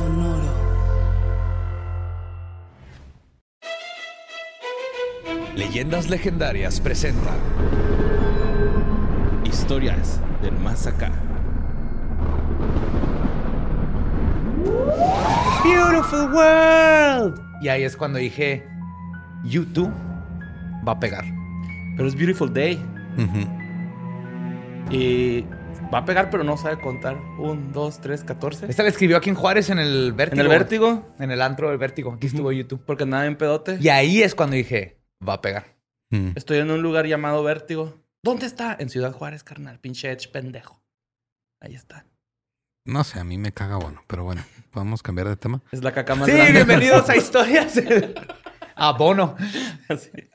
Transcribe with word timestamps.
Sonoro. 0.00 0.50
Leyendas 5.54 6.08
Legendarias 6.08 6.80
presentan 6.80 7.36
Historias 9.44 10.18
del 10.40 10.56
más 10.58 10.86
acá. 10.86 11.10
Beautiful 15.62 16.32
World. 16.32 17.38
Y 17.60 17.68
ahí 17.68 17.82
es 17.82 17.94
cuando 17.94 18.18
dije, 18.18 18.66
YouTube 19.44 19.92
va 20.88 20.92
a 20.92 21.00
pegar. 21.00 21.24
Pero 21.96 22.08
es 22.08 22.14
Beautiful 22.14 22.54
Day. 22.54 22.82
Y 24.90 25.44
va 25.92 25.98
a 25.98 26.04
pegar, 26.04 26.30
pero 26.30 26.44
no 26.44 26.56
sabe 26.56 26.80
contar. 26.80 27.16
Un, 27.38 27.72
dos, 27.72 28.00
tres, 28.00 28.24
catorce. 28.24 28.66
Esta 28.68 28.82
la 28.82 28.88
escribió 28.88 29.16
aquí 29.16 29.30
en 29.30 29.36
Juárez 29.36 29.70
en 29.70 29.78
el 29.78 30.12
Vértigo. 30.12 30.40
En 30.40 30.46
el 30.46 30.48
vértigo. 30.48 31.14
En 31.18 31.30
el 31.30 31.42
antro 31.42 31.68
del 31.68 31.78
Vértigo. 31.78 32.12
Aquí 32.12 32.26
estuvo 32.28 32.52
YouTube. 32.52 32.82
Porque 32.86 33.06
nada 33.06 33.26
en 33.26 33.36
pedote. 33.36 33.78
Y 33.80 33.88
ahí 33.88 34.22
es 34.22 34.34
cuando 34.34 34.56
dije, 34.56 35.00
va 35.26 35.34
a 35.34 35.40
pegar. 35.40 35.76
Mm. 36.10 36.32
Estoy 36.36 36.58
en 36.58 36.70
un 36.70 36.82
lugar 36.82 37.06
llamado 37.06 37.42
Vértigo. 37.42 37.98
¿Dónde 38.22 38.46
está? 38.46 38.76
En 38.78 38.88
Ciudad 38.90 39.12
Juárez, 39.12 39.42
carnal. 39.42 39.78
Pinche 39.80 40.10
Edge 40.10 40.28
pendejo. 40.28 40.82
Ahí 41.60 41.74
está. 41.74 42.04
No 42.86 43.04
sé, 43.04 43.20
a 43.20 43.24
mí 43.24 43.36
me 43.38 43.52
caga 43.52 43.76
bueno, 43.76 44.02
pero 44.06 44.24
bueno, 44.24 44.42
podemos 44.70 45.02
cambiar 45.02 45.28
de 45.28 45.36
tema. 45.36 45.62
Es 45.70 45.82
la 45.82 45.92
caca 45.92 46.14
más 46.14 46.26
Sí, 46.28 46.34
grande. 46.34 46.52
bienvenidos 46.52 47.08
a 47.08 47.16
Historias. 47.16 47.74
a 48.74 48.92
Bono. 48.92 49.36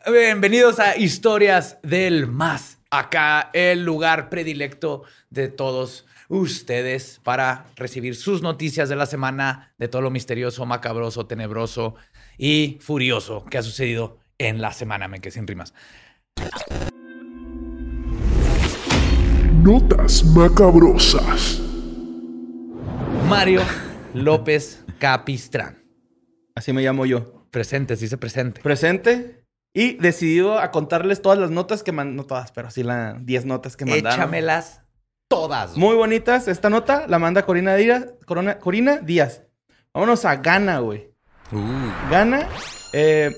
Bienvenidos 0.07 0.79
a 0.79 0.95
Historias 0.95 1.79
del 1.81 2.27
Más. 2.27 2.74
Acá 2.97 3.49
el 3.51 3.83
lugar 3.83 4.29
predilecto 4.29 5.03
de 5.29 5.49
todos 5.49 6.05
ustedes 6.29 7.19
para 7.23 7.65
recibir 7.75 8.15
sus 8.15 8.41
noticias 8.41 8.87
de 8.87 8.95
la 8.95 9.05
semana, 9.05 9.73
de 9.77 9.89
todo 9.89 10.01
lo 10.01 10.11
misterioso, 10.11 10.65
macabroso, 10.65 11.25
tenebroso 11.25 11.95
y 12.37 12.77
furioso 12.79 13.43
que 13.43 13.57
ha 13.57 13.63
sucedido 13.63 14.19
en 14.37 14.61
la 14.61 14.71
semana. 14.71 15.09
Me 15.09 15.19
quedé 15.19 15.31
sin 15.31 15.45
rimas. 15.45 15.73
Notas 19.61 20.23
macabrosas. 20.23 21.61
Mario 23.27 23.61
López 24.13 24.85
Capistrán. 24.99 25.83
Así 26.55 26.71
me 26.71 26.81
llamo 26.81 27.05
yo. 27.05 27.45
Presente, 27.51 27.97
sí 27.97 28.07
se 28.07 28.17
presente. 28.17 28.61
Presente. 28.61 29.44
Y 29.75 29.97
decidido 29.97 30.57
a 30.57 30.71
contarles 30.71 31.21
todas 31.21 31.37
las 31.37 31.51
notas 31.51 31.83
que 31.83 31.91
mandaron. 31.91 32.15
No 32.15 32.23
todas, 32.23 32.51
pero 32.53 32.71
sí 32.71 32.81
las 32.81 33.23
10 33.25 33.45
notas 33.45 33.75
que 33.75 33.85
mandaron. 33.85 34.19
Échamelas 34.19 34.81
todas. 35.27 35.71
güey. 35.71 35.81
Muy 35.81 35.95
bonitas. 35.95 36.47
Esta 36.47 36.69
nota 36.69 37.05
la 37.07 37.19
manda 37.19 37.45
Corina 37.45 37.75
Díaz. 37.75 38.05
Corona- 38.25 38.57
Corina 38.57 38.97
Díaz. 38.97 39.43
Vámonos 39.93 40.23
a 40.25 40.37
Ghana, 40.37 40.79
güey. 40.79 41.11
Uh, 41.51 42.09
Ghana. 42.09 42.47
eh, 42.93 43.31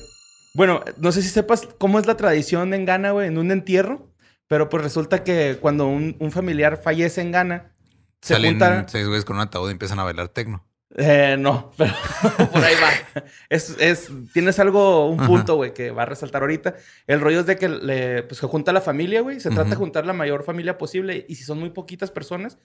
bueno, 0.53 0.81
no 0.97 1.11
sé 1.11 1.21
si 1.23 1.29
sepas 1.29 1.67
cómo 1.79 1.97
es 1.99 2.05
la 2.05 2.15
tradición 2.17 2.73
en 2.73 2.85
Ghana, 2.85 3.11
güey, 3.11 3.27
en 3.27 3.37
un 3.39 3.51
entierro. 3.51 4.11
Pero 4.47 4.69
pues 4.69 4.81
resulta 4.83 5.23
que 5.23 5.57
cuando 5.59 5.87
un, 5.87 6.15
un 6.19 6.31
familiar 6.31 6.77
fallece 6.77 7.19
en 7.21 7.31
Ghana, 7.31 7.73
se 8.21 8.35
salen 8.35 8.51
juntan. 8.51 8.87
seis 8.89 9.05
güeyes 9.07 9.25
con 9.25 9.35
un 9.37 9.41
ataúd 9.41 9.67
y 9.69 9.71
empiezan 9.73 9.99
a 9.99 10.03
bailar 10.03 10.29
tecno. 10.29 10.65
Eh, 10.95 11.35
no, 11.37 11.71
pero 11.77 11.93
por 12.51 12.63
ahí 12.63 12.75
va. 12.81 13.21
Es, 13.49 13.75
es, 13.79 14.09
tienes 14.33 14.57
algo, 14.59 15.09
un 15.09 15.17
punto, 15.25 15.55
güey, 15.55 15.73
que 15.73 15.91
va 15.91 16.03
a 16.03 16.05
resaltar 16.05 16.41
ahorita. 16.41 16.75
El 17.07 17.19
rollo 17.21 17.41
es 17.41 17.45
de 17.45 17.57
que 17.57 17.67
le, 17.69 18.23
pues, 18.23 18.39
se 18.39 18.47
junta 18.47 18.71
la 18.71 18.81
familia, 18.81 19.21
güey. 19.21 19.39
Se 19.39 19.49
trata 19.49 19.69
de 19.71 19.75
juntar 19.75 20.05
la 20.05 20.13
mayor 20.13 20.43
familia 20.43 20.77
posible. 20.77 21.25
Y 21.27 21.35
si 21.35 21.43
son 21.43 21.59
muy 21.59 21.71
poquitas 21.71 22.09
personas, 22.09 22.57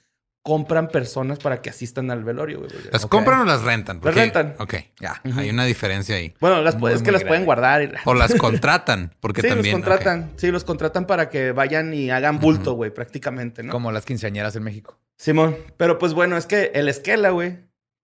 compran 0.44 0.88
personas 0.88 1.38
para 1.38 1.62
que 1.62 1.70
asistan 1.70 2.10
al 2.10 2.24
velorio, 2.24 2.58
güey. 2.60 2.70
¿Las 2.90 3.06
compran 3.06 3.40
o 3.40 3.44
las 3.44 3.62
rentan? 3.62 4.00
Las 4.02 4.14
rentan. 4.14 4.54
Ok, 4.58 4.74
ya, 5.00 5.20
hay 5.36 5.50
una 5.50 5.64
diferencia 5.64 6.16
ahí. 6.16 6.34
Bueno, 6.40 6.62
las 6.62 6.76
puedes, 6.76 6.96
es 6.98 7.02
que 7.02 7.12
las 7.12 7.20
grande. 7.20 7.28
pueden 7.28 7.44
guardar. 7.44 7.82
y- 7.82 7.90
O 8.04 8.14
las 8.14 8.34
contratan, 8.38 9.14
porque 9.20 9.40
sí, 9.42 9.48
también... 9.48 9.74
los 9.76 9.82
contratan. 9.84 10.32
Sí, 10.36 10.50
los 10.50 10.64
contratan 10.64 11.06
para 11.06 11.28
que 11.28 11.52
vayan 11.52 11.92
y 11.94 12.10
hagan 12.10 12.38
bulto, 12.40 12.72
güey, 12.74 12.92
prácticamente, 12.92 13.62
¿no? 13.62 13.72
Como 13.72 13.92
las 13.92 14.04
quinceañeras 14.04 14.56
en 14.56 14.62
México. 14.64 14.98
Simón. 15.16 15.56
Pero 15.76 15.98
pues 15.98 16.12
bueno, 16.14 16.36
es 16.36 16.46
que 16.46 16.72
el 16.74 16.88
esquela, 16.88 17.30
güey, 17.30 17.58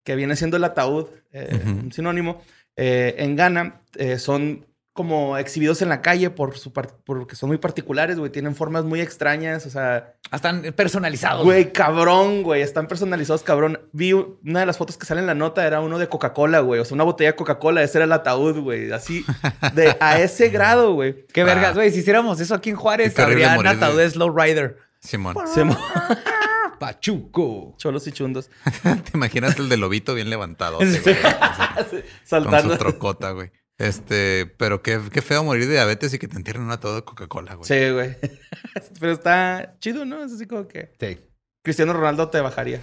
que 0.08 0.16
viene 0.16 0.36
siendo 0.36 0.56
el 0.56 0.64
ataúd, 0.64 1.08
eh, 1.34 1.60
un 1.66 1.92
sinónimo, 1.92 2.41
eh, 2.76 3.14
en 3.19 3.36
Ghana 3.36 3.82
eh, 3.96 4.19
son 4.19 4.64
como 4.94 5.36
exhibidos 5.36 5.82
en 5.82 5.91
la 5.91 6.00
calle 6.00 6.30
por 6.30 6.56
su 6.56 6.72
porque 6.72 7.36
son 7.36 7.50
muy 7.50 7.58
particulares, 7.58 8.19
güey. 8.19 8.32
Tienen 8.32 8.54
formas 8.56 8.84
muy 8.84 9.02
extrañas, 9.02 9.66
o 9.66 9.70
sea, 9.70 10.14
Están 10.32 10.62
personalizados. 10.74 11.44
güey, 11.44 11.72
cabrón, 11.74 12.42
güey. 12.42 12.62
Están 12.62 12.86
personalizados, 12.88 13.42
cabrón. 13.42 13.78
Vi 13.92 14.14
una 14.14 14.60
de 14.60 14.66
las 14.66 14.78
fotos 14.78 14.96
que 14.96 15.04
sale 15.04 15.20
en 15.20 15.26
la 15.26 15.34
nota, 15.34 15.66
era 15.66 15.80
uno 15.82 15.98
de 15.98 16.08
Coca-Cola, 16.08 16.60
güey. 16.60 16.80
O 16.80 16.86
sea, 16.86 16.94
una 16.94 17.04
botella 17.04 17.32
de 17.32 17.36
Coca-Cola, 17.36 17.82
ese 17.82 17.98
era 17.98 18.06
el 18.06 18.12
ataúd, 18.12 18.58
güey. 18.60 18.90
Así, 18.90 19.26
de 19.75 19.94
a 20.00 20.19
ese 20.20 20.48
grado, 20.48 20.94
güey. 20.94 21.26
Qué 21.34 21.44
vergas, 21.44 21.72
Ah. 21.72 21.75
güey. 21.75 21.90
Si 21.92 21.98
hiciéramos 22.00 22.40
eso 22.40 22.54
aquí 22.54 22.70
en 22.70 22.76
Juárez, 22.76 23.16
habría 23.19 23.54
morir 23.56 23.72
de- 23.72 23.76
ataúdes 23.84 24.14
Slow 24.14 24.34
Rider. 24.36 24.78
Simón. 25.00 25.36
Simón. 25.54 25.76
Pachuco. 26.78 27.74
Cholos 27.78 28.06
y 28.06 28.12
chundos. 28.12 28.50
¿Te 28.82 29.10
imaginas 29.14 29.58
el 29.58 29.68
de 29.68 29.76
lobito 29.76 30.14
bien 30.14 30.30
levantado? 30.30 30.76
güey? 30.78 30.88
Con 31.02 32.02
Saltando. 32.24 32.72
su 32.72 32.78
trocota, 32.78 33.30
güey. 33.32 33.50
Este, 33.78 34.46
pero 34.58 34.82
qué, 34.82 35.00
qué 35.12 35.22
feo 35.22 35.44
morir 35.44 35.66
de 35.66 35.74
diabetes 35.74 36.12
y 36.12 36.18
que 36.18 36.26
te 36.26 36.36
entierren 36.36 36.64
un 36.64 36.72
ataúd 36.72 36.96
de 36.96 37.04
Coca-Cola, 37.04 37.54
güey. 37.54 37.66
Sí, 37.68 37.90
güey. 37.92 38.16
Pero 39.00 39.12
está 39.12 39.76
chido, 39.78 40.04
¿no? 40.04 40.24
Es 40.24 40.32
así 40.32 40.46
como 40.46 40.66
que... 40.66 40.92
Sí. 40.98 41.18
Cristiano 41.62 41.92
Ronaldo 41.92 42.28
te 42.28 42.40
bajaría. 42.40 42.80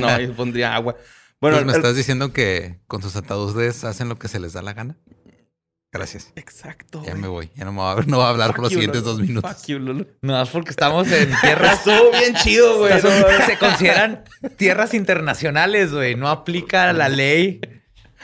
No, 0.00 0.20
y 0.20 0.26
pondría 0.28 0.74
agua. 0.74 0.96
Bueno, 1.40 1.56
Entonces, 1.58 1.66
¿me 1.66 1.72
el- 1.72 1.76
estás 1.78 1.96
diciendo 1.96 2.32
que 2.34 2.80
con 2.86 3.00
sus 3.02 3.16
ataúdes 3.16 3.84
hacen 3.84 4.08
lo 4.10 4.18
que 4.18 4.28
se 4.28 4.40
les 4.40 4.52
da 4.52 4.60
la 4.62 4.74
gana? 4.74 4.98
Gracias. 5.94 6.32
Exacto. 6.34 7.02
Ya 7.04 7.12
güey. 7.12 7.22
me 7.22 7.28
voy. 7.28 7.50
Ya 7.54 7.64
no 7.64 7.72
me 7.72 7.78
va 7.78 7.92
a, 7.92 8.02
no 8.02 8.18
va 8.18 8.26
a 8.26 8.30
hablar 8.30 8.48
Fuck 8.48 8.56
por 8.56 8.62
los 8.64 8.72
you, 8.72 8.78
siguientes 8.80 9.02
Lolo. 9.02 9.12
dos 9.16 9.20
minutos. 9.26 9.50
Fuck 9.56 9.66
you, 9.68 9.78
Lolo. 9.78 10.06
No, 10.22 10.42
es 10.42 10.48
porque 10.50 10.70
estamos 10.70 11.10
en 11.12 11.30
tierras. 11.40 11.78
Estuvo 11.86 12.10
bien 12.10 12.34
chido, 12.34 12.78
güey. 12.78 13.00
Son- 13.00 13.12
se 13.46 13.56
consideran 13.58 14.24
tierras 14.56 14.92
internacionales, 14.92 15.92
güey. 15.92 16.16
No 16.16 16.28
aplica 16.28 16.92
la 16.92 17.08
ley 17.08 17.60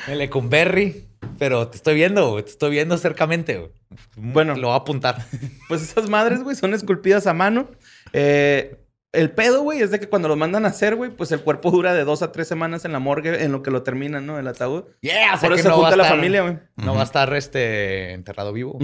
el 0.08 0.18
Lecumberri. 0.18 1.06
Pero 1.38 1.68
te 1.68 1.76
estoy 1.76 1.94
viendo, 1.94 2.30
güey. 2.32 2.44
Te 2.44 2.50
estoy 2.50 2.70
viendo 2.72 2.98
cercamente, 2.98 3.56
güey. 3.58 3.70
Bueno. 4.16 4.54
lo 4.56 4.68
voy 4.68 4.74
a 4.74 4.80
apuntar. 4.80 5.24
Pues 5.68 5.80
esas 5.82 6.08
madres, 6.10 6.42
güey, 6.42 6.56
son 6.56 6.74
esculpidas 6.74 7.26
a 7.26 7.34
mano. 7.34 7.70
Eh, 8.12 8.76
el 9.12 9.30
pedo, 9.32 9.62
güey, 9.62 9.80
es 9.80 9.90
de 9.90 9.98
que 10.00 10.08
cuando 10.08 10.28
lo 10.28 10.36
mandan 10.36 10.64
a 10.64 10.68
hacer, 10.68 10.94
güey, 10.96 11.10
pues 11.10 11.32
el 11.32 11.40
cuerpo 11.40 11.70
dura 11.70 11.94
de 11.94 12.04
dos 12.04 12.22
a 12.22 12.30
tres 12.32 12.46
semanas 12.48 12.84
en 12.84 12.92
la 12.92 12.98
morgue 13.00 13.42
en 13.44 13.52
lo 13.52 13.62
que 13.62 13.70
lo 13.70 13.82
terminan, 13.82 14.24
¿no? 14.26 14.38
El 14.38 14.46
ataúd. 14.46 14.84
Yeah, 15.00 15.32
Por 15.40 15.48
que 15.50 15.54
eso 15.60 15.62
se 15.64 15.68
no 15.68 15.74
a 15.74 15.78
junta 15.78 15.96
la 15.96 16.02
estar- 16.04 16.16
familia, 16.16 16.42
güey. 16.42 16.58
No 16.76 16.94
va 16.94 17.00
a 17.00 17.04
estar 17.04 17.32
este 17.34 18.12
enterrado 18.12 18.52
vivo. 18.52 18.78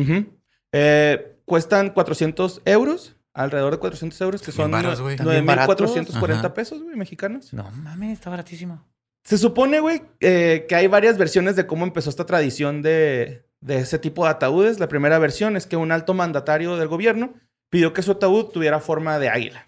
Eh, 0.73 1.37
cuestan 1.45 1.91
400 1.91 2.63
euros, 2.65 3.17
alrededor 3.35 3.73
de 3.73 3.79
400 3.79 4.21
euros, 4.21 4.43
que 4.43 4.53
son 4.53 4.71
También 4.71 4.83
varos, 4.85 5.01
güey. 5.01 5.17
También 5.17 5.47
baratos. 5.47 5.77
9.440 5.97 6.39
Ajá. 6.39 6.55
pesos, 6.55 6.83
güey, 6.83 6.97
mexicanos. 6.97 7.53
No 7.53 7.71
mames, 7.71 8.13
está 8.15 8.31
baratísimo. 8.31 8.85
Se 9.25 9.39
supone, 9.39 9.81
güey, 9.81 10.03
eh, 10.21 10.67
que 10.69 10.75
hay 10.77 10.87
varias 10.87 11.19
versiones 11.19 11.57
de 11.57 11.67
cómo 11.67 11.85
empezó 11.85 12.11
esta 12.11 12.27
tradición 12.27 12.83
de, 12.83 13.45
de 13.61 13.79
ese 13.79 13.99
tipo 13.99 14.25
de 14.25 14.31
ataúdes. 14.31 14.79
La 14.79 14.89
primera 14.89 15.19
versión 15.19 15.57
es 15.57 15.67
que 15.67 15.77
un 15.77 15.91
alto 15.93 16.15
mandatario 16.15 16.77
del 16.77 16.89
gobierno 16.89 17.35
pidió 17.69 17.93
que 17.93 18.03
su 18.03 18.13
ataúd 18.13 18.47
tuviera 18.51 18.79
forma 18.81 19.19
de 19.19 19.29
águila. 19.29 19.66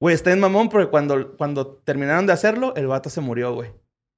Güey, 0.00 0.14
está 0.14 0.32
en 0.32 0.40
mamón 0.40 0.68
porque 0.70 0.88
cuando, 0.90 1.36
cuando 1.36 1.66
terminaron 1.84 2.26
de 2.26 2.32
hacerlo, 2.32 2.74
el 2.76 2.86
vato 2.86 3.10
se 3.10 3.20
murió, 3.20 3.52
güey. 3.54 3.70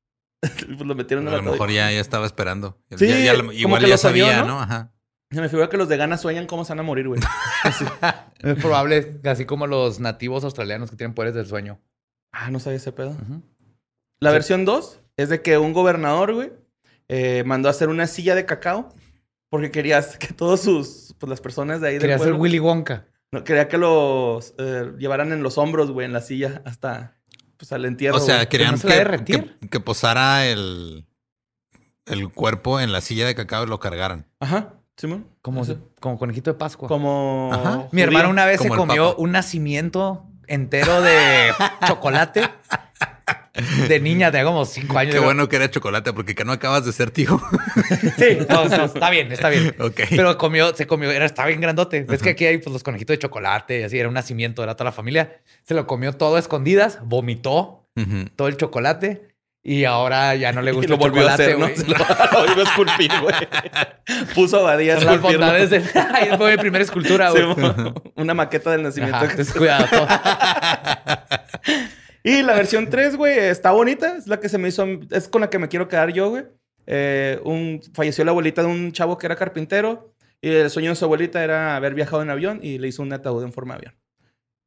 pues 0.40 0.80
lo 0.80 0.94
metieron 0.94 1.26
en 1.28 1.34
A 1.34 1.36
el 1.38 1.44
lo 1.44 1.52
mejor 1.52 1.70
ya, 1.70 1.90
ya 1.90 2.00
estaba 2.00 2.26
esperando. 2.26 2.78
Sí, 2.96 3.06
Ya- 3.08 3.34
ya 3.34 3.34
igual 3.52 3.84
ya 3.84 3.98
sabía, 3.98 4.40
¿no? 4.42 4.46
¿no? 4.48 4.60
Ajá. 4.60 4.92
Se 5.30 5.40
me 5.40 5.48
figura 5.48 5.68
que 5.70 5.78
los 5.78 5.88
de 5.88 5.96
Ghana 5.96 6.18
sueñan 6.18 6.46
cómo 6.46 6.64
se 6.64 6.72
van 6.72 6.80
a 6.80 6.82
morir, 6.82 7.08
güey. 7.08 7.20
Es 8.40 8.56
probable, 8.60 9.20
así 9.24 9.44
como 9.46 9.66
los 9.66 9.98
nativos 10.00 10.44
australianos 10.44 10.90
que 10.90 10.96
tienen 10.96 11.14
poderes 11.14 11.34
del 11.34 11.46
sueño. 11.46 11.80
ah, 12.32 12.50
no 12.50 12.58
sabía 12.60 12.76
ese 12.76 12.92
pedo. 12.92 13.16
La 14.20 14.30
Sí. 14.30 14.34
versión 14.34 14.64
2 14.64 15.00
es 15.16 15.28
de 15.30 15.40
que 15.42 15.58
un 15.58 15.72
gobernador, 15.72 16.34
güey, 16.34 16.52
eh, 17.08 17.44
mandó 17.46 17.68
a 17.68 17.70
hacer 17.70 17.88
una 17.88 18.06
silla 18.06 18.34
de 18.34 18.46
cacao 18.46 18.92
porque 19.50 19.70
quería 19.70 20.00
que 20.18 20.34
todos 20.34 20.60
sus, 20.60 21.14
pues 21.18 21.30
las 21.30 21.40
personas 21.40 21.80
de 21.80 21.88
ahí 21.88 21.94
Quería 21.98 22.14
del 22.16 22.18
ser 22.20 22.28
pueblo, 22.30 22.42
Willy 22.42 22.58
Wonka. 22.58 23.06
No, 23.32 23.44
quería 23.44 23.68
que 23.68 23.78
los 23.78 24.54
eh, 24.58 24.92
llevaran 24.98 25.32
en 25.32 25.42
los 25.42 25.58
hombros, 25.58 25.90
güey, 25.90 26.04
en 26.06 26.12
la 26.12 26.20
silla 26.20 26.62
hasta, 26.64 27.16
pues 27.56 27.72
al 27.72 27.84
entierro. 27.84 28.16
O 28.16 28.20
sea, 28.20 28.36
güey. 28.36 28.48
querían 28.48 28.72
no 28.72 28.76
se 28.76 28.86
va 28.86 28.92
a 28.92 28.96
que, 28.96 28.98
derretir? 29.04 29.58
que, 29.60 29.68
que 29.68 29.80
posara 29.80 30.46
el, 30.46 31.06
el 32.06 32.28
cuerpo 32.30 32.78
en 32.80 32.92
la 32.92 33.00
silla 33.00 33.26
de 33.26 33.34
cacao 33.34 33.64
y 33.64 33.68
lo 33.68 33.80
cargaran. 33.80 34.26
Ajá, 34.40 34.74
Simón. 34.96 35.26
Como, 35.40 35.62
Eso. 35.62 35.78
como 36.00 36.18
conejito 36.18 36.52
de 36.52 36.58
Pascua. 36.58 36.88
Como... 36.88 37.50
Ajá. 37.52 37.88
Mi 37.90 38.02
hermano 38.02 38.28
una 38.30 38.44
vez 38.46 38.60
se 38.60 38.68
Como 38.68 38.86
comió 38.86 39.10
Papa. 39.10 39.22
un 39.22 39.32
nacimiento 39.32 40.26
entero 40.46 41.00
de 41.00 41.50
chocolate 41.86 42.48
de 43.88 44.00
niña 44.00 44.30
de 44.30 44.42
como 44.44 44.64
cinco 44.64 44.98
años. 44.98 45.14
Qué 45.14 45.20
bueno 45.20 45.48
que 45.48 45.56
era 45.56 45.70
chocolate, 45.70 46.12
porque 46.12 46.34
que 46.34 46.44
no 46.44 46.52
acabas 46.52 46.84
de 46.84 46.92
ser 46.92 47.10
tío. 47.10 47.40
Sí, 48.18 48.38
no, 48.48 48.64
no, 48.66 48.84
está 48.84 49.10
bien, 49.10 49.30
está 49.32 49.48
bien. 49.48 49.74
ok. 49.78 50.00
Pero 50.10 50.38
comió, 50.38 50.74
se 50.74 50.86
comió, 50.86 51.10
era, 51.10 51.24
estaba 51.26 51.48
bien 51.48 51.60
grandote. 51.60 52.02
Ves 52.04 52.22
que 52.22 52.30
aquí 52.30 52.46
hay 52.46 52.58
pues, 52.58 52.72
los 52.72 52.82
conejitos 52.82 53.14
de 53.14 53.18
chocolate 53.18 53.80
y 53.80 53.82
así, 53.82 53.98
era 53.98 54.08
un 54.08 54.14
nacimiento, 54.14 54.62
era 54.62 54.74
toda 54.74 54.86
la 54.86 54.92
familia. 54.92 55.40
Se 55.64 55.74
lo 55.74 55.86
comió 55.86 56.12
todo 56.14 56.36
a 56.36 56.38
escondidas, 56.38 56.98
vomitó 57.04 57.88
todo 58.36 58.48
el 58.48 58.56
chocolate 58.56 59.28
Y 59.62 59.84
ahora 59.84 60.34
ya 60.34 60.50
no 60.52 60.62
le 60.62 60.70
Y 60.70 60.74
gusta 60.74 60.88
lo 60.88 60.94
el 60.94 61.00
volvió 61.00 61.28
a 61.28 61.36
chocolate, 61.36 61.42
hacer, 61.44 61.58
¿no? 61.58 61.66
güey. 61.68 61.76
Lo, 62.32 62.46
lo 62.46 62.52
iba 62.52 62.62
a 62.62 62.64
esculpir, 62.64 63.10
güey. 63.20 63.34
Puso 64.34 64.58
a 64.60 64.62
Badía 64.62 64.96
a 64.96 65.00
las 65.00 65.20
bondades 65.20 65.70
del... 65.70 65.82
Fue 66.38 66.52
mi 66.52 66.56
primera 66.56 66.82
escultura, 66.84 67.30
güey. 67.30 67.44
una 68.16 68.34
maqueta 68.34 68.70
del 68.70 68.82
nacimiento 68.82 69.16
Ajá, 69.18 69.28
Jesús. 69.28 69.54
Cuidado. 69.54 69.86
Y 72.24 72.42
la 72.42 72.54
versión 72.54 72.88
3, 72.88 73.16
güey, 73.16 73.38
está 73.38 73.72
bonita. 73.72 74.16
Es 74.16 74.26
la 74.26 74.38
que 74.38 74.48
se 74.48 74.58
me 74.58 74.68
hizo... 74.68 74.86
Es 75.10 75.28
con 75.28 75.40
la 75.40 75.50
que 75.50 75.58
me 75.58 75.68
quiero 75.68 75.88
quedar 75.88 76.12
yo, 76.12 76.30
güey. 76.30 76.44
Eh, 76.86 77.40
un, 77.44 77.80
falleció 77.94 78.24
la 78.24 78.30
abuelita 78.30 78.62
de 78.62 78.68
un 78.68 78.92
chavo 78.92 79.18
que 79.18 79.26
era 79.26 79.36
carpintero. 79.36 80.14
Y 80.40 80.50
el 80.50 80.70
sueño 80.70 80.90
de 80.90 80.96
su 80.96 81.04
abuelita 81.04 81.42
era 81.42 81.76
haber 81.76 81.94
viajado 81.94 82.22
en 82.22 82.30
avión. 82.30 82.60
Y 82.62 82.78
le 82.78 82.88
hizo 82.88 83.02
un 83.02 83.12
ataúd 83.12 83.42
en 83.44 83.52
forma 83.52 83.74
de 83.74 83.78
avión. 83.78 83.94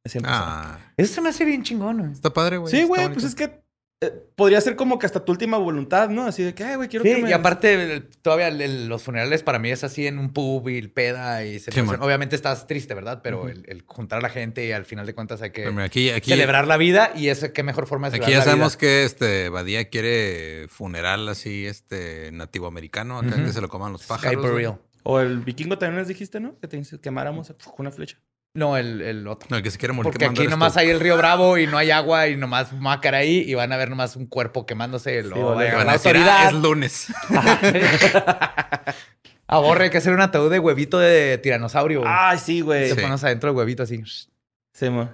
Así. 0.04 0.18
Ah, 0.24 0.78
Eso 0.96 1.14
se 1.14 1.20
me 1.20 1.30
hace 1.30 1.44
bien 1.44 1.62
chingón, 1.62 1.98
güey. 1.98 2.12
está 2.12 2.32
padre, 2.32 2.58
güey. 2.58 2.70
sí, 2.70 2.84
güey. 2.84 3.08
Pues 3.12 3.24
es 3.24 3.34
que... 3.34 3.65
eh, 4.02 4.12
podría 4.34 4.60
ser 4.60 4.76
como 4.76 4.98
que 4.98 5.06
hasta 5.06 5.24
tu 5.24 5.32
última 5.32 5.56
voluntad, 5.56 6.10
¿no? 6.10 6.24
Así 6.26 6.42
de 6.42 6.54
que, 6.54 6.64
ay, 6.64 6.76
güey, 6.76 6.88
quiero 6.88 7.02
Sí, 7.04 7.14
que 7.14 7.22
me... 7.22 7.30
y 7.30 7.32
aparte, 7.32 7.72
el- 7.94 8.06
todavía 8.20 8.48
el- 8.48 8.60
el- 8.60 8.88
los 8.88 9.02
funerales 9.02 9.42
para 9.42 9.58
mí 9.58 9.70
es 9.70 9.84
así 9.84 10.06
en 10.06 10.18
un 10.18 10.34
pub 10.34 10.68
y 10.68 10.86
peda 10.88 11.44
y. 11.46 11.58
Obviamente 12.00 12.36
estás 12.36 12.66
triste, 12.66 12.92
¿verdad? 12.92 13.20
Pero 13.22 13.48
el, 13.48 13.64
el 13.68 13.82
juntar 13.86 14.18
a 14.18 14.22
la 14.22 14.28
gente 14.28 14.66
y 14.66 14.72
al 14.72 14.84
final 14.84 15.06
de 15.06 15.14
cuentas 15.14 15.40
hay 15.40 15.50
que 15.50 15.66
aquí, 15.80 16.10
aquí, 16.10 16.30
celebrar 16.30 16.66
la 16.66 16.76
vida 16.76 17.12
y 17.14 17.28
es 17.28 17.48
qué 17.54 17.62
mejor 17.62 17.86
forma 17.86 18.10
de 18.10 18.16
aquí 18.16 18.24
celebrar 18.26 18.32
ya 18.32 18.38
la 18.38 18.44
sabemos 18.44 18.72
vida. 18.74 18.80
que 18.80 19.04
este 19.04 19.48
Badía 19.48 19.88
quiere 19.88 20.66
funeral 20.68 21.26
así, 21.30 21.64
este 21.66 22.30
nativo 22.32 22.66
americano, 22.66 23.18
acá 23.18 23.42
que 23.42 23.52
se 23.52 23.60
lo 23.62 23.68
coman 23.68 23.92
los 23.92 24.02
Sky 24.02 24.08
pájaros. 24.08 24.76
O 25.08 25.20
el 25.20 25.38
vikingo 25.38 25.78
también 25.78 26.00
les 26.00 26.08
dijiste, 26.08 26.40
¿no? 26.40 26.58
Que 26.58 26.66
te 26.66 26.82
quemáramos 27.00 27.48
con 27.48 27.74
una 27.78 27.92
flecha. 27.92 28.18
No, 28.56 28.76
el, 28.76 29.02
el 29.02 29.28
otro. 29.28 29.48
No, 29.50 29.58
el 29.58 29.62
que 29.62 29.70
se 29.70 29.78
quiere 29.78 29.92
morir 29.92 30.10
Porque 30.10 30.24
aquí 30.24 30.46
nomás 30.46 30.72
tú. 30.72 30.78
hay 30.80 30.90
el 30.90 30.98
río 30.98 31.16
Bravo 31.16 31.58
y 31.58 31.66
no 31.66 31.76
hay 31.78 31.90
agua 31.90 32.26
y 32.28 32.36
nomás 32.36 32.72
mácar 32.72 33.14
ahí 33.14 33.44
y 33.46 33.54
van 33.54 33.72
a 33.72 33.76
ver 33.76 33.90
nomás 33.90 34.16
un 34.16 34.26
cuerpo 34.26 34.66
quemándose. 34.66 35.22
Sí, 35.22 35.28
a 35.32 35.44
vale. 35.44 35.72
Van 35.74 35.86
la 35.86 35.92
a 35.92 35.98
decir. 35.98 36.16
"Ah, 36.18 36.46
es 36.48 36.54
lunes. 36.54 37.12
Aborre, 39.48 39.84
hay 39.84 39.90
que 39.90 39.98
hacer 39.98 40.12
un 40.12 40.20
ataúd 40.20 40.50
de 40.50 40.58
huevito 40.58 40.98
de 40.98 41.38
tiranosaurio. 41.38 42.00
güey. 42.00 42.12
Ay, 42.14 42.38
sí, 42.38 42.60
güey. 42.62 42.88
Te 42.88 42.96
Sí. 42.96 43.00
pones 43.00 43.22
adentro 43.22 43.50
del 43.50 43.56
huevito 43.56 43.84
así. 43.84 44.02
Sí, 44.72 44.90
mo. 44.90 45.08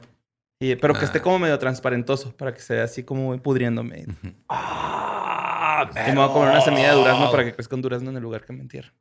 Y- 0.58 0.76
pero 0.76 0.94
que 0.94 1.04
esté 1.04 1.18
Ah. 1.18 1.22
como 1.22 1.38
medio 1.40 1.58
transparentoso 1.58 2.34
para 2.36 2.54
que 2.54 2.60
se 2.60 2.74
vea 2.74 2.84
así 2.84 3.02
como 3.02 3.36
pudriéndome. 3.42 4.06
Ah, 4.48 5.90
Y 6.06 6.10
me 6.10 6.16
voy 6.16 6.30
a 6.30 6.32
comer 6.32 6.50
una 6.50 6.60
semilla 6.60 6.90
de 6.90 6.94
durazno 6.96 7.30
para 7.30 7.44
que 7.44 7.52
crezca 7.52 7.74
un 7.74 7.82
durazno 7.82 8.10
en 8.10 8.16
el 8.16 8.22
lugar 8.22 8.44
que 8.44 8.52
me 8.52 8.60
entierra. 8.60 8.92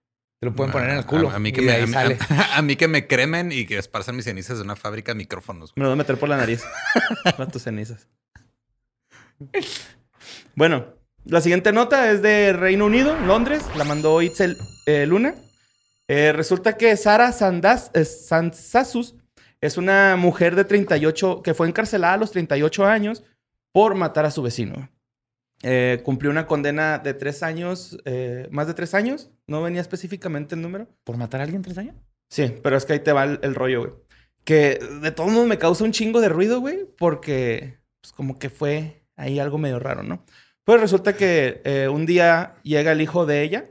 Te 0.42 0.48
lo 0.48 0.56
pueden 0.56 0.72
poner 0.72 0.90
en 0.90 0.96
el 0.96 1.04
A- 1.04 1.06
culo. 1.06 1.30
A, 1.30 1.38
mí 1.38 1.52
que 1.52 1.62
me, 1.62 1.68
de 1.68 1.74
ahí 1.78 1.84
a, 1.84 1.86
mí- 1.86 1.94
sale. 1.94 2.18
a- 2.30 2.58
a 2.58 2.62
mí 2.64 2.76
que 2.76 2.88
me 2.88 3.06
cremen 3.06 3.52
y 3.52 3.68
que 3.68 3.78
esparzan 3.78 4.16
mis 4.16 4.26
cenizas 4.26 4.58
de 4.58 4.64
una 4.64 4.76
fábrica 4.76 5.12
de 5.12 5.16
micrófonos. 5.18 5.72
Me 5.76 5.84
lo 5.84 5.90
voy 5.90 5.94
a 5.94 5.98
meter 5.98 6.18
por 6.18 6.30
la 6.30 6.38
nariz. 6.38 6.64
Las 7.38 7.52
tus 7.52 7.62
cenizas. 7.62 8.08
Bueno, 10.56 10.88
la 11.26 11.42
siguiente 11.42 11.72
nota 11.72 12.12
es 12.12 12.24
de 12.24 12.54
Reino 12.54 12.86
Unido, 12.88 13.16
Londres. 13.20 13.64
La 13.76 13.84
mandó 13.84 14.20
Itzel 14.22 14.58
eh, 14.88 15.06
Luna. 15.06 15.36
Eh, 16.08 16.32
resulta 16.34 16.76
que 16.76 16.98
Sara 16.98 17.32
Sandas, 17.32 17.92
eh, 17.94 18.04
Sansasus 18.04 19.16
es 19.62 19.78
una 19.78 20.16
mujer 20.16 20.56
de 20.56 20.66
38 20.66 21.44
que 21.44 21.54
fue 21.54 21.68
encarcelada 21.68 22.16
a 22.16 22.18
los 22.18 22.32
38 22.32 22.86
años 22.86 23.24
por 23.72 23.94
matar 23.94 24.26
a 24.26 24.32
su 24.32 24.42
vecino. 24.42 24.90
Eh, 25.64 26.02
cumplió 26.04 26.32
una 26.32 26.48
condena 26.48 26.98
de 26.98 27.14
tres 27.14 27.44
años, 27.44 27.96
eh, 28.06 28.48
más 28.50 28.66
de 28.66 28.74
tres 28.74 28.96
años. 28.96 29.30
No 29.51 29.62
venía 29.62 29.81
específicamente 29.81 30.56
el 30.56 30.62
número. 30.62 30.88
¿Por 31.03 31.18
matar 31.18 31.42
a 31.42 31.44
alguien 31.44 31.62
tres 31.62 31.77
años? 31.77 31.95
Sí, 32.30 32.53
pero 32.63 32.77
es 32.77 32.86
que 32.86 32.94
ahí 32.94 33.00
te 33.01 33.12
va 33.12 33.25
el, 33.25 33.39
el 33.44 33.53
rollo, 33.53 33.80
güey. 33.81 33.92
Que 34.45 34.80
de 35.01 35.12
todos 35.12 35.31
modos 35.31 35.48
me 35.48 35.57
causa 35.57 35.83
un 35.83 35.92
chingo 35.92 36.21
de 36.21 36.30
ruido, 36.30 36.59
güey, 36.62 36.86
porque 36.98 37.80
pues, 38.01 38.13
como 38.13 38.39
que 38.39 38.50
fue 38.50 39.03
ahí 39.15 39.39
algo 39.39 39.57
medio 39.57 39.77
raro, 39.80 40.01
¿no? 40.03 40.25
Pues 40.63 40.80
resulta 40.80 41.15
que 41.15 41.62
eh, 41.65 41.88
un 41.89 42.06
día 42.06 42.56
llega 42.63 42.94
el 42.94 43.01
hijo 43.01 43.25
de 43.25 43.44
ella, 43.44 43.69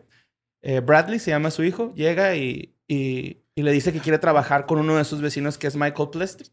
eh, 0.62 0.80
Bradley 0.80 1.18
se 1.18 1.30
llama 1.30 1.50
su 1.50 1.64
hijo, 1.64 1.94
llega 1.94 2.36
y, 2.36 2.76
y- 2.86 3.38
y 3.56 3.62
le 3.62 3.72
dice 3.72 3.92
que 3.92 4.00
quiere 4.00 4.18
trabajar 4.18 4.66
con 4.66 4.78
uno 4.78 4.96
de 4.96 5.04
sus 5.04 5.20
vecinos 5.20 5.58
que 5.58 5.66
es 5.66 5.76
Michael 5.76 6.10
Plested. 6.10 6.46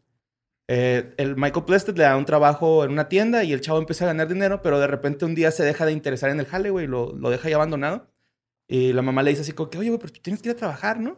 Eh, 0.68 1.14
el 1.16 1.36
Michael 1.36 1.64
Plested 1.64 1.96
le 1.96 2.04
da 2.04 2.16
un 2.16 2.24
trabajo 2.26 2.84
en 2.84 2.90
una 2.90 3.08
tienda 3.08 3.44
y 3.44 3.52
el 3.52 3.60
chavo 3.60 3.78
empieza 3.78 4.04
a 4.04 4.08
ganar 4.08 4.28
dinero, 4.28 4.60
pero 4.62 4.78
de 4.80 4.86
repente 4.86 5.24
un 5.24 5.34
día 5.34 5.50
se 5.50 5.64
deja 5.64 5.86
de 5.86 5.92
interesar 5.92 6.30
en 6.30 6.40
el 6.40 6.46
jale, 6.46 6.70
güey, 6.70 6.86
lo, 6.86 7.12
lo 7.14 7.30
deja 7.30 7.48
ahí 7.48 7.54
abandonado. 7.54 8.10
Y 8.68 8.92
la 8.92 9.02
mamá 9.02 9.22
le 9.22 9.30
dice 9.30 9.42
así 9.42 9.52
como 9.52 9.70
que, 9.70 9.78
oye, 9.78 9.88
güey, 9.88 9.98
pero 9.98 10.12
tú 10.12 10.20
tienes 10.20 10.42
que 10.42 10.50
ir 10.50 10.54
a 10.54 10.58
trabajar, 10.58 11.00
¿no? 11.00 11.16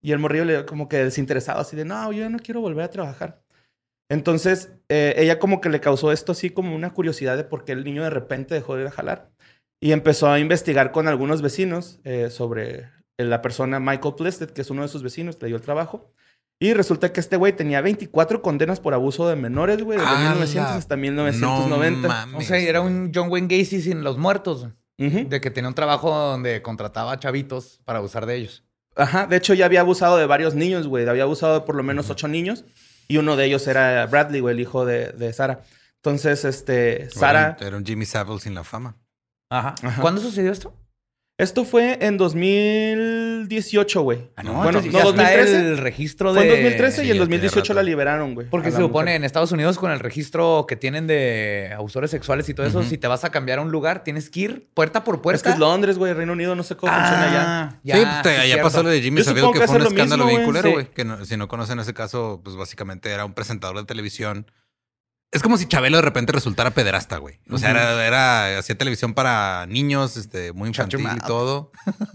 Y 0.00 0.12
el 0.12 0.18
morrillo 0.18 0.44
le 0.44 0.64
como 0.64 0.88
que 0.88 0.98
desinteresado, 0.98 1.60
así 1.60 1.76
de, 1.76 1.84
no, 1.84 2.12
yo 2.12 2.28
no 2.30 2.38
quiero 2.38 2.60
volver 2.60 2.84
a 2.84 2.90
trabajar. 2.90 3.42
Entonces, 4.10 4.70
eh, 4.88 5.14
ella 5.16 5.38
como 5.38 5.60
que 5.60 5.68
le 5.68 5.80
causó 5.80 6.12
esto 6.12 6.32
así 6.32 6.50
como 6.50 6.74
una 6.74 6.92
curiosidad 6.92 7.36
de 7.36 7.44
por 7.44 7.64
qué 7.64 7.72
el 7.72 7.84
niño 7.84 8.02
de 8.02 8.10
repente 8.10 8.54
dejó 8.54 8.76
de 8.76 8.82
ir 8.82 8.88
a 8.88 8.92
jalar. 8.92 9.30
Y 9.80 9.92
empezó 9.92 10.28
a 10.28 10.38
investigar 10.38 10.92
con 10.92 11.08
algunos 11.08 11.42
vecinos 11.42 11.98
eh, 12.04 12.30
sobre 12.30 12.90
la 13.18 13.42
persona 13.42 13.80
Michael 13.80 14.14
Plested, 14.16 14.50
que 14.50 14.60
es 14.60 14.70
uno 14.70 14.82
de 14.82 14.88
sus 14.88 15.02
vecinos, 15.02 15.38
le 15.40 15.48
dio 15.48 15.56
el 15.56 15.62
trabajo. 15.62 16.12
Y 16.60 16.74
resulta 16.74 17.12
que 17.12 17.20
este 17.20 17.36
güey 17.36 17.54
tenía 17.54 17.80
24 17.80 18.42
condenas 18.42 18.78
por 18.78 18.94
abuso 18.94 19.28
de 19.28 19.34
menores, 19.34 19.82
güey, 19.82 19.98
desde 19.98 20.10
¡Ala! 20.10 20.30
1900 20.30 20.72
hasta 20.72 20.96
1990. 20.96 22.02
No 22.02 22.08
mames, 22.08 22.44
O 22.44 22.46
sea, 22.46 22.58
era 22.58 22.80
un 22.80 23.10
John 23.12 23.30
Wayne 23.30 23.48
Gacy 23.48 23.82
sin 23.82 24.04
los 24.04 24.18
muertos. 24.18 24.68
De 24.98 25.40
que 25.40 25.50
tenía 25.50 25.68
un 25.68 25.74
trabajo 25.74 26.10
donde 26.10 26.62
contrataba 26.62 27.18
chavitos 27.18 27.80
para 27.84 27.98
abusar 27.98 28.26
de 28.26 28.36
ellos. 28.36 28.64
Ajá, 28.94 29.26
de 29.26 29.36
hecho 29.36 29.54
ya 29.54 29.64
había 29.64 29.80
abusado 29.80 30.16
de 30.16 30.26
varios 30.26 30.54
niños, 30.54 30.86
güey. 30.86 31.08
Había 31.08 31.24
abusado 31.24 31.54
de 31.54 31.60
por 31.62 31.74
lo 31.74 31.82
menos 31.82 32.10
ocho 32.10 32.28
niños. 32.28 32.64
Y 33.08 33.16
uno 33.16 33.36
de 33.36 33.46
ellos 33.46 33.66
era 33.66 34.06
Bradley, 34.06 34.40
güey, 34.40 34.54
el 34.54 34.60
hijo 34.60 34.84
de, 34.84 35.08
de 35.12 35.32
Sara. 35.32 35.62
Entonces, 35.96 36.44
este, 36.44 37.10
Sara... 37.10 37.40
Era 37.40 37.56
un, 37.58 37.66
era 37.66 37.76
un 37.78 37.84
Jimmy 37.84 38.06
Savile 38.06 38.38
sin 38.38 38.54
la 38.54 38.64
fama. 38.64 38.96
Ajá. 39.50 39.74
Ajá. 39.82 40.00
¿Cuándo 40.00 40.20
sucedió 40.20 40.52
esto? 40.52 40.74
Esto 41.42 41.64
fue 41.64 41.98
en 42.00 42.16
2018, 42.18 44.00
güey. 44.02 44.30
Ah, 44.36 44.42
no, 44.42 44.52
bueno, 44.54 44.78
entonces 44.78 44.92
no, 44.92 44.98
ya 44.98 45.04
está 45.10 45.22
2013. 45.22 45.56
el 45.72 45.78
registro 45.78 46.32
de... 46.32 46.38
Fue 46.40 46.44
en 46.48 46.54
2013 46.62 46.96
Sí, 46.96 47.00
y 47.00 47.02
en 47.02 47.06
ya 47.08 47.12
tiene 47.12 47.18
2018 47.20 47.74
la 47.74 47.82
liberaron, 47.82 48.34
güey. 48.34 48.48
Porque 48.48 48.70
se 48.70 48.76
supone 48.78 49.06
mujer. 49.06 49.16
en 49.16 49.24
Estados 49.24 49.50
Unidos 49.52 49.78
con 49.78 49.90
el 49.90 49.98
registro 50.00 50.66
que 50.68 50.76
tienen 50.76 51.06
de 51.06 51.72
abusadores 51.76 52.10
sexuales 52.10 52.48
y 52.48 52.54
todo 52.54 52.66
eso, 52.66 52.82
si 52.82 52.98
te 52.98 53.08
vas 53.08 53.24
a 53.24 53.30
cambiar 53.30 53.58
a 53.58 53.62
un 53.62 53.70
lugar, 53.72 54.04
tienes 54.04 54.30
que 54.30 54.40
ir 54.40 54.68
puerta 54.74 55.04
por 55.04 55.20
puerta. 55.22 55.36
Es 55.36 55.42
que 55.42 55.50
es 55.50 55.58
Londres, 55.58 55.98
güey. 55.98 56.12
Reino 56.12 56.32
Unido, 56.32 56.54
no 56.54 56.62
sé 56.62 56.76
cómo 56.76 56.92
funciona 56.92 57.28
allá. 57.30 57.42
Ah, 57.44 57.80
ya, 57.82 57.96
sí, 57.96 58.02
pues 58.04 58.22
te- 58.22 58.30
sí, 58.30 58.36
ya 58.36 58.42
cierto. 58.44 58.62
pasó 58.62 58.82
lo 58.82 58.88
de 58.90 59.00
Jimmy 59.02 59.22
Savile, 59.22 59.48
que 59.52 59.66
fue 59.66 59.76
un 59.76 59.82
escándalo 59.86 60.24
mismo, 60.26 60.26
bien 60.26 60.40
güey. 60.42 60.46
culero, 60.46 60.68
Sí. 60.68 60.72
güey. 60.74 60.86
Que 60.94 61.04
no- 61.04 61.24
si 61.24 61.36
no 61.36 61.48
conocen 61.48 61.78
ese 61.80 61.92
caso, 61.94 62.40
pues 62.44 62.56
básicamente 62.56 63.10
era 63.10 63.24
un 63.24 63.34
presentador 63.34 63.76
de 63.76 63.84
televisión. 63.84 64.46
Es 65.32 65.42
como 65.42 65.56
si 65.56 65.66
Chabelo 65.66 65.96
de 65.96 66.02
repente 66.02 66.30
resultara 66.32 66.70
pederasta, 66.72 67.16
güey. 67.16 67.40
O 67.50 67.56
sea, 67.58 67.70
era, 67.70 68.06
era- 68.06 68.58
hacía 68.58 68.76
televisión 68.76 69.14
para 69.14 69.64
niños, 69.66 70.16
este, 70.16 70.52
muy 70.52 70.68
infantil 70.68 71.00
y 71.16 71.18
todo. 71.26 71.72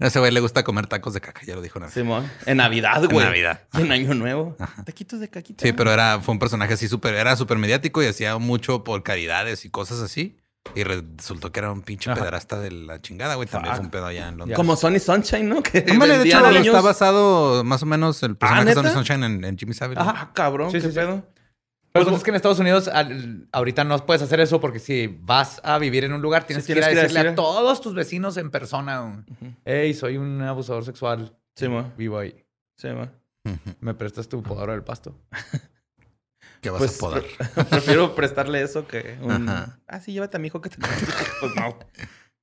A 0.00 0.06
ese 0.08 0.18
güey 0.18 0.32
le 0.32 0.40
gusta 0.40 0.64
comer 0.64 0.88
tacos 0.88 1.14
de 1.14 1.20
caca, 1.20 1.42
ya 1.46 1.54
lo 1.54 1.62
dijo 1.62 1.78
una 1.78 1.86
vez. 1.86 1.94
Simón. 1.94 2.28
En 2.46 2.56
Navidad, 2.56 3.04
En 3.04 3.10
güey. 3.10 3.24
Navidad. 3.24 3.62
Y 3.74 3.82
en 3.82 3.92
Año 3.92 4.14
Nuevo. 4.14 4.56
Taquitos 4.84 5.20
de 5.20 5.28
caquita. 5.30 5.64
Sí, 5.64 5.72
pero 5.72 5.92
era, 5.92 6.18
fue 6.20 6.32
un 6.32 6.40
personaje 6.40 6.74
así 6.74 6.88
súper, 6.88 7.14
era 7.14 7.36
súper 7.36 7.56
mediático 7.56 8.02
y 8.02 8.06
hacía 8.06 8.36
mucho 8.38 8.82
por 8.82 9.04
caridades 9.04 9.64
y 9.64 9.70
cosas 9.70 10.00
así. 10.00 10.36
Y 10.74 10.82
resultó 10.82 11.52
que 11.52 11.60
era 11.60 11.70
un 11.70 11.82
pinche 11.82 12.10
Ajá. 12.10 12.18
pederasta 12.20 12.58
de 12.58 12.72
la 12.72 13.00
chingada, 13.00 13.36
güey. 13.36 13.46
También 13.48 13.72
Fuck. 13.74 13.76
fue 13.76 13.84
un 13.86 13.90
pedo 13.92 14.06
allá 14.06 14.28
en 14.28 14.38
Londres. 14.38 14.56
Como 14.56 14.74
Sonny 14.74 14.98
Sunshine, 14.98 15.48
¿no? 15.48 15.62
Que 15.62 15.86
Ándale, 15.88 16.18
de 16.18 16.28
hecho, 16.28 16.40
niños. 16.50 16.66
está 16.66 16.80
basado 16.80 17.62
más 17.62 17.80
o 17.84 17.86
menos 17.86 18.20
el 18.24 18.36
personaje 18.36 18.64
de 18.66 18.74
¿neta? 18.74 18.82
Sonny 18.82 18.94
Sunshine 18.94 19.22
en, 19.24 19.44
en 19.44 19.56
Jimmy 19.56 19.72
Savile. 19.72 20.00
Ah, 20.04 20.30
cabrón. 20.34 20.72
Sí, 20.72 20.78
qué 20.80 20.88
sí, 20.88 20.92
sí. 20.92 21.00
Pero 21.92 22.04
Pues, 22.04 22.08
pues 22.12 22.18
es 22.18 22.24
que 22.24 22.30
en 22.30 22.36
Estados 22.36 22.58
Unidos 22.60 22.86
al- 22.88 23.48
ahorita 23.50 23.82
no 23.84 23.98
puedes 24.06 24.22
hacer 24.22 24.38
eso 24.40 24.60
porque 24.60 24.78
si 24.78 25.08
vas 25.22 25.60
a 25.64 25.78
vivir 25.78 26.04
en 26.04 26.12
un 26.12 26.22
lugar 26.22 26.44
tienes 26.44 26.64
Sí, 26.64 26.72
que 26.72 26.78
ir 26.78 26.84
a 26.84 26.88
que 26.88 26.94
decirle 26.94 27.20
decir- 27.20 27.32
a 27.32 27.34
todos 27.34 27.80
tus 27.80 27.94
vecinos 27.94 28.36
en 28.36 28.50
persona, 28.50 29.24
hey, 29.64 29.92
soy 29.94 30.16
un 30.16 30.40
abusador 30.42 30.84
sexual, 30.84 31.36
Simón. 31.56 31.92
vivo 31.96 32.18
ahí. 32.18 32.44
Simón. 32.78 33.10
Ujú. 33.44 33.74
¿Me 33.80 33.94
prestas 33.94 34.28
tu 34.28 34.42
podadora 34.42 34.72
del 34.74 34.84
pasto? 34.84 35.16
¿Qué 36.60 36.70
vas 36.70 36.78
Pues 36.78 36.96
a 36.96 37.00
podar? 37.00 37.22
pre- 37.22 37.64
prefiero 37.70 38.14
prestarle 38.14 38.62
eso 38.62 38.86
que 38.86 39.16
un... 39.22 39.48
Ajá. 39.48 39.78
Ah, 39.88 40.00
sí, 40.00 40.12
llévate 40.12 40.36
a 40.36 40.40
mi 40.40 40.46
hijo 40.48 40.60
que 40.60 40.68
te... 40.70 40.76
pues 41.40 41.56
no. 41.56 41.76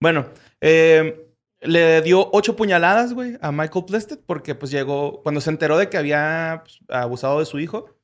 Bueno, 0.02 0.28
eh, 0.60 1.30
le 1.62 2.02
dio 2.02 2.30
ocho 2.34 2.56
puñaladas, 2.56 3.14
güey, 3.14 3.38
a 3.42 3.52
Michael 3.52 3.86
Plested 3.86 4.20
porque 4.26 4.56
pues 4.56 4.72
llegó... 4.72 5.22
Cuando 5.22 5.40
se 5.40 5.52
enteró 5.52 5.78
de 5.78 5.90
que 5.90 5.98
había 5.98 6.64
pues, 6.66 6.80
abusado 6.90 7.40
de 7.40 7.46
su 7.46 7.60
hijo, 7.60 7.96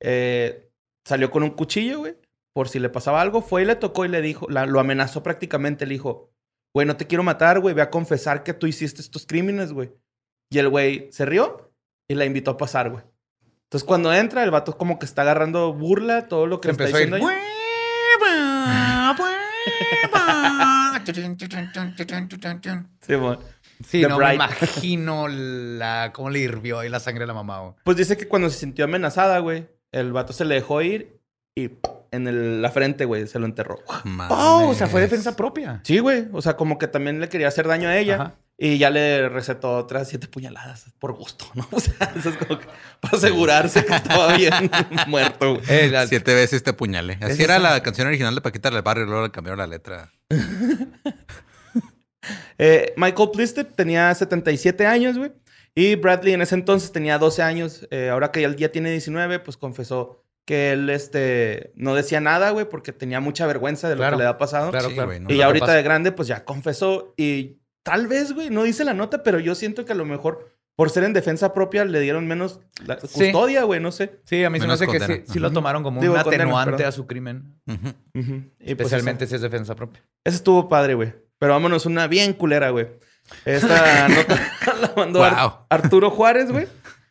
eh, 0.00 0.65
salió 1.06 1.30
con 1.30 1.42
un 1.42 1.50
cuchillo, 1.50 2.00
güey, 2.00 2.16
por 2.52 2.68
si 2.68 2.78
le 2.78 2.88
pasaba 2.90 3.20
algo. 3.22 3.40
Fue 3.42 3.62
y 3.62 3.64
le 3.64 3.76
tocó 3.76 4.04
y 4.04 4.08
le 4.08 4.20
dijo... 4.20 4.46
la- 4.50 4.66
lo 4.66 4.80
amenazó 4.80 5.22
prácticamente. 5.22 5.86
Le 5.86 5.94
dijo, 5.94 6.30
güey, 6.74 6.86
no 6.86 6.96
te 6.96 7.06
quiero 7.06 7.22
matar, 7.22 7.60
güey. 7.60 7.74
Ve 7.74 7.82
a 7.82 7.90
confesar 7.90 8.42
que 8.42 8.52
tú 8.54 8.66
hiciste 8.66 9.00
estos 9.00 9.24
crímenes, 9.26 9.72
güey. 9.72 9.92
Y 10.50 10.58
el 10.58 10.68
güey 10.68 11.08
se 11.12 11.24
rió 11.26 11.72
y 12.08 12.14
la 12.14 12.24
invitó 12.24 12.52
a 12.52 12.56
pasar, 12.56 12.90
güey. 12.90 13.04
Entonces, 13.64 13.86
cuando 13.86 14.12
entra, 14.12 14.44
el 14.44 14.50
vato 14.50 14.76
como 14.78 14.98
que 14.98 15.06
está 15.06 15.22
agarrando 15.22 15.72
burla, 15.72 16.28
todo 16.28 16.46
lo 16.46 16.60
que 16.60 16.68
le 16.68 16.72
está 16.72 16.84
empezó 16.84 16.96
a 16.98 17.00
ir, 17.00 17.06
diciendo. 17.06 17.26
Sí, 23.00 23.14
bueno. 23.14 23.38
Sí, 23.86 24.00
The 24.00 24.08
no 24.08 24.16
me 24.18 24.34
imagino 24.36 25.28
la, 25.28 26.10
cómo 26.14 26.30
le 26.30 26.38
hirvió 26.38 26.78
ahí 26.78 26.88
la 26.88 26.98
sangre 26.98 27.24
a 27.24 27.26
la 27.26 27.34
mamá. 27.34 27.60
güey. 27.60 27.74
Pues 27.84 27.98
dice 27.98 28.16
que 28.16 28.26
cuando 28.26 28.48
se 28.48 28.58
sintió 28.58 28.86
amenazada, 28.86 29.38
güey, 29.40 29.68
el 29.92 30.12
vato 30.12 30.32
se 30.32 30.44
le 30.44 30.56
dejó 30.56 30.82
ir 30.82 31.18
y 31.56 31.70
en 32.12 32.28
el- 32.28 32.62
la 32.62 32.70
frente, 32.70 33.04
güey. 33.04 33.26
Se 33.26 33.38
lo 33.38 33.46
enterró. 33.46 33.78
Oh, 34.30 34.68
o 34.68 34.74
sea, 34.74 34.86
fue 34.86 35.00
defensa 35.00 35.36
propia. 35.36 35.80
Sí, 35.84 35.98
güey. 35.98 36.26
O 36.32 36.42
sea, 36.42 36.56
como 36.56 36.78
que 36.78 36.86
también 36.88 37.20
le 37.20 37.28
quería 37.28 37.48
hacer 37.48 37.66
daño 37.66 37.88
a 37.88 37.96
ella. 37.96 38.14
Ajá. 38.14 38.34
Y 38.58 38.78
ya 38.78 38.88
le 38.88 39.28
recetó 39.28 39.76
otras 39.76 40.08
siete 40.08 40.28
puñaladas 40.28 40.86
por 40.98 41.12
gusto, 41.12 41.44
¿no? 41.54 41.68
O 41.72 41.78
sea, 41.80 42.10
eso 42.16 42.30
es 42.30 42.36
como 42.38 42.58
que 42.58 42.66
para 43.00 43.18
asegurarse 43.18 43.84
que 43.84 43.94
estaba 43.94 44.32
bien 44.36 44.52
muerto. 45.08 45.60
Eh, 45.68 45.88
la- 45.90 46.06
Siete 46.06 46.34
veces 46.34 46.62
te 46.62 46.72
puñalé. 46.72 47.18
Así 47.20 47.32
¿Es 47.32 47.40
era 47.40 47.56
esa? 47.56 47.70
la 47.70 47.82
canción 47.82 48.06
original 48.08 48.34
de 48.34 48.40
Paquita 48.40 48.70
del 48.70 48.80
Barrio, 48.82 49.04
luego 49.04 49.24
le 49.26 49.30
cambiaron 49.30 49.58
la 49.58 49.66
letra. 49.66 50.10
Eh, 52.58 52.94
Michael 52.96 53.30
Plisted 53.32 53.66
tenía 53.66 54.14
77 54.14 54.86
años, 54.86 55.18
güey. 55.18 55.32
Y 55.76 55.94
Bradley 55.94 56.32
en 56.32 56.42
ese 56.42 56.54
entonces 56.56 56.90
tenía 56.90 57.18
12 57.18 57.42
años. 57.42 57.86
Eh, 57.92 58.08
ahora 58.08 58.32
que 58.32 58.42
él 58.42 58.56
ya 58.56 58.72
tiene 58.72 58.90
19, 58.90 59.38
pues 59.40 59.56
confesó 59.56 60.22
que 60.46 60.72
él 60.72 60.88
este, 60.90 61.72
no 61.76 61.94
decía 61.94 62.20
nada, 62.20 62.50
güey, 62.50 62.68
porque 62.68 62.92
tenía 62.92 63.20
mucha 63.20 63.46
vergüenza 63.46 63.88
de 63.88 63.94
lo 63.96 64.00
Claro. 64.00 64.16
que 64.16 64.22
le 64.22 64.26
había 64.28 64.38
pasado. 64.38 64.70
Claro, 64.70 64.88
Sí, 64.88 64.96
¿no? 65.20 65.32
y 65.32 65.42
ahorita 65.42 65.72
de 65.74 65.82
grande, 65.82 66.12
pues 66.12 66.28
ya 66.28 66.44
confesó. 66.44 67.12
Y 67.16 67.58
tal 67.82 68.06
vez, 68.06 68.32
güey, 68.32 68.48
no 68.50 68.62
dice 68.62 68.84
la 68.84 68.94
nota, 68.94 69.22
pero 69.22 69.38
yo 69.38 69.54
siento 69.54 69.84
que 69.84 69.92
a 69.92 69.96
lo 69.96 70.04
mejor 70.04 70.50
por 70.76 70.90
ser 70.90 71.04
en 71.04 71.12
defensa 71.12 71.52
propia 71.54 71.84
le 71.84 72.00
dieron 72.00 72.26
menos 72.26 72.60
la 72.86 72.94
Sí. 73.00 73.08
custodia, 73.30 73.64
güey, 73.64 73.80
no 73.80 73.92
sé. 73.92 74.20
Sí, 74.24 74.44
a 74.44 74.50
mí 74.50 74.60
se 74.60 74.66
me 74.66 74.72
hace 74.74 74.86
que 74.86 75.00
sí, 75.00 75.22
sí 75.26 75.38
lo 75.38 75.50
tomaron 75.50 75.82
como 75.82 76.00
Digo, 76.00 76.14
un 76.14 76.20
atenuante 76.20 76.84
a 76.84 76.92
su 76.92 77.06
crimen. 77.06 77.54
Pues, 77.64 77.78
Especialmente 78.60 79.24
eso. 79.24 79.30
si 79.30 79.34
es 79.36 79.42
defensa 79.42 79.74
propia. 79.74 80.02
Ese 80.24 80.36
estuvo 80.36 80.68
padre, 80.68 80.94
güey. 80.94 81.12
Pero 81.38 81.52
vámonos, 81.52 81.86
una 81.86 82.06
bien 82.06 82.32
culera, 82.34 82.70
güey. 82.70 82.86
Esta 83.44 84.08
nota 84.08 84.36
la 84.80 84.92
mandó 84.96 85.22
Ar- 85.24 85.34
Wow. 85.34 85.52
Arturo 85.70 86.10
Juárez, 86.10 86.50
güey. 86.52 86.66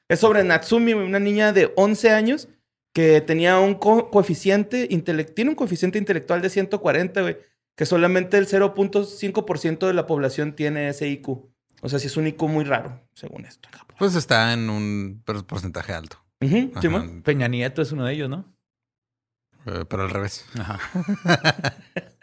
Es 0.07 0.19
sobre 0.19 0.43
Natsumi, 0.43 0.93
una 0.93 1.19
niña 1.19 1.51
de 1.51 1.73
11 1.75 2.11
años 2.11 2.47
que 2.93 3.21
tenía 3.21 3.59
un 3.59 3.75
co- 3.75 4.09
coeficiente 4.11 4.87
intele- 4.89 5.33
tiene 5.33 5.49
un 5.49 5.55
coeficiente 5.55 5.97
intelectual 5.97 6.41
de 6.41 6.49
140, 6.49 7.21
güey, 7.21 7.37
que 7.75 7.85
solamente 7.85 8.37
el 8.37 8.47
0.5% 8.47 9.87
de 9.87 9.93
la 9.93 10.05
población 10.07 10.53
tiene 10.53 10.89
ese 10.89 11.07
IQ. 11.07 11.27
O 11.81 11.89
sea, 11.89 11.99
sí 11.99 12.07
es 12.07 12.15
un 12.17 12.27
IQ 12.27 12.43
muy 12.43 12.63
raro, 12.63 13.01
según 13.13 13.45
esto. 13.45 13.67
Pues 13.97 14.15
está 14.15 14.53
en 14.53 14.69
un 14.69 15.21
por- 15.25 15.45
porcentaje 15.45 15.93
alto. 15.93 16.17
Ajá. 16.39 16.81
Simón. 16.81 17.21
Peña 17.23 17.47
Nieto 17.47 17.81
es 17.81 17.91
uno 17.91 18.05
de 18.05 18.13
ellos, 18.13 18.29
¿no? 18.29 18.45
Eh, 19.65 19.83
pero 19.89 20.03
al 20.03 20.09
revés. 20.11 20.45
Ajá. 20.59 20.79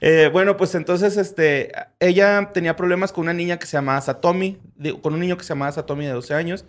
Eh, 0.00 0.28
bueno, 0.32 0.56
pues 0.56 0.74
entonces, 0.74 1.16
este, 1.16 1.72
ella 1.98 2.50
tenía 2.52 2.76
problemas 2.76 3.12
con 3.12 3.22
una 3.24 3.32
niña 3.32 3.58
que 3.58 3.66
se 3.66 3.76
llamaba 3.76 4.00
Satomi, 4.00 4.58
digo, 4.76 5.00
con 5.00 5.14
un 5.14 5.20
niño 5.20 5.36
que 5.38 5.44
se 5.44 5.50
llamaba 5.50 5.72
Satomi 5.72 6.04
de 6.06 6.12
12 6.12 6.34
años. 6.34 6.64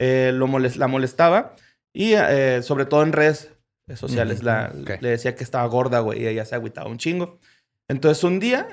Eh, 0.00 0.32
lo 0.34 0.48
la 0.58 0.86
molestaba 0.88 1.54
y 1.94 2.14
eh, 2.14 2.60
sobre 2.62 2.86
todo 2.86 3.02
en 3.04 3.12
redes 3.12 3.50
sociales 3.94 4.42
la- 4.42 4.72
ok. 4.82 5.00
le 5.00 5.10
decía 5.10 5.36
que 5.36 5.44
estaba 5.44 5.64
gorda, 5.66 6.00
güey, 6.00 6.22
y 6.22 6.26
ella 6.26 6.44
se 6.44 6.54
agüitaba 6.56 6.90
un 6.90 6.98
chingo. 6.98 7.38
Entonces 7.88 8.24
un 8.24 8.40
día 8.40 8.66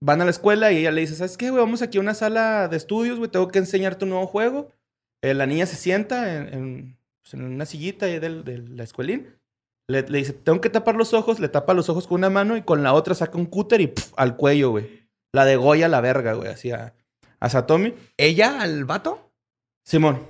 van 0.00 0.20
a 0.20 0.24
la 0.24 0.30
escuela 0.30 0.70
y 0.70 0.78
ella 0.78 0.92
le 0.92 1.00
dice, 1.00 1.14
¿sabes 1.16 1.36
qué, 1.36 1.50
güey? 1.50 1.62
Vamos 1.62 1.82
aquí 1.82 1.98
a 1.98 2.02
una 2.02 2.14
sala 2.14 2.68
de 2.68 2.76
estudios, 2.76 3.18
güey, 3.18 3.30
tengo 3.30 3.48
que 3.48 3.58
enseñarte 3.58 4.04
un 4.04 4.10
nuevo 4.10 4.26
juego. 4.26 4.70
La 5.22 5.46
niña 5.46 5.66
se 5.66 5.74
sienta 5.76 6.36
en, 6.36 6.54
en, 6.54 6.98
pues, 7.22 7.34
en 7.34 7.42
una 7.42 7.66
sillita 7.66 8.06
ahí 8.06 8.20
del- 8.20 8.44
de 8.44 8.58
la 8.58 8.84
escuelín. 8.84 9.34
Le, 9.88 10.02
le 10.02 10.18
dice, 10.18 10.32
tengo 10.32 10.60
que 10.60 10.70
tapar 10.70 10.96
los 10.96 11.14
ojos, 11.14 11.38
le 11.38 11.48
tapa 11.48 11.74
los 11.74 11.88
ojos 11.88 12.06
con 12.06 12.16
una 12.18 12.30
mano 12.30 12.56
y 12.56 12.62
con 12.62 12.82
la 12.82 12.92
otra 12.92 13.14
saca 13.14 13.38
un 13.38 13.46
cúter 13.46 13.80
y 13.80 13.92
al 14.16 14.36
cuello, 14.36 14.70
güey. 14.70 15.08
La 15.32 15.44
de 15.44 15.56
Goya 15.56 15.88
la 15.88 16.00
verga, 16.00 16.32
güey, 16.32 16.48
así 16.48 16.72
a, 16.72 16.94
a 17.40 17.48
Satomi. 17.48 17.94
¿Ella 18.16 18.60
al 18.60 18.84
vato? 18.84 19.30
Simón. 19.84 20.26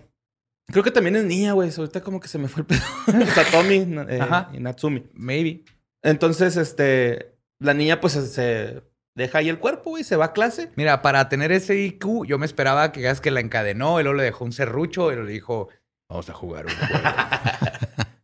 Creo 0.69 0.83
que 0.83 0.91
también 0.91 1.17
es 1.17 1.25
niña, 1.25 1.53
güey. 1.53 1.71
Ahorita 1.77 2.03
como 2.03 2.21
que 2.21 2.29
se 2.29 2.39
me 2.39 2.49
fue 2.49 2.63
el 2.63 2.67
pedo. 2.67 2.81
Satomi 3.35 3.87
eh, 4.09 4.19
Ajá. 4.21 4.51
y 4.53 4.59
Natsumi. 4.59 5.07
Maybe. 5.15 5.65
Entonces, 6.03 6.57
este... 6.57 7.35
La 7.59 7.73
niña, 7.73 8.01
pues, 8.01 8.13
se 8.13 8.83
deja 9.15 9.39
ahí 9.39 9.49
el 9.49 9.59
cuerpo, 9.59 9.91
güey. 9.91 10.05
Se 10.05 10.17
va 10.17 10.27
a 10.27 10.33
clase. 10.33 10.71
Mira, 10.77 11.01
para 11.01 11.29
tener 11.29 11.53
ese 11.53 11.79
IQ, 11.79 12.27
yo 12.27 12.39
me 12.39 12.45
esperaba 12.45 12.93
que 12.93 13.11
que 13.23 13.31
la 13.31 13.41
encadenó, 13.41 14.03
luego 14.03 14.13
le 14.13 14.25
dejó 14.25 14.45
un 14.45 14.53
serrucho 14.53 15.11
y 15.11 15.17
le 15.17 15.25
dijo, 15.25 15.69
vamos 16.11 16.29
a 16.29 16.35
jugar 16.35 16.67
un 16.67 16.73
juego. 16.73 17.05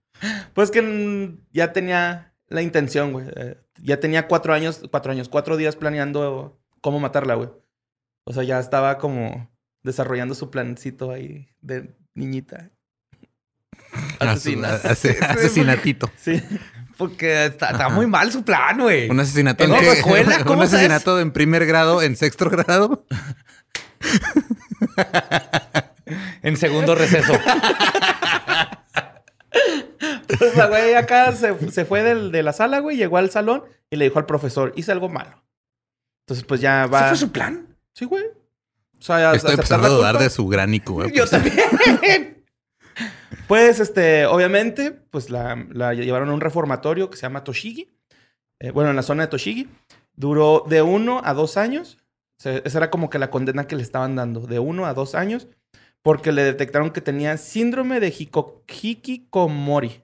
Pues 0.54 0.70
que 0.70 1.34
ya 1.52 1.72
tenía 1.72 2.34
la 2.48 2.62
intención, 2.62 3.12
güey. 3.12 3.26
Eh, 3.36 3.56
ya 3.82 3.98
tenía 4.00 4.28
cuatro 4.28 4.52
años, 4.54 4.82
cuatro 4.90 5.12
años, 5.12 5.28
cuatro 5.28 5.56
días 5.56 5.76
planeando 5.76 6.60
cómo 6.80 7.00
matarla, 7.00 7.34
güey. 7.34 7.50
O 8.24 8.32
sea, 8.32 8.42
ya 8.44 8.58
estaba 8.60 8.98
como 8.98 9.50
desarrollando 9.82 10.34
su 10.34 10.50
plancito 10.50 11.10
ahí 11.10 11.48
de 11.60 11.94
niñita. 12.14 12.70
Asesina. 14.20 14.74
Ase- 14.84 15.18
asesinatito. 15.20 16.10
Sí. 16.16 16.42
Porque 16.98 17.46
está, 17.46 17.70
está 17.70 17.88
muy 17.88 18.06
mal 18.06 18.30
su 18.30 18.44
plan, 18.44 18.78
güey. 18.78 19.08
Un 19.10 19.18
asesinato 19.18 19.64
¿En 19.64 19.72
qué? 19.74 19.92
escuela? 19.92 20.36
Un 20.40 20.44
¿Cómo 20.44 20.62
asesinato 20.62 21.18
en 21.18 21.32
primer 21.32 21.66
grado, 21.66 22.02
en 22.02 22.14
sexto 22.16 22.48
grado. 22.50 23.06
En 26.42 26.56
segundo 26.58 26.94
receso. 26.94 27.32
Pues 30.42 30.56
la 30.56 30.66
güey 30.66 30.94
acá 30.94 31.32
se, 31.32 31.70
se 31.70 31.84
fue 31.84 32.02
del- 32.02 32.32
de 32.32 32.42
la 32.42 32.52
sala, 32.52 32.80
güey, 32.80 32.96
llegó 32.96 33.16
al 33.18 33.30
salón 33.30 33.62
y 33.90 33.96
le 33.96 34.04
dijo 34.06 34.18
al 34.18 34.26
profesor, 34.26 34.72
hice 34.76 34.92
algo 34.92 35.08
malo. 35.08 35.42
Entonces, 36.24 36.44
pues 36.46 36.60
ya 36.60 36.86
va. 36.86 37.00
¿Ese 37.00 37.08
fue 37.08 37.16
su 37.18 37.32
plan? 37.32 37.76
Sí, 37.94 38.04
güey. 38.04 38.24
O 38.24 39.02
sea, 39.04 39.34
Estoy 39.34 39.54
empezando 39.54 39.86
a 39.88 39.90
dudar 39.90 40.18
de 40.18 40.30
su 40.30 40.46
gran 40.48 40.72
IQ. 40.72 40.90
eh, 41.06 41.12
Yo 41.14 41.24
pues. 41.24 41.30
también. 41.30 42.38
Pues, 43.48 43.80
este, 43.80 44.24
obviamente, 44.26 44.92
pues 44.92 45.28
la, 45.30 45.66
la 45.70 45.92
llevaron 45.94 46.30
a 46.30 46.32
un 46.34 46.40
reformatorio 46.40 47.10
que 47.10 47.16
se 47.16 47.22
llama 47.22 47.44
Toshigi. 47.44 47.90
Eh, 48.60 48.70
bueno, 48.70 48.90
en 48.90 48.96
la 48.96 49.02
zona 49.02 49.24
de 49.24 49.28
Toshigi. 49.28 49.68
Duró 50.14 50.64
de 50.68 50.80
uno 50.82 51.20
a 51.24 51.34
dos 51.34 51.56
años. 51.56 51.98
O 52.38 52.42
sea, 52.42 52.58
esa 52.64 52.78
era 52.78 52.90
como 52.90 53.10
que 53.10 53.18
la 53.18 53.30
condena 53.30 53.66
que 53.66 53.76
le 53.76 53.82
estaban 53.82 54.16
dando. 54.16 54.40
De 54.40 54.58
uno 54.58 54.86
a 54.86 54.94
dos 54.94 55.14
años. 55.14 55.48
Porque 56.02 56.32
le 56.32 56.44
detectaron 56.44 56.90
que 56.90 57.00
tenía 57.00 57.36
síndrome 57.36 58.00
de 58.00 58.12
hiko- 58.12 58.62
hikikomori. 58.68 60.02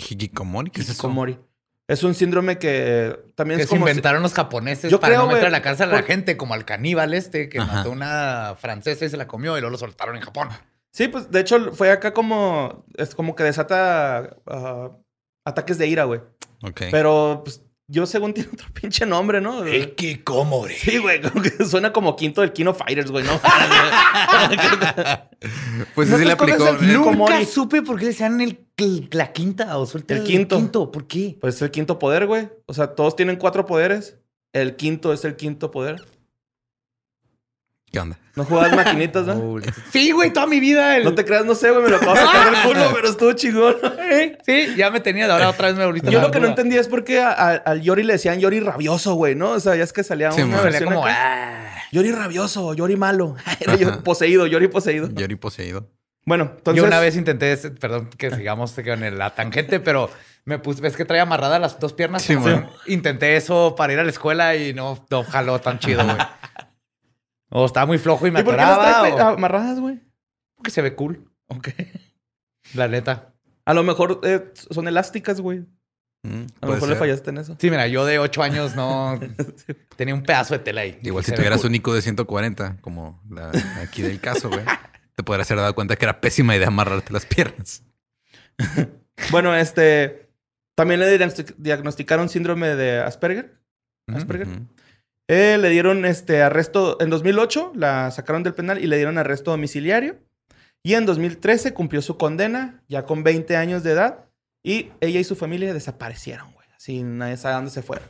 Hikikomori, 0.00 0.70
¿qué 0.70 0.80
es 0.80 0.88
eso? 0.88 0.94
Hikikomori. 0.94 1.38
Es 1.88 2.04
un 2.04 2.14
síndrome 2.14 2.56
que 2.58 3.18
también 3.34 3.58
Que 3.58 3.64
es 3.64 3.68
se 3.68 3.74
como... 3.74 3.86
si- 3.86 3.90
inventaron 3.90 4.22
los 4.22 4.32
japoneses 4.32 4.90
Yo 4.92 5.00
para 5.00 5.14
creo, 5.14 5.26
no 5.26 5.32
meter 5.32 5.46
a 5.46 5.50
la 5.50 5.60
cárcel 5.60 5.90
a 5.90 5.92
la 5.94 6.02
gente, 6.04 6.36
como 6.36 6.54
al 6.54 6.64
caníbal 6.64 7.14
este 7.14 7.48
que 7.48 7.58
Ajá. 7.58 7.78
mató 7.78 7.88
a 7.88 7.92
una 7.92 8.54
francesa 8.60 9.04
y 9.04 9.08
se 9.10 9.16
la 9.16 9.26
comió 9.26 9.56
y 9.56 9.60
luego 9.60 9.72
lo 9.72 9.78
soltaron 9.78 10.14
en 10.16 10.22
Japón. 10.22 10.48
Sí, 10.92 11.08
pues 11.08 11.30
de 11.32 11.40
hecho 11.40 11.72
fue 11.72 11.90
acá 11.90 12.12
como... 12.14 12.84
Es 12.96 13.14
como 13.16 13.34
que 13.34 13.42
desata 13.42 14.36
ah, 14.46 14.90
ataques 15.44 15.78
de 15.78 15.88
ira, 15.88 16.04
güey. 16.04 16.20
Ok. 16.62 16.82
Pero 16.92 17.42
pues 17.44 17.62
yo 17.90 18.06
según 18.06 18.32
tiene 18.34 18.48
otro 18.52 18.68
pinche 18.72 19.04
nombre, 19.04 19.40
¿no? 19.40 19.62
Kikomori. 19.96 20.74
Sí, 20.74 20.98
güey, 20.98 21.20
como 21.20 21.42
que 21.42 21.64
suena 21.64 21.92
como 21.92 22.14
quinto 22.16 22.40
del 22.40 22.52
Kino 22.52 22.72
Fighters, 22.72 23.10
güey, 23.10 23.24
¿no? 23.24 23.40
Pues 25.94 26.08
¿No 26.08 26.18
sí 26.18 26.24
le 26.24 26.32
aplicó. 26.32 26.66
eh, 26.66 26.76
Nunca 26.82 27.44
supe 27.44 27.82
por 27.82 27.96
qué 27.96 28.04
le 28.04 28.10
decían 28.10 28.40
el, 28.40 28.60
el- 28.76 29.08
la 29.12 29.32
quinta 29.32 29.76
o 29.78 29.86
suelta 29.86 30.14
El 30.14 30.24
quinto. 30.24 30.56
quinto. 30.56 30.90
¿Por 30.90 31.06
qué? 31.06 31.38
pues 31.40 31.56
es 31.56 31.62
el 31.62 31.70
quinto 31.70 31.98
poder, 31.98 32.26
güey. 32.26 32.48
O 32.66 32.74
sea, 32.74 32.94
todos 32.94 33.16
tienen 33.16 33.36
cuatro 33.36 33.64
poderes. 33.66 34.18
El 34.52 34.76
quinto 34.76 35.12
es 35.12 35.24
el 35.24 35.36
quinto 35.36 35.70
poder. 35.70 35.96
¿Qué 37.92 37.98
onda? 37.98 38.16
No 38.36 38.44
jugabas 38.44 38.74
maquinitas, 38.76 39.26
¿no? 39.26 39.56
Sí, 39.92 40.12
güey, 40.12 40.32
toda 40.32 40.46
mi 40.46 40.60
vida. 40.60 40.96
el- 40.96 41.04
No 41.04 41.14
te 41.14 41.24
creas, 41.24 41.44
no 41.44 41.54
sé, 41.56 41.70
güey, 41.72 41.82
me 41.82 41.90
lo 41.90 41.96
acabo 41.96 42.14
de 42.14 42.20
sacar 42.20 42.50
del 42.52 42.62
culo, 42.62 42.90
pero 42.94 43.08
estuvo 43.08 43.32
chingón. 43.32 43.76
Sí, 44.46 44.74
ya 44.76 44.90
me 44.90 45.00
tenía, 45.00 45.30
ahora 45.32 45.48
otra 45.50 45.68
vez 45.68 45.76
me 45.76 45.84
volviste 45.86 46.10
Yo 46.10 46.20
lo 46.20 46.30
que 46.30 46.40
no 46.40 46.46
entendía 46.48 46.80
es 46.80 46.88
por 46.88 47.04
qué 47.04 47.20
a- 47.20 47.30
a- 47.30 47.54
al 47.56 47.80
Yori 47.82 48.02
le 48.02 48.14
decían 48.14 48.38
Yori 48.40 48.60
rabioso, 48.60 49.14
güey, 49.14 49.34
¿no? 49.34 49.50
O 49.50 49.60
sea, 49.60 49.76
ya 49.76 49.84
es 49.84 49.92
que 49.92 50.02
salía 50.04 50.30
Sí, 50.32 50.42
una 50.42 50.60
versión 50.60 50.84
como, 50.92 51.04
acá. 51.04 51.16
ah. 51.16 51.82
Yori 51.92 52.12
rabioso, 52.12 52.74
Yori 52.74 52.96
malo. 52.96 53.36
Era 53.60 53.74
yo- 53.76 54.02
poseído, 54.02 54.46
Yori 54.46 54.68
poseído. 54.68 55.08
Yori 55.12 55.34
poseído. 55.36 55.88
Bueno, 56.26 56.52
entonces... 56.56 56.80
Yo 56.82 56.86
una 56.86 57.00
vez 57.00 57.16
intenté, 57.16 57.56
perdón 57.56 58.10
que 58.16 58.30
sigamos 58.30 58.72
con 58.72 59.18
la 59.18 59.30
tangente, 59.34 59.80
pero 59.80 60.10
me 60.44 60.58
puse, 60.58 60.80
ves 60.80 60.96
que 60.96 61.04
traía 61.04 61.22
amarradas 61.22 61.60
las 61.60 61.80
dos 61.80 61.92
piernas. 61.92 62.22
Sí. 62.22 62.36
Intenté 62.86 63.36
eso 63.36 63.74
para 63.76 63.92
ir 63.92 63.98
a 63.98 64.04
la 64.04 64.10
escuela 64.10 64.54
y 64.54 64.72
no, 64.74 65.04
no 65.10 65.24
jaló 65.24 65.60
tan 65.60 65.78
chido, 65.80 66.04
güey. 66.04 66.16
O 67.50 67.66
estaba 67.66 67.86
muy 67.86 67.98
flojo 67.98 68.26
y 68.26 68.30
me 68.30 68.40
¿Y 68.40 68.42
por 68.44 68.54
qué 68.54 68.60
las 68.62 68.70
atoraba. 68.70 69.00
trae 69.00 69.12
pe- 69.16 69.22
o 69.22 69.26
amarradas, 69.28 69.78
güey? 69.80 70.00
porque 70.56 70.70
se 70.70 70.82
ve 70.82 70.94
cool, 70.94 71.24
Ok. 71.48 71.68
la 72.74 72.86
neta. 72.88 73.32
A 73.64 73.74
lo 73.74 73.82
mejor 73.82 74.20
eh, 74.24 74.52
son 74.70 74.88
elásticas, 74.88 75.40
güey. 75.40 75.60
Mm, 76.22 76.28
A 76.32 76.36
lo 76.42 76.46
puede 76.60 76.72
mejor 76.74 76.88
le 76.90 76.94
ser. 76.94 76.98
fallaste 76.98 77.30
en 77.30 77.38
eso. 77.38 77.56
Sí, 77.58 77.70
mira, 77.70 77.86
yo 77.88 78.04
de 78.04 78.18
ocho 78.18 78.42
años 78.42 78.76
no 78.76 79.18
tenía 79.96 80.14
un 80.14 80.22
pedazo 80.22 80.54
de 80.54 80.60
tela 80.60 80.82
ahí. 80.82 80.98
Igual 81.02 81.24
Se 81.24 81.28
si 81.28 81.32
ve 81.32 81.36
tuvieras 81.36 81.60
cool. 81.62 81.70
un 81.70 81.74
IQ 81.76 81.92
de 81.92 82.02
140, 82.02 82.76
como 82.82 83.22
la, 83.30 83.50
aquí 83.82 84.02
del 84.02 84.20
caso, 84.20 84.48
güey, 84.50 84.60
te 85.16 85.22
podrías 85.22 85.50
haber 85.50 85.62
dado 85.62 85.74
cuenta 85.74 85.96
que 85.96 86.04
era 86.04 86.20
pésima 86.20 86.54
idea 86.54 86.68
amarrarte 86.68 87.12
las 87.12 87.24
piernas. 87.26 87.82
Bueno, 89.30 89.54
este... 89.54 90.28
También 90.76 91.00
le 91.00 91.18
diagnosti- 91.18 91.54
diagnosticaron 91.58 92.28
síndrome 92.28 92.68
de 92.74 93.00
Asperger. 93.00 93.58
Asperger. 94.06 94.48
Ujú. 94.48 94.66
Eh, 95.32 95.58
le 95.58 95.68
dieron 95.68 96.04
este 96.06 96.42
arresto 96.42 96.96
en 97.00 97.08
2008, 97.08 97.70
la 97.76 98.10
sacaron 98.10 98.42
del 98.42 98.52
penal 98.52 98.82
y 98.82 98.88
le 98.88 98.96
dieron 98.96 99.16
arresto 99.16 99.52
domiciliario. 99.52 100.16
Y 100.82 100.94
en 100.94 101.06
2013 101.06 101.72
cumplió 101.72 102.02
su 102.02 102.16
condena, 102.16 102.82
ya 102.88 103.04
con 103.04 103.22
20 103.22 103.56
años 103.56 103.84
de 103.84 103.92
edad. 103.92 104.24
Y 104.64 104.90
ella 105.00 105.20
y 105.20 105.24
su 105.24 105.36
familia 105.36 105.72
desaparecieron, 105.72 106.52
güey. 106.52 106.66
Así 106.76 107.04
nadie 107.04 107.36
sabe 107.36 107.54
dónde 107.54 107.70
se 107.70 107.82
fueron. 107.82 108.08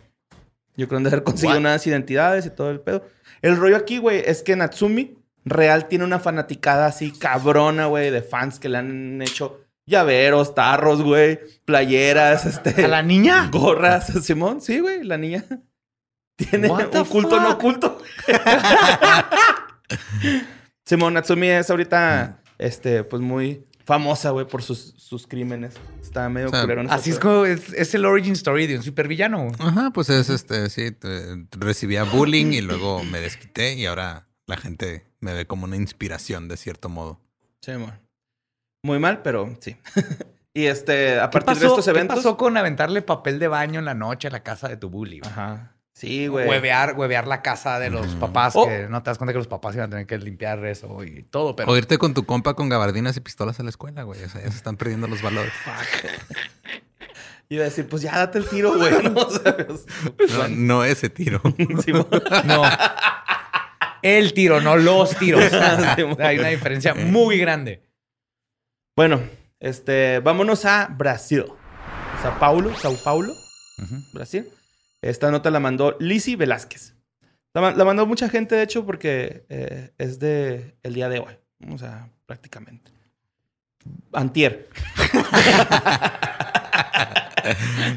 Yo 0.78 0.88
creo 0.88 0.88
que 0.88 0.96
han 0.96 1.02
de 1.02 1.08
haber 1.10 1.22
conseguido 1.24 1.56
What? 1.56 1.60
unas 1.60 1.86
identidades 1.86 2.46
y 2.46 2.50
todo 2.50 2.70
el 2.70 2.80
pedo. 2.80 3.04
El 3.42 3.58
rollo 3.58 3.76
aquí, 3.76 3.98
güey, 3.98 4.22
es 4.24 4.42
que 4.42 4.56
Natsumi 4.56 5.18
real 5.44 5.88
tiene 5.88 6.04
una 6.04 6.20
fanaticada 6.20 6.86
así 6.86 7.12
cabrona, 7.12 7.84
güey, 7.84 8.10
de 8.10 8.22
fans 8.22 8.58
que 8.58 8.70
le 8.70 8.78
han 8.78 9.20
hecho 9.20 9.60
llaveros, 9.84 10.54
tarros, 10.54 11.02
güey, 11.02 11.38
playeras, 11.66 12.46
este, 12.46 12.86
¿A 12.86 12.88
la 12.88 13.02
niña? 13.02 13.50
gorras. 13.52 14.06
Simón, 14.24 14.62
sí, 14.62 14.78
güey, 14.78 15.04
la 15.04 15.18
niña 15.18 15.44
tiene 16.47 16.68
What 16.68 16.94
un 16.94 17.04
culto 17.04 17.40
no 17.40 17.50
oculto. 17.52 17.99
Simón 20.85 21.14
Natsumi 21.14 21.49
es 21.49 21.70
ahorita, 21.70 22.40
este, 22.59 23.04
pues 23.04 23.23
muy 23.23 23.64
famosa, 23.85 24.30
güey, 24.30 24.47
por 24.47 24.62
sus, 24.62 24.94
sus 24.97 25.26
crímenes. 25.26 25.75
Está 26.00 26.28
medio 26.28 26.49
O 26.49 26.50
sea, 26.50 26.62
culero. 26.62 26.82
Así 26.90 27.11
es 27.11 27.18
como 27.18 27.44
es, 27.44 27.73
es 27.73 27.94
el 27.94 28.04
origin 28.04 28.32
story 28.32 28.66
de 28.66 28.76
un 28.76 28.82
supervillano. 28.82 29.49
Ajá, 29.59 29.90
pues 29.90 30.11
es 30.11 30.30
este, 30.30 30.68
sí, 30.70 30.90
te- 30.92 31.47
recibía 31.52 32.04
bullying 32.04 32.52
y 32.52 32.61
luego 32.61 33.02
me 33.04 33.20
desquité 33.20 33.75
y 33.75 33.87
ahora 33.87 34.28
la 34.47 34.56
gente 34.56 35.06
me 35.20 35.35
ve 35.35 35.47
como 35.47 35.64
una 35.64 35.76
inspiración 35.76 36.49
de 36.49 36.56
cierto 36.56 36.88
modo. 36.88 37.20
Simón. 37.62 37.99
Muy 38.82 38.99
mal, 38.99 39.23
pero 39.23 39.54
sí. 39.61 39.76
y 40.54 40.66
este, 40.66 41.20
a 41.20 41.30
¿Qué 41.30 41.40
partir 41.40 41.61
de 41.61 41.66
estos 41.68 41.85
qué 41.85 41.90
eventos. 41.90 42.16
pasó 42.16 42.37
con 42.37 42.56
aventarle 42.56 43.02
papel 43.02 43.38
de 43.38 43.49
baño 43.49 43.78
en 43.78 43.85
la 43.85 43.94
noche 43.94 44.28
a 44.28 44.30
la 44.30 44.42
casa 44.42 44.68
de 44.68 44.76
tu 44.76 44.88
bully? 44.88 45.20
Ajá. 45.25 45.76
Sí, 45.92 46.28
güey. 46.28 46.49
Huevear, 46.49 46.94
huevear 46.97 47.26
la 47.26 47.42
casa 47.42 47.78
de 47.78 47.90
los 47.90 48.14
papás, 48.16 48.54
Oh. 48.56 48.66
que 48.66 48.87
no 48.88 49.02
te 49.02 49.11
das 49.11 49.18
cuenta 49.18 49.32
que 49.32 49.38
los 49.38 49.49
papás 49.49 49.75
iban 49.75 49.88
a 49.88 49.90
tener 49.90 50.06
que 50.06 50.16
limpiar 50.18 50.64
eso 50.64 51.04
y 51.04 51.23
todo, 51.25 51.54
pero 51.56 51.70
O 51.70 51.76
irte 51.76 51.99
con 51.99 52.14
tu 52.14 52.25
compa 52.25 52.54
con 52.54 52.68
gabardinas 52.68 53.16
y 53.16 53.20
pistolas 53.20 53.61
a 53.61 53.62
la 53.64 53.70
escuela, 53.70 54.04
güey. 54.04 54.23
O 54.23 54.28
sea, 54.28 54.40
ya 54.42 54.50
se 54.50 54.56
están 54.56 54.76
perdiendo 54.76 55.06
los 55.09 55.20
valores. 55.20 55.52
Iba 57.49 57.62
a 57.62 57.64
decir, 57.64 57.88
pues 57.88 58.02
ya 58.02 58.16
date 58.16 58.38
el 58.38 58.49
tiro, 58.49 58.76
güey. 58.76 58.92
¿no? 59.11 59.28
¿Sabes? 59.28 59.85
No, 60.32 60.49
no 60.49 60.85
ese 60.85 61.11
tiro. 61.11 61.42
No. 62.44 62.62
El 64.02 64.32
tiro, 64.32 64.61
no 64.62 64.76
los 64.76 65.14
tiros. 65.18 65.52
Hay 65.52 66.38
una 66.38 66.49
diferencia 66.49 66.94
muy 66.94 67.37
grande. 67.37 67.82
Bueno, 68.97 69.20
este, 69.59 70.20
vámonos 70.20 70.64
a 70.64 70.87
Brasil. 70.87 71.44
Sao 72.23 72.38
Paulo, 72.38 72.75
Sao 72.76 72.97
Paulo, 73.04 73.32
Brasil. 74.14 74.49
Esta 75.02 75.30
nota 75.30 75.50
la 75.50 75.61
mandó 75.61 75.97
Lizzy 76.00 76.37
Velázquez. 76.37 76.95
La, 77.54 77.61
ma- 77.61 77.73
la 77.73 77.85
mandó 77.85 78.07
mucha 78.07 78.28
gente, 78.28 78.54
de 78.54 78.62
hecho, 78.62 78.85
porque 78.87 79.45
eh, 79.49 79.90
es 79.99 80.19
de 80.19 80.76
el 80.83 80.95
día 80.95 81.09
de 81.09 81.19
hoy. 81.21 81.35
O 81.73 81.78
sea, 81.78 82.09
prácticamente. 82.26 82.90
Antier. 84.12 84.69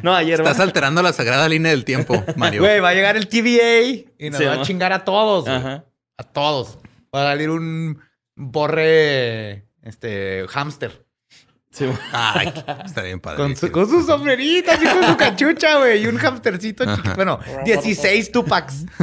no, 0.01 0.15
ayer. 0.15 0.39
Estás 0.39 0.59
¿va? 0.59 0.63
alterando 0.63 1.01
la 1.01 1.13
sagrada 1.13 1.47
línea 1.49 1.71
del 1.71 1.85
tiempo, 1.85 2.23
Mario. 2.35 2.61
Güey, 2.61 2.79
va 2.79 2.89
a 2.89 2.93
llegar 2.93 3.17
el 3.17 3.27
TVA 3.27 3.81
y 4.17 4.29
nos 4.29 4.37
Sí, 4.39 4.45
va 4.45 4.53
a 4.53 4.61
chingar 4.61 4.93
a 4.93 5.03
todos. 5.03 5.47
Ajá. 5.47 5.85
A 6.17 6.23
todos. 6.23 6.79
Va 7.13 7.27
a 7.27 7.31
salir 7.33 7.49
un 7.49 7.99
borre, 8.35 9.65
este, 9.81 10.45
hámster. 10.49 11.02
Sí, 11.73 11.85
Ay, 12.11 12.53
está 12.85 13.01
bien 13.01 13.19
padre. 13.19 13.37
Con, 13.37 13.55
su- 13.57 13.71
con 13.71 13.89
sus 13.89 14.05
sombreritas 14.05 14.79
y 14.81 14.85
con 14.85 15.03
su 15.05 15.17
cachucha, 15.17 15.77
güey. 15.79 16.03
Y 16.03 16.07
un 16.07 16.17
hamstercito 16.19 16.85
chiquito. 16.95 17.15
Bueno, 17.15 17.39
16 17.65 18.31
Tupacs. 18.31 18.85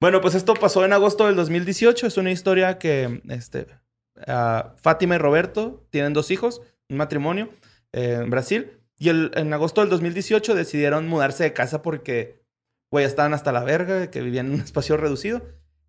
Bueno, 0.00 0.20
pues 0.20 0.34
esto 0.34 0.54
pasó 0.54 0.84
en 0.84 0.92
agosto 0.92 1.26
del 1.26 1.36
2018. 1.36 2.06
Es 2.08 2.16
una 2.16 2.30
historia 2.32 2.78
que 2.78 3.22
este, 3.28 3.68
ah, 4.26 4.74
Fátima 4.80 5.14
y 5.14 5.18
Roberto 5.18 5.86
tienen 5.90 6.12
dos 6.12 6.30
hijos, 6.32 6.60
un 6.88 6.96
matrimonio 6.96 7.50
eh, 7.92 8.18
en 8.22 8.30
Brasil. 8.30 8.80
Y 8.98 9.10
el- 9.10 9.30
en 9.36 9.52
agosto 9.54 9.80
del 9.80 9.90
2018 9.90 10.54
decidieron 10.56 11.06
mudarse 11.06 11.44
de 11.44 11.52
casa 11.52 11.82
porque, 11.82 12.42
güey, 12.90 13.04
estaban 13.04 13.32
hasta 13.32 13.52
la 13.52 13.62
verga, 13.62 13.94
de 13.94 14.10
que 14.10 14.22
vivían 14.22 14.46
en 14.46 14.54
un 14.54 14.60
espacio 14.60 14.96
reducido. 14.96 15.42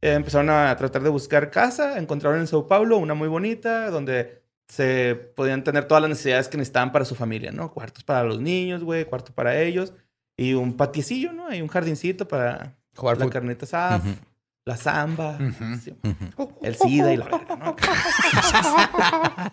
Eh, 0.04 0.16
empezaron 0.16 0.50
a 0.50 0.76
tratar 0.76 1.02
de 1.02 1.10
buscar 1.10 1.50
casa. 1.50 1.98
Encontraron 1.98 2.42
en 2.42 2.48
Sao 2.48 2.68
Paulo 2.68 2.98
una 2.98 3.14
muy 3.14 3.30
bonita, 3.30 3.90
donde 3.90 4.44
se 4.68 5.16
podían 5.16 5.64
tener 5.64 5.86
todas 5.86 6.02
las 6.02 6.10
necesidades 6.10 6.50
que 6.50 6.58
necesitaban 6.58 6.92
para 6.92 7.06
su 7.06 7.16
familia, 7.16 7.54
¿no? 7.54 7.72
Cuartos 7.72 8.04
para 8.04 8.26
los 8.26 8.42
niños, 8.42 8.84
güey, 8.84 9.06
cuarto 9.06 9.32
para 9.32 9.62
ellos. 9.62 9.94
Y 10.36 10.56
un 10.56 10.76
patiecillo, 10.76 11.32
¿no? 11.32 11.48
Hay 11.48 11.62
un 11.62 11.70
jardincito 11.70 12.28
para 12.28 12.76
Jugar 12.98 13.18
la 13.18 13.30
carnita 13.30 13.64
asada, 13.64 14.02
la 14.66 14.76
samba, 14.76 15.38
sí, 15.82 15.96
el 16.62 16.76
SIDA 16.76 17.14
y 17.14 17.18
la 17.18 17.26
verga, 17.26 17.56
¿no? 17.56 17.76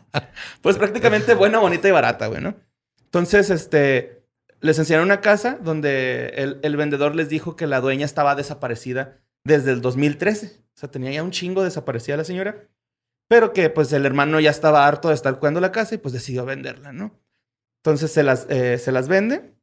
pues 0.62 0.76
prácticamente 0.76 1.34
buena, 1.34 1.60
bonita 1.60 1.88
y 1.88 1.92
barata, 1.92 2.26
güey, 2.26 2.42
¿no? 2.42 2.56
Entonces, 3.04 3.50
este, 3.50 4.24
les 4.60 4.78
enseñaron 4.80 5.06
una 5.06 5.20
casa 5.20 5.58
donde 5.62 6.32
el, 6.36 6.58
el 6.62 6.76
vendedor 6.76 7.14
les 7.14 7.28
dijo 7.28 7.54
que 7.54 7.68
la 7.68 7.80
dueña 7.80 8.04
estaba 8.04 8.34
desaparecida 8.34 9.19
desde 9.44 9.72
el 9.72 9.80
2013. 9.80 10.60
O 10.74 10.78
sea, 10.78 10.90
tenía 10.90 11.10
ya 11.10 11.22
un 11.22 11.30
chingo 11.30 11.62
desaparecida 11.62 12.16
la 12.16 12.24
señora. 12.24 12.68
Pero 13.28 13.52
que 13.52 13.70
pues 13.70 13.92
el 13.92 14.06
hermano 14.06 14.40
ya 14.40 14.50
estaba 14.50 14.86
harto 14.86 15.08
de 15.08 15.14
estar 15.14 15.38
cuidando 15.38 15.60
la 15.60 15.72
casa 15.72 15.94
y 15.94 15.98
pues 15.98 16.12
decidió 16.12 16.44
venderla, 16.44 16.92
¿no? 16.92 17.12
Entonces 17.82 18.10
se 18.10 18.22
las, 18.22 18.46
eh, 18.50 18.78
se 18.78 18.92
las 18.92 19.08
vende. 19.08 19.54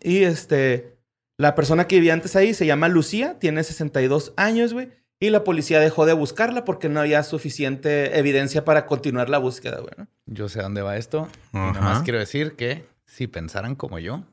Y 0.00 0.22
este, 0.22 0.96
la 1.36 1.54
persona 1.54 1.86
que 1.88 1.96
vivía 1.96 2.14
antes 2.14 2.36
ahí 2.36 2.54
se 2.54 2.66
llama 2.66 2.88
Lucía, 2.88 3.38
tiene 3.38 3.64
62 3.64 4.34
años, 4.36 4.72
güey. 4.72 4.90
Y 5.20 5.30
la 5.30 5.44
policía 5.44 5.78
dejó 5.78 6.04
de 6.06 6.14
buscarla 6.14 6.64
porque 6.64 6.88
no 6.88 7.00
había 7.00 7.22
suficiente 7.22 8.18
evidencia 8.18 8.64
para 8.64 8.86
continuar 8.86 9.30
la 9.30 9.38
búsqueda, 9.38 9.78
güey. 9.78 9.92
¿no? 9.96 10.08
Yo 10.26 10.48
sé 10.48 10.62
dónde 10.62 10.82
va 10.82 10.96
esto. 10.96 11.28
Y 11.52 11.56
nada 11.58 11.80
más 11.80 12.02
quiero 12.02 12.18
decir 12.18 12.56
que 12.56 12.84
si 13.06 13.26
pensaran 13.26 13.76
como 13.76 13.98
yo, 13.98 14.24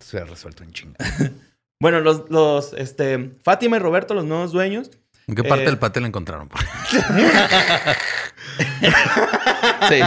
se 0.00 0.16
hubiera 0.16 0.30
resuelto 0.30 0.64
en 0.64 0.72
chinga. 0.72 0.96
Bueno, 1.80 2.00
los, 2.00 2.30
los, 2.30 2.72
este, 2.74 3.32
Fátima 3.42 3.76
y 3.76 3.80
Roberto, 3.80 4.14
los 4.14 4.24
nuevos 4.24 4.52
dueños. 4.52 4.90
¿En 5.26 5.34
qué 5.34 5.42
parte 5.44 5.64
Eh, 5.64 5.66
del 5.66 5.78
patio 5.78 6.00
la 6.02 6.08
encontraron? 6.08 6.48
Sí. 9.88 10.00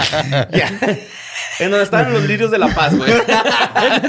En 1.59 1.71
donde 1.71 1.83
estaban 1.83 2.13
los 2.13 2.23
lirios 2.23 2.51
de 2.51 2.57
la 2.57 2.67
paz, 2.73 2.95
güey. 2.95 3.11
Es 3.11 3.19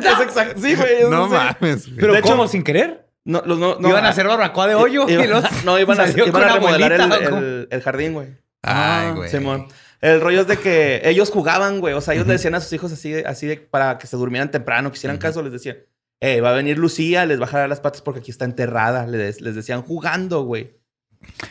exacto. 0.05 0.61
Sí, 0.61 0.75
güey. 0.77 1.05
no 1.11 1.27
mames. 1.29 1.87
güey. 1.87 1.97
Pero 1.99 2.13
De 2.13 2.21
hecho- 2.21 2.29
¿cómo? 2.31 2.49
¿Sin 2.49 2.63
querer? 2.63 3.07
No, 3.25 3.43
los 3.45 3.59
no, 3.59 3.77
no, 3.79 3.89
Iban 3.89 4.07
a 4.07 4.11
hacer 4.11 4.27
barbacoa 4.27 4.67
de 4.69 4.75
hoyo. 4.77 5.09
Iba- 5.09 5.25
y 5.25 5.27
los 5.27 5.65
no, 5.65 5.79
iban 5.79 6.01
a, 6.01 6.09
iban 6.09 6.37
a 6.45 6.55
remodelar 6.55 6.93
el, 6.93 7.83
jardín, 7.83 8.15
güey. 8.15 8.29
Ay, 8.63 9.11
güey. 9.13 9.29
Simón. 9.31 9.69
El 10.01 10.21
rollo 10.21 10.41
es 10.43 10.47
de 10.47 10.57
que 10.59 11.03
ellos 11.05 11.31
jugaban, 11.31 11.81
güey. 11.81 11.93
O 11.95 12.01
sea, 12.01 12.15
ellos 12.15 12.27
le 12.27 12.35
decían 12.35 12.55
a 12.55 12.61
sus 12.61 12.73
hijos 12.73 12.93
así, 12.93 13.11
de- 13.11 13.25
así 13.27 13.47
de, 13.47 13.57
para 13.59 13.99
que 13.99 14.07
se 14.07 14.17
durmieran 14.17 14.51
temprano, 14.51 14.91
que 14.91 14.97
hicieran 14.97 15.19
caso, 15.19 15.43
les 15.43 15.53
decían, 15.53 15.77
eh, 16.21 16.41
va 16.41 16.51
a 16.51 16.55
venir 16.55 16.79
Lucía, 16.79 17.25
les 17.25 17.41
va 17.41 17.45
a 17.45 17.49
jalar 17.49 17.69
las 17.69 17.81
patas 17.81 18.03
porque 18.03 18.21
aquí 18.21 18.31
está 18.31 18.45
enterrada. 18.45 19.07
Les, 19.07 19.41
les 19.41 19.55
decían 19.55 19.83
jugando, 19.83 20.43
güey. 20.43 20.79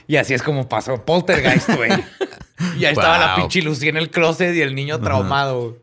Y 0.08 0.18
así 0.18 0.34
es 0.34 0.44
como 0.44 0.70
pasó 0.70 1.06
Poltergeist, 1.06 1.76
güey. 1.76 1.92
y 2.78 2.86
ahí 2.86 2.94
estaba 2.94 3.20
la 3.20 3.36
pinche 3.36 3.62
Lucía 3.62 3.90
en 3.90 3.98
el 3.98 4.10
closet 4.12 4.56
y 4.56 4.62
el 4.62 4.76
niño 4.76 5.00
traumado. 5.00 5.78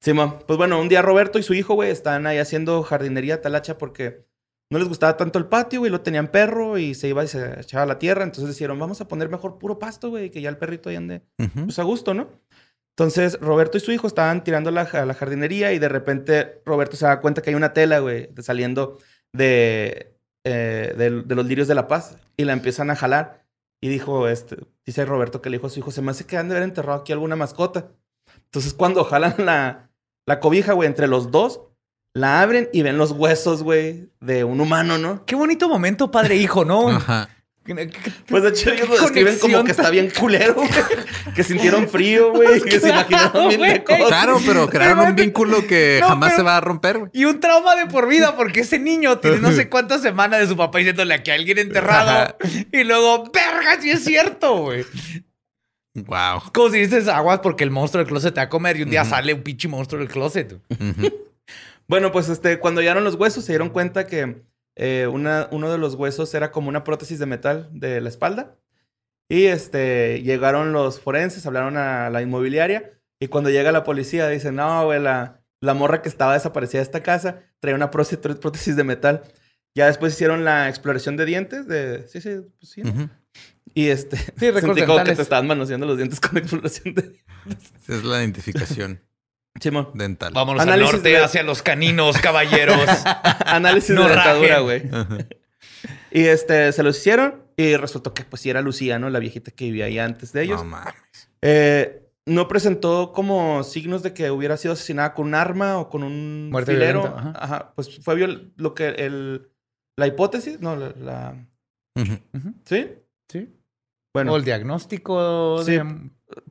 Simón. 0.00 0.38
Pues 0.46 0.56
bueno, 0.56 0.80
un 0.80 0.88
día 0.88 1.02
Roberto 1.02 1.38
y 1.38 1.42
su 1.42 1.54
hijo, 1.54 1.74
güey, 1.74 1.90
están 1.90 2.26
ahí 2.26 2.38
haciendo 2.38 2.82
jardinería 2.82 3.40
talacha 3.40 3.78
porque 3.78 4.26
no 4.70 4.78
les 4.78 4.88
gustaba 4.88 5.16
tanto 5.16 5.38
el 5.38 5.46
patio, 5.46 5.80
güey. 5.80 5.90
Lo 5.90 6.00
tenían 6.00 6.28
perro 6.28 6.78
y 6.78 6.94
se 6.94 7.08
iba 7.08 7.24
y 7.24 7.28
se 7.28 7.60
echaba 7.60 7.84
a 7.84 7.86
la 7.86 7.98
tierra. 7.98 8.24
Entonces 8.24 8.48
decidieron, 8.48 8.78
vamos 8.78 9.00
a 9.00 9.08
poner 9.08 9.28
mejor 9.28 9.58
puro 9.58 9.78
pasto, 9.78 10.10
güey, 10.10 10.30
que 10.30 10.40
ya 10.40 10.48
el 10.48 10.56
perrito 10.56 10.90
ahí 10.90 10.96
ande 10.96 11.22
pues 11.36 11.78
a 11.78 11.82
gusto, 11.82 12.14
¿no? 12.14 12.28
Entonces, 12.96 13.38
Roberto 13.40 13.76
y 13.76 13.80
su 13.80 13.90
hijo 13.90 14.06
estaban 14.06 14.44
tirando 14.44 14.70
la, 14.70 14.82
a 14.82 15.04
la 15.04 15.14
jardinería 15.14 15.72
y 15.72 15.80
de 15.80 15.88
repente 15.88 16.62
Roberto 16.64 16.96
se 16.96 17.06
da 17.06 17.20
cuenta 17.20 17.42
que 17.42 17.50
hay 17.50 17.56
una 17.56 17.72
tela, 17.72 17.98
güey, 17.98 18.30
saliendo 18.40 18.98
de, 19.32 20.16
eh, 20.44 20.94
de 20.96 21.34
los 21.34 21.46
lirios 21.46 21.66
de 21.66 21.74
la 21.74 21.88
paz 21.88 22.16
y 22.36 22.44
la 22.44 22.52
empiezan 22.52 22.90
a 22.90 22.96
jalar. 22.96 23.44
Y 23.82 23.88
dijo, 23.88 24.28
este, 24.28 24.58
dice 24.86 25.04
Roberto 25.04 25.42
que 25.42 25.50
le 25.50 25.56
dijo 25.56 25.66
a 25.66 25.70
su 25.70 25.80
hijo, 25.80 25.90
se 25.90 26.02
me 26.02 26.12
hace 26.12 26.24
que 26.24 26.36
han 26.36 26.48
de 26.48 26.54
haber 26.54 26.68
enterrado 26.68 27.00
aquí 27.00 27.12
alguna 27.12 27.34
mascota. 27.34 27.90
Entonces, 28.44 28.74
cuando 28.74 29.02
jalan 29.04 29.34
la, 29.38 29.90
la 30.26 30.38
cobija, 30.38 30.72
güey, 30.72 30.86
entre 30.86 31.08
los 31.08 31.32
dos, 31.32 31.62
la 32.14 32.40
abren 32.40 32.68
y 32.72 32.82
ven 32.82 32.96
los 32.96 33.10
huesos, 33.10 33.64
güey, 33.64 34.08
de 34.20 34.44
un 34.44 34.60
humano, 34.60 34.98
¿no? 34.98 35.26
Qué 35.26 35.34
bonito 35.34 35.68
momento, 35.68 36.12
padre 36.12 36.36
e 36.36 36.38
hijo, 36.38 36.64
¿no? 36.64 36.88
Ajá. 36.88 37.28
Pues 38.26 38.42
de 38.42 38.48
hecho 38.50 38.70
ellos 38.70 38.88
lo 38.90 38.96
describen 38.98 39.38
como 39.38 39.64
que 39.64 39.70
está 39.70 39.88
bien 39.88 40.10
culero, 40.10 40.54
güey. 40.56 40.68
Que 41.34 41.42
sintieron 41.42 41.88
frío, 41.88 42.30
güey. 42.34 42.60
Que 42.60 42.78
se 42.78 42.90
imaginaron 42.90 43.48
bien 43.48 43.60
de 43.62 43.82
cosas. 43.82 44.06
Claro, 44.08 44.38
pero 44.44 44.68
crearon 44.68 45.08
un 45.08 45.16
vínculo 45.16 45.66
que 45.66 45.98
No, 46.02 46.08
jamás 46.08 46.30
pero- 46.30 46.36
se 46.36 46.42
va 46.44 46.56
a 46.58 46.60
romper, 46.60 46.98
güey. 46.98 47.10
Y 47.14 47.24
un 47.24 47.40
trauma 47.40 47.74
de 47.76 47.86
por 47.86 48.06
vida, 48.06 48.36
porque 48.36 48.60
ese 48.60 48.78
niño 48.78 49.18
tiene 49.18 49.38
no 49.38 49.50
sé 49.52 49.68
cuántas 49.70 50.02
semanas 50.02 50.40
de 50.40 50.46
su 50.46 50.56
papá 50.56 50.78
diciéndole 50.78 51.14
aquí 51.14 51.30
a 51.30 51.34
alguien 51.34 51.58
enterrado. 51.58 52.36
y 52.70 52.84
luego, 52.84 53.24
verga, 53.32 53.80
sí 53.80 53.90
es 53.90 54.04
cierto, 54.04 54.56
güey. 54.58 54.84
Wow. 55.94 56.42
Como 56.52 56.70
si 56.70 56.80
dices 56.80 57.08
aguas 57.08 57.38
porque 57.40 57.64
el 57.64 57.70
monstruo 57.70 58.02
del 58.02 58.10
closet 58.10 58.34
te 58.34 58.40
va 58.40 58.44
a 58.44 58.48
comer 58.48 58.76
y 58.76 58.82
un 58.82 58.90
día 58.90 59.04
sale 59.04 59.32
un 59.32 59.42
pinche 59.42 59.68
monstruo 59.68 60.00
del 60.00 60.08
closet. 60.08 60.58
Bueno, 61.86 62.10
pues 62.12 62.30
este, 62.30 62.58
cuando 62.58 62.80
hallaron 62.80 63.04
los 63.04 63.14
huesos, 63.16 63.44
se 63.44 63.52
dieron 63.52 63.68
cuenta 63.68 64.06
que 64.06 64.40
eh, 64.76 65.06
una, 65.06 65.48
uno 65.50 65.70
de 65.70 65.78
los 65.78 65.94
huesos 65.94 66.34
era 66.34 66.50
como 66.50 66.68
una 66.68 66.84
prótesis 66.84 67.18
de 67.18 67.26
metal 67.26 67.68
de 67.72 68.00
la 68.00 68.08
espalda. 68.08 68.56
Y 69.28 69.44
este, 69.44 70.22
llegaron 70.22 70.72
los 70.72 71.00
forenses, 71.00 71.46
hablaron 71.46 71.76
a 71.76 72.10
la 72.10 72.22
inmobiliaria. 72.22 72.92
Y 73.20 73.28
cuando 73.28 73.50
llega 73.50 73.72
la 73.72 73.84
policía, 73.84 74.28
dicen, 74.28 74.56
no, 74.56 74.84
güey, 74.84 75.00
la, 75.00 75.42
la 75.60 75.74
morra 75.74 76.02
que 76.02 76.08
estaba 76.08 76.34
desaparecida 76.34 76.80
de 76.80 76.84
esta 76.84 77.02
casa 77.02 77.42
traía 77.60 77.76
una 77.76 77.90
prótesis, 77.90 78.18
prótesis 78.18 78.76
de 78.76 78.84
metal. 78.84 79.22
Ya 79.74 79.86
después 79.86 80.12
hicieron 80.12 80.44
la 80.44 80.68
exploración 80.68 81.16
de 81.16 81.24
dientes. 81.24 81.66
De... 81.66 82.06
Sí, 82.08 82.20
sí, 82.20 82.36
pues 82.58 82.70
sí. 82.70 82.82
¿no? 82.82 82.90
Ujú. 82.90 83.08
Y 83.74 83.88
este, 83.88 84.16
Sí, 84.16 84.52
sentí 84.60 84.84
como 84.84 85.02
que 85.02 85.14
te 85.14 85.22
estaban 85.22 85.46
manoseando 85.46 85.86
los 85.86 85.96
dientes 85.96 86.20
con 86.20 86.36
exploración 86.38 86.94
de... 86.94 87.16
Esa 87.48 87.96
es 87.96 88.04
la 88.04 88.20
identificación 88.20 89.00
Simón. 89.60 89.90
dental. 89.94 90.32
Vámonos 90.34 90.62
Análisis 90.62 90.88
al 90.90 90.96
norte 90.96 91.08
de- 91.10 91.18
hacia 91.18 91.42
los 91.42 91.62
caninos, 91.62 92.18
caballeros. 92.18 92.76
Análisis 93.46 93.94
No 93.94 94.02
de 94.02 94.08
dentadura, 94.10 94.58
güey. 94.60 94.82
Y 96.10 96.24
este, 96.24 96.72
se 96.72 96.82
los 96.82 96.98
hicieron 96.98 97.42
y 97.56 97.76
resultó 97.76 98.14
que 98.14 98.24
pues 98.24 98.42
sí 98.42 98.50
era 98.50 98.60
Lucía, 98.62 98.98
¿no? 98.98 99.10
La 99.10 99.18
viejita 99.18 99.50
que 99.50 99.66
vivía 99.66 99.86
ahí 99.86 99.98
antes 99.98 100.32
de 100.32 100.42
ellos. 100.42 100.62
No 100.64 100.70
mames. 100.70 100.94
Eh, 101.42 102.00
no 102.26 102.48
presentó 102.48 103.12
como 103.12 103.62
signos 103.64 104.02
de 104.02 104.14
que 104.14 104.30
hubiera 104.30 104.56
sido 104.56 104.74
asesinada 104.74 105.12
con 105.14 105.26
un 105.26 105.34
arma 105.34 105.78
o 105.78 105.88
con 105.90 106.02
un 106.02 106.50
Muerte 106.50 106.72
filero. 106.72 107.02
violenta, 107.02 107.20
ajá. 107.30 107.44
Ajá. 107.44 107.72
Pues 107.74 108.00
fue 108.02 108.14
viol- 108.16 108.52
lo 108.56 108.74
que 108.74 108.88
el... 108.88 109.50
La 109.96 110.06
hipótesis, 110.08 110.60
no, 110.60 110.74
la... 110.74 111.36
¿Sí? 112.64 112.90
Sí. 113.30 113.48
Bueno, 114.12 114.32
o 114.32 114.36
el 114.36 114.44
diagnóstico 114.44 115.62
Sí. 115.64 115.78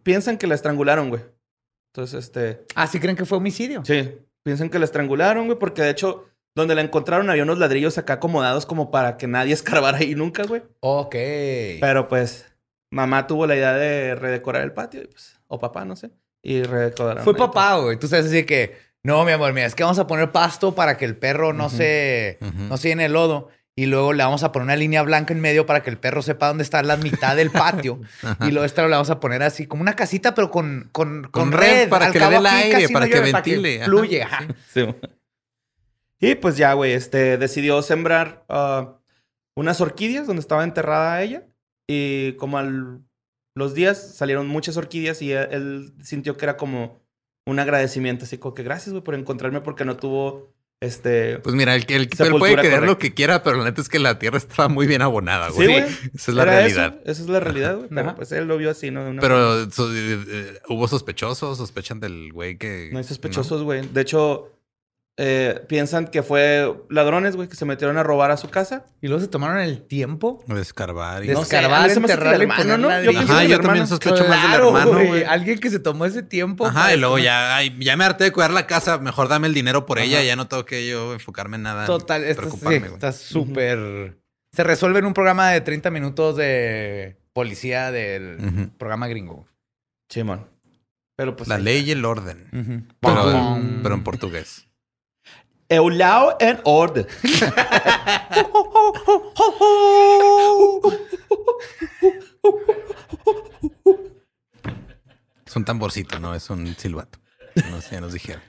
piensan 0.04 0.38
que 0.38 0.48
la 0.48 0.56
estrangularon, 0.56 1.10
güey. 1.10 1.22
Entonces, 1.96 2.26
este... 2.26 2.66
Ah, 2.74 2.88
¿sí 2.88 3.00
creen 3.00 3.16
que 3.16 3.26
fue 3.26 3.38
homicidio? 3.38 3.84
Sí, 3.86 4.18
piensan 4.42 4.72
que 4.72 4.80
la 4.80 4.86
estrangularon, 4.86 5.46
güey, 5.46 5.60
porque 5.60 5.84
de 5.84 5.92
hecho, 5.92 6.26
donde 6.56 6.74
la 6.74 6.82
encontraron 6.82 7.30
había 7.30 7.44
unos 7.44 7.60
ladrillos 7.60 8.00
acá 8.00 8.14
acomodados 8.14 8.66
como 8.66 8.90
para 8.90 9.16
que 9.16 9.28
nadie 9.28 9.54
escarbara 9.54 10.00
ahí 10.00 10.16
nunca, 10.16 10.44
güey. 10.44 10.64
Ok. 10.80 11.16
Pero 11.80 12.08
pues, 12.08 12.52
mamá 12.92 13.28
tuvo 13.28 13.46
la 13.46 13.56
idea 13.56 13.74
de 13.74 14.16
redecorar 14.16 14.64
el 14.64 14.74
patio, 14.74 15.04
y, 15.04 15.08
pues, 15.08 15.40
o 15.48 15.60
papá, 15.60 15.86
no 15.86 15.96
sé, 15.96 16.10
y 16.42 16.64
redecoraron. 16.64 17.24
Fue 17.24 17.36
papá, 17.36 17.78
güey. 17.78 18.00
Tú 18.00 18.08
sabes 18.08 18.26
así 18.26 18.44
que... 18.44 18.76
No, 19.04 19.24
mi 19.26 19.34
amor, 19.34 19.54
mira, 19.54 19.68
es 19.68 19.76
que 19.76 19.84
vamos 19.84 20.00
a 20.00 20.08
poner 20.08 20.32
pasto 20.32 20.74
para 20.74 20.98
que 20.98 21.06
el 21.06 21.18
perro 21.18 21.54
no 21.54 21.70
se... 21.70 22.40
No 22.42 22.78
se 22.78 22.88
llene 22.88 23.04
de 23.04 23.10
lodo. 23.10 23.50
Y 23.76 23.88
luego 23.88 24.14
le 24.14 24.24
vamos 24.24 24.44
a 24.44 24.52
poner 24.52 24.66
una 24.66 24.76
línea 24.76 25.02
blanca 25.02 25.34
en 25.34 25.42
medio 25.42 25.66
para 25.66 25.82
que 25.82 25.90
el 25.90 25.98
perro 25.98 26.22
sepa 26.22 26.48
dónde 26.48 26.64
está 26.64 26.84
la 26.84 26.98
mitad 26.98 27.36
del 27.36 27.50
patio. 27.50 28.02
Y 28.48 28.52
luego 28.52 28.66
esta 28.66 28.84
le 28.84 28.90
vamos 28.90 29.10
a 29.10 29.20
poner 29.20 29.42
así 29.42 29.66
como 29.66 29.82
una 29.82 29.96
casita, 29.96 30.36
pero 30.36 30.52
con, 30.52 30.90
con, 30.92 31.24
con, 31.24 31.32
Con 31.32 31.52
red. 31.52 31.84
red 31.84 31.90
para 31.90 32.08
Al 32.08 32.14
que 32.14 32.20
le 32.20 32.30
dé 32.30 32.36
el 32.36 32.46
aire, 32.46 32.90
para 32.90 33.06
no 33.06 33.12
que 33.12 33.18
llueve, 33.18 33.32
ventile, 33.34 33.86
fluye. 33.86 34.18
sí. 34.18 34.22
ajá. 34.22 34.48
Sí. 34.74 34.86
Y 36.20 36.36
pues 36.36 36.56
ya, 36.56 36.74
güey, 36.74 36.94
este, 36.94 37.38
decidió 37.38 37.82
sembrar 37.82 38.46
ah, 38.48 38.98
unas 39.56 39.82
orquídeas 39.82 40.28
donde 40.28 40.40
estaba 40.40 40.64
enterrada 40.64 41.22
ella. 41.22 41.44
Y 41.88 42.34
como 42.34 42.58
al 42.58 43.02
los 43.56 43.74
días 43.74 44.16
salieron 44.16 44.48
muchas 44.48 44.78
orquídeas 44.78 45.22
y 45.22 45.32
él, 45.32 45.48
él 45.52 45.94
sintió 46.02 46.38
que 46.38 46.46
era 46.46 46.58
como 46.58 47.02
un 47.46 47.60
agradecimiento, 47.60 48.26
así 48.26 48.38
como 48.38 48.56
que 48.56 48.64
gracias, 48.64 48.92
güey, 48.94 49.04
por 49.04 49.16
encontrarme 49.16 49.62
porque 49.62 49.86
no 49.86 49.98
tuvo, 49.98 50.53
este... 50.84 51.40
Pues 51.40 51.56
mira, 51.56 51.76
el, 51.76 51.86
el, 51.88 52.02
él 52.02 52.10
puede 52.38 52.54
creer 52.54 52.72
correcta. 52.74 52.86
lo 52.86 52.98
que 52.98 53.14
quiera, 53.14 53.44
pero 53.44 53.58
la 53.58 53.64
neta 53.66 53.82
es 53.82 53.90
que 53.90 54.00
la 54.00 54.20
tierra 54.20 54.38
estaba 54.38 54.68
muy 54.70 54.86
bien 54.88 55.02
abonada, 55.02 55.50
Sí, 55.50 55.56
güey. 55.56 55.68
güey. 55.68 55.84
Esa 56.16 56.32
es 56.32 56.36
la 56.36 56.46
realidad. 56.46 56.96
Eso, 57.04 57.12
esa 57.12 57.22
es 57.24 57.30
la 57.30 57.40
realidad, 57.40 57.76
güey. 57.78 57.90
Pero 57.90 58.16
pues 58.16 58.32
él 58.32 58.46
lo 58.48 58.58
vio 58.58 58.70
así, 58.72 58.92
¿no? 58.92 59.04
De 59.04 59.10
una 59.12 59.22
Pero 59.22 59.70
so- 59.72 59.92
eh, 59.94 60.20
eh, 60.28 60.60
hubo 60.70 60.88
sospechosos, 60.88 61.58
sospechan 61.58 62.00
del 62.00 62.32
güey 62.32 62.58
que. 62.58 62.90
No 62.92 63.00
hay 63.00 63.04
sospechosos, 63.04 63.64
güey. 63.64 63.82
De 63.92 64.02
hecho, 64.02 64.53
eh, 65.18 65.64
piensan 65.68 66.08
que 66.08 66.24
fue 66.24 66.74
ladrones, 66.90 67.36
güey, 67.36 67.48
que 67.48 67.56
se 67.56 67.66
metieron 67.66 67.98
a 67.98 68.04
robar 68.04 68.32
a 68.32 68.38
su 68.38 68.50
casa. 68.50 68.86
Y 69.00 69.08
luego 69.08 69.22
se 69.22 69.28
tomaron 69.28 69.60
el 69.60 69.84
tiempo. 69.84 70.44
¿no? 70.48 70.56
De 70.56 70.62
escarbar 70.62 71.24
y. 71.24 71.28
de 71.28 71.34
No 71.34 71.44
sé, 71.44 71.56
escarbar, 71.56 71.90
hace 71.90 72.02
que 72.02 72.12
el 72.14 72.42
hermano, 72.42 72.78
¿no? 72.78 73.02
Yo 73.04 73.20
Ajá, 73.20 73.44
yo 73.44 73.60
también 73.60 73.86
sospecho 73.88 74.26
más 74.28 74.42
del 74.42 74.50
Claro, 74.50 74.68
hermano, 74.78 75.08
güey. 75.08 75.24
Alguien 75.24 75.60
que 75.60 75.70
se 75.70 75.80
tomó 75.80 76.06
ese 76.06 76.24
tiempo. 76.24 76.66
Ajá, 76.66 76.82
para- 76.82 76.94
y 76.96 76.98
luego 77.00 77.20
ya, 77.20 77.56
ay, 77.56 77.76
ya 77.80 77.96
me 77.96 78.06
harté 78.06 78.24
de 78.24 78.32
cuidar 78.32 78.52
la 78.52 78.66
casa, 78.66 78.98
mejor 78.98 79.28
dame 79.28 79.48
el 79.48 79.54
dinero 79.54 79.86
por 79.86 80.00
ella, 80.00 80.24
ya 80.24 80.36
no 80.36 80.48
tengo 80.48 80.66
que 80.66 80.88
yo 80.88 81.14
enfocarme 81.14 81.58
en 81.58 81.64
nada. 81.64 81.86
Total, 81.86 82.24
esto 82.24 82.42
sí, 82.44 82.48
preocuparme, 82.48 82.80
güey. 82.80 82.94
está 82.94 83.12
súper... 83.12 84.18
Se 84.52 84.64
resuelve 84.64 85.00
en 85.00 85.06
un 85.06 85.14
programa 85.14 85.50
de 85.50 85.62
30 85.62 85.90
minutos 85.90 86.36
de 86.38 87.18
policía 87.34 87.92
del 87.92 88.72
programa 88.78 89.08
gringo. 89.08 89.48
Simón. 90.10 90.48
Pero 91.16 91.36
pues. 91.36 91.50
La 91.50 91.56
ahí 91.56 91.64
ley 91.64 91.80
y 91.88 91.92
el 91.92 92.06
orden. 92.06 92.48
Ujú. 92.52 92.96
Pero, 93.00 93.60
pero 93.82 93.96
en 93.96 94.04
portugués. 94.04 94.68
Eulao 95.74 96.38
and 96.40 96.60
order. 96.64 97.08
Es 105.46 105.56
un 105.56 105.66
tamborcito, 105.66 106.20
no 106.20 106.34
es 106.34 106.50
un 106.50 106.68
silbato. 106.76 107.20
No 107.70 107.82
sé, 107.82 107.96
ya 107.96 108.02
nos 108.02 108.14
dijeron. 108.14 108.42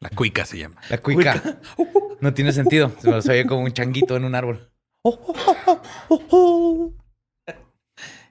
La 0.00 0.10
cuica 0.10 0.44
se 0.44 0.58
llama. 0.58 0.80
La 0.88 0.98
cuica. 0.98 1.42
No 2.20 2.34
tiene 2.34 2.52
sentido. 2.52 2.90
Se 3.00 3.30
oye 3.30 3.46
como 3.46 3.62
un 3.62 3.72
changuito 3.72 4.16
en 4.16 4.24
un 4.24 4.34
árbol. 4.34 4.72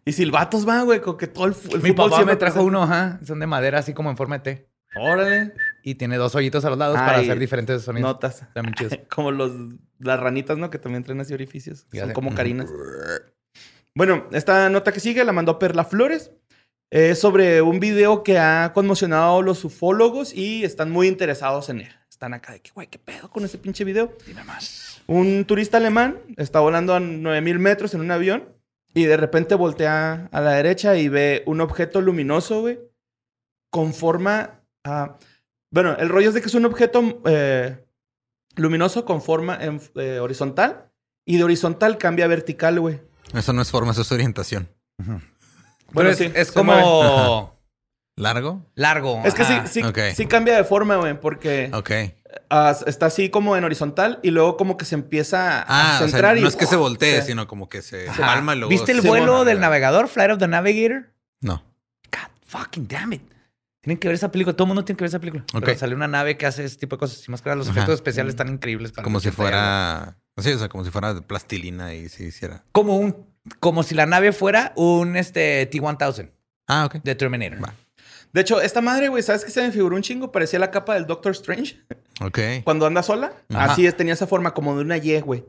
Y 0.04 0.12
silbatos 0.12 0.68
va, 0.68 0.82
güey, 0.82 1.00
con 1.00 1.18
que 1.18 1.28
todo 1.28 1.46
el, 1.46 1.56
el 1.72 1.82
Mi 1.82 1.92
fútbol 1.92 1.96
papá 1.96 2.16
siempre 2.18 2.36
me 2.36 2.38
trajo 2.38 2.54
presente. 2.56 2.68
uno, 2.68 2.84
ajá. 2.84 3.20
Son 3.26 3.40
de 3.40 3.48
madera, 3.48 3.80
así 3.80 3.94
como 3.94 4.10
en 4.10 4.18
forma 4.18 4.40
de 4.40 4.44
T. 4.44 4.70
Órale. 5.00 5.54
Y 5.88 5.96
tiene 5.96 6.18
dos 6.18 6.36
hoyitos 6.36 6.66
a 6.66 6.70
los 6.70 6.78
lados 6.78 6.98
para 6.98 7.20
hacer 7.20 7.40
diferentes 7.40 7.82
sonidos. 7.84 8.12
Notas. 8.12 8.44
Bien 8.54 8.74
chidos. 8.74 9.00
Como 9.10 9.32
los, 9.32 9.54
las 10.00 10.20
ranitas, 10.20 10.58
¿no? 10.58 10.70
Que 10.70 10.80
también 10.80 11.06
traen 11.06 11.22
así 11.22 11.34
orificios. 11.34 11.88
Son 11.94 12.12
como 12.12 12.36
carinas. 12.36 12.70
Bueno, 13.96 14.28
esta 14.34 14.70
nota 14.70 14.92
que 14.92 15.00
sigue 15.00 15.24
la 15.24 15.32
mandó 15.32 15.60
Perla 15.60 15.86
Flores. 15.86 16.32
Es 16.92 17.20
sobre 17.20 17.62
un 17.62 17.80
video 17.80 18.22
que 18.22 18.38
ha 18.38 18.74
conmocionado 18.74 19.40
a 19.40 19.42
los 19.42 19.64
ufólogos 19.64 20.34
y 20.34 20.66
están 20.66 20.92
muy 20.92 21.08
interesados 21.08 21.70
en 21.70 21.80
él. 21.80 21.96
Están 22.10 22.34
acá 22.34 22.52
de 22.52 22.60
que, 22.60 22.72
güey, 22.72 22.88
¿qué 22.88 23.00
pedo 23.00 23.30
con 23.30 23.46
ese 23.46 23.58
pinche 23.58 23.86
video? 23.86 24.12
Dime 24.28 24.44
más. 24.44 25.02
Un 25.08 25.46
turista 25.46 25.78
alemán 25.78 26.20
está 26.36 26.60
volando 26.60 26.96
a 26.96 27.00
9000 27.00 27.60
metros 27.60 27.94
en 27.94 28.02
un 28.02 28.12
avión 28.12 28.44
y 28.94 29.06
de 29.06 29.16
repente 29.16 29.56
voltea 29.56 30.28
a 30.34 30.42
la 30.42 30.52
derecha 30.52 30.98
y 30.98 31.08
ve 31.08 31.44
un 31.46 31.62
objeto 31.62 32.02
luminoso, 32.02 32.60
güey, 32.60 32.78
con 33.72 33.94
forma. 33.94 34.60
ah, 34.84 35.18
bueno, 35.72 35.96
el 35.98 36.10
rollo 36.10 36.30
es 36.30 36.34
de 36.36 36.42
que 36.42 36.48
es 36.48 36.56
un 36.56 36.66
objeto 36.66 37.22
eh, 37.26 37.84
luminoso 38.56 39.06
con 39.06 39.22
forma 39.22 39.58
en- 39.62 39.82
eh, 39.96 40.20
horizontal 40.20 40.90
y 41.26 41.38
de 41.38 41.44
horizontal 41.44 41.98
cambia 41.98 42.26
a 42.26 42.28
vertical, 42.30 42.80
güey. 42.80 43.02
Eso 43.34 43.54
no 43.54 43.62
es 43.62 43.70
forma, 43.72 43.92
eso 43.92 44.02
es 44.02 44.12
orientación. 44.12 44.70
Bueno, 44.98 45.22
Bueno, 45.92 46.10
es, 46.12 46.18
sí, 46.18 46.32
es 46.34 46.48
se 46.48 46.54
como 46.54 47.54
¿Largo? 48.18 48.66
largo. 48.74 49.22
Es 49.26 49.36
que 49.36 49.46
sí, 49.46 49.54
sí, 49.70 49.84
ok. 49.84 50.00
sí 50.16 50.26
cambia 50.26 50.56
de 50.58 50.64
forma, 50.64 50.96
güey, 50.96 51.20
porque 51.20 51.70
Ok. 51.74 51.92
ah, 52.50 52.76
está 52.88 53.06
así 53.08 53.30
como 53.30 53.56
en 53.56 53.64
horizontal 53.64 54.20
y 54.24 54.32
luego 54.32 54.58
como 54.58 54.76
que 54.76 54.86
se 54.86 54.96
empieza 54.96 55.62
a 55.62 55.66
Ah, 55.68 55.96
o 55.96 55.98
sea, 56.00 56.08
centrar 56.08 56.38
y 56.38 56.42
no 56.42 56.48
es 56.48 56.56
que 56.56 56.66
se 56.66 56.76
voltee, 56.78 57.12
o 57.14 57.16
sea, 57.18 57.26
sino 57.26 57.48
como 57.48 57.70
que 57.70 57.82
se 57.84 58.10
Ajá. 58.10 58.26
palma 58.26 58.56
luego... 58.56 58.70
¿Viste 58.70 58.92
el 58.92 59.02
Sí, 59.02 59.08
vuelo 59.08 59.26
bueno. 59.34 59.46
del 59.46 59.60
navegador, 59.60 60.08
Flight 60.08 60.32
of 60.32 60.40
the 60.40 60.48
Navigator? 60.48 61.12
No. 61.42 61.62
God 62.12 62.32
fucking 62.48 62.88
damn 62.88 63.14
it. 63.14 63.22
Tienen 63.88 64.00
que 64.00 64.10
ver 64.10 64.16
esa 64.16 64.30
película. 64.30 64.54
Todo 64.54 64.66
el 64.66 64.68
mundo 64.68 64.84
tiene 64.84 64.98
que 64.98 65.04
ver 65.06 65.08
esa 65.08 65.20
película. 65.20 65.46
Ok. 65.54 65.64
Pero 65.64 65.80
sale 65.80 65.96
una 65.96 66.10
nave 66.10 66.36
que 66.36 66.46
hace 66.46 66.66
ese 66.66 66.76
tipo 66.78 66.98
de 66.98 67.00
cosas. 67.00 67.26
Y 67.26 67.32
más 67.32 67.42
que 67.42 67.48
nada, 67.48 67.56
los 67.56 67.70
Ajá. 67.70 67.80
efectos 67.80 67.96
especiales 67.96 68.32
están 68.32 68.50
increíbles. 68.50 68.92
para 68.92 69.04
Como 69.06 69.22
si 69.22 69.30
80 69.30 69.42
y 69.42 69.46
algo. 69.46 69.58
fuera... 69.58 70.18
Sí, 70.40 70.52
o 70.52 70.60
sea, 70.60 70.68
como 70.68 70.84
si 70.84 70.92
fuera 70.92 71.14
de 71.14 71.22
plastilina 71.22 71.94
y 71.94 72.10
se 72.10 72.26
hiciera... 72.26 72.66
Como 72.74 72.98
un... 72.98 73.16
Como 73.62 73.84
si 73.84 73.96
la 73.96 74.06
nave 74.06 74.34
fuera 74.34 74.74
un 74.76 75.16
este, 75.16 75.66
T-1000 75.68 76.32
Ah, 76.68 76.84
ok. 76.86 76.96
de 77.02 77.16
Terminator. 77.16 77.64
Va. 77.64 77.74
De 78.34 78.42
hecho, 78.42 78.60
esta 78.60 78.82
madre, 78.82 79.08
güey, 79.08 79.24
¿sabes 79.24 79.46
qué 79.46 79.52
se 79.52 79.62
me 79.62 79.72
figuró 79.72 79.96
un 79.96 80.02
chingo? 80.02 80.34
Parecía 80.34 80.60
la 80.60 80.70
capa 80.70 80.96
del 80.96 81.08
Doctor 81.08 81.32
Strange. 81.32 81.82
Ok. 82.20 82.40
Cuando 82.66 82.86
anda 82.88 83.02
sola, 83.04 83.32
Ajá. 83.54 83.72
así 83.72 83.88
es, 83.88 83.96
tenía 83.96 84.16
esa 84.16 84.28
forma 84.28 84.54
como 84.54 84.76
de 84.76 84.82
una 84.82 84.98
Y, 84.98 85.18
güey. 85.22 85.46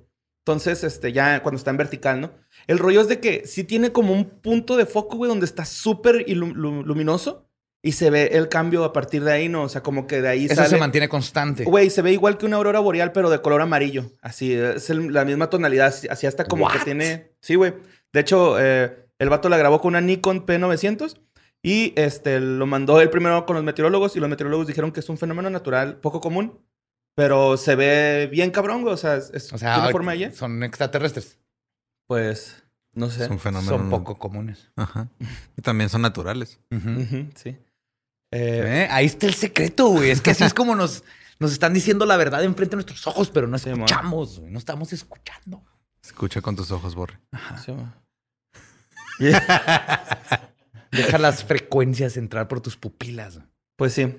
Entonces, 0.47 0.85
este, 0.85 1.13
ya 1.13 1.43
cuando 1.43 1.59
está 1.59 1.73
en 1.73 1.77
vertical, 1.77 2.21
¿no? 2.21 2.31
El 2.69 2.79
rollo 2.79 3.01
es 3.01 3.09
de 3.09 3.19
que 3.19 3.43
sí 3.47 3.65
tiene 3.65 3.91
como 3.91 4.13
un 4.15 4.27
punto 4.31 4.77
de 4.77 4.87
foco, 4.87 5.17
güey, 5.17 5.29
donde 5.29 5.45
está 5.45 5.65
súper 5.65 6.25
luminoso 6.31 7.48
y 7.83 7.93
se 7.93 8.11
ve 8.11 8.31
el 8.33 8.49
cambio 8.49 8.85
a 8.85 8.93
partir 8.93 9.23
de 9.25 9.33
ahí, 9.33 9.49
¿no? 9.49 9.63
O 9.63 9.69
sea, 9.69 9.83
como 9.83 10.07
que 10.07 10.21
de 10.21 10.29
ahí 10.29 10.45
Eso 10.47 10.57
sale. 10.57 10.69
se 10.69 10.77
mantiene 10.79 11.09
constante. 11.09 11.65
Güey, 11.65 11.91
se 11.91 12.03
ve 12.03 12.13
igual 12.13 12.37
que 12.37 12.47
una 12.47 12.57
aurora 12.57 12.81
boreal, 12.81 13.13
pero 13.13 13.31
de 13.31 13.41
color 13.41 13.61
amarillo. 13.63 14.11
Así, 14.21 14.53
es 14.53 14.91
el- 14.91 15.13
la 15.13 15.25
misma 15.25 15.49
tonalidad. 15.51 15.95
Así, 16.11 16.27
hasta 16.27 16.45
como 16.45 16.69
que 16.69 16.79
tiene. 16.81 17.33
Sí, 17.41 17.55
güey. 17.55 17.75
De 18.13 18.21
hecho, 18.21 18.57
eh, 18.61 19.07
el 19.19 19.29
vato 19.29 19.49
la 19.49 19.57
grabó 19.59 19.81
con 19.81 19.91
una 19.91 20.01
Nikon 20.01 20.45
P900 20.47 21.21
y 21.63 21.93
este, 21.97 22.41
lo 22.41 22.67
mandó 22.67 23.01
él 23.01 23.11
primero 23.11 23.45
con 23.47 23.55
los 23.57 23.65
meteorólogos 23.65 24.17
y 24.17 24.21
los 24.21 24.29
meteorólogos 24.29 24.67
dijeron 24.67 24.91
que 24.93 25.01
es 25.01 25.09
un 25.09 25.19
fenómeno 25.19 25.49
natural 25.51 25.97
poco 25.99 26.21
común, 26.21 26.61
pero 27.15 27.57
se 27.57 27.75
ve 27.77 28.29
bien 28.31 28.51
cabrón, 28.51 28.83
güey. 28.83 28.95
O 28.95 28.97
sea, 28.97 29.17
es, 29.17 29.53
O 29.53 29.59
sea, 29.59 29.75
tiene 29.75 29.91
forma 29.93 30.13
de 30.15 30.33
son 30.33 30.63
extraterrestres. 30.63 31.39
Pues, 32.09 32.65
no 32.93 33.11
sé. 33.11 33.25
Es 33.25 33.31
un 33.31 33.39
fenómeno... 33.39 33.71
Son 33.71 33.91
poco 33.91 34.19
comunes. 34.19 34.71
Ajá. 34.77 35.09
Y 35.57 35.63
también 35.63 35.91
son 35.91 36.03
naturales. 36.03 36.59
Sí. 37.37 37.57
Eh, 38.31 38.85
Eh, 38.85 38.89
Ahí 38.91 39.07
está 39.07 39.27
el 39.27 39.35
secreto, 39.35 39.89
güey. 39.89 40.11
Es 40.11 40.21
que 40.21 40.31
así 40.31 40.45
es 40.45 40.55
como 40.55 40.75
nos, 40.75 41.05
nos 41.39 41.53
están 41.53 41.73
diciendo 41.75 42.05
la 42.07 42.17
verdad 42.17 42.43
enfrente 42.45 42.73
de 42.73 42.77
nuestros 42.77 43.07
ojos, 43.07 43.31
pero 43.31 43.47
no 43.47 43.59
Sí, 43.59 43.71
escuchamos, 43.71 44.41
güey. 44.41 44.53
No 44.53 44.59
estamos 44.59 44.93
escuchando. 44.93 45.63
Escucha 46.03 46.41
con 46.41 46.57
tus 46.57 46.71
ojos, 46.71 46.95
Borre. 46.95 47.19
sí, 47.65 47.73
güey. 47.73 47.87
Deja 50.91 51.19
las 51.19 51.45
frecuencias 51.45 52.17
entrar 52.17 52.49
por 52.49 52.61
tus 52.61 52.77
pupilas. 52.77 53.41
Pues 53.77 53.93
sí. 53.93 54.15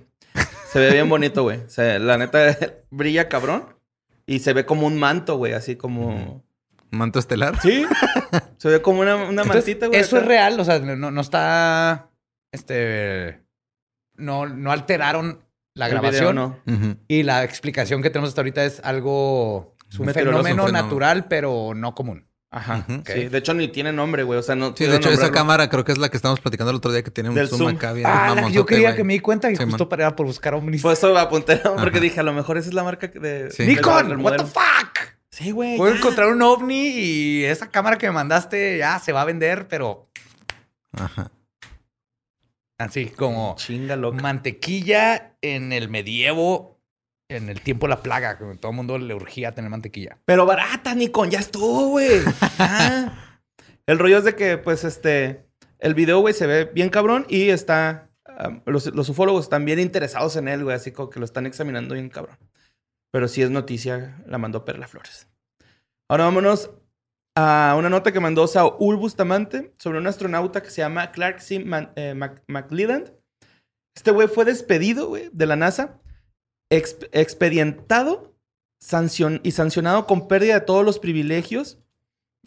Se 0.72 0.80
ve 0.80 0.91
bien 0.91 1.10
bonito, 1.10 1.43
güey. 1.43 1.58
O 1.60 1.69
sea, 1.69 1.98
la 2.00 2.17
neta 2.17 2.56
brilla 2.91 3.28
cabrón. 3.28 3.76
Y 4.26 4.39
se 4.39 4.54
ve 4.54 4.65
como 4.65 4.86
un 4.86 5.00
manto, 5.00 5.38
güey. 5.38 5.54
Así 5.54 5.76
como... 5.76 6.43
¿Manto 6.91 7.17
estelar? 7.19 7.60
Sí. 7.62 7.86
se 8.58 8.69
ve 8.69 8.82
como 8.82 9.02
una, 9.02 9.15
una 9.15 9.30
Entonces, 9.43 9.56
mantita, 9.56 9.88
güey. 9.88 10.00
Eso 10.00 10.15
acá. 10.17 10.24
es 10.24 10.28
real, 10.28 10.60
o 10.60 10.65
sea, 10.65 10.80
no, 10.80 11.12
no 11.12 11.22
está. 11.22 12.10
Este. 12.52 13.43
No, 14.20 14.46
no 14.48 14.72
alteraron 14.72 15.44
la 15.74 15.88
El 15.88 16.00
video, 16.00 16.02
grabación. 16.32 16.36
no. 16.36 16.98
Y 17.08 17.24
la 17.24 17.44
explicación 17.44 18.02
que 18.02 18.10
tenemos 18.10 18.30
hasta 18.30 18.42
ahorita 18.42 18.64
es 18.66 18.82
algo. 18.84 19.76
Es 19.90 19.98
un 20.00 20.08
fenómeno 20.10 20.44
fenómeno. 20.44 20.72
natural, 20.72 21.26
pero 21.28 21.74
no 21.76 21.96
común. 21.96 22.26
Ajá. 22.52 22.84
Sí, 23.06 23.26
de 23.26 23.38
hecho 23.38 23.54
ni 23.54 23.68
tiene 23.68 23.92
nombre, 23.94 24.24
güey. 24.24 24.40
O 24.40 24.42
sea, 24.44 24.56
no. 24.56 24.74
Sí, 24.76 24.86
de 24.86 24.96
hecho, 24.98 25.10
esa 25.12 25.32
cámara 25.32 25.70
creo 25.70 25.84
que 25.86 25.92
es 25.92 25.98
la 26.00 26.10
que 26.10 26.18
estábamos 26.18 26.40
platicando 26.42 26.72
el 26.72 26.78
otro 26.78 26.92
día 26.92 27.04
que 27.04 27.12
tiene 27.12 27.30
un 27.30 27.36
Del 27.36 27.48
zoom, 27.48 27.60
zoom. 27.60 27.76
acá 27.76 27.94
bien 27.94 28.08
Ah, 28.08 28.34
la 28.36 28.50
yo 28.50 28.66
güey. 28.66 28.96
que 28.96 29.04
me 29.04 29.14
di 29.14 29.20
cuenta 29.20 29.52
y 29.52 29.56
Sí, 29.56 29.64
justo 29.64 29.84
man. 29.86 29.90
para, 29.90 30.16
por 30.16 30.26
buscar 30.26 30.56
ovnis. 30.56 30.82
Por 30.82 30.94
eso 30.94 31.16
apunté, 31.18 31.58
porque 31.58 31.98
Ajá. 31.98 32.00
dije, 32.00 32.20
a 32.20 32.24
lo 32.24 32.34
mejor 32.34 32.58
esa 32.58 32.68
es 32.70 32.74
la 32.74 32.84
marca 32.84 33.08
de... 33.08 33.52
Sí. 33.52 33.66
Nikon, 33.68 34.20
what 34.26 34.38
the 34.38 34.46
fuck? 34.46 34.98
Sí, 35.30 35.52
güey. 35.52 35.78
Puedo 35.78 35.96
encontrar 35.96 36.30
un 36.30 36.42
ovni 36.42 36.88
y 36.88 37.44
esa 37.46 37.68
cámara 37.70 37.98
que 38.00 38.08
me 38.08 38.14
mandaste 38.14 38.80
ya 38.80 38.98
se 39.00 39.12
va 39.14 39.22
a 39.22 39.26
vender, 39.26 39.68
pero 39.68 40.10
Ajá. 40.94 41.32
Así 42.80 43.08
como 43.08 43.56
Chinga 43.58 43.96
loca. 43.96 44.22
mantequilla 44.22 45.36
en 45.42 45.72
el 45.72 45.89
medievo, 45.89 46.80
en 47.30 47.50
el 47.50 47.62
tiempo 47.62 47.86
de 47.86 47.92
la 47.92 48.02
plaga, 48.02 48.38
que 48.38 48.58
todo 48.58 48.72
el 48.72 48.76
mundo 48.76 48.98
le 48.98 49.13
urgía 49.13 49.54
tener 49.54 49.70
mantequilla. 49.70 50.18
Pero 50.26 50.46
barata, 50.46 50.96
Nikon, 50.96 51.30
ya 51.30 51.39
estuvo, 51.39 51.89
güey. 51.89 52.22
Ya. 52.58 53.15
El 53.86 53.98
rollo 53.98 54.20
es 54.20 54.24
de 54.24 54.36
que, 54.36 54.58
pues, 54.58 54.84
este... 54.84 55.46
El 55.80 55.94
video, 55.94 56.20
güey, 56.20 56.34
se 56.34 56.46
ve 56.46 56.65
bien 56.65 56.89
cabrón 56.89 57.26
y 57.30 57.50
está... 57.50 58.10
ah, 58.26 58.62
los, 58.65 58.88
los 58.94 59.10
ufólogos 59.10 59.46
están 59.46 59.65
bien 59.65 59.80
interesados 59.80 60.36
en 60.36 60.48
él, 60.48 60.63
güey. 60.63 60.76
Así 60.76 60.92
como 60.92 61.10
que 61.10 61.20
lo 61.20 61.26
están 61.26 61.46
examinando 61.46 61.94
bien 61.96 62.10
cabrón. 62.10 62.38
Pero 63.12 63.28
sí 63.28 63.42
es 63.42 63.50
noticia, 63.50 64.22
la 64.28 64.38
mandó 64.38 64.65
Perla 64.65 64.88
Flores. 64.88 65.28
Ahora 66.10 66.26
vámonos 66.26 66.72
a 67.36 67.76
una 67.78 67.89
nota 67.89 68.12
que 68.12 68.20
mandó 68.20 68.48
Saúl 68.48 68.96
Bustamante 68.98 69.74
sobre 69.78 70.00
un 70.00 70.08
astronauta 70.08 70.62
que 70.62 70.70
se 70.72 70.82
llama 70.82 71.12
Clark 71.12 71.39
C. 71.42 71.60
Man- 71.60 71.92
eh, 71.96 72.13
Mac- 72.13 72.44
McLeland. 72.48 73.13
Este 73.96 74.12
güey 74.12 74.28
fue 74.28 74.46
despedido, 74.46 75.08
güey, 75.08 75.30
de 75.32 75.46
la 75.46 75.56
NASA, 75.56 76.00
exp- 76.72 77.10
expedientado 77.12 78.36
sancion- 78.82 79.42
y 79.44 79.52
sancionado 79.52 80.06
con 80.08 80.28
pérdida 80.28 80.56
de 80.56 80.65
todos 80.65 80.86
los 80.86 81.00
privilegios 81.00 81.80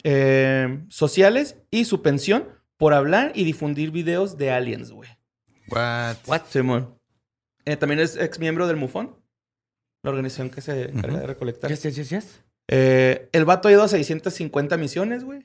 eh, 0.03 0.83
sociales 0.89 1.57
y 1.71 1.85
su 1.85 2.01
pensión 2.01 2.49
por 2.77 2.93
hablar 2.93 3.31
y 3.35 3.43
difundir 3.45 3.91
videos 3.91 4.37
de 4.37 4.51
aliens, 4.51 4.91
güey. 4.91 5.09
What? 5.69 6.17
What? 6.27 6.41
Simón. 6.49 6.99
Eh, 7.65 7.77
también 7.77 7.99
es 7.99 8.17
ex 8.17 8.39
miembro 8.39 8.67
del 8.67 8.75
MUFON, 8.75 9.15
la 10.03 10.09
organización 10.09 10.49
que 10.49 10.61
se 10.61 10.89
encarga 10.89 11.19
de 11.19 11.27
recolectar. 11.27 11.69
Yes, 11.69 11.83
yes, 11.83 11.95
yes, 11.95 12.09
yes. 12.09 12.43
Eh, 12.69 13.29
el 13.31 13.45
vato 13.45 13.67
ha 13.67 13.71
ido 13.71 13.83
a 13.83 13.87
650 13.87 14.77
misiones, 14.77 15.23
güey. 15.23 15.39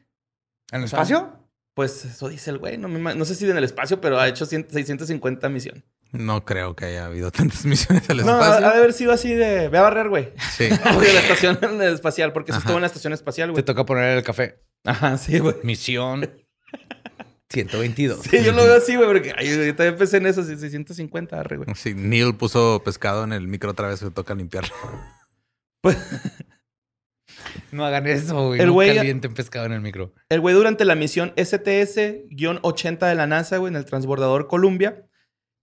¿En 0.72 0.80
el 0.80 0.84
espacio? 0.84 1.34
Pues 1.74 2.04
eso 2.04 2.28
dice 2.28 2.50
el 2.50 2.58
güey. 2.58 2.76
No, 2.78 2.88
me 2.88 2.98
ima- 3.00 3.14
no 3.14 3.24
sé 3.24 3.34
si 3.34 3.48
en 3.48 3.56
el 3.56 3.64
espacio, 3.64 4.00
pero 4.00 4.18
ha 4.18 4.28
hecho 4.28 4.46
100 4.46 4.68
650 4.70 5.48
misiones. 5.48 5.84
No 6.12 6.44
creo 6.44 6.74
que 6.74 6.86
haya 6.86 7.06
habido 7.06 7.30
tantas 7.30 7.64
misiones 7.66 8.08
al 8.10 8.18
No, 8.18 8.36
ha, 8.38 8.40
espacio. 8.46 8.66
ha 8.66 8.70
de 8.72 8.78
haber 8.78 8.92
sido 8.92 9.12
así 9.12 9.32
de... 9.34 9.68
Ve 9.68 9.78
a 9.78 9.82
barrer, 9.82 10.08
güey. 10.08 10.32
Sí. 10.56 10.68
Porque 10.94 11.12
la 11.12 11.20
estación 11.20 11.82
espacial, 11.82 12.32
porque 12.32 12.52
se 12.52 12.56
Ajá. 12.58 12.64
estuvo 12.64 12.76
en 12.76 12.80
la 12.82 12.86
estación 12.86 13.12
espacial, 13.12 13.48
Te 13.48 13.52
güey. 13.52 13.64
toca 13.64 13.84
poner 13.84 14.16
el 14.18 14.22
café. 14.24 14.62
Ajá, 14.84 15.18
sí, 15.18 15.38
güey. 15.38 15.56
Misión 15.64 16.28
122. 17.50 18.22
Sí, 18.22 18.42
yo 18.44 18.52
lo 18.52 18.62
veo 18.64 18.76
así, 18.76 18.94
güey, 18.96 19.06
porque 19.08 19.32
ay, 19.36 19.48
yo 19.48 19.74
también 19.74 19.96
pensé 19.96 20.18
en 20.18 20.26
eso, 20.26 20.42
sí, 20.44 20.56
650, 20.56 21.38
arre, 21.40 21.56
güey. 21.58 21.68
Sí, 21.74 21.94
Neil 21.94 22.34
puso 22.36 22.82
pescado 22.84 23.24
en 23.24 23.32
el 23.32 23.46
micro 23.48 23.70
otra 23.70 23.88
vez 23.88 24.00
que 24.00 24.10
toca 24.10 24.34
limpiarlo. 24.34 24.74
No 27.72 27.84
hagan 27.84 28.06
eso, 28.06 28.48
güey. 28.48 28.60
El 28.60 28.68
no 28.68 28.74
güey- 28.74 28.94
calienten 28.94 29.34
pescado 29.34 29.66
en 29.66 29.72
el 29.72 29.80
micro. 29.80 30.12
El 30.28 30.40
güey 30.40 30.54
durante 30.54 30.84
la 30.84 30.94
misión 30.94 31.32
STS-80 31.36 33.08
de 33.08 33.14
la 33.14 33.26
NASA, 33.26 33.56
güey, 33.58 33.70
en 33.70 33.76
el 33.76 33.84
transbordador 33.84 34.46
Columbia, 34.48 35.06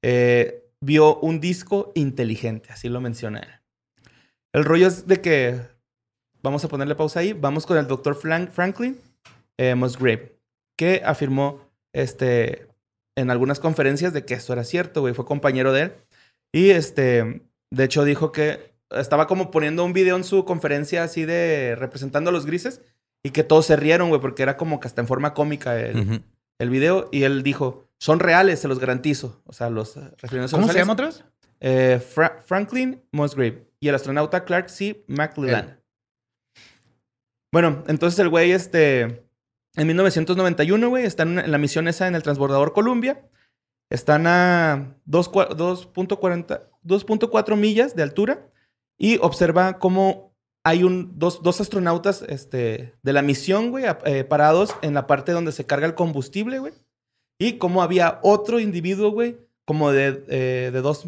eh, 0.04 0.64
vio 0.82 1.18
un 1.20 1.40
disco 1.40 1.92
inteligente, 1.96 2.72
así 2.72 2.90
lo 2.90 3.02
menciona 3.02 3.40
él. 3.40 3.50
El 4.54 4.64
rollo 4.66 4.88
es 4.88 5.08
de 5.08 5.22
que, 5.22 5.60
vamos 6.42 6.64
a 6.64 6.68
ponerle 6.70 6.96
pausa 6.96 7.20
ahí, 7.22 7.34
vamos 7.34 7.66
con 7.66 7.78
el 7.78 7.88
doctor 7.88 8.16
Franklin 8.16 9.00
eh, 9.58 9.76
Musgrave, 9.76 10.38
que 10.78 11.02
afirmó 11.04 11.62
este, 11.94 12.68
en 13.18 13.32
algunas 13.32 13.60
conferencias 13.60 14.14
de 14.14 14.26
que 14.26 14.34
esto 14.36 14.54
era 14.54 14.64
cierto, 14.64 15.02
güey, 15.02 15.14
fue 15.14 15.26
compañero 15.26 15.74
de 15.74 15.82
él. 15.84 15.94
Y 16.54 16.70
este, 16.70 17.42
de 17.72 17.84
hecho 17.84 18.04
dijo 18.06 18.32
que 18.32 18.75
estaba 18.92 19.28
como 19.28 19.52
poniendo 19.52 19.84
un 19.84 19.94
video 19.94 20.16
en 20.16 20.24
su 20.24 20.46
conferencia 20.46 21.04
así 21.04 21.26
de 21.26 21.76
representando 21.78 22.30
a 22.30 22.34
los 22.34 22.46
grises 22.46 22.82
y 23.24 23.32
que 23.32 23.44
todos 23.44 23.66
se 23.66 23.76
rieron, 23.76 24.10
güey, 24.10 24.22
porque 24.22 24.44
era 24.44 24.58
como 24.58 24.80
que 24.80 24.88
hasta 24.88 25.02
en 25.02 25.08
forma 25.08 25.34
cómica 25.34 25.80
el, 25.80 26.24
el 26.60 26.70
video. 26.70 27.10
Y 27.12 27.24
él 27.24 27.42
dijo, 27.44 27.90
son 28.00 28.20
reales, 28.20 28.60
se 28.60 28.68
los 28.68 28.80
garantizo. 28.80 29.42
O 29.46 29.54
sea, 29.54 29.70
los 29.70 29.96
refiriéndose 30.22 30.56
a 30.56 30.58
¿Cómo 30.58 30.68
los 30.68 30.74
se 30.74 30.80
llama 30.80 30.94
otros? 30.94 31.26
Eh, 31.60 32.00
Fra- 32.00 32.42
Franklin 32.46 33.02
Musgrave 33.12 33.68
y 33.80 33.88
el 33.88 33.96
astronauta 33.96 34.44
Clark 34.46 34.70
C. 34.70 35.04
McLellan. 35.08 35.82
Bueno, 37.52 37.84
entonces 37.88 38.20
el 38.20 38.30
güey, 38.30 38.52
este, 38.52 39.26
en 39.76 39.88
1991, 39.88 40.90
güey, 40.90 41.06
están 41.06 41.40
en 41.40 41.52
la 41.52 41.58
misión 41.58 41.88
esa 41.88 42.08
en 42.08 42.16
el 42.16 42.24
transbordador 42.24 42.74
Columbia. 42.74 43.26
Están 43.90 44.28
a 44.28 44.98
2 45.06 45.32
cua- 45.32 45.50
2.40 45.50 46.62
2.4 46.84 47.56
millas 47.56 47.96
de 47.96 48.04
altura 48.04 48.48
y 48.98 49.18
observa 49.18 49.80
cómo 49.80 50.36
hay 50.64 50.84
un, 50.84 51.12
dos, 51.20 51.44
dos 51.44 51.62
astronautas 51.62 52.24
este, 52.24 52.96
de 53.04 53.14
la 53.14 53.22
misión, 53.22 53.70
güey, 53.70 53.86
eh, 54.06 54.24
parados 54.24 54.76
en 54.82 54.96
la 54.96 55.06
parte 55.06 55.32
donde 55.32 55.52
se 55.52 55.66
carga 55.66 55.86
el 55.86 55.94
combustible, 55.94 56.60
güey. 56.60 56.74
Y 57.38 57.58
cómo 57.58 57.84
había 57.84 58.20
otro 58.24 58.60
individuo, 58.60 59.12
güey, 59.12 59.38
como 59.66 59.92
de, 59.92 60.24
eh, 60.28 60.72
de 60.74 60.82
dos, 60.82 61.06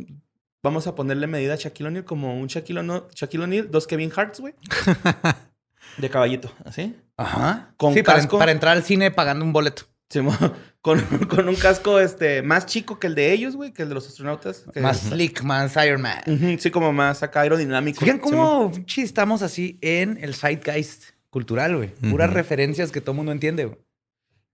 vamos 0.62 0.86
a 0.86 0.94
ponerle 0.94 1.26
medida 1.26 1.54
a 1.54 1.58
Shaquille 1.58 1.88
O'Neal, 1.88 2.06
como 2.06 2.40
un 2.40 2.48
Shaquille 2.48 2.82
O'Neal, 2.82 3.06
Shaquille 3.16 3.44
O'Neal, 3.46 3.72
dos 3.72 3.88
Kevin 3.88 4.12
Harts, 4.16 4.40
güey. 4.40 4.54
de 5.98 6.10
caballito, 6.10 6.52
así. 6.64 6.96
Ajá. 7.16 7.74
Con 7.78 7.94
sí, 7.94 8.04
para 8.04 8.52
entrar 8.52 8.78
al 8.78 8.84
cine 8.84 9.10
pagando 9.10 9.44
un 9.44 9.54
boleto. 9.54 9.84
Con, 10.82 11.02
con 11.28 11.50
un 11.50 11.56
casco 11.56 12.00
este, 12.00 12.42
más 12.42 12.66
chico 12.66 12.98
que 12.98 13.08
el 13.08 13.16
de 13.16 13.34
ellos, 13.34 13.58
güey, 13.58 13.74
que 13.74 13.82
el 13.82 13.90
de 13.90 13.96
los 13.96 14.08
astronautas. 14.08 14.64
que- 14.74 14.80
Más 14.80 15.02
slick, 15.02 15.42
más 15.44 15.76
Iron 15.86 16.02
Man. 16.02 16.22
Sí, 16.60 16.72
como 16.72 16.94
más 16.94 17.24
acá 17.24 17.42
aerodinámico. 17.42 18.00
Fíjense 18.00 18.22
cómo 18.22 18.72
pinche, 18.72 19.02
estamos 19.02 19.42
así 19.42 19.78
en 19.82 20.18
el 20.24 20.34
zeitgeist 20.34 21.04
cultural, 21.30 21.76
güey. 21.76 21.90
Puras 22.10 22.32
referencias 22.32 22.92
que 22.94 23.02
todo 23.02 23.12
el 23.12 23.18
mundo 23.18 23.32
entiende, 23.34 23.66
güey. 23.66 23.78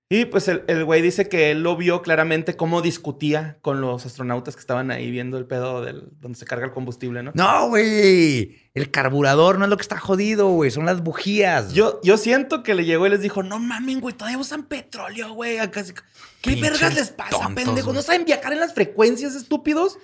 Y 0.09 0.25
pues 0.25 0.47
el 0.47 0.63
el 0.67 0.85
güey 0.85 1.01
dice 1.01 1.27
que 1.27 1.49
él 1.49 1.63
lo 1.63 1.75
vio 1.75 2.01
claramente 2.01 2.55
cómo 2.55 2.81
discutía 2.81 3.57
con 3.61 3.81
los 3.81 4.05
astronautas 4.05 4.55
que 4.55 4.59
estaban 4.59 4.91
ahí 4.91 5.09
viendo 5.09 5.37
el 5.37 5.45
pedo 5.45 5.81
del, 5.81 6.09
donde 6.19 6.37
se 6.37 6.45
carga 6.45 6.65
el 6.65 6.71
combustible, 6.71 7.23
¿no? 7.23 7.31
No, 7.33 7.69
güey. 7.69 8.69
El 8.75 8.91
carburador 8.91 9.57
no 9.57 9.65
es 9.65 9.69
lo 9.69 9.77
que 9.77 9.81
está 9.81 9.97
jodido, 9.97 10.49
güey. 10.49 10.69
Son 10.71 10.85
las 10.85 11.01
bujías. 11.01 11.73
Yo, 11.73 11.99
yo 12.03 12.17
siento 12.17 12.61
que 12.63 12.75
le 12.75 12.85
llegó 12.85 13.07
y 13.07 13.09
les 13.09 13.21
dijo, 13.21 13.41
no 13.43 13.59
mamen, 13.59 14.01
güey, 14.01 14.13
todavía 14.13 14.37
usan 14.37 14.63
petróleo, 14.63 15.33
güey. 15.33 15.57
acá 15.57 15.83
¿Qué 15.83 16.51
Pinches 16.51 16.61
vergas 16.61 16.95
les 16.95 17.09
pasa, 17.09 17.31
tontos, 17.31 17.53
pendejos? 17.63 17.93
¿No 17.93 18.01
saben 18.01 18.25
viajar 18.25 18.53
en 18.53 18.59
las 18.59 18.73
frecuencias, 18.73 19.33
estúpidos? 19.33 19.97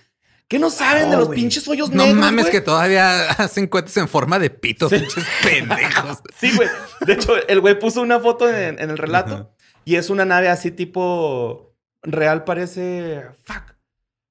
¿Qué 0.48 0.58
no 0.58 0.72
saben 0.72 1.12
de 1.12 1.18
los 1.18 1.28
güey. 1.28 1.40
pinches 1.40 1.68
hoyos 1.68 1.92
No 1.92 2.06
negros, 2.06 2.20
mames 2.20 2.46
güey? 2.46 2.52
que 2.54 2.62
todavía 2.62 3.30
hacen 3.38 3.68
cohetes 3.68 3.96
en 3.98 4.08
forma 4.08 4.40
de 4.40 4.50
pito, 4.50 4.90
pinches 4.90 5.24
pendejos. 5.44 6.18
Sí, 6.40 6.52
güey. 6.56 6.68
De 7.02 7.14
hecho, 7.14 7.36
el 7.48 7.62
güey 7.62 7.78
puso 7.78 8.02
una 8.02 8.20
foto 8.20 8.50
en, 8.50 8.80
en 8.80 8.90
el 8.90 8.98
relato. 8.98 9.54
Y 9.90 9.96
es 9.96 10.12
una 10.12 10.24
nave 10.24 10.50
así 10.50 10.70
tipo 10.70 11.76
real, 12.04 12.44
parece. 12.44 13.24
Fuck. 13.44 13.76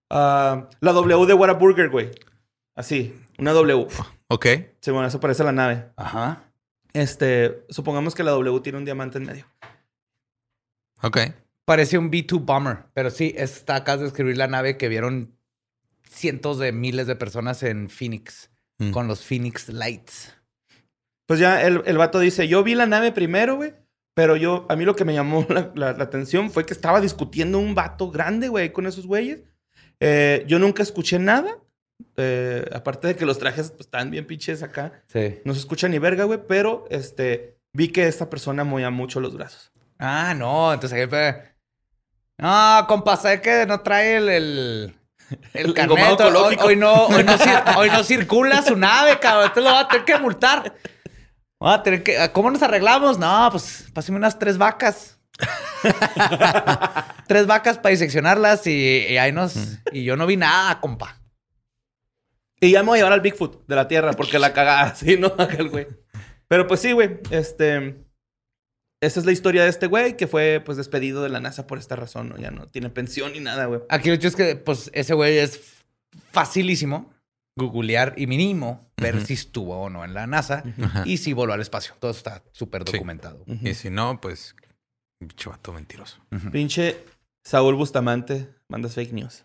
Ah, 0.08 0.68
la 0.78 0.92
W 0.92 1.26
de 1.26 1.34
Whataburger, 1.34 1.88
güey. 1.88 2.12
Así, 2.76 3.12
una 3.38 3.50
W. 3.50 3.88
Ok. 4.28 4.46
Sí, 4.80 4.92
bueno, 4.92 5.08
eso 5.08 5.18
parece 5.18 5.42
la 5.42 5.50
nave. 5.50 5.90
Ajá. 5.96 6.44
Este, 6.92 7.64
supongamos 7.70 8.14
que 8.14 8.22
la 8.22 8.30
W 8.30 8.60
tiene 8.60 8.78
un 8.78 8.84
diamante 8.84 9.18
en 9.18 9.24
medio. 9.24 9.46
Ok. 11.02 11.18
Parece 11.64 11.98
un 11.98 12.08
B-2 12.08 12.44
bomber. 12.44 12.84
Pero 12.94 13.10
sí, 13.10 13.34
está 13.36 13.74
acá 13.74 13.96
de 13.96 14.04
describir 14.04 14.36
la 14.36 14.46
nave 14.46 14.76
que 14.76 14.86
vieron 14.86 15.36
cientos 16.08 16.60
de 16.60 16.70
miles 16.70 17.08
de 17.08 17.16
personas 17.16 17.64
en 17.64 17.90
Phoenix. 17.90 18.52
Mm. 18.78 18.92
Con 18.92 19.08
los 19.08 19.24
Phoenix 19.24 19.68
Lights. 19.70 20.36
Pues 21.26 21.40
ya 21.40 21.60
el, 21.62 21.82
el 21.84 21.98
vato 21.98 22.20
dice, 22.20 22.46
yo 22.46 22.62
vi 22.62 22.76
la 22.76 22.86
nave 22.86 23.10
primero, 23.10 23.56
güey. 23.56 23.74
Pero 24.18 24.34
yo, 24.34 24.66
a 24.68 24.74
mí 24.74 24.84
lo 24.84 24.96
que 24.96 25.04
me 25.04 25.14
llamó 25.14 25.46
la, 25.48 25.70
la- 25.76 25.92
la 25.92 26.02
atención 26.02 26.50
fue 26.50 26.66
que 26.66 26.74
estaba 26.74 27.00
discutiendo 27.00 27.60
un 27.60 27.76
vato 27.76 28.10
grande, 28.10 28.48
güey, 28.48 28.72
con 28.72 28.84
esos 28.88 29.06
güeyes. 29.06 29.44
Eh, 30.00 30.42
yo 30.48 30.58
nunca 30.58 30.82
escuché 30.82 31.20
nada. 31.20 31.56
Eh, 32.16 32.68
aparte 32.72 33.06
de 33.06 33.14
que 33.14 33.24
los 33.24 33.38
trajes 33.38 33.70
pues, 33.70 33.82
están 33.82 34.10
bien 34.10 34.26
pinches 34.26 34.64
acá. 34.64 35.04
Sí. 35.06 35.38
No 35.44 35.54
se 35.54 35.60
escucha 35.60 35.86
ni 35.86 36.00
verga, 36.00 36.24
güey. 36.24 36.40
Pero 36.48 36.84
este, 36.90 37.58
vi 37.72 37.88
que 37.92 38.08
esta 38.08 38.28
persona 38.28 38.64
movía 38.64 38.90
mucho 38.90 39.20
los 39.20 39.36
brazos. 39.36 39.70
Ah, 40.00 40.34
no, 40.36 40.72
entonces 40.74 40.98
ahí 40.98 41.06
fue. 41.06 41.54
No, 42.38 42.84
compa, 42.88 43.16
¿sabes 43.16 43.40
que 43.40 43.66
no 43.66 43.82
trae 43.82 44.16
el, 44.16 44.28
el, 44.28 44.94
el 45.54 45.66
El 45.66 45.74
carnet? 45.74 46.20
Hoy, 46.60 46.74
no, 46.76 47.06
hoy, 47.06 47.22
no, 47.22 47.38
cir- 47.38 47.62
hoy 47.76 47.88
no 47.88 48.02
circula 48.02 48.62
su 48.62 48.74
nave, 48.74 49.20
cabrón. 49.20 49.46
Entonces 49.46 49.64
lo 49.64 49.70
va 49.76 49.80
a 49.82 49.88
tener 49.88 50.04
que 50.04 50.18
multar. 50.18 50.74
A 51.60 51.82
tener 51.82 52.02
que. 52.02 52.16
¿Cómo 52.32 52.50
nos 52.50 52.62
arreglamos? 52.62 53.18
No, 53.18 53.48
pues 53.50 53.86
pásame 53.92 54.18
unas 54.18 54.38
tres 54.38 54.58
vacas. 54.58 55.18
tres 57.26 57.46
vacas 57.46 57.78
para 57.78 57.90
diseccionarlas 57.90 58.66
y, 58.66 59.06
y 59.08 59.16
ahí 59.18 59.32
nos. 59.32 59.56
Y 59.92 60.04
yo 60.04 60.16
no 60.16 60.26
vi 60.26 60.36
nada, 60.36 60.80
compa. 60.80 61.20
Y 62.60 62.72
ya 62.72 62.82
me 62.82 62.88
voy 62.88 62.98
a 62.98 63.00
llevar 63.00 63.12
al 63.12 63.20
Bigfoot 63.20 63.66
de 63.66 63.76
la 63.76 63.88
Tierra 63.88 64.12
porque 64.12 64.38
la 64.38 64.52
cagada, 64.52 64.82
así, 64.92 65.16
¿no? 65.16 65.32
Aquel 65.38 65.68
güey. 65.68 65.88
Pero 66.46 66.66
pues 66.66 66.80
sí, 66.80 66.92
güey. 66.92 67.20
Este. 67.30 68.04
Esa 69.00 69.20
es 69.20 69.26
la 69.26 69.32
historia 69.32 69.62
de 69.62 69.68
este 69.68 69.86
güey 69.86 70.16
que 70.16 70.26
fue 70.26 70.60
pues 70.64 70.76
despedido 70.76 71.22
de 71.22 71.28
la 71.28 71.38
NASA 71.38 71.68
por 71.68 71.78
esta 71.78 71.94
razón, 71.94 72.30
¿no? 72.30 72.36
Ya 72.36 72.50
no 72.50 72.66
tiene 72.66 72.90
pensión 72.90 73.32
ni 73.32 73.38
nada, 73.38 73.66
güey. 73.66 73.80
Aquí 73.88 74.08
lo 74.08 74.14
hecho 74.14 74.26
es 74.26 74.34
que, 74.34 74.56
pues, 74.56 74.90
ese 74.92 75.14
güey 75.14 75.38
es 75.38 75.84
facilísimo 76.32 77.12
googlear 77.66 78.14
y 78.16 78.26
mínimo 78.26 78.90
ver 78.96 79.24
si 79.24 79.34
estuvo 79.34 79.76
o 79.82 79.90
no 79.90 80.04
en 80.04 80.14
la 80.14 80.26
NASA 80.26 80.62
y 81.04 81.18
si 81.18 81.32
voló 81.32 81.52
al 81.52 81.60
espacio. 81.60 81.94
Todo 81.98 82.10
está 82.12 82.42
súper 82.52 82.84
Sí. 82.86 82.92
documentado. 82.92 83.44
Y 83.46 83.74
si 83.74 83.90
no, 83.90 84.20
pues, 84.20 84.54
bicho 85.20 85.50
vato 85.50 85.72
mentiroso. 85.72 86.18
Pinche 86.52 87.04
Saúl 87.44 87.74
Bustamante, 87.74 88.48
mandas 88.68 88.94
fake 88.94 89.12
news. 89.12 89.44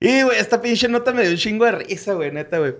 Y, 0.00 0.22
güey, 0.22 0.38
esta 0.38 0.60
pinche 0.60 0.88
nota 0.88 1.12
me 1.12 1.22
dio 1.22 1.30
un 1.30 1.36
chingo 1.38 1.64
de 1.64 1.72
risa, 1.72 2.14
güey, 2.14 2.30
neta, 2.30 2.58
güey. 2.58 2.74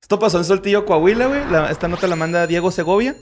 Esto 0.00 0.18
pasó 0.18 0.38
en 0.38 0.44
Saltillo, 0.44 0.84
Coahuila, 0.84 1.26
güey. 1.26 1.44
La- 1.50 1.70
esta 1.70 1.88
nota 1.88 2.06
la 2.06 2.16
manda 2.16 2.46
Diego 2.46 2.70
Segovia. 2.70 3.16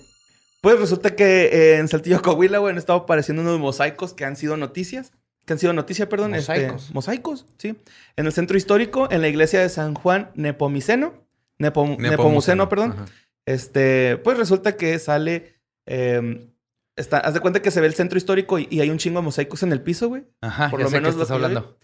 Pues 0.60 0.78
resulta 0.78 1.16
que 1.16 1.46
eh, 1.46 1.76
en 1.78 1.88
Saltillo, 1.88 2.20
Coahuila, 2.22 2.58
güey, 2.58 2.72
han 2.72 2.78
estado 2.78 3.00
apareciendo 3.00 3.42
unos 3.42 3.58
mosaicos 3.58 4.12
que 4.12 4.24
han 4.26 4.36
sido 4.36 4.56
noticias. 4.58 5.12
Que 5.50 5.54
han 5.54 5.58
sido 5.58 5.72
noticia, 5.72 6.08
perdón. 6.08 6.36
este, 6.36 6.52
Mosaicos. 6.52 6.94
mosaicos, 6.94 7.46
sí. 7.58 7.74
En 8.14 8.24
el 8.26 8.32
centro 8.32 8.56
histórico, 8.56 9.08
en 9.10 9.20
la 9.20 9.26
iglesia 9.26 9.58
de 9.60 9.68
San 9.68 9.94
Juan 9.96 10.30
Nepomiceno. 10.36 11.26
Nepom- 11.58 11.98
Nepomuceno, 11.98 12.68
perdón. 12.68 12.92
Ajá. 12.92 13.06
Este, 13.46 14.16
pues 14.18 14.38
resulta 14.38 14.76
que 14.76 14.96
sale. 15.00 15.56
eh, 15.88 16.48
está, 16.94 17.18
haz 17.18 17.34
de 17.34 17.40
cuenta 17.40 17.62
que 17.62 17.72
se 17.72 17.80
ve 17.80 17.88
el 17.88 17.94
centro 17.94 18.16
histórico 18.16 18.60
y, 18.60 18.68
y 18.70 18.80
hay 18.80 18.90
un 18.90 18.98
chingo 18.98 19.18
de 19.18 19.24
mosaicos 19.24 19.64
en 19.64 19.72
el 19.72 19.82
piso, 19.82 20.06
güey. 20.08 20.22
Ajá, 20.40 20.70
Por 20.70 20.78
ya 20.78 20.84
lo 20.84 20.90
sé 20.90 20.96
menos 20.98 21.14
que 21.14 21.16
lo 21.16 21.22
estás 21.24 21.36
que 21.36 21.44
hablando. 21.44 21.76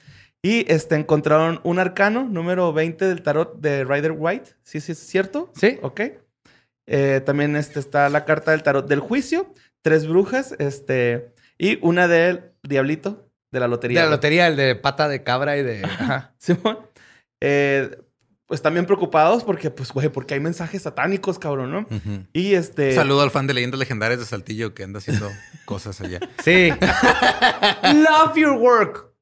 Y 0.43 0.71
este, 0.73 0.95
encontraron 0.95 1.61
un 1.65 1.81
arcano, 1.81 2.23
número 2.23 2.73
20 2.73 3.05
del 3.05 3.23
tarot 3.23 3.59
de 3.61 3.83
Rider 3.83 4.15
White. 4.17 4.51
¿Sí, 4.63 4.81
sí 4.81 4.93
es 4.93 4.99
cierto? 4.99 5.51
Sí. 5.57 5.81
Ok. 5.83 6.03
Eh, 6.87 7.21
también 7.27 7.57
este, 7.57 7.81
está 7.81 8.09
la 8.11 8.25
carta 8.25 8.53
del 8.53 8.63
tarot 8.63 8.87
del 8.87 9.01
juicio, 9.01 9.53
tres 9.83 10.07
brujas, 10.07 10.55
este, 10.61 11.33
y 11.59 11.81
una 11.85 12.07
del 12.07 12.53
diablito 12.63 13.26
de 13.51 13.61
la 13.61 13.69
lotería. 13.69 14.01
De 14.01 14.07
la 14.07 14.11
lotería, 14.11 14.47
el 14.47 14.57
de 14.57 14.75
pata 14.75 15.09
de 15.09 15.23
cabra 15.23 15.57
y 15.57 15.63
de. 15.63 15.85
Ajá. 15.85 16.35
Simón. 16.39 16.79
Eh, 17.41 17.91
pues 18.47 18.63
también 18.63 18.87
preocupados 18.87 19.43
porque, 19.43 19.71
pues, 19.71 19.91
güey, 19.93 20.09
porque 20.09 20.35
hay 20.35 20.41
mensajes 20.41 20.83
satánicos, 20.83 21.39
cabrón, 21.39 21.73
¿no? 21.73 21.87
Y 22.33 22.55
este. 22.55 22.95
Saludo 22.95 23.23
al 23.23 23.31
fan 23.31 23.47
de 23.47 23.55
leyendas 23.55 23.81
legendarias 23.81 24.21
de 24.21 24.27
Saltillo 24.27 24.73
que 24.73 24.85
anda 24.85 24.99
haciendo 24.99 25.31
cosas 25.65 26.01
allá. 26.01 26.21
Sí. 26.45 26.71
Love 27.83 28.37
your 28.37 28.53
work. 28.53 29.13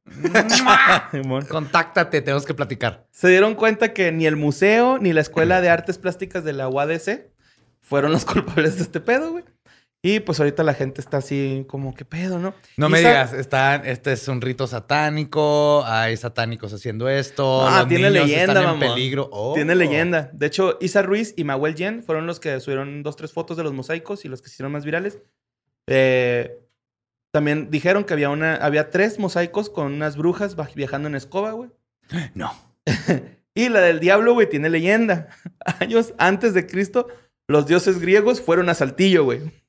Simón. 1.11 1.47
Contáctate, 1.47 2.21
tenemos 2.21 2.45
que 2.45 2.53
platicar. 2.53 3.07
Se 3.11 3.29
dieron 3.29 3.55
cuenta 3.55 3.95
que 3.95 4.13
ni 4.13 4.27
el 4.27 4.37
museo 4.37 4.99
ni 4.99 5.15
la 5.15 5.23
Escuela 5.23 5.63
de 5.63 5.71
Artes 5.71 5.97
Plásticas 5.97 6.45
de 6.45 6.53
la 6.53 6.69
UADC 6.69 7.31
fueron 7.81 8.13
los 8.13 8.25
culpables 8.27 8.77
de 8.77 8.83
este 8.83 9.01
pedo, 9.01 9.33
güey. 9.33 9.45
Y 10.07 10.21
pues 10.21 10.39
ahorita 10.39 10.63
la 10.65 10.75
gente 10.75 11.01
está 11.01 11.17
así 11.17 11.65
como, 11.67 11.95
¿qué 11.95 12.05
pedo, 12.05 12.39
no? 12.39 12.53
No 12.77 12.89
Y 12.89 12.91
me 12.91 12.99
digas, 12.99 13.33
están, 13.33 13.87
este 13.87 14.13
es 14.13 14.29
un 14.29 14.43
rito 14.43 14.67
satánico, 14.67 15.83
hay 15.87 16.15
satánicos 16.19 16.75
haciendo 16.75 17.09
esto. 17.09 17.67
Ah, 17.67 17.79
los 17.79 17.89
tiene 17.89 18.11
niños 18.11 18.27
leyenda, 18.27 18.53
están 18.53 18.65
en 18.65 18.69
mamón. 18.69 18.81
peligro. 18.81 19.31
Oh. 19.33 19.55
Tiene 19.55 19.75
leyenda. 19.75 20.29
De 20.35 20.45
hecho, 20.45 20.77
Isa 20.83 21.01
Ruiz 21.01 21.33
y 21.39 21.45
Mahuel 21.45 21.75
Yen 21.75 22.03
fueron 22.03 22.27
los 22.27 22.39
que 22.39 22.61
subieron 22.61 23.03
dos, 23.03 23.17
tres 23.17 23.33
fotos 23.33 23.57
de 23.57 23.63
los 23.63 23.73
mosaicos 23.73 24.27
y 24.27 24.29
los 24.29 24.43
que 24.43 24.51
se 24.51 24.57
hicieron 24.57 24.73
más 24.73 24.85
virales. 24.85 25.21
Eh, 25.87 26.61
también 27.33 27.71
dijeron 27.71 28.05
que 28.05 28.13
había 28.13 28.29
una, 28.29 28.57
había 28.57 28.91
tres 28.91 29.19
mosaicos 29.19 29.71
con 29.71 29.91
unas 29.91 30.19
brujas 30.19 30.55
viajando 30.75 31.09
en 31.09 31.15
escoba, 31.15 31.53
güey. 31.53 31.71
No. 32.35 32.53
Y 33.57 33.69
la 33.69 33.81
del 33.81 34.01
diablo, 34.01 34.35
güey, 34.35 34.51
tiene 34.51 34.69
leyenda. 34.69 35.29
Años 35.81 36.13
antes 36.19 36.53
de 36.53 36.67
Cristo, 36.67 37.07
los 37.49 37.67
dioses 37.67 38.01
griegos 38.01 38.41
fueron 38.43 38.69
a 38.69 38.75
Saltillo, 38.75 39.25
güey. 39.25 39.64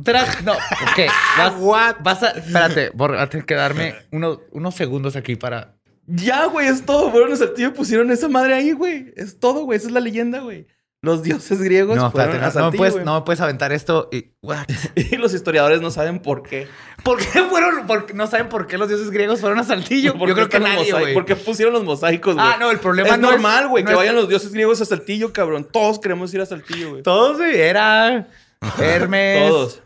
Espera, 0.00 0.26
no, 0.44 0.52
ok. 0.52 1.00
Vas, 1.38 1.96
vas 2.02 2.22
a. 2.22 2.30
Espérate, 2.30 2.90
voy 2.94 3.16
a 3.16 3.26
tener 3.28 3.46
que 3.46 3.54
darme 3.54 3.94
uno- 4.10 4.40
unos 4.52 4.74
segundos 4.74 5.16
aquí 5.16 5.36
para. 5.36 5.76
Ya, 6.06 6.46
güey, 6.46 6.66
es 6.66 6.84
todo. 6.84 7.10
Fueron 7.10 7.32
a 7.32 7.36
Saltillo 7.36 7.68
y 7.68 7.72
pusieron 7.72 8.10
esa 8.10 8.28
madre 8.28 8.54
ahí, 8.54 8.72
güey. 8.72 9.12
Es 9.16 9.38
todo, 9.38 9.64
güey. 9.64 9.76
Esa 9.78 9.86
es 9.88 9.92
la 9.92 10.00
leyenda, 10.00 10.40
güey. 10.40 10.66
Los 11.02 11.22
dioses 11.22 11.62
griegos 11.62 11.96
No, 11.96 12.10
fueron 12.10 12.34
espérate, 12.34 12.58
no, 12.58 12.64
no 12.66 12.70
me 12.72 12.76
puedes, 12.76 13.04
no 13.06 13.14
me 13.14 13.20
puedes 13.24 13.40
aventar 13.40 13.72
esto 13.72 14.10
y. 14.12 14.32
What? 14.42 14.66
Y 14.96 15.16
los 15.16 15.32
historiadores 15.32 15.80
no 15.80 15.90
saben 15.90 16.18
por 16.18 16.42
qué. 16.42 16.66
¿Por 17.02 17.16
qué 17.18 17.42
fueron? 17.44 17.86
por 17.86 18.14
no 18.14 18.26
saben 18.26 18.50
por 18.50 18.66
qué 18.66 18.76
los 18.76 18.86
dioses 18.88 19.10
griegos 19.10 19.40
fueron 19.40 19.58
a 19.60 19.64
Saltillo. 19.64 20.18
¿Por 20.18 20.28
Yo 20.28 20.34
creo 20.34 20.48
que 20.50 20.58
los 20.58 20.68
nadie, 20.68 20.92
güey. 20.92 21.14
¿Por 21.14 21.24
qué 21.24 21.36
pusieron 21.36 21.72
los 21.72 21.84
mosaicos, 21.84 22.34
güey? 22.34 22.46
Ah, 22.46 22.56
no, 22.60 22.70
el 22.70 22.80
problema 22.80 23.10
es 23.10 23.18
no 23.18 23.30
normal, 23.30 23.68
güey, 23.68 23.82
no 23.82 23.88
que 23.88 23.92
es- 23.92 23.98
vayan 23.98 24.14
los 24.16 24.28
dioses 24.28 24.52
griegos 24.52 24.80
a 24.82 24.84
Saltillo, 24.84 25.32
cabrón. 25.32 25.66
Todos 25.72 26.00
queremos 26.00 26.34
ir 26.34 26.42
a 26.42 26.46
Saltillo, 26.46 26.90
güey. 26.90 27.02
Todos, 27.02 27.38
güey. 27.38 27.58
Era 27.58 28.26
Hermes. 28.78 29.48
Todos. 29.48 29.82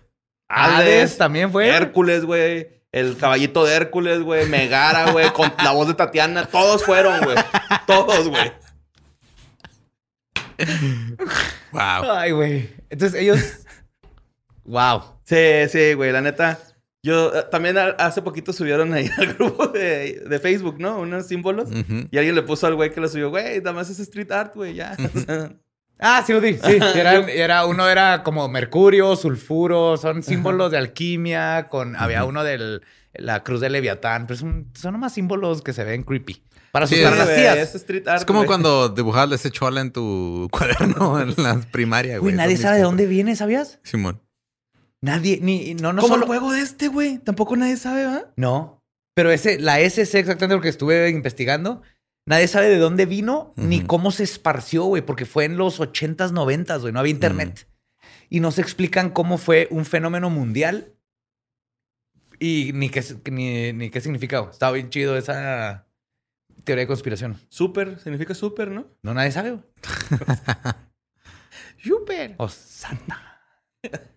Hades 0.54 1.18
también 1.18 1.50
fue. 1.50 1.68
Hércules, 1.68 2.24
güey. 2.24 2.68
El 2.92 3.16
caballito 3.16 3.64
de 3.64 3.74
Hércules, 3.74 4.20
güey. 4.20 4.48
Megara, 4.48 5.10
güey. 5.10 5.30
Con 5.32 5.52
la 5.62 5.72
voz 5.72 5.88
de 5.88 5.94
Tatiana. 5.94 6.46
Todos 6.46 6.84
fueron, 6.84 7.20
güey. 7.22 7.36
Todos, 7.86 8.28
güey. 8.28 8.52
Wow. 11.72 12.10
Ay, 12.10 12.30
güey. 12.30 12.70
Entonces 12.88 13.20
ellos. 13.20 13.40
wow. 14.64 15.02
Sí, 15.24 15.68
sí, 15.68 15.94
güey. 15.94 16.12
La 16.12 16.20
neta. 16.20 16.58
Yo 17.04 17.34
eh, 17.34 17.44
también 17.50 17.76
hace 17.76 18.22
poquito 18.22 18.54
subieron 18.54 18.94
ahí 18.94 19.10
al 19.18 19.34
grupo 19.34 19.66
de, 19.66 20.22
de 20.26 20.38
Facebook, 20.38 20.76
¿no? 20.78 21.00
Unos 21.00 21.26
símbolos. 21.26 21.68
Y 22.10 22.16
alguien 22.16 22.34
le 22.34 22.42
puso 22.42 22.66
al 22.66 22.76
güey 22.76 22.92
que 22.92 23.00
lo 23.00 23.08
subió, 23.08 23.28
güey, 23.28 23.58
nada 23.58 23.72
más 23.72 23.90
es 23.90 23.98
street 23.98 24.32
art, 24.32 24.54
güey, 24.54 24.72
ya. 24.72 24.96
Ah, 25.98 26.22
sí 26.26 26.32
lo 26.32 26.40
di. 26.40 26.54
Sí. 26.54 26.78
Y 26.94 26.98
Era, 26.98 27.20
y 27.32 27.38
era- 27.38 27.66
uno 27.66 27.88
era 27.88 28.22
como 28.22 28.48
mercurio, 28.48 29.14
sulfuro, 29.16 29.96
son 29.96 30.22
símbolos 30.22 30.70
de 30.72 30.78
alquimia. 30.78 31.68
Con, 31.68 31.96
había 31.96 32.24
uno 32.24 32.42
de 32.44 32.80
la 33.14 33.42
cruz 33.44 33.60
de 33.60 33.70
Leviatán. 33.70 34.26
Pero 34.26 34.38
son, 34.40 34.68
son 34.74 34.92
nomás 34.92 35.14
símbolos 35.14 35.62
que 35.62 35.72
se 35.72 35.84
ven 35.84 36.02
creepy. 36.02 36.42
Para 36.72 36.86
Sí, 36.88 36.96
asustar 36.96 37.12
a 37.12 37.14
es- 37.14 37.18
las 37.20 37.28
güey, 37.28 37.40
tías. 37.40 37.56
es 37.68 37.74
street 37.76 38.08
art. 38.08 38.18
Es 38.18 38.24
como 38.24 38.44
cuando 38.46 38.88
dibujabas 38.88 39.40
ese 39.40 39.50
chola 39.52 39.80
en 39.80 39.92
tu 39.92 40.48
cuaderno 40.52 41.20
en 41.20 41.34
la 41.36 41.60
primaria, 41.70 42.18
güey. 42.18 42.34
Nadie 42.34 42.54
Es 42.54 42.62
sabe 42.62 42.78
de 42.78 42.82
dónde 42.82 43.06
viene, 43.06 43.36
¿sabías? 43.36 43.78
Simón. 43.84 44.20
Nadie, 45.00 45.38
ni, 45.42 45.74
no, 45.74 45.92
no 45.92 46.00
Como 46.02 46.14
solo. 46.14 46.22
el 46.24 46.28
juego 46.28 46.52
de 46.52 46.60
este, 46.62 46.88
güey. 46.88 47.18
Tampoco 47.18 47.56
nadie 47.56 47.76
sabe, 47.76 48.06
¿va? 48.06 48.22
No. 48.36 48.80
Pero 49.14 49.30
ese, 49.30 49.60
la 49.60 49.78
SC, 49.80 50.18
exactamente 50.18 50.56
lo 50.56 50.60
que 50.60 50.68
estuve 50.70 51.08
investigando, 51.10 51.82
nadie 52.26 52.48
sabe 52.48 52.68
de 52.68 52.78
dónde 52.78 53.06
vino 53.06 53.52
ni 53.56 53.82
cómo 53.82 54.10
se 54.10 54.24
esparció, 54.24 54.84
güey, 54.84 55.02
porque 55.02 55.26
fue 55.26 55.44
en 55.44 55.56
los 55.56 55.80
80s, 55.80 56.32
90s, 56.32 56.80
güey, 56.80 56.92
no 56.92 57.00
había 57.00 57.12
internet. 57.12 57.68
Y 58.30 58.40
no 58.40 58.50
se 58.50 58.62
explican 58.62 59.10
cómo 59.10 59.38
fue 59.38 59.68
un 59.70 59.84
fenómeno 59.84 60.30
mundial 60.30 60.94
y 62.40 62.72
ni 62.74 62.88
qué, 62.88 63.02
ni, 63.30 63.72
ni 63.72 63.90
qué 63.90 64.00
significa. 64.00 64.40
güey. 64.40 64.50
Estaba 64.50 64.72
bien 64.72 64.90
chido 64.90 65.16
esa 65.16 65.86
teoría 66.64 66.82
de 66.82 66.88
conspiración. 66.88 67.38
Súper, 67.48 67.98
significa 68.00 68.34
súper, 68.34 68.70
¿no? 68.70 68.86
No, 69.02 69.14
nadie 69.14 69.30
sabe. 69.30 69.50
güey. 69.52 69.62
Súper. 71.82 72.34
O 72.38 72.48
Santa. 72.48 73.40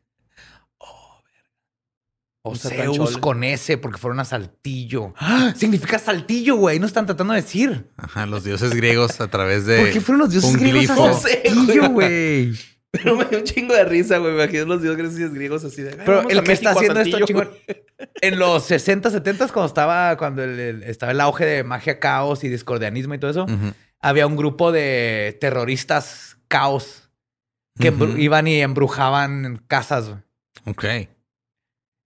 O 2.43 2.55
Satan 2.55 2.93
Zeus 2.93 3.17
con 3.17 3.43
S 3.43 3.77
porque 3.77 3.97
fueron 3.97 4.19
a 4.21 4.25
Saltillo. 4.25 5.13
¡Ah! 5.17 5.53
Significa 5.57 5.99
Saltillo, 5.99 6.55
güey. 6.55 6.79
No 6.79 6.85
están 6.85 7.05
tratando 7.05 7.33
de 7.33 7.41
decir. 7.41 7.89
Ajá, 7.97 8.25
los 8.25 8.43
dioses 8.45 8.73
griegos 8.73 9.19
a 9.19 9.27
través 9.27 9.65
de. 9.65 9.79
¿Por 9.79 9.91
qué 9.91 9.99
fueron 10.01 10.19
los 10.21 10.29
dioses 10.31 10.55
griegos 10.55 10.81
glifo. 10.88 11.05
a 11.05 11.13
Saltillo, 11.13 11.89
güey? 11.91 12.53
Pero 12.89 13.17
me 13.17 13.25
dio 13.25 13.39
un 13.39 13.43
chingo 13.43 13.73
de 13.75 13.83
risa, 13.83 14.17
güey. 14.17 14.33
Me 14.33 14.43
imagino 14.43 14.65
los 14.65 14.81
dioses 14.81 15.33
griegos 15.33 15.65
así 15.65 15.81
de. 15.81 15.91
"Ay, 15.91 15.97
Pero 16.05 16.29
el 16.29 16.41
que 16.43 16.53
está 16.53 16.71
haciendo 16.71 17.01
esto 17.01 17.17
Saltillo". 17.17 17.25
chingón. 17.43 17.49
En 18.21 18.39
los 18.39 18.63
60, 18.63 19.09
70, 19.11 19.47
cuando 19.49 19.67
estaba, 19.67 20.15
cuando 20.17 20.43
el, 20.43 20.57
el- 20.59 20.83
estaba 20.83 21.11
el 21.11 21.19
auge 21.19 21.45
de 21.45 21.63
magia 21.63 21.99
caos 21.99 22.43
y 22.43 22.47
discordianismo 22.49 23.13
y 23.13 23.19
todo 23.19 23.31
eso, 23.31 23.45
había 23.99 24.25
un 24.25 24.38
grupo 24.38 24.71
de 24.71 25.38
terroristas 25.41 26.38
caos 26.47 27.09
que 27.79 27.93
iban 28.17 28.47
y 28.47 28.61
embrujaban 28.61 29.63
casas, 29.67 30.07
güey. 30.09 30.19
Ok. 30.65 30.85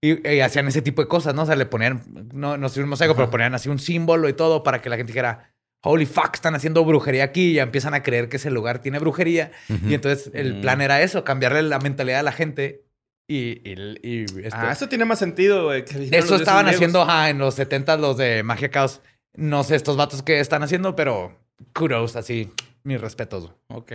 Y, 0.02 0.28
y 0.28 0.40
hacían 0.40 0.68
ese 0.68 0.82
tipo 0.82 1.02
de 1.02 1.08
cosas, 1.08 1.36
¿no? 1.36 1.44
O 1.44 1.46
sea, 1.46 1.56
le 1.56 1.66
ponían, 1.68 2.02
no, 2.34 2.58
no 2.58 2.70
sé 2.70 2.82
un 2.82 2.90
mosaico, 2.90 3.16
pero 3.16 3.30
ponían 3.30 3.54
así 3.54 3.70
un 3.70 3.78
símbolo 3.80 4.28
y 4.30 4.34
todo 4.34 4.64
para 4.64 4.82
que 4.82 4.90
la 4.90 4.98
gente 4.98 5.12
dijera, 5.14 5.54
holy 5.84 6.06
fuck, 6.08 6.32
están 6.34 6.56
haciendo 6.56 6.84
brujería 6.84 7.24
aquí 7.26 7.52
y 7.52 7.54
ya 7.54 7.64
empiezan 7.64 7.94
a 7.94 8.02
creer 8.02 8.28
que 8.28 8.38
ese 8.38 8.50
lugar 8.50 8.80
tiene 8.80 8.98
brujería. 9.00 9.52
Ujú. 9.70 9.90
Y 9.90 9.94
entonces 9.94 10.32
el 10.34 10.56
Mm. 10.56 10.62
plan 10.62 10.82
era 10.82 11.02
eso, 11.02 11.24
cambiarle 11.24 11.62
la 11.64 11.80
mentalidad 11.80 12.20
a 12.22 12.24
la 12.24 12.32
gente 12.32 12.84
Y, 13.28 13.62
y- 13.64 13.96
y, 14.04 14.24
este, 14.44 14.50
Ah, 14.52 14.72
eso 14.74 14.90
tiene 14.90 15.06
más 15.06 15.18
sentido, 15.20 15.66
güey. 15.66 15.86
eso 16.12 16.36
estaban 16.36 16.68
haciendo 16.68 17.02
ajá, 17.04 17.30
en 17.30 17.38
los 17.38 17.54
70 17.56 17.96
los 17.96 18.18
de 18.18 18.44
Magia 18.44 18.70
Caos. 18.72 19.00
No 19.36 19.64
sé 19.64 19.76
estos 19.78 19.96
vatos 19.96 20.22
que 20.22 20.42
están 20.42 20.64
haciendo, 20.64 20.98
pero 20.98 21.40
kudos, 21.74 22.18
así. 22.18 22.52
Mis 22.84 23.00
respetos. 23.00 23.54
Ok. 23.70 23.94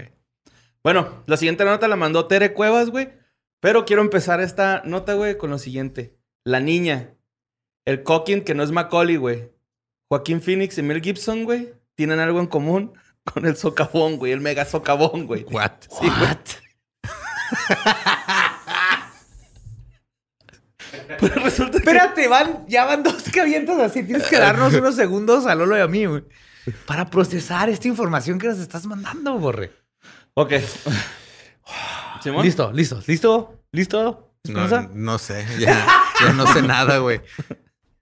Bueno, 0.83 1.23
la 1.27 1.37
siguiente 1.37 1.65
nota 1.67 1.87
la 1.89 1.97
mandó 1.97 2.27
Tere 2.27 2.55
Cuevas, 2.55 2.89
güey. 2.89 3.11
Pero 3.61 3.85
quiero 3.85 4.03
empezar 4.03 4.41
esta 4.41 4.83
nota, 4.85 5.15
güey, 5.15 5.39
con 5.39 5.51
lo 5.51 5.59
siguiente. 5.59 6.17
La 6.45 6.61
niña. 6.61 7.15
El 7.85 8.03
Coquin, 8.03 8.43
que 8.43 8.55
no 8.55 8.63
es 8.63 8.71
Macaulay, 8.71 9.17
güey. 9.17 9.51
Joaquín 10.09 10.41
Phoenix 10.41 10.79
y 10.79 10.83
Mel 10.83 11.01
Gibson, 11.01 11.45
güey, 11.45 11.75
tienen 11.95 12.21
algo 12.21 12.39
en 12.41 12.47
común 12.47 12.93
con 13.25 13.47
el 13.47 13.57
socavón, 13.57 14.19
güey. 14.19 14.33
El 14.33 14.41
mega 14.41 14.65
socavón, 14.65 15.27
güey. 15.27 15.45
What? 15.51 15.73
Sí, 16.01 16.09
güey. 16.09 16.37
Pues 21.21 21.35
resulta 21.43 21.73
que... 21.73 21.79
Espérate, 21.79 22.27
van, 22.27 22.67
ya 22.67 22.85
van 22.85 23.05
dos 23.05 23.23
que 23.31 23.41
avientas 23.41 23.79
así. 23.79 24.03
Tienes 24.03 24.27
que 24.27 24.37
darnos 24.37 24.75
unos 24.75 24.97
segundos 24.97 25.47
a 25.47 25.55
Lolo 25.55 25.77
y 25.77 25.81
a 25.81 25.87
mí, 25.87 26.07
güey. 26.07 26.25
Para 26.87 27.09
procesar 27.09 27.69
esta 27.69 27.87
información 27.87 28.41
que 28.41 28.49
nos 28.49 28.59
estás 28.59 28.85
mandando, 28.87 29.39
borre. 29.39 29.73
Ok. 30.35 30.55
¿Simón? 32.23 32.45
Listo, 32.45 32.73
listo, 32.73 33.03
listo, 33.07 33.63
listo. 33.73 34.33
No, 34.49 34.69
no 34.95 35.19
sé, 35.19 35.45
ya, 35.59 35.87
ya 36.21 36.33
no 36.33 36.47
sé 36.53 36.63
nada, 36.63 36.99
güey. 36.99 37.21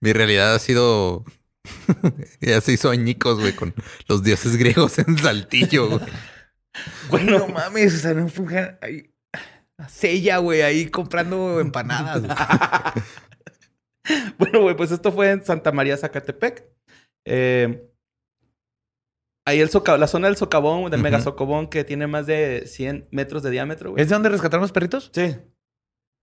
Mi 0.00 0.12
realidad 0.12 0.54
ha 0.54 0.58
sido. 0.58 1.24
ya 2.40 2.60
se 2.60 2.72
hizo 2.72 2.90
añicos, 2.90 3.40
güey, 3.40 3.54
con 3.54 3.74
los 4.08 4.22
dioses 4.22 4.56
griegos 4.56 4.98
en 4.98 5.16
Saltillo, 5.18 5.88
güey. 5.88 6.00
Bueno, 7.08 7.38
no 7.38 7.48
mames, 7.48 7.94
o 7.94 7.98
sea, 7.98 8.12
no 8.14 8.28
funge- 8.28 8.76
ahí- 8.82 9.10
Sella, 9.88 10.38
güey, 10.38 10.62
ahí 10.62 10.86
comprando 10.90 11.60
empanadas. 11.60 12.22
güey. 12.22 12.36
Bueno, 14.38 14.60
güey, 14.60 14.76
pues 14.76 14.90
esto 14.90 15.12
fue 15.12 15.30
en 15.30 15.44
Santa 15.44 15.72
María, 15.72 15.96
Zacatepec. 15.96 16.62
Eh, 17.24 17.88
ahí 19.44 19.60
el 19.60 19.68
soca- 19.70 19.98
la 19.98 20.06
zona 20.06 20.28
del 20.28 20.36
socavón, 20.36 20.90
del 20.90 21.00
mega 21.00 21.20
socavón, 21.20 21.68
que 21.68 21.84
tiene 21.84 22.06
más 22.06 22.26
de 22.26 22.64
100 22.66 23.08
metros 23.10 23.42
de 23.42 23.50
diámetro, 23.50 23.90
güey. 23.92 24.02
¿Es 24.02 24.08
de 24.08 24.14
donde 24.14 24.28
rescataron 24.28 24.62
los 24.62 24.72
perritos? 24.72 25.10
Sí. 25.14 25.36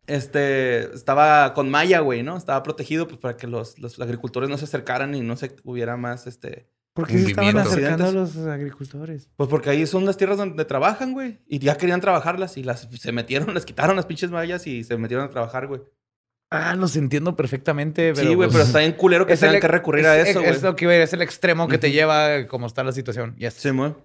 Este, 0.08 0.94
estaba 0.94 1.54
con 1.54 1.70
malla, 1.70 2.00
güey, 2.00 2.24
¿no? 2.24 2.36
Estaba 2.36 2.64
protegido 2.64 3.08
pues, 3.08 3.20
para 3.20 3.38
que 3.38 3.48
los, 3.48 3.78
los 3.80 4.00
agricultores 4.00 4.50
no 4.50 4.58
se 4.58 4.66
acercaran 4.66 5.14
y 5.16 5.22
no 5.22 5.38
se 5.38 5.56
hubiera 5.64 5.96
más, 5.98 6.28
este... 6.28 6.70
¿Por 6.94 7.08
qué 7.08 7.20
se 7.20 7.28
estaban 7.30 7.58
acercando 7.58 8.06
a 8.08 8.12
los 8.12 8.36
agricultores? 8.36 9.30
Pues 9.38 9.48
porque 9.50 9.70
ahí 9.70 9.88
son 9.88 10.06
las 10.06 10.18
tierras 10.18 10.38
donde 10.38 10.66
trabajan, 10.66 11.14
güey. 11.14 11.40
Y 11.48 11.60
ya 11.60 11.78
querían 11.78 12.02
trabajarlas 12.02 12.58
y 12.58 12.64
las 12.64 12.82
se 12.82 13.12
metieron, 13.14 13.54
les 13.54 13.64
quitaron 13.64 13.96
las 13.96 14.06
pinches 14.06 14.30
mallas 14.30 14.68
y 14.68 14.84
se 14.84 14.98
metieron 14.98 15.26
a 15.26 15.30
trabajar, 15.30 15.68
güey. 15.68 15.82
Ah, 16.52 16.76
los 16.76 16.95
entiendo 16.97 17.36
perfectamente. 17.36 18.14
Pero 18.14 18.28
Sí, 18.30 18.36
güey, 18.36 18.47
pues, 18.49 18.52
pero 18.58 18.64
está 18.66 18.80
bien 18.80 18.91
culero 18.91 19.26
que 19.26 19.34
es 19.34 19.41
el 19.41 19.47
tengan 19.47 19.56
ex- 19.58 19.62
que 19.62 19.68
recurrir 19.70 20.06
a 20.06 20.18
es- 20.20 20.30
eso, 20.30 20.41
güey. 20.41 20.52
Es 20.52 20.62
lo 20.62 20.76
que 20.76 20.86
iba 20.86 20.91
a 20.93 20.95
decir, 20.97 21.06
es 21.10 21.14
el 21.14 21.22
extremo 21.22 21.68
que 21.68 21.78
te 21.78 21.88
Ujú. 21.88 21.93
lleva 21.95 22.47
como 22.47 22.68
está 22.68 22.84
la 22.84 22.91
situación. 22.91 23.36
Yes. 23.38 23.54
Sí, 23.54 23.72
muy. 23.72 23.95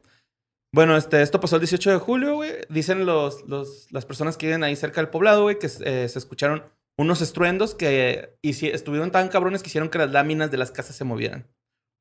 Bueno, 0.73 0.97
este, 0.97 1.23
esto 1.23 1.41
pasó 1.41 1.57
el 1.57 1.63
18 1.63 1.91
de 1.91 1.99
julio, 1.99 2.35
güey. 2.35 2.53
Dicen 2.69 3.05
los, 3.07 3.47
los, 3.49 3.91
las 3.91 4.05
personas 4.05 4.37
que 4.37 4.47
viven 4.47 4.63
ahí 4.63 4.77
cerca 4.77 5.01
del 5.01 5.11
poblado, 5.11 5.43
güey, 5.43 5.59
que 5.59 5.67
eh, 5.67 6.09
se 6.09 6.19
escucharon 6.19 6.63
unos 6.99 7.21
estruendos 7.21 7.75
que 7.75 8.37
hici- 8.43 8.73
estuvieron 8.73 9.11
tan 9.11 9.29
cabrones 9.29 9.63
que 9.63 9.69
hicieron 9.69 9.89
que 9.91 9.99
las 9.99 10.11
láminas 10.13 10.51
de 10.51 10.57
las 10.59 10.71
casas 10.71 10.95
se 10.97 11.05
movieran. 11.05 11.47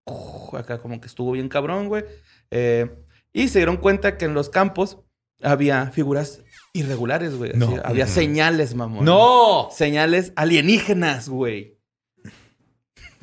Uf, 0.08 0.54
acá 0.54 0.78
como 0.80 1.02
que 1.02 1.08
estuvo 1.08 1.32
bien 1.32 1.50
cabrón, 1.50 1.88
güey. 1.88 2.06
Eh, 2.52 2.90
y 3.34 3.48
se 3.48 3.60
dieron 3.60 3.78
cuenta 3.78 4.18
que 4.18 4.26
en 4.26 4.34
los 4.34 4.50
campos 4.50 5.00
había 5.42 5.88
figuras 5.92 6.44
irregulares, 6.80 7.36
güey. 7.36 7.52
No. 7.56 7.68
Así, 7.68 7.80
Había 7.84 8.08
señales, 8.08 8.76
mamón. 8.76 9.06
¡No! 9.06 9.70
Señales 9.72 10.34
alienígenas, 10.36 11.30
güey. 11.30 11.80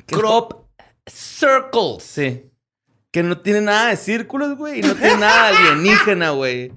Crop 0.05 0.67
circles. 1.07 2.03
Sí. 2.03 2.49
Que 3.11 3.23
no 3.23 3.39
tiene 3.41 3.61
nada 3.61 3.89
de 3.89 3.97
círculos, 3.97 4.57
güey. 4.57 4.79
Y 4.79 4.81
no 4.81 4.95
tiene 4.95 5.17
nada 5.17 5.51
de 5.51 5.57
alienígena, 5.57 6.31
güey. 6.31 6.73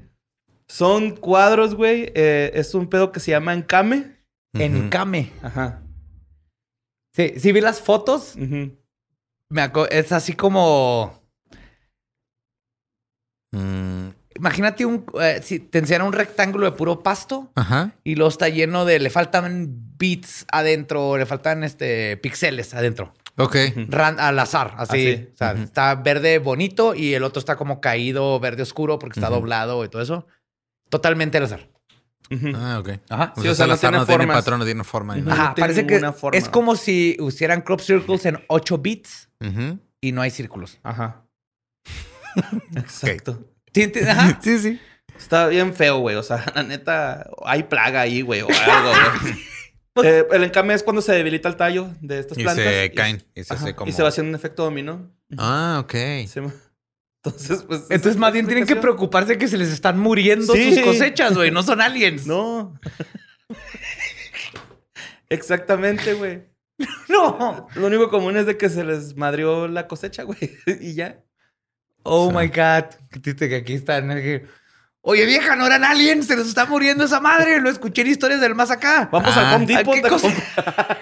Son 0.69 1.17
cuadros, 1.17 1.75
güey. 1.75 2.13
eh, 2.15 2.51
es 2.55 2.75
un 2.75 2.89
pedo 2.89 3.13
que 3.13 3.21
se 3.21 3.31
llama 3.31 3.55
encame. 3.55 4.17
En 4.55 4.77
Ujú. 4.83 4.91
Kame. 4.91 5.33
Ajá. 5.43 5.83
Sí, 7.15 7.35
sí 7.39 7.53
vi 7.53 7.61
las 7.61 7.81
fotos. 7.81 8.35
Me 8.37 9.71
es 9.91 10.13
así 10.13 10.33
como. 10.33 11.23
Mm, 13.53 14.09
Imagínate 14.37 14.85
un. 14.87 15.05
eh, 15.21 15.41
si 15.43 15.59
te 15.59 15.79
enseñan 15.79 16.03
un 16.07 16.13
rectángulo 16.13 16.67
de 16.67 16.73
puro 16.73 17.03
pasto 17.03 17.51
Ajá. 17.55 17.93
y 18.05 18.15
luego 18.15 18.29
está 18.29 18.49
lleno 18.49 18.85
de. 18.85 18.99
Le 18.99 19.11
faltan 19.11 19.67
bits 19.99 20.47
adentro, 20.53 21.17
le 21.17 21.27
faltan 21.27 21.65
este 21.65 22.17
píxeles 22.19 22.75
adentro. 22.75 23.13
Ok. 23.39 23.57
Ran- 23.89 24.19
al 24.19 24.39
azar, 24.39 24.75
así. 24.79 25.13
Así. 25.13 25.29
O 25.33 25.37
sea, 25.37 25.53
Ujú. 25.55 25.63
está 25.65 25.95
verde 25.97 26.39
bonito 26.39 26.95
y 26.95 27.15
el 27.15 27.23
otro 27.23 27.39
está 27.41 27.57
como 27.57 27.81
caído, 27.81 28.39
verde 28.41 28.63
oscuro 28.63 28.99
porque 28.99 29.19
está 29.21 29.29
Ujú. 29.31 29.41
doblado 29.41 29.85
y 29.85 29.89
todo 29.89 30.01
eso. 30.03 30.27
Totalmente 30.89 31.39
al 31.39 31.45
azar. 31.45 31.69
Ujú. 32.31 32.53
Ah, 32.57 32.79
ok. 32.81 32.89
Ajá. 33.09 33.33
Sí, 33.41 33.47
o 33.49 33.55
sea, 33.55 33.65
al 33.65 33.69
no 33.71 33.75
azar 33.75 33.91
tiene 33.91 33.99
no 33.99 34.07
tiene 34.07 34.27
patrón, 34.27 34.59
no 34.59 34.65
tiene 34.65 34.85
forma. 34.85 35.17
nada. 35.17 35.33
Ajá, 35.33 35.49
no 35.51 35.55
tiene 35.55 35.67
parece 35.75 35.87
que 35.87 36.13
forma. 36.13 36.39
es 36.39 36.49
como 36.49 36.77
si 36.77 37.17
hicieran 37.21 37.61
crop 37.63 37.81
circles 37.81 38.25
en 38.27 38.39
8 38.49 38.79
bits 38.79 39.29
y 40.01 40.13
no 40.13 40.23
hay 40.23 40.31
círculos. 40.31 40.79
Ajá. 40.83 41.23
Exacto. 42.75 43.45
Sí, 43.85 43.93
ajá. 44.09 44.39
Sí, 44.43 44.59
sí. 44.59 44.81
Está 45.17 45.47
bien 45.49 45.75
feo, 45.75 45.99
güey. 45.99 46.17
O 46.17 46.23
sea, 46.23 46.45
la 46.55 46.63
neta, 46.63 47.29
hay 47.45 47.63
plaga 47.65 48.01
ahí, 48.03 48.23
güey, 48.23 48.43
o 48.43 48.49
algo, 48.71 48.91
güey. 49.23 49.35
Eh, 50.07 50.27
el 50.33 50.45
encame 50.45 50.75
es 50.75 50.83
cuando 50.83 51.01
se 51.01 51.13
debilita 51.13 51.49
el 51.49 51.57
tallo 51.57 51.89
de 52.03 52.19
estas 52.19 52.37
Y 52.37 52.43
plantas. 52.43 52.65
se 52.67 52.93
caen. 52.95 53.23
Y 53.35 53.45
se 53.45 53.75
como. 53.75 53.89
y 53.89 53.93
se 53.93 54.03
va 54.03 54.09
haciendo 54.11 54.29
un 54.31 54.35
efecto 54.35 54.65
dominó. 54.65 55.11
Ah, 55.39 55.79
ok. 55.83 55.93
Sí, 56.27 56.41
Entonces, 57.25 57.63
pues. 57.67 57.81
Entonces, 57.89 58.13
es 58.13 58.17
más 58.19 58.33
bien 58.33 58.47
tienen 58.47 58.67
que 58.67 58.77
preocuparse 58.77 59.39
que 59.39 59.49
se 59.49 59.57
les 59.57 59.69
están 59.71 59.99
muriendo 59.99 60.53
Sí. 60.55 60.75
sus 60.75 60.85
cosechas, 60.85 61.35
güey. 61.35 61.51
No 61.51 61.63
son 61.63 61.81
aliens. 61.81 62.27
No. 62.27 62.79
Exactamente, 65.29 66.15
güey. 66.15 66.43
No. 67.09 67.67
Lo 67.75 67.87
único 67.87 68.11
común 68.11 68.37
es 68.37 68.45
de 68.47 68.57
que 68.59 68.69
se 68.69 68.85
les 68.85 69.17
madrió 69.17 69.67
la 69.67 69.89
cosecha, 69.89 70.23
güey. 70.25 70.39
y 70.81 70.95
ya. 70.95 71.23
Oh 72.07 72.31
Sí. 72.31 72.37
my 72.37 72.47
God. 72.49 72.85
Que 73.11 73.57
aquí 73.57 73.75
están. 73.75 74.11
Oye, 75.03 75.25
vieja, 75.27 75.55
no 75.57 75.67
eran 75.67 75.85
aliens. 75.85 76.27
Se 76.27 76.37
nos 76.37 76.49
está 76.49 76.67
muriendo 76.67 77.05
esa 77.05 77.21
madre. 77.21 77.61
Lo 77.61 77.71
escuché 77.71 78.03
en 78.03 78.09
historias 78.09 78.41
del 78.41 78.55
más 78.55 78.71
acá. 78.71 79.09
Vamos 79.13 79.33
Ah. 79.37 79.51
al 79.51 79.57
Home 79.57 79.67
Depot 79.67 79.95
¿qué 79.95 80.03
cosa? 80.03 80.29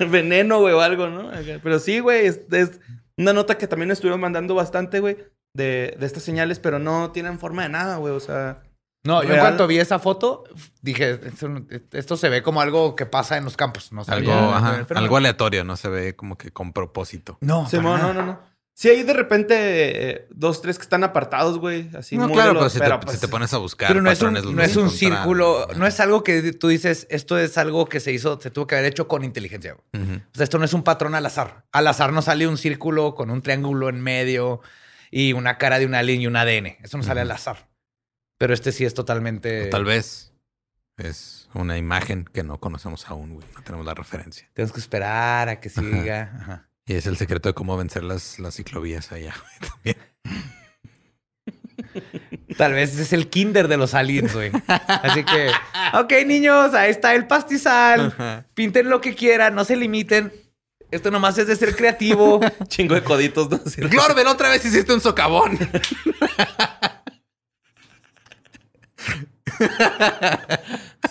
veneno, 0.00 0.60
güey, 0.60 0.74
o 0.74 0.80
algo, 0.80 1.08
¿no? 1.08 1.30
Pero 1.62 1.78
sí, 1.78 2.00
güey, 2.00 2.26
es, 2.26 2.40
es 2.50 2.80
una 3.16 3.32
nota 3.32 3.58
que 3.58 3.66
también 3.66 3.90
estuvieron 3.90 4.20
mandando 4.20 4.54
bastante, 4.54 5.00
güey, 5.00 5.16
de, 5.54 5.96
de 5.98 6.06
estas 6.06 6.22
señales, 6.22 6.58
pero 6.58 6.78
no 6.78 7.10
tienen 7.12 7.38
forma 7.38 7.62
de 7.62 7.68
nada, 7.68 7.96
güey. 7.96 8.12
O 8.14 8.20
sea, 8.20 8.62
No, 9.04 9.22
yo 9.22 9.34
en 9.34 9.40
cuanto 9.40 9.66
vi 9.66 9.78
esa 9.78 9.98
foto, 9.98 10.44
dije, 10.80 11.20
esto, 11.92 12.16
se 12.16 12.28
ve 12.28 12.42
como 12.42 12.60
algo 12.60 12.96
que 12.96 13.06
pasa 13.06 13.36
en 13.36 13.44
los 13.44 13.56
campos. 13.56 13.92
No 13.92 14.02
Algo, 14.06 14.32
ajá, 14.32 14.86
algo 14.94 15.16
aleatorio, 15.16 15.64
no 15.64 15.76
se 15.76 15.88
ve 15.88 16.16
como 16.16 16.36
que 16.38 16.50
con 16.50 16.72
propósito. 16.72 17.38
No, 17.40 17.68
sí, 17.68 17.78
no, 17.78 17.98
no, 17.98 18.12
no. 18.14 18.51
Sí, 18.74 18.88
hay 18.88 19.02
de 19.02 19.12
repente 19.12 19.54
eh, 20.10 20.26
dos, 20.30 20.62
tres 20.62 20.78
que 20.78 20.82
están 20.82 21.04
apartados, 21.04 21.58
güey. 21.58 21.90
Así 21.94 22.16
no, 22.16 22.26
muy 22.26 22.34
claro, 22.34 22.54
de 22.54 22.58
pero 22.58 22.70
si, 22.70 22.78
te, 22.78 22.84
pero, 22.84 23.00
si 23.00 23.06
pues, 23.06 23.20
te 23.20 23.28
pones 23.28 23.52
a 23.52 23.58
buscar 23.58 23.88
Pero 23.88 24.00
no 24.00 24.10
es 24.10 24.22
un, 24.22 24.32
no 24.32 24.62
es 24.62 24.72
círculo, 24.92 25.68
no 25.76 25.86
es 25.86 26.00
algo 26.00 26.24
que 26.24 26.52
tú 26.54 26.68
dices, 26.68 27.06
esto 27.10 27.38
es 27.38 27.58
algo 27.58 27.86
que 27.86 28.00
se 28.00 28.12
hizo, 28.12 28.40
se 28.40 28.50
tuvo 28.50 28.66
que 28.66 28.76
haber 28.76 28.90
hecho 28.90 29.08
con 29.08 29.24
inteligencia. 29.24 29.74
O 29.74 29.98
sea, 30.34 30.44
esto 30.44 30.58
no 30.58 30.64
es 30.64 30.72
un 30.72 30.82
patrón 30.82 31.14
al 31.14 31.26
azar. 31.26 31.66
Al 31.70 31.86
azar 31.86 32.12
no 32.12 32.22
sale 32.22 32.46
un 32.48 32.56
círculo 32.56 33.14
con 33.14 33.30
un 33.30 33.42
triángulo 33.42 33.90
en 33.90 34.00
medio 34.00 34.62
y 35.10 35.34
una 35.34 35.58
cara 35.58 35.78
de 35.78 35.84
un 35.84 35.94
alien 35.94 36.22
y 36.22 36.26
un 36.26 36.36
ADN. 36.36 36.78
Eso 36.82 36.96
no 36.96 37.04
sale 37.04 37.20
al 37.20 37.30
azar. 37.30 37.68
Pero 38.38 38.54
este 38.54 38.72
sí 38.72 38.86
es 38.86 38.94
totalmente. 38.94 39.66
O 39.66 39.70
tal 39.70 39.84
vez 39.84 40.32
es 40.96 41.48
una 41.54 41.76
imagen 41.76 42.24
que 42.24 42.42
no 42.42 42.58
conocemos 42.58 43.06
aún, 43.08 43.34
güey. 43.34 43.46
No 43.54 43.62
tenemos 43.62 43.84
la 43.84 43.94
referencia. 43.94 44.48
Tenemos 44.54 44.72
que 44.72 44.80
esperar 44.80 45.50
a 45.50 45.60
que 45.60 45.68
siga. 45.68 46.32
Ajá. 46.40 46.68
Y 46.86 46.94
es 46.94 47.06
el 47.06 47.16
secreto 47.16 47.48
de 47.48 47.54
cómo 47.54 47.76
vencer 47.76 48.02
las, 48.02 48.38
las 48.38 48.56
ciclovías 48.56 49.12
allá. 49.12 49.34
güey, 49.40 49.70
también. 49.70 49.96
Tal 52.56 52.72
vez 52.72 52.98
es 52.98 53.12
el 53.12 53.28
kinder 53.28 53.68
de 53.68 53.76
los 53.76 53.94
aliens, 53.94 54.32
güey. 54.34 54.50
Así 54.66 55.24
que, 55.24 55.50
ok, 55.94 56.12
niños, 56.26 56.74
ahí 56.74 56.90
está 56.90 57.14
el 57.14 57.26
pastizal. 57.26 58.46
Pinten 58.54 58.90
lo 58.90 59.00
que 59.00 59.14
quieran, 59.14 59.54
no 59.54 59.64
se 59.64 59.76
limiten. 59.76 60.32
Esto 60.90 61.10
nomás 61.10 61.38
es 61.38 61.46
de 61.46 61.56
ser 61.56 61.74
creativo. 61.74 62.40
Chingo 62.68 62.94
de 62.94 63.02
coditos, 63.02 63.50
¿no? 63.50 63.58
Otra 64.30 64.50
vez 64.50 64.64
hiciste 64.64 64.92
un 64.92 65.00
socavón. 65.00 65.58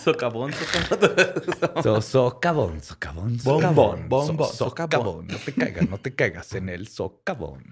Socavón, 0.04 0.52
socavón. 0.52 1.82
So, 1.82 2.00
socavón, 2.02 2.80
socavón, 2.82 3.38
Bombón, 3.42 3.60
socavón. 3.62 4.08
bombón, 4.08 4.36
so- 4.48 4.70
socavón. 4.70 5.26
No 5.28 5.36
te 5.38 5.52
caigas, 5.52 5.88
no 5.88 5.98
te 5.98 6.14
caigas 6.14 6.52
en 6.54 6.68
el 6.68 6.88
socavón. 6.88 7.62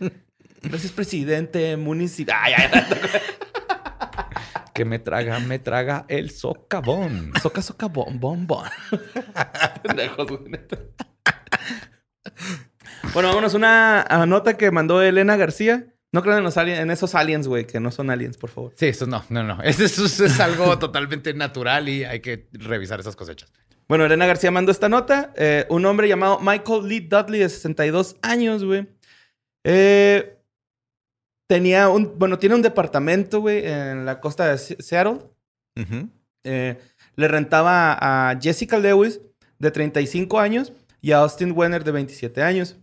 Gracias, 0.62 0.92
presidente 0.92 1.76
municipal. 1.76 2.34
Ay, 2.40 2.54
ay, 2.56 2.82
que 4.74 4.84
me 4.84 4.98
traga, 4.98 5.38
me 5.40 5.58
traga 5.58 6.04
el 6.08 6.30
socavón. 6.30 7.32
Soca, 7.42 7.62
soca, 7.62 7.86
bom, 7.86 8.18
bom, 8.18 8.46
bom. 8.46 8.64
Pendejos, 9.82 10.26
güey, 10.28 10.50
neta. 10.50 10.78
Bueno, 13.14 13.28
vámonos 13.28 13.54
una 13.54 14.04
nota 14.26 14.56
que 14.56 14.70
mandó 14.70 15.00
Elena 15.02 15.36
García. 15.36 15.86
No 16.12 16.22
crean 16.22 16.38
en, 16.38 16.44
los 16.44 16.56
alien- 16.56 16.80
en 16.80 16.90
esos 16.90 17.14
aliens, 17.14 17.46
güey, 17.46 17.66
que 17.66 17.80
no 17.80 17.90
son 17.90 18.08
aliens, 18.10 18.38
por 18.38 18.48
favor. 18.50 18.72
Sí, 18.76 18.86
eso 18.86 19.06
no, 19.06 19.22
no, 19.28 19.42
no. 19.42 19.60
Eso, 19.62 19.84
es 20.24 20.40
algo 20.40 20.78
totalmente 20.80 21.34
natural 21.34 21.88
y 21.88 22.04
hay 22.04 22.20
que 22.20 22.48
revisar 22.52 22.98
esas 23.00 23.14
cosechas. 23.14 23.52
Bueno, 23.88 24.04
Elena 24.06 24.26
García 24.26 24.50
mandó 24.50 24.72
esta 24.72 24.88
nota. 24.88 25.32
Eh, 25.36 25.66
un 25.68 25.84
hombre 25.86 26.08
llamado 26.08 26.38
Michael 26.40 26.88
Lee 26.88 27.00
Dudley, 27.00 27.40
de 27.40 27.48
62 27.48 28.16
años, 28.22 28.64
güey. 28.64 28.86
Eh, 29.64 30.38
tenía 31.48 31.88
un, 31.88 32.18
bueno, 32.18 32.38
tiene 32.38 32.54
un 32.54 32.62
departamento, 32.62 33.40
güey, 33.40 33.66
en 33.66 34.04
la 34.06 34.20
costa 34.20 34.46
de 34.50 34.58
Se- 34.58 34.82
Seattle. 34.82 35.20
Eh, 36.44 36.78
le 37.16 37.28
rentaba 37.28 37.96
a 38.30 38.38
Jessica 38.40 38.78
Lewis, 38.78 39.20
de 39.58 39.70
35 39.70 40.38
años, 40.40 40.72
y 41.00 41.12
a 41.12 41.18
Austin 41.18 41.52
Wenner, 41.54 41.84
de 41.84 41.92
27 41.92 42.42
años. 42.42 42.76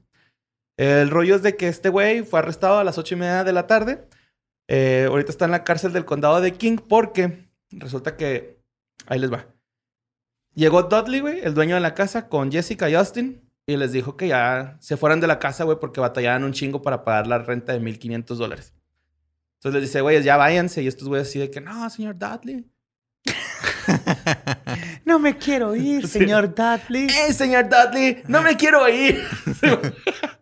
El 0.78 1.10
rollo 1.10 1.36
es 1.36 1.44
de 1.44 1.56
que 1.56 1.68
este 1.68 1.90
güey 1.90 2.24
fue 2.24 2.40
arrestado 2.40 2.78
a 2.80 2.84
las 2.84 2.98
8 2.98 3.16
y 3.16 3.18
media 3.18 3.44
de 3.44 3.54
la 3.54 3.68
tarde. 3.68 4.08
Eh, 4.68 5.06
ahorita 5.10 5.32
está 5.32 5.46
en 5.46 5.52
la 5.52 5.64
cárcel 5.64 5.94
del 5.94 6.06
condado 6.06 6.42
de 6.42 6.54
King 6.54 6.78
porque 6.78 7.48
resulta 7.72 8.18
que... 8.18 8.60
Ahí 9.08 9.20
les 9.20 9.32
va. 9.32 9.46
Llegó 10.56 10.84
Dudley, 10.84 11.20
güey, 11.20 11.40
el 11.42 11.54
dueño 11.54 11.76
de 11.76 11.82
la 11.82 11.94
casa, 11.94 12.28
con 12.28 12.52
Jessica 12.52 12.90
y 12.90 12.96
Austin. 12.96 13.42
Y 13.68 13.78
les 13.78 13.92
dijo 13.92 14.16
que 14.18 14.28
ya 14.28 14.78
se 14.80 14.98
fueran 14.98 15.20
de 15.20 15.28
la 15.28 15.40
casa, 15.40 15.64
güey, 15.64 15.80
porque 15.80 16.00
batallaban 16.00 16.44
un 16.44 16.54
chingo 16.54 16.82
para 16.82 17.04
pagar 17.04 17.28
la 17.28 17.40
renta 17.40 17.74
de 17.74 17.82
1.500 17.82 18.36
dólares. 18.36 18.74
Entonces 19.56 19.82
les 19.82 19.90
dice, 19.90 20.02
güey, 20.02 20.22
ya 20.24 20.38
váyanse. 20.38 20.82
Y 20.82 20.88
estos 20.88 21.08
güeyes 21.08 21.28
así 21.28 21.40
de 21.40 21.52
que, 21.52 21.62
no, 21.62 21.90
señor 21.90 22.18
Dudley. 22.18 22.66
No 25.06 25.20
me 25.20 25.38
quiero 25.38 25.76
ir, 25.76 26.08
señor 26.08 26.56
Dudley. 26.56 27.08
¡Eh, 27.08 27.32
señor 27.32 27.70
Dudley! 27.70 28.24
¡No 28.28 28.42
me 28.42 28.58
quiero 28.58 28.90
ir! 28.90 29.24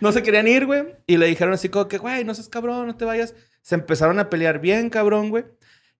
no 0.00 0.12
se 0.12 0.22
querían 0.22 0.48
ir, 0.48 0.66
güey. 0.66 0.96
Y 1.06 1.16
le 1.16 1.26
dijeron 1.26 1.54
así 1.54 1.68
como 1.68 1.88
que, 1.88 1.98
güey, 1.98 2.24
no 2.24 2.34
seas 2.34 2.48
cabrón, 2.48 2.86
no 2.86 2.96
te 2.96 3.04
vayas. 3.04 3.34
Se 3.62 3.74
empezaron 3.74 4.18
a 4.18 4.30
pelear 4.30 4.60
bien, 4.60 4.90
cabrón, 4.90 5.30
güey. 5.30 5.44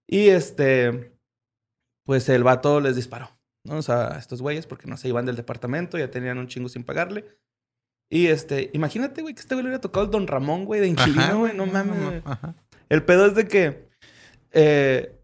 Y 0.07 0.29
este, 0.29 1.13
pues 2.05 2.29
el 2.29 2.45
vato 2.45 2.81
les 2.81 2.97
disparó, 2.97 3.31
¿no? 3.65 3.77
O 3.77 3.83
sea, 3.83 4.15
a 4.15 4.19
estos 4.19 4.43
güeyes, 4.43 4.67
porque 4.67 4.87
no 4.87 4.97
se 4.97 5.09
iban 5.09 5.27
del 5.27 5.37
departamento, 5.37 5.99
ya 5.99 6.11
tenían 6.11 6.39
un 6.39 6.49
chingo 6.49 6.69
sin 6.69 6.85
pagarle. 6.85 7.25
Y 8.11 8.27
este, 8.27 8.71
imagínate, 8.75 9.23
güey, 9.23 9.35
que 9.35 9.41
este 9.41 9.55
güey 9.55 9.65
le 9.65 9.71
hubiera 9.71 9.81
tocado 9.81 10.05
el 10.05 10.11
Don 10.11 10.27
Ramón, 10.27 10.67
güey, 10.67 10.81
de 10.81 10.89
inquilino, 10.89 11.39
güey. 11.41 11.57
No 11.57 11.67
mames. 11.67 12.23
Ajá. 12.25 12.55
El 12.89 13.03
pedo 13.03 13.27
es 13.27 13.35
de 13.35 13.49
que, 13.49 13.89
eh, 14.53 15.21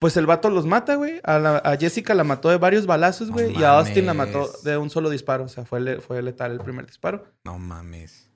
pues 0.00 0.16
el 0.16 0.26
vato 0.26 0.50
los 0.50 0.66
mata, 0.66 0.96
güey. 0.96 1.20
A, 1.22 1.38
la- 1.38 1.58
a 1.58 1.76
Jessica 1.76 2.14
la 2.14 2.24
mató 2.24 2.48
de 2.48 2.56
varios 2.56 2.86
balazos, 2.86 3.28
No 3.28 3.34
güey. 3.34 3.56
y 3.56 3.62
a 3.62 3.78
Austin 3.78 4.06
la 4.06 4.14
mató 4.14 4.50
de 4.64 4.76
un 4.76 4.90
solo 4.90 5.10
disparo. 5.10 5.44
O 5.44 5.48
sea, 5.48 5.64
fue, 5.64 5.78
le- 5.80 6.00
fue 6.00 6.20
letal 6.22 6.50
el 6.52 6.60
primer 6.60 6.86
disparo. 6.86 7.26
No 7.44 7.58
mames. 7.58 8.28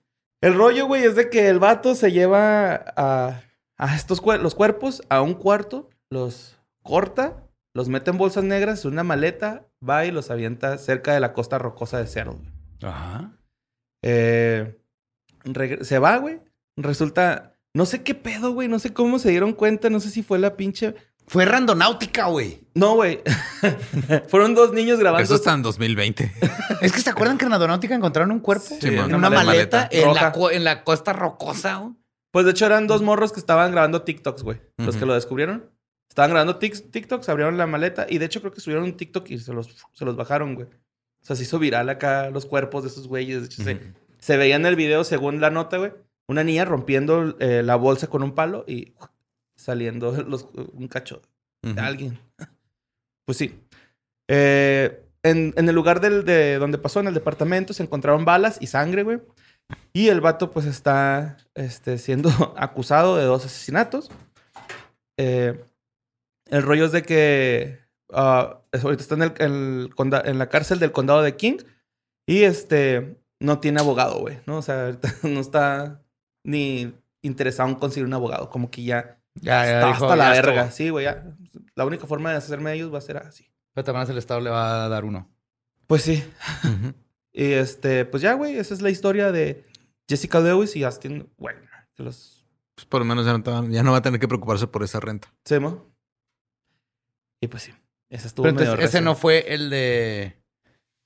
El 0.42 0.54
rollo, 0.54 0.86
güey, 0.86 1.02
es 1.04 1.16
de 1.16 1.30
que 1.30 1.48
el 1.48 1.58
vato 1.58 1.94
se 1.94 2.12
lleva 2.12 2.74
a, 2.96 3.40
a 3.78 3.96
estos 3.96 4.22
cuer- 4.22 4.40
los 4.40 4.54
cuerpos 4.54 5.02
a 5.08 5.22
un 5.22 5.34
cuarto, 5.34 5.88
los 6.10 6.58
corta, 6.82 7.42
los 7.74 7.88
mete 7.88 8.10
en 8.10 8.18
bolsas 8.18 8.44
negras, 8.44 8.84
una 8.84 9.02
maleta, 9.02 9.66
va 9.86 10.04
y 10.04 10.10
los 10.10 10.30
avienta 10.30 10.76
cerca 10.78 11.14
de 11.14 11.20
la 11.20 11.32
costa 11.32 11.58
rocosa 11.58 11.98
de 11.98 12.06
Seattle. 12.06 12.34
güey. 12.34 12.92
Ajá. 12.92 13.32
Eh, 14.02 14.78
se 15.80 15.98
va, 15.98 16.16
güey. 16.18 16.40
Resulta, 16.76 17.54
no 17.74 17.86
sé 17.86 18.02
qué 18.02 18.14
pedo, 18.14 18.52
güey. 18.52 18.68
No 18.68 18.78
sé 18.78 18.92
cómo 18.92 19.18
se 19.18 19.30
dieron 19.30 19.52
cuenta. 19.54 19.88
No 19.90 20.00
sé 20.00 20.10
si 20.10 20.22
fue 20.22 20.38
la 20.38 20.56
pinche. 20.56 20.94
Fue 21.26 21.44
randonáutica, 21.44 22.26
güey. 22.26 22.60
No, 22.74 22.94
güey. 22.96 23.20
Fueron 24.28 24.54
dos 24.54 24.72
niños 24.72 24.98
grabando. 24.98 25.24
Eso 25.24 25.36
está 25.36 25.54
en 25.54 25.62
2020. 25.62 26.32
Es 26.80 26.92
que 26.92 27.00
se 27.00 27.10
acuerdan 27.10 27.38
que 27.38 27.44
en 27.46 27.50
randonáutica 27.52 27.94
encontraron 27.94 28.30
un 28.32 28.40
cuerpo 28.40 28.66
Sí, 28.80 28.88
en 28.88 28.98
una 29.04 29.16
una 29.16 29.30
maleta 29.30 29.44
maleta, 29.44 29.88
en, 29.90 30.14
la, 30.14 30.32
co- 30.32 30.50
en 30.50 30.64
la 30.64 30.84
costa 30.84 31.12
rocosa. 31.12 31.76
güey. 31.76 31.94
Pues 32.30 32.44
de 32.44 32.50
hecho 32.52 32.66
eran 32.66 32.86
dos 32.86 33.00
morros 33.02 33.32
que 33.32 33.40
estaban 33.40 33.72
grabando 33.72 34.02
TikToks, 34.02 34.42
güey. 34.42 34.60
Los 34.78 34.96
que 34.96 35.06
lo 35.06 35.14
descubrieron. 35.14 35.70
Estaban 36.08 36.30
grabando 36.30 36.56
TikToks, 36.58 37.28
abrieron 37.28 37.56
la 37.56 37.66
maleta 37.66 38.06
y 38.08 38.18
de 38.18 38.26
hecho 38.26 38.40
creo 38.40 38.52
que 38.52 38.60
subieron 38.60 38.84
un 38.84 38.96
TikTok 38.96 39.30
y 39.30 39.38
se 39.38 39.52
los, 39.52 39.68
se 39.92 40.04
los 40.04 40.16
bajaron, 40.16 40.54
güey. 40.54 40.66
O 40.66 41.26
sea, 41.26 41.36
se 41.36 41.44
hizo 41.44 41.58
viral 41.58 41.88
acá 41.88 42.30
los 42.30 42.44
cuerpos 42.46 42.82
de 42.82 42.90
esos 42.90 43.08
güeyes. 43.08 43.40
De 43.40 43.46
hecho, 43.46 43.62
se 44.18 44.36
veía 44.36 44.56
en 44.56 44.66
el 44.66 44.76
video, 44.76 45.04
según 45.04 45.40
la 45.40 45.50
nota, 45.50 45.78
güey, 45.78 45.92
una 46.28 46.44
niña 46.44 46.64
rompiendo 46.64 47.36
eh, 47.40 47.62
la 47.64 47.76
bolsa 47.76 48.08
con 48.08 48.22
un 48.22 48.34
palo 48.34 48.64
y 48.68 48.92
saliendo 49.64 50.12
los, 50.28 50.46
un 50.72 50.88
cacho 50.88 51.22
de 51.62 51.72
Ujú. 51.72 51.80
alguien. 51.80 52.18
Pues 53.26 53.38
sí. 53.38 53.58
Eh, 54.28 55.02
en, 55.22 55.54
en 55.56 55.66
el 55.68 55.74
lugar 55.74 56.00
del, 56.02 56.26
de 56.26 56.58
donde 56.58 56.76
pasó, 56.76 57.00
en 57.00 57.06
el 57.06 57.14
departamento, 57.14 57.72
se 57.72 57.82
encontraron 57.82 58.26
balas 58.26 58.58
y 58.60 58.66
sangre, 58.66 59.02
güey. 59.02 59.22
Y 59.94 60.08
el 60.08 60.20
vato, 60.20 60.50
pues, 60.50 60.66
está 60.66 61.38
este, 61.54 61.96
siendo 61.96 62.28
acusado 62.58 63.16
de 63.16 63.24
dos 63.24 63.46
asesinatos. 63.46 64.10
Eh, 65.18 65.58
el 66.50 66.62
rollo 66.62 66.84
es 66.84 66.92
de 66.92 67.02
que 67.02 67.78
es- 68.10 68.84
ahorita 68.84 69.02
está 69.02 69.14
en, 69.14 69.22
el, 69.22 69.32
el 69.38 69.90
conda- 69.94 70.22
en 70.26 70.38
la 70.38 70.50
cárcel 70.50 70.78
del 70.78 70.92
condado 70.92 71.22
de 71.22 71.36
King 71.36 71.56
y 72.28 72.42
este 72.42 73.16
no 73.40 73.58
tiene 73.60 73.80
abogado, 73.80 74.18
güey, 74.20 74.38
¿no? 74.46 74.58
O 74.58 74.62
sea, 74.62 74.84
ahorita 74.86 75.14
no 75.22 75.40
está 75.40 76.02
ni 76.44 76.92
interesado 77.22 77.70
en 77.70 77.76
conseguir 77.76 78.06
un 78.06 78.12
abogado, 78.14 78.50
como 78.50 78.70
que 78.70 78.84
ya 78.84 79.18
Ya, 79.40 79.64
está 79.66 79.86
dijo, 79.88 80.04
hasta 80.04 80.16
la 80.16 80.24
ya 80.34 80.42
verga. 80.42 80.62
estuvo. 80.62 80.76
Sí, 80.76 80.90
güey, 80.90 81.04
ya. 81.04 81.24
La 81.74 81.84
única 81.84 82.06
forma 82.06 82.30
de 82.30 82.36
hacerme 82.36 82.70
de 82.70 82.76
ellos 82.76 82.92
va 82.94 82.98
a 82.98 83.02
ser 83.02 83.16
así. 83.18 83.50
Pero 83.74 83.84
también 83.84 84.08
el 84.10 84.18
Estado 84.18 84.40
le 84.40 84.50
va 84.50 84.84
a 84.84 84.88
dar 84.88 85.04
uno. 85.04 85.30
Pues 85.86 86.02
sí. 86.02 86.24
Y 87.36 87.50
este, 87.54 88.04
pues 88.04 88.22
ya, 88.22 88.34
güey, 88.34 88.56
esa 88.56 88.74
es 88.74 88.80
la 88.80 88.90
historia 88.90 89.32
de 89.32 89.64
Jessica 90.08 90.38
Lewis 90.38 90.76
y 90.76 90.84
Austin 90.84 91.28
Wagner. 91.36 91.68
Los 91.96 92.46
Pues 92.76 92.86
por 92.86 93.00
lo 93.00 93.04
menos 93.04 93.26
ya 93.26 93.36
no, 93.36 93.68
ya 93.70 93.82
no 93.82 93.90
va 93.90 93.98
a 93.98 94.02
tener 94.02 94.20
que 94.20 94.28
preocuparse 94.28 94.68
por 94.68 94.84
esa 94.84 95.00
renta. 95.00 95.34
Semo. 95.44 95.92
Y 97.42 97.48
pues 97.48 97.64
sí. 97.64 97.74
Esa 98.08 98.28
estuvo 98.28 98.44
Pero 98.44 98.54
medio 98.54 98.70
entonces, 98.70 98.94
ese 98.94 99.00
no 99.04 99.16
fue 99.16 99.52
el 99.52 99.68
de. 99.68 100.40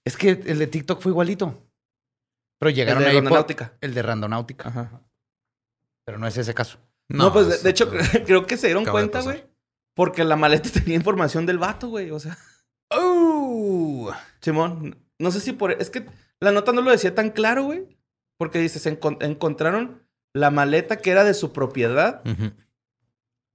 Es 0.05 0.19
que 0.19 0.29
el 0.33 0.59
de 0.59 0.67
TikTok 0.67 1.01
fue 1.01 1.13
igualito. 1.13 1.67
Pero 2.61 2.69
El 2.69 2.75
llegaron 2.77 3.03
de 3.03 3.09
ahí 3.09 3.15
por- 3.15 3.25
Rondonáutica. 3.25 3.79
el 3.81 3.95
de 3.95 4.03
Randonáutica. 4.03 4.69
Ajá. 4.69 5.03
Pero 6.05 6.19
no 6.19 6.27
es 6.27 6.37
ese 6.37 6.53
caso. 6.53 6.79
No, 7.09 7.33
pues 7.33 7.63
de, 7.63 7.71
hecho, 7.71 7.89
todo. 7.89 7.99
creo 8.27 8.47
que 8.47 8.57
se 8.57 8.67
dieron 8.69 8.83
Acaba 8.85 8.99
cuenta, 9.01 9.21
güey. 9.23 9.45
Porque 9.95 10.25
la 10.25 10.37
maleta 10.37 10.69
tenía 10.73 10.95
información 10.97 11.47
del 11.47 11.59
vato, 11.59 11.89
güey. 11.89 12.11
O 12.11 12.21
sea, 12.21 12.37
¡Oh! 12.91 14.13
Simón, 14.41 14.97
no 15.19 15.31
sé 15.31 15.41
si 15.41 15.53
por... 15.53 15.73
Es 15.73 15.91
que 15.91 16.07
la 16.41 16.53
nota 16.53 16.73
no 16.73 16.81
lo 16.83 16.91
decía 16.91 17.15
tan 17.15 17.31
claro, 17.31 17.65
güey. 17.65 17.99
Porque 18.39 18.59
dice, 18.61 18.79
se 18.79 18.99
encon- 19.01 19.19
encontraron 19.21 20.03
la 20.35 20.51
maleta 20.51 20.97
que 20.99 21.11
era 21.11 21.25
de 21.25 21.35
su 21.35 21.53
propiedad. 21.53 22.23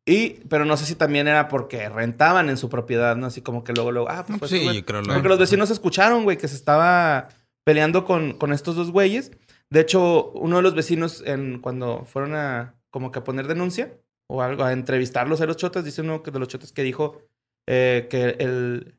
Y, 0.06 0.32
pero 0.50 0.66
no 0.66 0.76
sé 0.76 0.86
si 0.86 0.96
también 0.96 1.30
era 1.30 1.48
porque 1.48 1.88
rentaban 1.88 2.50
en 2.50 2.58
su 2.58 2.68
propiedad, 2.68 3.16
¿no? 3.16 3.28
Así 3.28 3.42
como 3.42 3.64
que 3.64 3.72
luego, 3.72 3.92
luego, 3.94 4.10
ah, 4.10 4.26
pues, 4.28 4.40
fue 4.40 4.48
sí, 4.50 4.66
yo 4.74 4.86
creo 4.86 5.02
lo- 5.02 5.14
Porque 5.14 5.30
los 5.30 5.40
vecinos 5.40 5.70
escucharon, 5.70 6.24
güey, 6.26 6.38
que 6.38 6.50
se 6.50 6.56
estaba 6.56 7.30
peleando 7.64 8.04
con, 8.04 8.34
con 8.38 8.52
estos 8.52 8.76
dos 8.76 8.92
güeyes. 8.92 9.32
De 9.70 9.80
hecho, 9.80 10.32
uno 10.32 10.58
de 10.58 10.62
los 10.64 10.76
vecinos, 10.76 11.24
en, 11.26 11.60
cuando 11.62 12.04
fueron 12.04 12.36
a 12.36 12.76
como 12.94 13.12
que 13.12 13.18
a 13.18 13.24
poner 13.24 13.48
denuncia 13.48 13.98
o 14.28 14.44
algo, 14.44 14.64
a 14.64 14.72
entrevistarlos 14.72 15.42
a 15.42 15.48
los 15.48 15.58
chotas, 15.58 15.84
dice 15.84 16.02
uno 16.02 16.22
que 16.22 16.30
de 16.30 16.38
los 16.38 16.48
chotas 16.48 16.72
que 16.72 16.84
dijo 16.84 17.24
eh, 17.68 18.08
que 18.12 18.36
el 18.40 18.96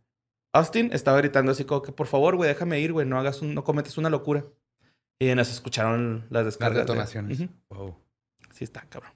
Austin 0.53 0.91
estaba 0.93 1.19
gritando 1.19 1.53
así 1.53 1.65
como 1.65 1.83
que, 1.83 1.93
por 1.93 2.09
favor, 2.09 2.35
güey, 2.35 2.49
déjame 2.49 2.81
ir, 2.81 2.93
güey, 2.93 3.07
no 3.07 3.19
hagas 3.21 3.41
un, 3.41 3.55
no 3.55 3.63
cometes 3.63 3.97
una 3.99 4.11
locura. 4.11 4.45
Y 5.21 5.29
en 5.29 5.39
eso 5.39 5.53
escucharon 5.53 6.27
las 6.31 6.45
descargas. 6.45 6.75
de- 6.79 6.81
detonaciones. 6.83 7.41
Ujú. 7.41 7.51
Wow. 7.71 7.97
Sí 8.53 8.65
está, 8.65 8.83
cabrón. 8.89 9.13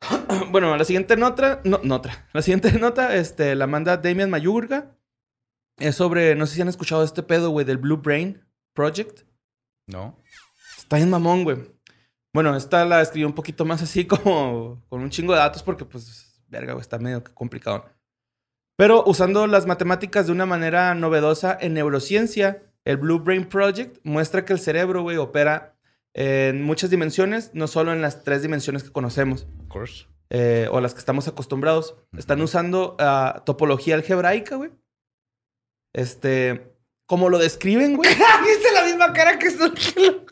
bueno, 0.50 0.76
la 0.76 0.84
siguiente 0.84 1.16
nota, 1.16 1.60
no, 1.64 1.80
nota. 1.82 2.28
La 2.32 2.42
siguiente 2.42 2.70
nota, 2.78 3.16
este, 3.16 3.54
la 3.54 3.66
manda 3.66 3.96
Damian 3.96 4.30
Mayurga. 4.30 4.94
Es 5.78 5.94
sobre, 5.96 6.34
no 6.34 6.46
sé 6.46 6.56
si 6.56 6.62
han 6.62 6.68
escuchado 6.68 7.02
este 7.04 7.22
pedo, 7.22 7.50
güey, 7.50 7.64
del 7.64 7.78
Blue 7.78 7.96
Brain 7.98 8.44
Project. 8.74 9.22
¿No? 9.86 10.18
Está 10.76 10.96
bien 10.96 11.08
mamón, 11.10 11.44
güey. 11.44 11.58
Bueno, 12.34 12.54
esta 12.56 12.84
la 12.84 13.00
escribió 13.00 13.26
un 13.26 13.34
poquito 13.34 13.64
más 13.64 13.82
así 13.82 14.06
como 14.06 14.84
con 14.88 15.00
un 15.00 15.10
chingo 15.10 15.32
de 15.32 15.38
datos 15.40 15.62
porque, 15.62 15.84
pues, 15.84 16.42
verga, 16.48 16.72
güey, 16.72 16.82
está 16.82 16.98
medio 16.98 17.22
complicado. 17.34 17.86
Pero 18.76 19.02
usando 19.06 19.46
las 19.46 19.66
matemáticas 19.66 20.26
de 20.26 20.32
una 20.32 20.46
manera 20.46 20.94
novedosa 20.94 21.56
en 21.60 21.74
neurociencia, 21.74 22.62
el 22.84 22.96
Blue 22.96 23.18
Brain 23.18 23.44
Project 23.48 23.98
muestra 24.04 24.44
que 24.44 24.52
el 24.52 24.60
cerebro, 24.60 25.02
güey, 25.02 25.16
opera 25.16 25.74
en 26.14 26.62
muchas 26.62 26.90
dimensiones, 26.90 27.50
no 27.54 27.66
solo 27.66 27.92
en 27.92 28.00
las 28.02 28.24
tres 28.24 28.42
dimensiones 28.42 28.82
que 28.82 28.92
conocemos 28.92 29.46
Of 29.60 29.68
course. 29.68 30.06
eh, 30.30 30.68
o 30.70 30.80
las 30.80 30.94
que 30.94 31.00
estamos 31.00 31.26
acostumbrados. 31.28 31.96
Están 32.16 32.40
usando 32.40 32.96
ah, 32.98 33.42
topología 33.44 33.94
algebraica, 33.94 34.56
güey. 34.56 34.70
Este, 35.92 36.72
como 37.06 37.28
lo 37.30 37.38
describen, 37.38 37.96
güey. 37.96 38.10
Hice 38.12 38.72
la 38.74 38.84
misma 38.84 39.12
cara 39.12 39.38
que 39.38 39.46
esto. 39.48 39.72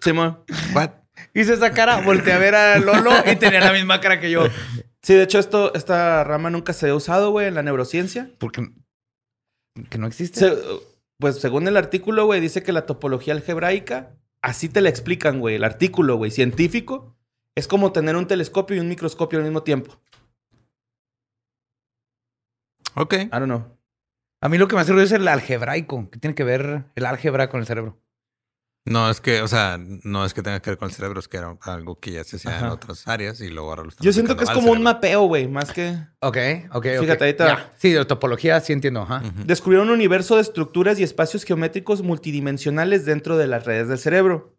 Simón. 0.01 0.45
What? 0.75 0.91
Hice 1.39 1.55
esa 1.55 1.73
cara, 1.73 2.01
volteé 2.01 2.33
a 2.33 2.39
ver 2.39 2.55
a 2.55 2.79
Lolo 2.79 3.11
y 3.31 3.37
tenía 3.37 3.61
la 3.61 3.73
misma 3.73 4.01
cara 4.01 4.19
que 4.21 4.31
yo. 4.31 4.47
Sí, 5.03 5.15
de 5.15 5.23
hecho, 5.23 5.39
esto, 5.39 5.75
esta 5.75 6.25
rama 6.25 6.51
nunca 6.51 6.73
se 6.73 6.89
ha 6.89 6.95
usado, 6.95 7.31
güey, 7.31 7.47
en 7.47 7.55
la 7.55 7.63
neurociencia. 7.63 8.31
Porque 8.39 8.67
que 9.91 9.99
no 9.99 10.07
existe. 10.07 10.41
Se- 10.41 10.57
pues 11.19 11.39
según 11.41 11.69
el 11.69 11.77
artículo, 11.77 12.25
güey, 12.27 12.41
dice 12.41 12.63
que 12.63 12.73
la 12.73 12.87
topología 12.87 13.35
algebraica, 13.35 14.17
así 14.43 14.69
te 14.69 14.81
la 14.81 14.89
explican, 14.89 15.41
güey. 15.41 15.57
El 15.57 15.65
artículo, 15.65 16.17
güey, 16.17 16.31
científico, 16.31 17.15
es 17.55 17.69
como 17.69 17.93
tener 17.93 18.17
un 18.17 18.27
telescopio 18.27 18.77
y 18.77 18.81
un 18.81 18.89
microscopio 18.89 19.39
al 19.39 19.45
mismo 19.45 19.63
tiempo. 19.63 20.01
Ok. 22.95 23.13
I 23.15 23.29
don't 23.31 23.45
know. 23.47 23.77
A 24.41 24.49
mí 24.49 24.59
lo 24.59 24.69
que 24.69 24.75
me 24.75 24.83
hace 24.83 24.93
ruido 24.93 25.05
es 25.07 25.13
el 25.13 25.27
algebraico. 25.29 26.09
¿Qué 26.11 26.19
tiene 26.19 26.35
que 26.35 26.45
ver 26.45 26.85
el 26.95 27.07
álgebra 27.07 27.49
con 27.49 27.61
el 27.61 27.67
cerebro? 27.67 27.99
No, 28.87 29.11
es 29.11 29.21
que, 29.21 29.43
o 29.43 29.49
sea, 29.49 29.79
no 29.79 30.25
es 30.25 30.33
que 30.33 30.43
tenga 30.43 30.61
que 30.61 30.71
ver 30.71 30.79
con 30.79 30.89
el 30.89 30.95
cerebro, 30.95 31.19
es 31.21 31.27
que 31.29 31.37
era 31.39 31.57
algo 31.63 31.99
que 31.99 32.13
ya 32.13 32.25
se 32.25 32.37
hacía 32.37 32.59
en 32.61 32.67
otras 32.67 33.07
áreas 33.09 33.41
y 33.41 33.49
luego 33.49 33.69
ahora 33.71 33.83
lo 33.83 33.89
están 33.89 34.05
Yo 34.05 34.13
siento 34.13 34.37
que 34.37 34.45
es 34.45 34.51
como 34.51 34.71
un 34.71 34.83
mapeo, 34.83 35.23
güey, 35.27 35.49
más 35.49 35.73
que... 35.73 35.99
Ok, 36.21 36.37
ok, 36.71 36.77
ok. 36.77 36.85
Fíjate, 37.01 37.25
ahorita- 37.25 37.47
Ya. 37.47 37.73
Sí, 37.77 37.91
de 37.91 38.05
topología 38.05 38.61
sí 38.61 38.73
entiendo. 38.73 39.03
Ajá. 39.03 39.23
Descubrieron 39.45 39.89
un 39.89 39.95
universo 39.95 40.37
de 40.37 40.43
estructuras 40.43 40.99
y 40.99 41.03
espacios 41.03 41.45
geométricos 41.45 42.03
multidimensionales 42.03 43.05
dentro 43.05 43.37
de 43.37 43.47
las 43.49 43.65
redes 43.65 43.89
del 43.89 43.99
cerebro. 43.99 44.57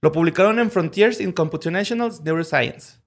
Lo 0.00 0.12
publicaron 0.12 0.58
en 0.60 0.70
Frontiers 0.70 1.20
in 1.20 1.32
Computational 1.32 2.12
Neuroscience. 2.22 3.00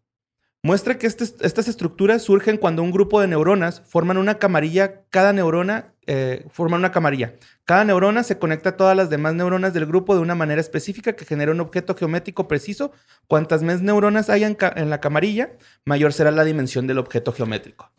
Muestra 0.61 0.97
que 0.97 1.07
estas 1.07 1.67
estructuras 1.69 2.21
surgen 2.21 2.57
cuando 2.57 2.83
un 2.83 2.91
grupo 2.91 3.21
de 3.21 3.27
neuronas 3.27 3.81
forman 3.87 4.17
una 4.17 4.39
camarilla, 4.39 5.03
cada 5.09 5.31
neurona 5.31 5.93
eh, 6.05 6.45
forman 6.51 6.79
una 6.79 6.91
camarilla. 6.91 7.35
Cada 7.63 7.85
neurona 7.85 8.23
se 8.23 8.39
conecta 8.39 8.69
a 8.69 8.77
todas 8.77 8.97
las 8.97 9.09
demás 9.09 9.35
neuronas 9.35 9.73
del 9.73 9.85
grupo 9.85 10.15
de 10.15 10.21
una 10.21 10.35
manera 10.35 10.59
específica 10.59 11.13
que 11.13 11.23
genera 11.23 11.53
un 11.53 11.61
objeto 11.61 11.95
geométrico 11.95 12.49
preciso. 12.49 12.91
Cuantas 13.27 13.63
más 13.63 13.81
neuronas 13.81 14.29
haya 14.29 14.47
en, 14.47 14.89
la 14.89 14.99
camarilla, 14.99 15.51
mayor 15.85 16.11
será 16.11 16.31
la 16.31 16.43
dimensión 16.43 16.87
del 16.87 16.97
objeto 16.97 17.31
geométrico. 17.31 17.89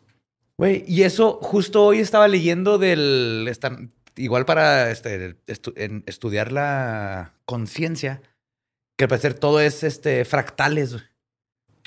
Güey, 0.57 0.83
y 0.87 1.01
eso 1.01 1.39
justo 1.41 1.83
hoy 1.83 1.99
estaba 1.99 2.27
leyendo 2.27 2.77
del. 2.77 3.51
igual 4.17 4.45
para 4.45 4.91
este, 4.91 5.37
estudiar 5.47 6.51
la 6.51 7.33
conciencia, 7.45 8.21
que 8.97 9.05
al 9.05 9.09
parecer 9.09 9.33
todo 9.33 9.61
es 9.61 9.83
este, 9.83 10.25
fractales. 10.25 11.10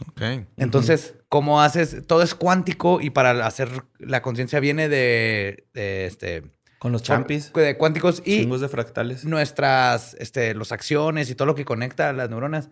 Ok. 0.09 0.23
Entonces, 0.57 1.15
¿cómo 1.29 1.61
haces? 1.61 2.07
Todo 2.07 2.23
es 2.23 2.35
cuántico 2.35 3.01
y 3.01 3.11
para 3.11 3.47
hacer 3.47 3.85
la 3.99 4.23
conciencia 4.23 4.61
viene 4.61 4.89
de, 4.89 5.67
de, 5.73 6.07
este, 6.07 6.43
Con 6.79 6.93
los 6.93 7.03
champis, 7.03 7.53
de 7.53 7.77
cuánticos 7.77 8.23
y 8.25 8.43
chingos 8.43 8.61
de 8.61 8.69
fractales. 8.69 9.25
nuestras, 9.25 10.15
este, 10.19 10.55
las 10.55 10.73
acciones 10.73 11.31
y 11.31 11.35
todo 11.35 11.47
lo 11.47 11.55
que 11.55 11.65
conecta 11.65 12.11
a 12.11 12.13
las 12.13 12.31
neuronas 12.31 12.71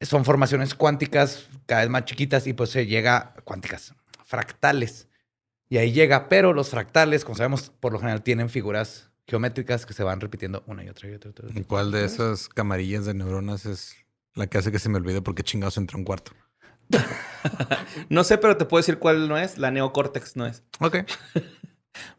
son 0.00 0.24
formaciones 0.24 0.74
cuánticas 0.74 1.48
cada 1.66 1.82
vez 1.82 1.90
más 1.90 2.04
chiquitas 2.04 2.46
y 2.46 2.52
pues 2.52 2.70
se 2.70 2.86
llega 2.86 3.34
cuánticas, 3.44 3.94
fractales. 4.24 5.08
Y 5.70 5.78
ahí 5.78 5.92
llega, 5.92 6.28
pero 6.28 6.52
los 6.52 6.70
fractales, 6.70 7.24
como 7.24 7.36
sabemos, 7.36 7.70
por 7.80 7.92
lo 7.92 7.98
general 7.98 8.22
tienen 8.22 8.48
figuras 8.48 9.10
geométricas 9.26 9.84
que 9.84 9.92
se 9.92 10.02
van 10.02 10.20
repitiendo 10.20 10.62
una 10.66 10.82
y 10.84 10.88
otra 10.88 11.08
y 11.08 11.14
otra. 11.14 11.28
y 11.28 11.32
otra. 11.32 11.60
¿Y 11.60 11.64
¿Cuál 11.64 11.90
de 11.90 12.04
esas 12.04 12.48
camarillas 12.48 13.04
de 13.04 13.12
neuronas 13.12 13.66
es 13.66 13.94
la 14.34 14.46
que 14.46 14.56
hace 14.56 14.72
que 14.72 14.78
se 14.78 14.88
me 14.88 14.96
olvide 14.96 15.20
porque 15.20 15.42
chingados 15.42 15.76
entra 15.76 15.96
a 15.96 15.98
un 15.98 16.04
cuarto? 16.04 16.32
No 18.08 18.24
sé, 18.24 18.38
pero 18.38 18.56
te 18.56 18.64
puedo 18.64 18.80
decir 18.80 18.98
cuál 18.98 19.28
no 19.28 19.38
es. 19.38 19.58
La 19.58 19.70
neocórtex 19.70 20.36
no 20.36 20.46
es. 20.46 20.62
Ok. 20.80 20.98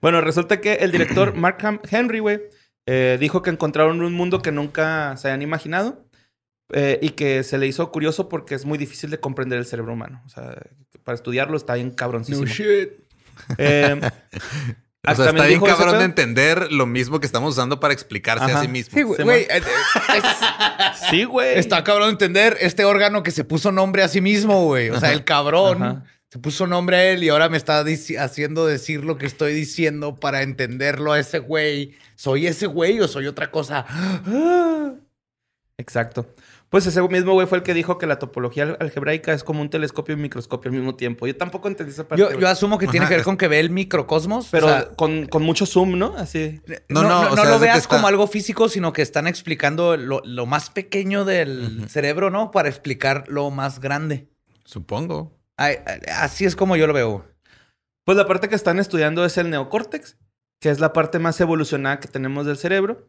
Bueno, 0.01 0.19
resulta 0.19 0.59
que 0.59 0.73
el 0.73 0.91
director 0.91 1.33
Mark 1.35 1.59
Ham- 1.61 1.79
Henry, 1.89 2.19
güey, 2.19 2.41
eh, 2.85 3.17
dijo 3.17 3.41
que 3.41 3.49
encontraron 3.49 4.01
un 4.01 4.13
mundo 4.13 4.41
que 4.41 4.51
nunca 4.51 5.15
se 5.15 5.29
habían 5.29 5.41
imaginado 5.41 6.05
eh, 6.73 6.99
y 7.01 7.11
que 7.11 7.43
se 7.43 7.57
le 7.57 7.65
hizo 7.65 7.89
curioso 7.89 8.27
porque 8.27 8.55
es 8.55 8.65
muy 8.65 8.77
difícil 8.77 9.09
de 9.09 9.21
comprender 9.21 9.57
el 9.57 9.65
cerebro 9.65 9.93
humano. 9.93 10.21
O 10.25 10.29
sea, 10.29 10.53
para 11.05 11.15
estudiarlo 11.15 11.55
está 11.55 11.75
bien 11.75 11.91
cabroncísimo. 11.91 12.45
Eh, 13.57 14.01
O 15.07 15.15
sea, 15.15 15.29
está 15.29 15.45
bien 15.45 15.61
cabrón 15.61 15.97
de 15.99 16.05
entender 16.05 16.71
lo 16.71 16.85
mismo 16.85 17.19
que 17.19 17.25
estamos 17.25 17.53
usando 17.53 17.79
para 17.79 17.93
explicarse 17.93 18.43
Ajá. 18.45 18.59
a 18.59 18.61
sí 18.61 18.67
mismo. 18.67 18.93
Sí, 18.93 19.03
güey. 19.03 19.43
Eh, 19.43 19.47
eh, 19.49 19.61
Sí, 21.09 21.23
güey. 21.23 21.57
Está 21.57 21.83
cabrón 21.83 22.09
entender 22.09 22.57
este 22.59 22.83
órgano 22.83 23.23
que 23.23 23.31
se 23.31 23.45
puso 23.45 23.71
nombre 23.71 24.03
a 24.03 24.09
sí 24.09 24.19
mismo, 24.19 24.65
güey. 24.65 24.89
O 24.89 24.99
sea, 24.99 25.13
el 25.13 25.23
cabrón 25.23 25.81
Ajá. 25.83 26.03
se 26.29 26.39
puso 26.39 26.67
nombre 26.67 26.97
a 26.97 27.11
él 27.11 27.23
y 27.23 27.29
ahora 27.29 27.47
me 27.47 27.57
está 27.57 27.83
haciendo 28.19 28.67
decir 28.67 29.05
lo 29.05 29.17
que 29.17 29.25
estoy 29.25 29.53
diciendo 29.53 30.15
para 30.15 30.41
entenderlo 30.41 31.13
a 31.13 31.19
ese 31.19 31.39
güey. 31.39 31.95
¿Soy 32.15 32.47
ese 32.47 32.67
güey 32.67 32.99
o 32.99 33.07
soy 33.07 33.27
otra 33.27 33.51
cosa? 33.51 33.85
Exacto. 35.77 36.35
Pues 36.69 36.85
ese 36.85 37.01
mismo 37.01 37.33
güey 37.33 37.47
fue 37.47 37.57
el 37.57 37.63
que 37.63 37.73
dijo 37.73 37.97
que 37.97 38.05
la 38.05 38.19
topología 38.19 38.61
al- 38.63 38.77
algebraica 38.79 39.33
es 39.33 39.43
como 39.43 39.61
un 39.61 39.71
telescopio 39.71 40.13
y 40.13 40.17
un 40.17 40.21
microscopio 40.21 40.69
al 40.69 40.77
mismo 40.77 40.95
tiempo. 40.95 41.25
Yo 41.25 41.35
tampoco 41.35 41.67
entendí 41.67 41.91
esa 41.93 42.07
parte. 42.07 42.23
Yo, 42.39 42.47
asumo 42.47 42.77
que 42.77 42.85
tiene 42.85 43.05
Ajá. 43.05 43.09
que 43.09 43.15
ver 43.15 43.25
con 43.25 43.37
que 43.37 43.47
ve 43.47 43.59
el 43.59 43.71
microcosmos. 43.71 44.49
pero 44.51 44.67
o 44.67 44.69
sea, 44.69 44.89
con, 44.89 45.25
con 45.25 45.41
mucho 45.41 45.65
zoom, 45.65 45.97
¿no? 45.97 46.13
Así. 46.15 46.61
no, 46.87 47.01
No, 47.01 47.09
no, 47.09 47.09
no, 47.09 47.19
o 47.31 47.35
no 47.35 47.41
sea, 47.41 47.51
lo 47.51 47.59
veas 47.59 47.77
está- 47.79 47.95
como 47.95 48.07
algo 48.07 48.27
físico, 48.27 48.69
sino 48.69 48.93
que 48.93 49.01
están 49.01 49.25
explicando 49.25 49.97
lo, 49.97 50.21
lo 50.23 50.45
más 50.45 50.69
pequeño 50.69 51.25
del 51.25 51.89
cerebro, 51.89 52.29
¿no? 52.29 52.51
Para 52.51 52.69
explicar 52.69 53.23
lo 53.27 53.49
más 53.49 53.79
grande. 53.79 54.27
Supongo. 54.63 55.35
Ay, 55.57 55.77
Así 56.15 56.45
es 56.45 56.55
como 56.55 56.75
yo 56.75 56.85
lo 56.85 56.93
veo. 56.93 57.25
Pues 58.05 58.15
la 58.15 58.27
parte 58.27 58.47
que 58.47 58.55
están 58.55 58.77
estudiando 58.79 59.25
es 59.25 59.37
el 59.39 59.49
neocórtex, 59.49 60.17
que 60.59 60.69
es 60.69 60.79
la 60.79 60.93
parte 60.93 61.17
más 61.19 61.41
evolucionada 61.41 61.99
que 61.99 62.07
tenemos 62.07 62.45
del 62.45 62.57
cerebro. 62.57 63.07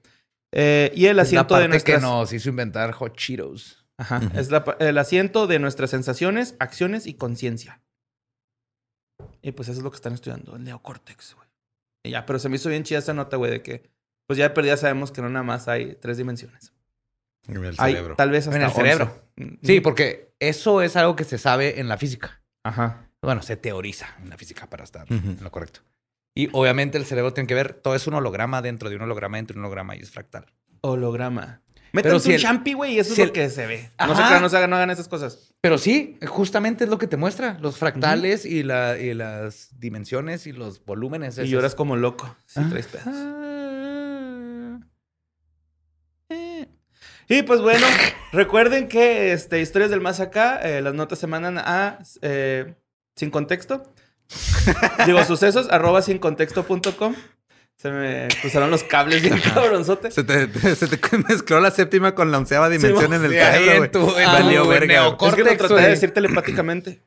Eh, 0.52 0.90
y 0.94 1.04
el 1.06 1.10
Es 1.10 1.16
la 1.16 1.22
asiento 1.22 1.48
parte 1.48 1.62
de 1.62 1.68
nuestras... 1.68 1.96
que 2.00 2.02
nos 2.06 2.32
hizo 2.32 2.48
inventar 2.48 2.92
Hot 2.92 3.16
Cheetos. 3.16 3.86
Ajá, 3.98 4.20
Es 4.34 4.50
la 4.50 4.64
el 4.80 4.96
asiento 4.98 5.46
de 5.46 5.58
nuestras 5.58 5.90
sensaciones, 5.90 6.54
acciones 6.58 7.06
y 7.06 7.14
conciencia. 7.14 7.82
Y 9.42 9.52
pues 9.52 9.68
eso 9.68 9.78
es 9.78 9.84
lo 9.84 9.90
que 9.90 9.96
están 9.96 10.14
estudiando, 10.14 10.56
el 10.56 10.64
neocórtex, 10.64 11.34
güey. 11.34 11.48
Y 12.04 12.10
ya, 12.10 12.24
pero 12.24 12.38
se 12.38 12.48
me 12.48 12.56
hizo 12.56 12.68
bien 12.70 12.82
chida 12.82 12.98
esa 12.98 13.12
nota, 13.14 13.36
güey, 13.36 13.50
de 13.50 13.62
que 13.62 13.90
pues 14.26 14.38
ya 14.38 14.44
de 14.48 14.54
perdida 14.54 14.76
sabemos 14.76 15.12
que 15.12 15.20
no 15.22 15.28
nada 15.28 15.42
más 15.42 15.68
hay 15.68 15.96
tres 15.96 16.16
dimensiones. 16.16 16.72
En 17.48 17.56
el 17.64 17.74
Hay 17.78 17.92
cerebro. 17.94 18.16
tal 18.16 18.30
vez 18.30 18.46
hasta 18.46 18.56
En 18.56 18.62
el 18.64 18.70
cerebro. 18.70 19.24
11. 19.38 19.58
Sí, 19.62 19.80
porque 19.80 20.34
eso 20.38 20.82
es 20.82 20.94
algo 20.96 21.16
que 21.16 21.24
se 21.24 21.36
sabe 21.38 21.80
en 21.80 21.88
la 21.88 21.96
física. 21.98 22.42
Ajá. 22.64 23.10
Bueno, 23.22 23.42
se 23.42 23.56
teoriza 23.56 24.14
en 24.22 24.30
la 24.30 24.36
física 24.38 24.68
para 24.68 24.84
estar 24.84 25.06
en 25.10 25.38
lo 25.42 25.50
correcto. 25.50 25.80
Y 26.34 26.48
obviamente 26.52 26.96
el 26.98 27.04
cerebro 27.04 27.32
tiene 27.32 27.46
que 27.48 27.54
ver, 27.54 27.74
todo 27.74 27.94
es 27.94 28.06
un 28.06 28.14
holograma 28.14 28.62
dentro 28.62 28.88
de 28.88 28.96
un 28.96 29.02
holograma 29.02 29.36
dentro 29.38 29.54
de 29.54 29.58
un 29.60 29.64
holograma 29.66 29.96
y 29.96 30.00
es 30.00 30.10
fractal. 30.10 30.46
Holograma. 30.82 31.60
Métanse 31.92 32.20
si 32.28 32.32
un 32.34 32.38
champi, 32.38 32.72
güey, 32.74 32.94
y 32.94 32.98
eso 33.00 33.08
si 33.14 33.14
es 33.14 33.18
el- 33.18 33.26
lo 33.28 33.32
que 33.32 33.50
se 33.50 33.66
ve. 33.66 33.90
No 33.98 34.14
se 34.14 34.22
crean, 34.22 34.40
no, 34.40 34.48
se 34.48 34.56
hagan, 34.56 34.70
no 34.70 34.76
hagan 34.76 34.90
esas 34.90 35.08
cosas. 35.08 35.52
Pero 35.60 35.76
sí, 35.76 36.16
justamente 36.24 36.84
es 36.84 36.90
lo 36.90 36.98
que 36.98 37.08
te 37.08 37.16
muestra, 37.16 37.58
los 37.60 37.76
fractales 37.78 38.46
y, 38.46 38.62
la, 38.62 38.96
y 38.96 39.12
las 39.12 39.70
dimensiones 39.80 40.46
y 40.46 40.52
los 40.52 40.84
volúmenes. 40.84 41.36
Y 41.36 41.40
esos. 41.40 41.50
lloras 41.50 41.74
como 41.74 41.96
loco. 41.96 42.36
Si 42.46 42.60
Ah. 42.60 42.66
traes 42.70 42.86
pedos. 42.86 43.06
Eh. 46.28 46.66
Y 47.28 47.42
pues 47.42 47.60
bueno, 47.60 47.84
recuerden 48.32 48.88
que 48.88 49.32
este, 49.32 49.60
Historias 49.60 49.90
del 49.90 50.00
Más 50.00 50.20
Acá, 50.20 50.60
eh, 50.62 50.80
las 50.82 50.94
notas 50.94 51.18
se 51.18 51.26
mandan 51.26 51.58
a 51.58 51.98
eh, 52.22 52.74
Sin 53.16 53.30
Contexto. 53.30 53.92
Digo, 55.06 55.24
sucesos, 55.24 55.68
arroba 55.70 56.02
sincontexto.com. 56.02 57.14
Se 57.76 57.90
me 57.90 58.28
cruzaron 58.42 58.70
los 58.70 58.84
cables 58.84 59.22
bien 59.22 59.40
cabronzote. 59.40 60.10
Se 60.10 60.22
te, 60.22 60.48
se 60.76 60.86
te 60.86 61.16
mezcló 61.28 61.60
la 61.60 61.70
séptima 61.70 62.14
con 62.14 62.30
la 62.30 62.38
onceava 62.38 62.68
dimensión 62.68 63.12
en 63.14 63.24
el 63.24 63.30
cerebro, 63.32 63.84
en 63.84 63.90
tu- 63.90 64.18
en 64.18 64.26
Valió 64.26 64.66
verga. 64.68 65.08
Es 65.08 65.34
que 65.34 65.44
lo 65.44 65.56
traté 65.56 65.74
de 65.74 65.88
decir 65.88 66.12
telepáticamente. 66.12 67.02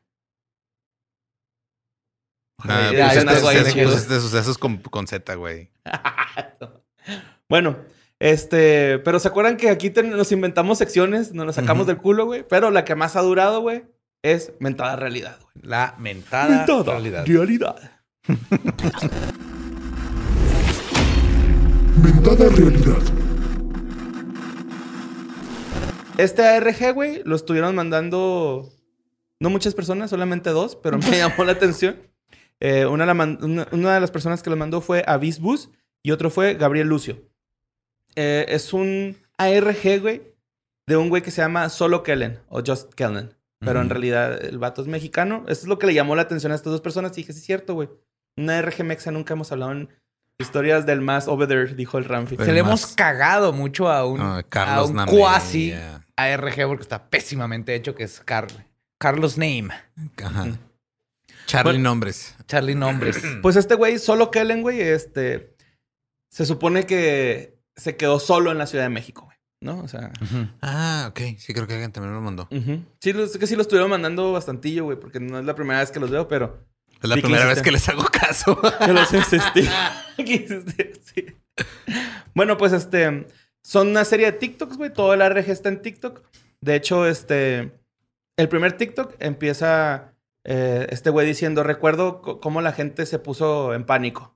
Ah, 2.65 2.89
ahí 2.89 3.73
que- 3.73 3.83
pusiste 3.83 4.19
sucesos 4.19 4.57
con, 4.57 4.77
con 4.77 5.07
Z, 5.07 5.35
güey. 5.35 5.71
Bueno, 7.49 7.77
este, 8.19 8.99
pero 8.99 9.19
¿se 9.19 9.27
acuerdan 9.27 9.57
que 9.57 9.69
aquí 9.69 9.89
ten- 9.89 10.09
nos 10.11 10.31
inventamos 10.31 10.77
secciones, 10.77 11.33
nos 11.33 11.45
las 11.45 11.55
sacamos 11.55 11.85
del 11.85 11.97
culo, 11.97 12.25
güey? 12.25 12.47
Pero 12.47 12.71
la 12.71 12.85
que 12.85 12.95
más 12.95 13.15
ha 13.15 13.21
durado, 13.21 13.59
güey, 13.61 13.83
es 14.23 14.53
mentada 14.59 14.95
realidad, 14.95 15.37
güey. 15.41 15.51
La 15.67 15.95
mentada 15.99 16.65
realidad. 16.65 17.25
realidad. 17.25 17.75
Mentada 22.01 22.49
realidad. 22.49 22.97
Este 26.17 26.45
ARG, 26.47 26.93
güey, 26.93 27.21
lo 27.25 27.35
estuvieron 27.35 27.75
mandando 27.75 28.69
no 29.39 29.49
muchas 29.49 29.73
personas, 29.75 30.09
solamente 30.09 30.49
dos, 30.51 30.75
pero 30.75 30.97
me 30.97 31.17
llamó 31.17 31.43
la 31.43 31.51
atención. 31.53 31.97
Eh, 32.59 32.85
una, 32.85 33.05
la 33.05 33.13
man- 33.13 33.39
una, 33.41 33.67
una 33.71 33.93
de 33.93 33.99
las 33.99 34.11
personas 34.11 34.41
que 34.41 34.49
lo 34.49 34.55
mandó 34.55 34.79
fue 34.81 35.03
Avis 35.05 35.39
Bus 35.39 35.69
y 36.01 36.11
otro 36.11 36.29
fue 36.29 36.53
Gabriel 36.55 36.87
Lucio. 36.87 37.17
Eh, 38.15 38.45
es 38.47 38.73
un 38.73 39.17
ARG, 39.37 39.99
güey, 40.01 40.21
de 40.87 40.97
un 40.97 41.09
güey 41.09 41.21
que 41.21 41.31
se 41.31 41.41
llama 41.41 41.67
Solo 41.69 42.03
Kellen 42.03 42.39
o 42.47 42.61
Just 42.65 42.93
Kellen. 42.93 43.33
Pero 43.65 43.81
en 43.81 43.89
realidad 43.89 44.43
el 44.43 44.57
vato 44.57 44.81
es 44.81 44.87
mexicano. 44.87 45.43
Eso 45.47 45.61
es 45.61 45.67
lo 45.67 45.79
que 45.79 45.87
le 45.87 45.93
llamó 45.93 46.15
la 46.15 46.23
atención 46.23 46.51
a 46.51 46.55
estas 46.55 46.71
dos 46.71 46.81
personas. 46.81 47.11
Y 47.13 47.21
dije, 47.21 47.33
sí, 47.33 47.39
es 47.39 47.45
cierto, 47.45 47.73
güey. 47.73 47.89
Una 48.37 48.57
ARG 48.59 48.83
mexa 48.83 49.11
nunca 49.11 49.33
hemos 49.33 49.51
hablado 49.51 49.71
en 49.73 49.89
historias 50.39 50.85
del 50.85 51.01
más 51.01 51.27
over 51.27 51.47
there, 51.47 51.73
dijo 51.75 51.97
el 51.97 52.05
Ramfi. 52.05 52.35
Se 52.37 52.51
le 52.51 52.61
más. 52.63 52.69
hemos 52.69 52.87
cagado 52.95 53.53
mucho 53.53 53.89
a 53.89 54.05
un, 54.05 54.19
Ah, 54.21 54.37
a 54.39 54.43
Carlos 54.43 54.89
un 54.89 55.05
cuasi 55.05 55.69
ya. 55.71 56.05
ARG 56.15 56.67
porque 56.67 56.81
está 56.83 57.09
pésimamente 57.09 57.75
hecho, 57.75 57.93
que 57.95 58.03
es 58.03 58.19
Car- 58.21 58.47
Carlos 58.99 59.37
Name. 59.37 59.69
Ajá. 60.23 60.47
Charlie 61.45 61.77
Nombres. 61.79 62.35
Charlie 62.47 62.75
Nombres. 62.75 63.21
Pues 63.41 63.55
este 63.55 63.75
güey, 63.75 63.99
solo 63.99 64.31
Kellen, 64.31 64.61
güey, 64.61 64.81
este. 64.81 65.55
Se 66.29 66.45
supone 66.45 66.85
que 66.85 67.59
se 67.75 67.95
quedó 67.97 68.19
solo 68.19 68.51
en 68.51 68.57
la 68.57 68.65
Ciudad 68.65 68.85
de 68.85 68.89
México. 68.89 69.29
¿No? 69.63 69.79
O 69.79 69.87
sea. 69.87 70.11
Ah, 70.61 71.07
ok. 71.09 71.19
Sí, 71.37 71.53
creo 71.53 71.65
que 71.65 71.73
alguien 71.73 71.91
también 71.91 72.11
me 72.11 72.17
lo 72.19 72.21
mandó. 72.23 72.47
Sí, 72.99 73.13
lo- 73.13 73.23
es 73.23 73.37
que 73.37 73.47
sí 73.47 73.55
lo 73.55 73.61
estuvieron 73.61 73.89
mandando 73.89 74.31
bastantillo, 74.33 74.83
güey, 74.83 74.99
porque 74.99 75.19
no 75.21 75.39
es 75.39 75.45
la 75.45 75.55
primera 75.55 75.79
vez 75.79 75.89
que 75.89 75.99
los 76.01 76.09
veo, 76.11 76.27
pero. 76.27 76.65
Es 77.01 77.09
la 77.09 77.15
primera 77.15 77.45
vez 77.45 77.61
que 77.61 77.71
les 77.71 77.87
hago 77.89 78.03
caso. 78.05 78.59
Que 78.85 78.93
los 78.93 79.11
insistí. 79.13 79.67
Sí. 81.03 81.25
Bueno, 82.33 82.57
pues 82.57 82.73
este. 82.73 83.27
Son 83.63 83.87
una 83.89 84.03
serie 84.03 84.25
de 84.31 84.37
TikToks, 84.37 84.77
güey. 84.77 84.91
Todo 84.91 85.13
el 85.13 85.21
RG 85.21 85.49
está 85.49 85.69
en 85.69 85.81
TikTok. 85.81 86.21
De 86.61 86.75
hecho, 86.75 87.07
este. 87.07 87.71
El 88.35 88.49
primer 88.49 88.73
TikTok 88.73 89.15
empieza 89.19 90.13
eh, 90.43 90.87
este 90.89 91.09
güey 91.09 91.25
diciendo: 91.25 91.63
Recuerdo 91.63 92.21
cómo 92.41 92.61
la 92.61 92.73
gente 92.73 93.05
se 93.05 93.19
puso 93.19 93.73
en 93.73 93.85
pánico. 93.85 94.35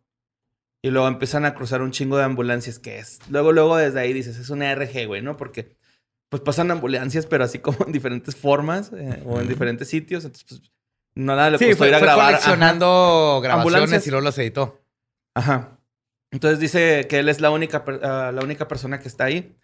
Y 0.87 0.91
luego 0.91 1.07
empiezan 1.09 1.43
a 1.43 1.53
cruzar 1.53 1.81
un 1.81 1.91
chingo 1.91 2.17
de 2.17 2.23
ambulancias, 2.23 2.79
que 2.79 2.97
es. 2.99 3.19
Luego, 3.29 3.51
luego 3.51 3.75
desde 3.75 3.99
ahí 3.99 4.13
dices: 4.13 4.37
Es 4.37 4.49
una 4.49 4.73
RG, 4.73 5.05
güey, 5.05 5.21
¿no? 5.21 5.35
Porque. 5.35 5.75
Pues 6.29 6.41
pasan 6.41 6.71
ambulancias, 6.71 7.25
pero 7.25 7.43
así 7.43 7.59
como 7.59 7.77
en 7.85 7.91
diferentes 7.91 8.35
formas 8.37 8.91
eh, 8.93 9.21
o 9.25 9.39
en 9.41 9.47
diferentes 9.49 9.89
sitios. 9.89 10.23
Entonces, 10.23 10.45
pues. 10.47 10.61
No 11.15 11.35
nada 11.35 11.49
le 11.49 11.57
Sí, 11.57 11.65
costó 11.65 11.77
fue, 11.79 11.87
ir 11.89 11.95
a 11.95 11.99
fue 11.99 12.07
grabar. 12.07 12.25
Ajá. 12.25 12.31
coleccionando 12.37 13.39
grabaciones 13.43 13.73
Ambulancias. 13.75 14.07
y 14.07 14.09
luego 14.11 14.23
las 14.25 14.37
editó. 14.37 14.81
Ajá. 15.35 15.77
Entonces 16.31 16.59
dice 16.59 17.05
que 17.09 17.19
él 17.19 17.27
es 17.29 17.41
la 17.41 17.49
única, 17.51 17.83
ah, 18.03 18.31
la 18.33 18.41
única 18.43 18.67
persona 18.67 18.99
que 18.99 19.07
está 19.07 19.25
ahí. 19.25 19.55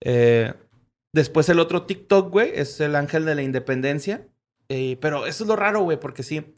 Eh, 0.00 0.52
después 1.12 1.48
el 1.48 1.58
otro 1.60 1.82
TikTok, 1.86 2.30
güey, 2.30 2.52
es 2.54 2.80
el 2.80 2.94
ángel 2.96 3.24
de 3.24 3.34
la 3.34 3.42
independencia. 3.42 4.26
Eh, 4.68 4.96
pero 5.00 5.26
eso 5.26 5.44
es 5.44 5.48
lo 5.48 5.56
raro, 5.56 5.80
güey, 5.82 5.98
porque 6.00 6.22
sí. 6.22 6.54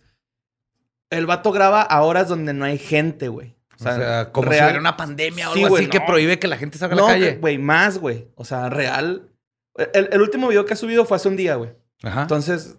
El 1.10 1.26
vato 1.26 1.50
graba 1.52 1.82
a 1.82 2.02
horas 2.02 2.28
donde 2.28 2.52
no 2.52 2.64
hay 2.64 2.78
gente, 2.78 3.28
güey. 3.28 3.56
O 3.92 3.96
sea, 3.96 4.32
como 4.32 4.46
si 4.48 4.50
real- 4.54 4.64
hubiera 4.66 4.80
una 4.80 4.96
pandemia 4.96 5.50
o 5.50 5.54
Sí, 5.54 5.60
algo 5.60 5.70
güey, 5.70 5.82
así 5.84 5.90
que 5.90 5.98
no. 6.00 6.06
prohíbe 6.06 6.38
que 6.38 6.48
la 6.48 6.56
gente 6.56 6.78
salga 6.78 6.94
a 6.94 6.98
No, 6.98 7.08
la 7.08 7.14
que- 7.14 7.20
calle. 7.20 7.36
güey, 7.38 7.58
más, 7.58 7.98
güey. 7.98 8.28
O 8.34 8.44
sea, 8.44 8.68
real. 8.70 9.30
El, 9.92 10.08
el 10.12 10.20
último 10.22 10.48
video 10.48 10.64
que 10.64 10.74
ha 10.74 10.76
subido 10.76 11.04
fue 11.04 11.16
hace 11.16 11.28
un 11.28 11.36
día, 11.36 11.56
güey. 11.56 11.70
Ajá. 12.02 12.22
Entonces, 12.22 12.76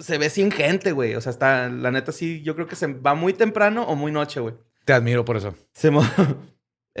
se 0.00 0.18
ve 0.18 0.28
sin 0.30 0.50
gente, 0.50 0.92
güey. 0.92 1.14
O 1.14 1.20
sea, 1.20 1.30
está, 1.30 1.68
la 1.68 1.90
neta 1.90 2.12
sí, 2.12 2.42
yo 2.42 2.54
creo 2.54 2.66
que 2.66 2.76
se 2.76 2.86
va 2.86 3.14
muy 3.14 3.32
temprano 3.32 3.82
o 3.84 3.96
muy 3.96 4.12
noche, 4.12 4.40
güey. 4.40 4.54
Te 4.84 4.92
admiro 4.92 5.24
por 5.24 5.36
eso. 5.36 5.54
Se 5.72 5.90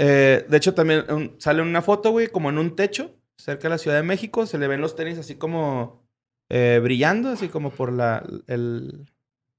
Eh, 0.00 0.46
de 0.48 0.56
hecho, 0.56 0.74
también 0.74 1.04
un- 1.10 1.34
sale 1.38 1.60
una 1.62 1.82
foto, 1.82 2.10
güey, 2.10 2.28
como 2.28 2.50
en 2.50 2.58
un 2.58 2.76
techo, 2.76 3.16
cerca 3.36 3.64
de 3.64 3.70
la 3.70 3.78
Ciudad 3.78 3.96
de 3.96 4.02
México. 4.04 4.46
Se 4.46 4.56
le 4.58 4.68
ven 4.68 4.80
los 4.80 4.94
tenis 4.96 5.18
así 5.18 5.34
como 5.34 6.06
eh, 6.50 6.80
brillando, 6.82 7.30
así 7.30 7.48
como 7.48 7.70
por 7.70 7.92
la, 7.92 8.22
el, 8.46 9.06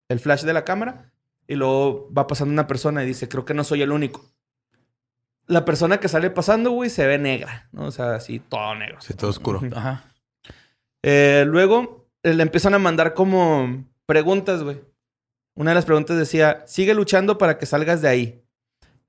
el 0.07 0.19
flash 0.19 0.43
de 0.43 0.53
la 0.53 0.63
cámara. 0.63 1.11
Y 1.49 1.55
luego 1.55 2.07
va 2.15 2.27
pasando 2.27 2.53
una 2.53 2.67
persona 2.67 3.03
y 3.03 3.07
dice, 3.07 3.27
creo 3.27 3.43
que 3.43 3.55
no 3.55 3.63
soy 3.63 3.81
el 3.81 3.91
único. 3.91 4.23
La 5.47 5.65
persona 5.65 5.99
que 5.99 6.07
sale 6.07 6.29
pasando, 6.29 6.69
güey, 6.69 6.91
se 6.91 7.07
ve 7.07 7.17
negra, 7.17 7.67
¿no? 7.71 7.85
O 7.85 7.91
sea, 7.91 8.13
así, 8.13 8.37
todo 8.39 8.75
negro. 8.75 8.97
Sí, 9.01 9.15
todo 9.15 9.31
oscuro. 9.31 9.59
Ajá. 9.75 10.03
Eh, 11.01 11.45
luego 11.47 12.07
eh, 12.21 12.35
le 12.35 12.43
empiezan 12.43 12.75
a 12.75 12.79
mandar 12.79 13.15
como 13.15 13.83
preguntas, 14.05 14.61
güey. 14.61 14.79
Una 15.55 15.71
de 15.71 15.75
las 15.75 15.85
preguntas 15.85 16.17
decía, 16.17 16.63
sigue 16.67 16.93
luchando 16.93 17.39
para 17.39 17.57
que 17.57 17.65
salgas 17.65 18.03
de 18.03 18.09
ahí. 18.09 18.43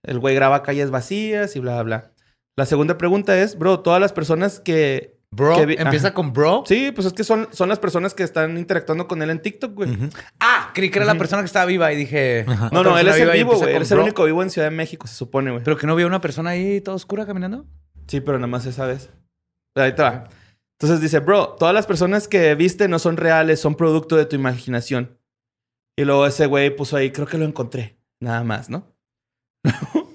El 0.03 0.19
güey 0.19 0.35
graba 0.35 0.63
calles 0.63 0.91
vacías 0.91 1.55
y 1.57 1.61
bla, 1.61 1.75
bla, 1.75 1.83
bla. 1.83 2.13
La 2.57 2.65
segunda 2.65 2.97
pregunta 2.97 3.39
es, 3.39 3.59
bro, 3.59 3.81
todas 3.81 4.01
las 4.01 4.15
personas 4.15 4.61
que... 4.61 5.21
Bro, 5.31 5.57
que 5.57 5.75
empieza 5.75 6.09
Ajá. 6.09 6.15
con 6.15 6.33
bro. 6.33 6.65
Sí, 6.67 6.91
pues 6.91 7.07
es 7.07 7.13
que 7.13 7.23
son, 7.23 7.49
son 7.53 7.69
las 7.69 7.79
personas 7.79 8.15
que 8.15 8.23
están 8.23 8.57
interactuando 8.57 9.07
con 9.07 9.21
él 9.23 9.31
en 9.31 9.43
TikTok, 9.43 9.75
güey. 9.75 9.91
Ah, 10.41 10.60
creí 10.73 10.91
que 10.91 10.99
era 10.99 11.07
la 11.07 11.17
persona 11.17 11.43
que 11.43 11.47
estaba 11.47 11.67
viva 11.67 11.93
y 11.93 11.97
dije. 11.97 12.45
No, 12.73 12.83
no, 12.83 12.99
él 12.99 13.09
es 13.09 13.17
el 13.17 13.31
vivo, 13.31 13.57
güey. 13.57 13.75
Él 13.75 13.83
es 13.83 13.91
el 13.91 13.99
único 13.99 14.25
vivo 14.25 14.43
en 14.43 14.51
Ciudad 14.51 14.69
de 14.69 14.77
México, 14.77 15.07
se 15.07 15.15
supone, 15.15 15.51
güey. 15.51 15.63
Pero 15.65 15.77
que 15.77 15.87
no 15.87 15.97
vio 15.97 16.07
una 16.07 16.21
persona 16.21 16.51
ahí 16.51 16.81
toda 16.81 16.97
oscura 16.97 17.27
caminando. 17.27 17.67
Sí, 18.07 18.21
pero 18.21 18.39
nada 18.39 18.49
más 18.49 18.67
esa 18.67 18.87
vez. 18.87 19.11
Ahí 19.77 19.95
te 19.95 20.03
va. 20.03 20.29
Entonces 20.81 21.01
dice, 21.01 21.21
bro, 21.21 21.57
todas 21.59 21.75
las 21.75 21.87
personas 21.87 22.27
que 22.27 22.55
viste 22.55 22.89
no 22.89 22.99
son 22.99 23.17
reales, 23.17 23.61
son 23.61 23.75
producto 23.75 24.17
de 24.17 24.25
tu 24.25 24.35
imaginación. 24.35 25.19
Y 25.97 26.05
luego 26.05 26.27
ese 26.27 26.47
güey 26.47 26.75
puso 26.75 26.97
ahí, 26.97 27.11
creo 27.11 27.27
que 27.27 27.37
lo 27.37 27.45
encontré. 27.45 27.99
Nada 28.21 28.45
más, 28.45 28.71
¿no? 28.71 28.87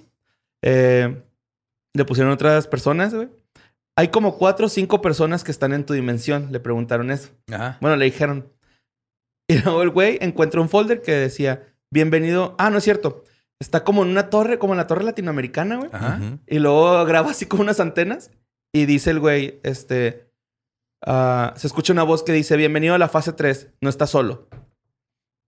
Eh, 0.68 1.22
le 1.94 2.06
pusieron 2.06 2.34
otras 2.34 2.66
personas, 2.66 3.14
güey. 3.14 3.30
Hay 3.96 4.08
como 4.08 4.40
cuatro 4.40 4.66
o 4.66 4.70
cinco 4.70 5.00
personas 5.00 5.44
que 5.44 5.52
están 5.52 5.74
en 5.74 5.86
tu 5.86 5.94
dimensión. 5.94 6.48
Le 6.52 6.60
preguntaron 6.60 7.12
eso. 7.12 7.30
Ajá. 7.52 7.78
Bueno, 7.82 7.98
le 7.98 8.06
dijeron. 8.06 8.52
Y 9.50 9.60
luego 9.60 9.84
el 9.84 9.90
güey 9.90 10.18
encuentra 10.22 10.62
un 10.62 10.70
folder 10.70 11.02
que 11.02 11.12
decía, 11.12 11.64
bienvenido. 11.92 12.56
Ah, 12.58 12.70
no 12.70 12.80
es 12.80 12.84
cierto. 12.84 13.24
Está 13.60 13.84
como 13.84 14.04
en 14.04 14.10
una 14.10 14.30
torre, 14.30 14.58
como 14.60 14.74
en 14.74 14.78
la 14.78 14.88
torre 14.88 15.04
latinoamericana, 15.04 15.78
güey. 15.78 15.90
Ajá. 15.94 16.20
Y 16.48 16.60
luego 16.60 17.06
graba 17.06 17.32
así 17.32 17.46
con 17.46 17.62
unas 17.62 17.80
antenas 17.80 18.32
y 18.74 18.86
dice 18.86 19.12
el 19.12 19.20
güey, 19.20 19.60
este, 19.64 20.28
ah, 21.06 21.54
se 21.56 21.68
escucha 21.68 21.94
una 21.94 22.04
voz 22.04 22.24
que 22.24 22.34
dice, 22.34 22.58
bienvenido 22.58 22.96
a 22.96 22.98
la 22.98 23.08
fase 23.08 23.34
3, 23.34 23.70
no 23.82 23.90
estás 23.90 24.10
solo. 24.10 24.50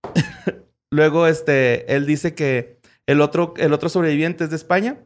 luego, 0.92 1.28
este, 1.28 1.94
él 1.94 2.06
dice 2.06 2.36
que 2.36 2.80
el 3.08 3.20
otro, 3.20 3.54
el 3.58 3.74
otro 3.74 3.90
sobreviviente 3.90 4.44
es 4.44 4.50
de 4.50 4.56
España. 4.56 5.00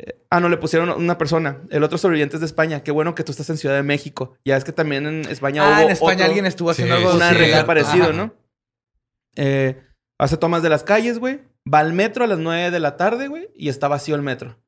Eh, 0.00 0.24
ah, 0.30 0.38
no, 0.40 0.48
le 0.48 0.56
pusieron 0.56 0.90
una 0.90 1.18
persona. 1.18 1.62
El 1.70 1.82
otro 1.82 1.98
sobreviviente 1.98 2.36
es 2.36 2.40
de 2.40 2.46
España. 2.46 2.82
Qué 2.84 2.92
bueno 2.92 3.14
que 3.16 3.24
tú 3.24 3.32
estás 3.32 3.50
en 3.50 3.56
Ciudad 3.58 3.74
de 3.74 3.82
México. 3.82 4.36
Ya 4.44 4.56
es 4.56 4.62
que 4.64 4.72
también 4.72 5.06
en 5.06 5.20
España 5.28 5.62
Ah, 5.64 5.78
hubo 5.80 5.86
en 5.86 5.90
España 5.92 6.12
otro- 6.14 6.24
alguien 6.26 6.46
estuvo 6.46 6.70
haciendo 6.70 6.96
Sí, 6.96 7.02
algo 7.02 7.16
una 7.16 7.30
sí, 7.30 7.66
parecido, 7.66 8.04
Ajá. 8.04 8.12
¿no? 8.12 8.34
Eh, 9.36 9.82
hace 10.18 10.36
tomas 10.36 10.62
de 10.62 10.68
las 10.68 10.84
calles, 10.84 11.18
güey. 11.18 11.40
Va 11.72 11.80
al 11.80 11.92
metro 11.92 12.24
a 12.24 12.26
las 12.26 12.38
9 12.38 12.70
de 12.70 12.80
la 12.80 12.96
tarde, 12.96 13.28
güey, 13.28 13.50
y 13.54 13.68
está 13.68 13.88
vacío 13.88 14.14
el 14.14 14.22
metro. 14.22 14.58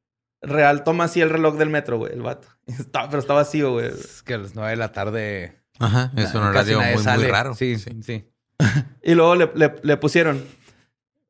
Real, 0.42 0.84
toma 0.84 1.04
así 1.04 1.20
el 1.20 1.30
reloj 1.30 1.56
del 1.56 1.68
metro, 1.70 1.98
güey, 1.98 2.12
el 2.12 2.22
vato. 2.22 2.48
Está, 2.66 3.06
pero 3.08 3.18
está 3.20 3.34
vacío, 3.34 3.72
güey. 3.72 3.86
Es 3.88 4.22
que 4.22 4.34
a 4.34 4.38
las 4.38 4.54
nueve 4.54 4.70
de 4.70 4.76
la 4.76 4.90
tarde. 4.92 5.60
Ajá. 5.78 6.12
Es 6.16 6.34
un 6.34 6.42
horario 6.42 6.80
muy, 6.80 7.26
raro. 7.26 7.54
Sí, 7.54 7.76
sí. 7.78 8.26
Y 9.02 9.14
luego 9.14 9.34
le, 9.36 9.50
le- 9.54 9.76
le 9.82 9.96
pusieron. 9.96 10.44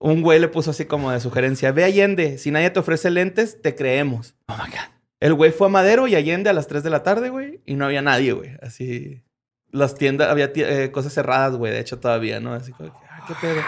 Un 0.00 0.22
güey 0.22 0.40
le 0.40 0.48
puso 0.48 0.70
así 0.70 0.86
como 0.86 1.12
de 1.12 1.20
sugerencia: 1.20 1.72
Ve 1.72 1.84
Allende, 1.84 2.38
si 2.38 2.50
nadie 2.50 2.70
te 2.70 2.80
ofrece 2.80 3.10
lentes, 3.10 3.60
te 3.60 3.74
creemos. 3.74 4.34
Oh 4.48 4.54
my 4.54 4.70
God. 4.70 5.00
El 5.20 5.34
güey 5.34 5.52
fue 5.52 5.66
a 5.66 5.70
Madero 5.70 6.08
y 6.08 6.14
Allende 6.14 6.48
a 6.48 6.54
las 6.54 6.66
3 6.66 6.82
de 6.82 6.88
la 6.88 7.02
tarde, 7.02 7.28
güey, 7.28 7.60
y 7.66 7.74
no 7.74 7.84
había 7.84 8.00
nadie, 8.00 8.32
güey. 8.32 8.56
Así. 8.62 9.22
Las 9.70 9.94
tiendas, 9.94 10.28
había 10.28 10.50
eh, 10.54 10.90
cosas 10.90 11.12
cerradas, 11.12 11.54
güey, 11.54 11.72
de 11.72 11.80
hecho 11.80 12.00
todavía, 12.00 12.40
¿no? 12.40 12.54
Así 12.54 12.72
como 12.72 12.88
ah, 13.08 13.24
qué 13.28 13.34
pedo. 13.40 13.60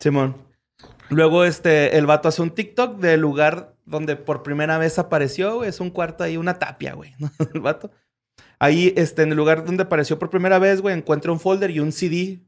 Simón. 0.00 0.36
Luego, 1.08 1.44
este, 1.44 1.96
el 1.96 2.06
vato 2.06 2.28
hace 2.28 2.42
un 2.42 2.50
TikTok 2.50 2.98
del 2.98 3.20
lugar 3.20 3.74
donde 3.86 4.16
por 4.16 4.42
primera 4.42 4.76
vez 4.78 4.98
apareció, 4.98 5.56
güey. 5.56 5.68
Es 5.68 5.80
un 5.80 5.90
cuarto 5.90 6.24
ahí, 6.24 6.36
una 6.36 6.58
tapia, 6.58 6.94
güey, 6.94 7.14
¿no? 7.18 7.30
El 7.54 7.60
vato. 7.60 7.90
Ahí, 8.58 8.92
este, 8.96 9.22
en 9.22 9.30
el 9.30 9.36
lugar 9.36 9.64
donde 9.64 9.84
apareció 9.84 10.18
por 10.18 10.30
primera 10.30 10.58
vez, 10.58 10.80
güey, 10.80 10.96
encuentra 10.96 11.32
un 11.32 11.40
folder 11.40 11.70
y 11.70 11.80
un 11.80 11.90
CD 11.92 12.40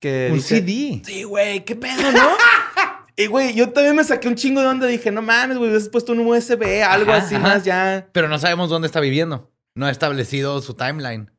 que 0.00 0.28
Un 0.30 0.36
dice- 0.38 0.60
CD. 0.60 1.02
Sí, 1.04 1.22
güey, 1.24 1.64
qué 1.64 1.76
pedo, 1.76 2.12
¿no? 2.12 2.28
y, 3.16 3.26
güey, 3.26 3.54
yo 3.54 3.70
también 3.70 3.96
me 3.96 4.04
saqué 4.04 4.28
un 4.28 4.34
chingo 4.34 4.60
de 4.60 4.66
onda. 4.68 4.86
Dije, 4.86 5.10
no 5.10 5.22
mames, 5.22 5.56
güey, 5.58 5.70
hubieras 5.70 5.88
puesto 5.88 6.12
un 6.12 6.20
USB, 6.20 6.82
algo 6.84 7.12
Ajá, 7.12 7.24
así 7.24 7.34
ajá. 7.34 7.42
más 7.48 7.64
ya. 7.64 8.08
Pero 8.12 8.28
no 8.28 8.38
sabemos 8.38 8.70
dónde 8.70 8.86
está 8.86 9.00
viviendo. 9.00 9.50
No 9.74 9.86
ha 9.86 9.90
establecido 9.90 10.60
su 10.62 10.74
timeline. 10.74 11.30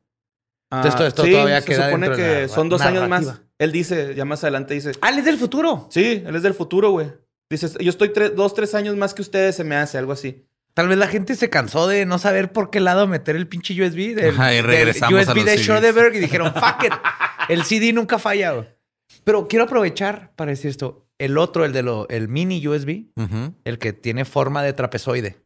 Ah, 0.70 0.82
todo 0.94 1.06
esto 1.06 1.24
sí, 1.24 1.30
todavía 1.30 1.60
se 1.60 1.66
queda 1.66 1.86
supone 1.86 2.08
de 2.10 2.16
que 2.16 2.40
la 2.42 2.48
son 2.48 2.68
dos 2.68 2.82
años 2.82 3.08
más. 3.08 3.40
Él 3.58 3.72
dice, 3.72 4.14
ya 4.14 4.24
más 4.24 4.44
adelante 4.44 4.74
dice, 4.74 4.92
Ah, 5.00 5.10
él 5.10 5.18
es 5.18 5.24
del 5.24 5.38
futuro. 5.38 5.88
sí, 5.90 6.22
él 6.26 6.36
es 6.36 6.42
del 6.42 6.54
futuro, 6.54 6.90
güey. 6.90 7.08
Dice, 7.50 7.68
yo 7.82 7.88
estoy 7.88 8.08
tre- 8.10 8.30
dos, 8.34 8.52
tres 8.54 8.74
años 8.74 8.94
más 8.96 9.14
que 9.14 9.22
ustedes, 9.22 9.56
se 9.56 9.64
me 9.64 9.74
hace, 9.76 9.96
algo 9.96 10.12
así. 10.12 10.46
Tal 10.78 10.86
vez 10.86 10.96
la 10.96 11.08
gente 11.08 11.34
se 11.34 11.50
cansó 11.50 11.88
de 11.88 12.06
no 12.06 12.20
saber 12.20 12.52
por 12.52 12.70
qué 12.70 12.78
lado 12.78 13.08
meter 13.08 13.34
el 13.34 13.48
pinche 13.48 13.74
USB 13.74 14.14
del, 14.14 14.30
Ajá, 14.30 14.52
y 14.52 14.58
del 14.58 14.64
regresamos 14.64 15.22
USB 15.22 15.30
a 15.30 15.34
los 15.34 15.44
de. 15.44 15.58
Schroederberg 15.58 16.14
y 16.14 16.20
dijeron, 16.20 16.54
fuck 16.54 16.84
it. 16.84 16.92
El 17.48 17.64
CD 17.64 17.92
nunca 17.92 18.20
falla. 18.20 18.52
güey". 18.52 18.68
Pero 19.24 19.48
quiero 19.48 19.64
aprovechar 19.64 20.32
para 20.36 20.52
decir 20.52 20.70
esto. 20.70 21.08
El 21.18 21.36
otro, 21.36 21.64
el 21.64 21.72
de 21.72 21.82
lo, 21.82 22.08
el 22.10 22.28
mini 22.28 22.64
USB, 22.64 23.06
el 23.64 23.78
que 23.80 23.92
tiene 23.92 24.24
forma 24.24 24.62
de 24.62 24.72
trapezoide. 24.72 25.42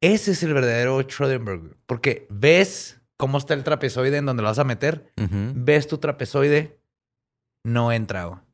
Ese 0.00 0.30
es 0.30 0.44
el 0.44 0.54
verdadero 0.54 1.02
Schroederberg. 1.02 1.76
Porque 1.86 2.28
ves 2.30 3.00
cómo 3.16 3.36
está 3.36 3.54
el 3.54 3.64
trapezoide 3.64 4.18
en 4.18 4.26
donde 4.26 4.44
lo 4.44 4.48
vas 4.48 4.60
a 4.60 4.64
meter. 4.64 5.12
Ves 5.16 5.88
tu 5.88 5.98
trapezoide, 5.98 6.78
no 7.64 7.90
entra. 7.90 8.44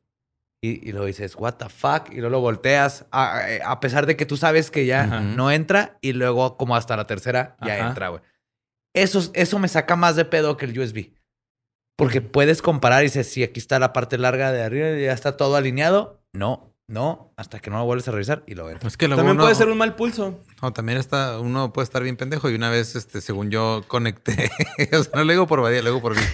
Y, 0.65 0.89
y 0.89 0.91
luego 0.91 1.05
dices, 1.07 1.35
what 1.35 1.53
the 1.55 1.69
fuck? 1.69 2.09
Y 2.11 2.15
luego 2.15 2.29
lo 2.29 2.39
volteas, 2.41 3.05
a, 3.11 3.41
a 3.65 3.79
pesar 3.79 4.05
de 4.05 4.15
que 4.15 4.25
tú 4.25 4.37
sabes 4.37 4.71
que 4.71 4.85
ya 4.85 5.03
Ajá. 5.03 5.19
no 5.21 5.51
entra. 5.51 5.97
Y 6.01 6.13
luego, 6.13 6.57
como 6.57 6.75
hasta 6.75 6.97
la 6.97 7.07
tercera, 7.07 7.55
ya 7.61 7.75
Ajá. 7.75 7.87
entra, 7.87 8.09
güey. 8.09 8.21
Eso, 8.93 9.29
eso 9.33 9.59
me 9.59 9.67
saca 9.67 9.95
más 9.95 10.15
de 10.15 10.25
pedo 10.25 10.57
que 10.57 10.65
el 10.65 10.79
USB. 10.79 11.13
Porque 11.97 12.21
puedes 12.21 12.61
comparar 12.61 13.01
y 13.01 13.05
dices, 13.07 13.29
si 13.31 13.43
aquí 13.43 13.59
está 13.59 13.79
la 13.79 13.93
parte 13.93 14.17
larga 14.17 14.51
de 14.51 14.63
arriba 14.63 14.89
y 14.91 15.03
ya 15.05 15.13
está 15.13 15.37
todo 15.37 15.55
alineado. 15.55 16.21
No, 16.33 16.74
No, 16.87 17.33
hasta 17.35 17.57
que 17.59 17.71
no 17.71 17.79
lo 17.79 17.85
vuelves 17.85 18.07
a 18.07 18.11
revisar 18.11 18.43
y 18.45 18.53
lo 18.53 18.65
ves. 18.65 18.77
Es 18.85 18.95
que 18.95 19.07
También 19.07 19.31
uno- 19.31 19.41
puede 19.41 19.55
ser 19.55 19.69
un 19.69 19.77
mal 19.79 19.95
pulso. 19.95 20.43
No, 20.61 20.71
también 20.71 20.99
está, 20.99 21.39
uno 21.39 21.73
puede 21.73 21.83
estar 21.83 22.03
bien 22.03 22.15
pendejo. 22.15 22.47
Y 22.47 22.53
una 22.53 22.69
vez, 22.69 22.95
este, 22.95 23.21
según 23.21 23.49
yo, 23.49 23.83
conecté. 23.87 24.51
o 24.93 25.03
sea, 25.03 25.11
no 25.15 25.23
le 25.23 25.33
digo 25.33 25.47
por 25.47 25.61
Badía, 25.61 25.81
le 25.81 25.89
digo 25.89 26.01
por 26.01 26.15
mí. 26.15 26.21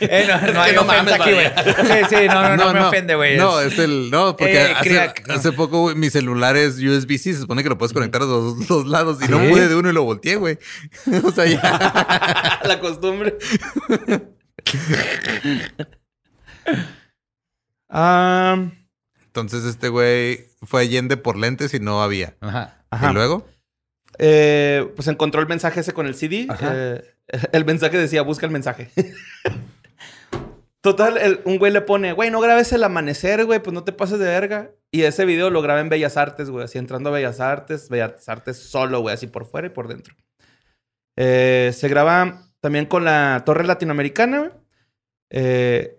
Eh, 0.00 0.26
no, 0.28 0.52
no 0.52 0.60
hay 0.60 0.74
no 0.74 0.82
ofensa 0.82 1.04
mames, 1.04 1.14
aquí, 1.14 1.32
güey. 1.32 1.46
Sí, 1.46 2.06
sí, 2.10 2.26
no, 2.28 2.42
no, 2.42 2.56
no, 2.56 2.72
me 2.74 2.80
ofende, 2.80 3.14
güey. 3.14 3.36
No, 3.38 3.60
Es- 3.60 3.78
el. 3.78 4.10
No, 4.10 4.36
porque 4.36 4.56
Eh, 4.62 4.74
hace, 4.76 4.90
crack. 4.90 5.30
hace 5.30 5.52
poco, 5.52 5.80
güey, 5.82 5.94
mi 5.96 6.10
celular 6.10 6.56
es 6.56 6.78
USB-C. 6.78 7.32
Se 7.34 7.40
supone 7.40 7.62
que 7.62 7.68
lo 7.68 7.78
puedes 7.78 7.92
conectar 7.94 8.20
a 8.22 8.26
los 8.26 8.66
dos 8.68 8.86
lados. 8.86 9.18
Y 9.26 9.28
no 9.30 9.40
¿Sí? 9.40 9.48
pude 9.48 9.68
de 9.68 9.74
uno 9.76 9.88
y 9.88 9.92
lo 9.92 10.02
volteé, 10.02 10.36
güey. 10.36 10.58
o 11.24 11.30
sea, 11.30 11.46
ya. 11.46 12.60
La 12.64 12.78
costumbre. 12.80 13.36
Ah, 17.88 18.70
Entonces, 19.26 19.64
este 19.64 19.88
güey 19.88 20.46
fue 20.62 20.82
Allende 20.82 21.16
por 21.16 21.36
lentes 21.36 21.72
y 21.74 21.80
no 21.80 22.02
había. 22.02 22.36
Ajá. 22.40 22.84
ajá. 22.90 23.10
Y 23.10 23.14
luego. 23.14 23.46
Eh, 24.18 24.90
pues 24.96 25.08
encontró 25.08 25.40
el 25.42 25.46
mensaje 25.48 25.80
ese 25.80 25.92
con 25.92 26.06
el 26.06 26.14
CD. 26.14 26.46
Ajá. 26.48 26.72
Eh, 26.74 27.04
el 27.52 27.64
mensaje 27.64 27.98
decía, 27.98 28.22
busca 28.22 28.46
el 28.46 28.52
mensaje. 28.52 28.90
Total, 30.80 31.16
el- 31.18 31.40
un 31.44 31.58
güey 31.58 31.72
le 31.72 31.80
pone, 31.80 32.12
güey, 32.12 32.30
no 32.30 32.40
grabes 32.40 32.72
el 32.72 32.84
amanecer, 32.84 33.44
güey, 33.44 33.60
pues 33.60 33.74
no 33.74 33.82
te 33.82 33.92
pases 33.92 34.20
de 34.20 34.26
verga. 34.26 34.70
Y 34.92 35.02
ese 35.02 35.24
video 35.24 35.50
lo 35.50 35.60
graba 35.60 35.80
en 35.80 35.88
Bellas 35.88 36.16
Artes, 36.16 36.48
güey, 36.48 36.64
así 36.64 36.78
entrando 36.78 37.10
a 37.10 37.12
Bellas 37.12 37.40
Artes, 37.40 37.88
Bellas 37.88 38.28
Artes 38.28 38.56
solo, 38.56 39.00
güey, 39.00 39.14
así 39.14 39.26
por 39.26 39.46
fuera 39.46 39.66
y 39.66 39.70
por 39.70 39.88
dentro. 39.88 40.14
Eh, 41.16 41.72
se 41.74 41.88
graba 41.88 42.42
también 42.60 42.86
con 42.86 43.04
la 43.04 43.42
Torre 43.44 43.64
Latinoamericana, 43.64 44.38
güey. 44.38 44.50
Eh, 45.30 45.95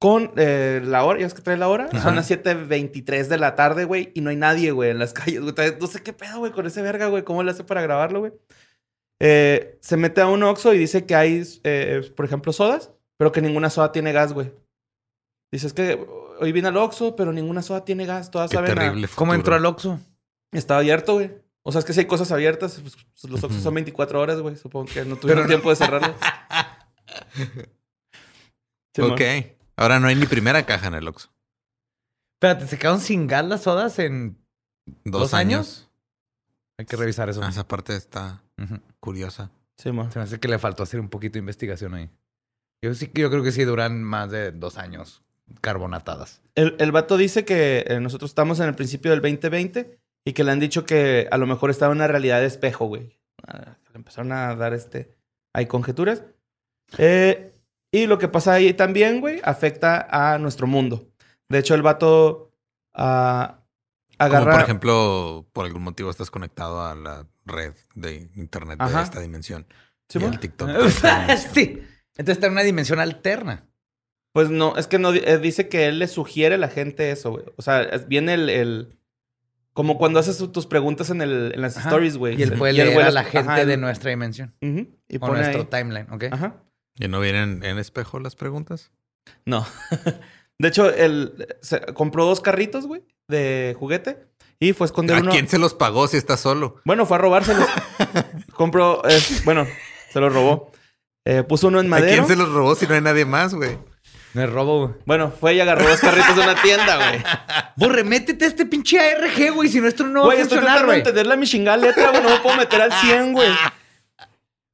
con 0.00 0.32
eh, 0.36 0.80
la 0.84 1.04
hora, 1.04 1.18
ya 1.20 1.26
es 1.26 1.34
que 1.34 1.42
trae 1.42 1.56
la 1.56 1.68
hora, 1.68 1.88
Ajá. 1.92 2.02
son 2.02 2.14
las 2.16 2.30
7.23 2.30 3.26
de 3.26 3.36
la 3.38 3.54
tarde, 3.56 3.84
güey, 3.84 4.12
y 4.14 4.20
no 4.20 4.30
hay 4.30 4.36
nadie, 4.36 4.70
güey, 4.70 4.90
en 4.90 4.98
las 4.98 5.12
calles, 5.14 5.40
güey. 5.40 5.54
No 5.80 5.86
sé 5.88 6.02
qué 6.02 6.12
pedo, 6.12 6.38
güey, 6.38 6.52
con 6.52 6.66
ese 6.66 6.82
verga, 6.82 7.06
güey, 7.08 7.24
cómo 7.24 7.42
le 7.42 7.50
hace 7.50 7.64
para 7.64 7.82
grabarlo, 7.82 8.20
güey. 8.20 8.32
Eh, 9.20 9.76
se 9.80 9.96
mete 9.96 10.20
a 10.20 10.28
un 10.28 10.42
Oxxo 10.44 10.72
y 10.74 10.78
dice 10.78 11.04
que 11.04 11.16
hay, 11.16 11.42
eh, 11.64 12.12
por 12.16 12.24
ejemplo, 12.24 12.52
sodas, 12.52 12.92
pero 13.16 13.32
que 13.32 13.42
ninguna 13.42 13.68
soda 13.70 13.90
tiene 13.90 14.12
gas, 14.12 14.32
güey. 14.32 14.52
Dice, 15.50 15.66
es 15.66 15.72
que 15.72 15.98
hoy 16.40 16.52
vine 16.52 16.68
al 16.68 16.76
Oxxo, 16.76 17.16
pero 17.16 17.32
ninguna 17.32 17.62
soda 17.62 17.84
tiene 17.84 18.06
gas, 18.06 18.30
todas 18.30 18.48
Qué 18.50 18.56
saben 18.56 18.70
a- 18.70 18.74
terrible. 18.76 19.08
¿Cómo 19.16 19.34
entró 19.34 19.56
al 19.56 19.66
Oxxo? 19.66 19.98
Está 20.52 20.78
abierto, 20.78 21.14
güey. 21.14 21.32
O 21.64 21.72
sea, 21.72 21.80
es 21.80 21.84
que 21.84 21.92
si 21.92 22.00
hay 22.00 22.06
cosas 22.06 22.30
abiertas, 22.30 22.78
pues, 22.80 22.94
pues, 22.94 23.24
los 23.32 23.42
Oxxos 23.42 23.62
son 23.62 23.74
24 23.74 24.20
horas, 24.20 24.38
güey. 24.40 24.54
Supongo 24.56 24.86
que 24.92 25.04
no 25.04 25.16
tuvieron 25.16 25.48
tiempo 25.48 25.70
de 25.70 25.76
cerrarlos. 25.76 26.12
Simón. 28.94 29.12
Ok. 29.12 29.20
Ahora 29.78 30.00
no 30.00 30.08
hay 30.08 30.16
ni 30.16 30.26
primera 30.26 30.66
caja 30.66 30.88
en 30.88 30.94
el 30.94 31.06
Oxxo. 31.08 31.30
Espérate, 32.34 32.66
¿se 32.66 32.78
quedaron 32.78 33.00
sin 33.00 33.26
gas 33.26 33.44
las 33.46 33.62
sodas 33.62 33.98
en... 33.98 34.36
Dos, 35.04 35.22
¿Dos 35.22 35.34
años. 35.34 35.58
años? 35.58 35.90
Hay 36.78 36.86
que 36.86 36.96
revisar 36.96 37.28
eso. 37.28 37.40
Ah, 37.42 37.48
Esa 37.48 37.66
parte 37.66 37.94
está 37.96 38.42
curiosa. 39.00 39.50
Simón. 39.76 40.10
Se 40.10 40.18
me 40.18 40.24
hace 40.24 40.40
que 40.40 40.48
le 40.48 40.58
faltó 40.58 40.82
hacer 40.82 40.98
un 41.00 41.08
poquito 41.08 41.34
de 41.34 41.40
investigación 41.40 41.94
ahí. 41.94 42.10
Yo 42.82 42.94
sí, 42.94 43.10
yo 43.14 43.30
creo 43.30 43.42
que 43.42 43.52
sí 43.52 43.64
duran 43.64 44.02
más 44.02 44.30
de 44.30 44.50
dos 44.52 44.78
años 44.78 45.22
carbonatadas. 45.60 46.40
El, 46.54 46.76
el 46.78 46.92
vato 46.92 47.16
dice 47.16 47.44
que 47.44 47.84
eh, 47.88 48.00
nosotros 48.00 48.30
estamos 48.30 48.60
en 48.60 48.66
el 48.68 48.74
principio 48.74 49.10
del 49.10 49.20
2020 49.20 49.98
y 50.24 50.32
que 50.32 50.44
le 50.44 50.52
han 50.52 50.60
dicho 50.60 50.84
que 50.84 51.28
a 51.30 51.36
lo 51.38 51.46
mejor 51.46 51.70
estaba 51.70 51.92
en 51.92 51.98
una 51.98 52.06
realidad 52.08 52.40
de 52.40 52.46
espejo, 52.46 52.86
güey. 52.86 53.18
Ah, 53.46 53.76
Le 53.92 53.96
empezaron 53.96 54.32
a 54.32 54.54
dar 54.56 54.74
este... 54.74 55.14
Hay 55.52 55.66
conjeturas. 55.66 56.22
Eh, 56.98 57.52
y 57.90 58.06
lo 58.06 58.18
que 58.18 58.28
pasa 58.28 58.52
ahí 58.54 58.72
también, 58.74 59.20
güey, 59.20 59.40
afecta 59.44 60.06
a 60.10 60.38
nuestro 60.38 60.66
mundo. 60.66 61.08
De 61.48 61.58
hecho, 61.58 61.74
el 61.74 61.82
vato 61.82 62.52
ah, 62.94 63.60
agarra... 64.18 64.44
Como 64.44 64.52
por 64.56 64.62
ejemplo, 64.64 65.46
por 65.52 65.64
algún 65.66 65.82
motivo 65.82 66.10
estás 66.10 66.30
conectado 66.30 66.84
a 66.84 66.94
la 66.94 67.26
red 67.46 67.74
de 67.94 68.28
internet 68.36 68.76
Ajá. 68.80 68.98
de 68.98 69.04
esta 69.04 69.20
dimensión. 69.20 69.66
Y 70.12 70.22
el 70.24 70.38
TikTok. 70.38 70.70
sí. 71.52 71.82
Entonces 72.16 72.36
está 72.36 72.46
en 72.46 72.52
una 72.52 72.62
dimensión 72.62 72.98
alterna. 73.00 73.66
Pues 74.32 74.50
no, 74.50 74.76
es 74.76 74.86
que 74.86 74.98
no 74.98 75.12
eh, 75.14 75.38
dice 75.38 75.68
que 75.68 75.86
él 75.86 75.98
le 75.98 76.08
sugiere 76.08 76.56
a 76.56 76.58
la 76.58 76.68
gente 76.68 77.10
eso, 77.10 77.30
güey. 77.30 77.44
O 77.56 77.62
sea, 77.62 77.82
es- 77.82 78.08
viene 78.08 78.34
el, 78.34 78.50
el- 78.50 78.98
como 79.72 79.96
cuando 79.96 80.18
haces 80.18 80.38
tus 80.52 80.66
preguntas 80.66 81.10
en, 81.10 81.22
el, 81.22 81.52
en 81.54 81.60
las 81.62 81.76
Ajá. 81.76 81.88
stories, 81.88 82.16
güey. 82.16 82.38
Y 82.38 82.42
él 82.42 82.52
puede 82.54 82.72
el 82.72 82.88
leer 82.88 83.02
a 83.02 83.10
la 83.10 83.24
gente 83.24 83.52
ajá, 83.52 83.64
de 83.64 83.76
nuestra 83.76 84.10
dimensión. 84.10 84.54
Ujú, 84.60 84.88
y 85.08 85.16
O 85.16 85.20
pone 85.20 85.38
nuestro 85.40 85.60
ahí. 85.62 85.66
timeline, 85.70 86.06
¿ok? 86.12 86.24
Ajá. 86.32 86.56
¿Y 86.98 87.08
no 87.08 87.20
vienen 87.20 87.62
en 87.64 87.78
espejo 87.78 88.18
las 88.20 88.34
preguntas? 88.36 88.90
No. 89.44 89.66
de 90.58 90.68
hecho, 90.68 90.88
él 90.92 91.46
se- 91.62 91.80
compró 91.94 92.24
dos 92.24 92.40
carritos, 92.40 92.86
güey, 92.86 93.02
de 93.28 93.76
juguete 93.78 94.26
y 94.58 94.72
fue 94.72 94.84
a 94.84 94.88
esconder 94.88 95.16
¿A 95.16 95.20
uno. 95.20 95.30
quién 95.30 95.48
se 95.48 95.58
los 95.58 95.74
pagó 95.74 96.08
si 96.08 96.16
está 96.16 96.36
solo? 96.36 96.80
Bueno, 96.84 97.06
fue 97.06 97.16
a 97.16 97.20
robárselos. 97.20 97.68
compró, 98.54 99.02
eh, 99.08 99.20
bueno, 99.44 99.66
se 100.12 100.20
los 100.20 100.32
robó. 100.32 100.72
Eh, 101.24 101.42
puso 101.42 101.68
uno 101.68 101.78
en 101.80 101.86
¿A 101.86 101.90
madero. 101.90 102.12
quién 102.12 102.26
se 102.26 102.36
los 102.36 102.48
robó 102.50 102.74
si 102.74 102.86
no 102.86 102.94
hay 102.94 103.00
nadie 103.02 103.24
más, 103.24 103.54
güey? 103.54 103.76
Me 104.34 104.46
robo, 104.46 104.86
güey. 104.88 105.00
Bueno, 105.06 105.30
fue 105.30 105.54
y 105.54 105.60
agarró 105.60 105.88
dos 105.88 106.00
carritos 106.00 106.36
de 106.36 106.42
una 106.42 106.60
tienda, 106.62 106.96
güey. 106.96 107.22
Burre, 107.76 108.04
métete 108.04 108.44
a 108.44 108.48
este 108.48 108.66
pinche 108.66 108.98
ARG, 109.00 109.52
güey. 109.54 109.68
Si 109.68 109.80
no, 109.80 109.88
esto 109.88 110.04
no 110.04 110.20
va 110.20 110.20
a 110.20 110.24
Güey, 110.26 110.40
estoy 110.40 110.58
funcionar, 110.58 110.78
tratando 110.80 110.80
de 110.80 110.86
güey. 110.86 110.98
entender 111.00 111.26
la 111.26 111.36
mi 111.36 111.46
chingada 111.46 111.76
letra, 111.76 112.10
güey. 112.10 112.22
No 112.22 112.28
me 112.30 112.36
puedo 112.40 112.56
meter 112.56 112.80
al 112.82 112.92
100, 112.92 113.32
güey. 113.32 113.48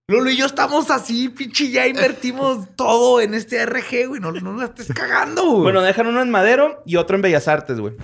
Lolo 0.08 0.30
y 0.30 0.36
yo 0.36 0.46
estamos 0.46 0.90
así, 0.90 1.28
pinche. 1.30 1.70
Ya 1.70 1.86
invertimos 1.86 2.68
todo 2.76 3.20
en 3.20 3.34
este 3.34 3.60
ARG, 3.60 4.08
güey. 4.08 4.20
No, 4.20 4.32
no 4.32 4.56
la 4.56 4.66
estés 4.66 4.88
cagando, 4.92 5.44
güey. 5.50 5.62
Bueno, 5.62 5.82
dejan 5.82 6.06
uno 6.06 6.20
en 6.20 6.30
Madero 6.30 6.82
y 6.84 6.96
otro 6.96 7.16
en 7.16 7.22
Bellas 7.22 7.48
Artes, 7.48 7.80
güey. 7.80 7.94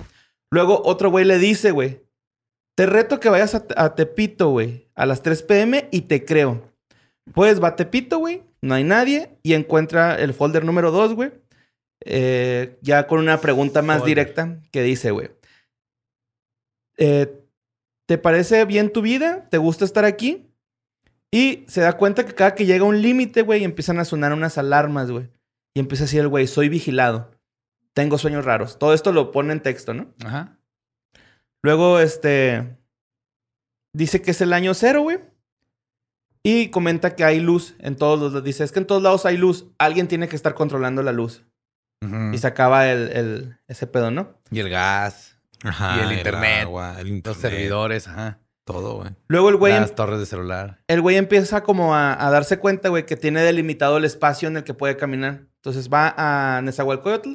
Luego 0.50 0.82
otro 0.84 1.10
güey 1.10 1.24
le 1.24 1.38
dice, 1.38 1.70
güey, 1.70 2.00
te 2.76 2.86
reto 2.86 3.20
que 3.20 3.28
vayas 3.28 3.54
a, 3.54 3.64
a 3.76 3.94
Tepito, 3.94 4.48
güey, 4.48 4.88
a 4.94 5.06
las 5.06 5.22
3 5.22 5.42
pm 5.42 5.88
y 5.92 6.02
te 6.02 6.24
creo. 6.24 6.72
Pues 7.34 7.62
va 7.62 7.68
a 7.68 7.76
Tepito, 7.76 8.18
güey, 8.18 8.42
no 8.62 8.74
hay 8.74 8.82
nadie 8.82 9.38
y 9.42 9.52
encuentra 9.54 10.16
el 10.18 10.34
folder 10.34 10.64
número 10.64 10.90
2, 10.90 11.14
güey. 11.14 11.30
eh, 12.04 12.78
ya 12.80 13.06
con 13.06 13.20
una 13.20 13.40
pregunta 13.40 13.82
más 13.82 13.98
Folder. 13.98 14.08
directa 14.16 14.58
que 14.72 14.82
dice, 14.82 15.10
güey. 15.10 15.30
eh, 16.96 17.36
¿Te 18.08 18.18
parece 18.18 18.64
bien 18.64 18.90
tu 18.92 19.02
vida? 19.02 19.46
¿Te 19.50 19.58
gusta 19.58 19.84
estar 19.84 20.04
aquí? 20.04 20.49
Y 21.32 21.64
se 21.68 21.80
da 21.80 21.92
cuenta 21.96 22.26
que 22.26 22.34
cada 22.34 22.54
que 22.54 22.66
llega 22.66 22.84
un 22.84 23.00
límite, 23.02 23.42
güey, 23.42 23.62
empiezan 23.64 23.98
a 24.00 24.04
sonar 24.04 24.32
unas 24.32 24.58
alarmas, 24.58 25.10
güey. 25.10 25.30
Y 25.74 25.80
empieza 25.80 26.04
así 26.04 26.18
el 26.18 26.28
güey, 26.28 26.46
soy 26.46 26.68
vigilado. 26.68 27.30
Tengo 27.94 28.18
sueños 28.18 28.44
raros. 28.44 28.78
Todo 28.78 28.94
esto 28.94 29.12
lo 29.12 29.30
pone 29.30 29.52
en 29.52 29.60
texto, 29.60 29.94
¿no? 29.94 30.12
Ajá. 30.24 30.58
Luego, 31.62 32.00
este. 32.00 32.76
Dice 33.92 34.22
que 34.22 34.30
es 34.32 34.40
el 34.40 34.52
año 34.52 34.74
cero, 34.74 35.02
güey. 35.02 35.18
Y 36.42 36.70
comenta 36.70 37.14
que 37.16 37.24
hay 37.24 37.38
luz 37.40 37.74
en 37.80 37.96
todos 37.96 38.18
los. 38.32 38.42
Dice, 38.42 38.64
es 38.64 38.72
que 38.72 38.78
en 38.80 38.86
todos 38.86 39.02
lados 39.02 39.26
hay 39.26 39.36
luz. 39.36 39.66
Alguien 39.78 40.08
tiene 40.08 40.28
que 40.28 40.36
estar 40.36 40.54
controlando 40.54 41.02
la 41.02 41.12
luz. 41.12 41.44
Y 42.32 42.38
se 42.38 42.46
acaba 42.46 42.88
el, 42.90 43.10
el- 43.12 43.58
ese 43.68 43.86
pedo, 43.86 44.10
¿no? 44.10 44.40
Y 44.50 44.60
el 44.60 44.70
gas, 44.70 45.36
Ajá, 45.62 45.98
Y 45.98 46.00
el 46.06 46.16
internet, 46.16 46.62
agua, 46.62 46.92
el 46.98 47.08
los 47.08 47.16
internet, 47.16 47.40
servidores, 47.42 48.08
ajá. 48.08 48.39
Todo, 48.66 48.96
güey. 48.98 49.10
Luego 49.28 49.48
el 49.48 49.56
güey, 49.56 49.72
em- 49.74 49.80
las 49.80 49.94
torres 49.94 50.20
de 50.20 50.26
celular. 50.26 50.82
el 50.88 51.00
güey 51.00 51.16
empieza 51.16 51.62
como 51.62 51.94
a, 51.94 52.24
a 52.24 52.30
darse 52.30 52.58
cuenta, 52.58 52.88
güey, 52.88 53.06
que 53.06 53.16
tiene 53.16 53.40
delimitado 53.42 53.96
el 53.96 54.04
espacio 54.04 54.48
en 54.48 54.58
el 54.58 54.64
que 54.64 54.74
puede 54.74 54.96
caminar. 54.96 55.46
Entonces 55.56 55.88
va 55.92 56.14
a 56.16 56.62
Nezahualcóyotl 56.62 57.32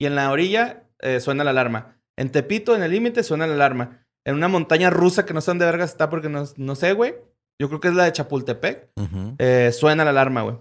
y 0.00 0.06
en 0.06 0.14
la 0.14 0.30
orilla 0.30 0.84
eh, 1.00 1.20
suena 1.20 1.42
la 1.44 1.50
alarma. 1.50 1.96
En 2.16 2.30
Tepito, 2.30 2.74
en 2.76 2.82
el 2.82 2.90
límite, 2.92 3.22
suena 3.22 3.46
la 3.46 3.54
alarma. 3.54 4.06
En 4.26 4.34
una 4.34 4.48
montaña 4.48 4.90
rusa 4.90 5.24
que 5.24 5.34
no 5.34 5.40
sé 5.40 5.50
dónde 5.50 5.64
verga 5.66 5.84
está 5.84 6.10
porque 6.10 6.28
no, 6.28 6.44
no 6.56 6.74
sé, 6.74 6.92
güey. 6.92 7.14
Yo 7.60 7.68
creo 7.68 7.80
que 7.80 7.88
es 7.88 7.94
la 7.94 8.04
de 8.04 8.12
Chapultepec. 8.12 8.90
Eh, 9.38 9.70
suena 9.72 10.04
la 10.04 10.10
alarma, 10.10 10.42
güey. 10.42 10.56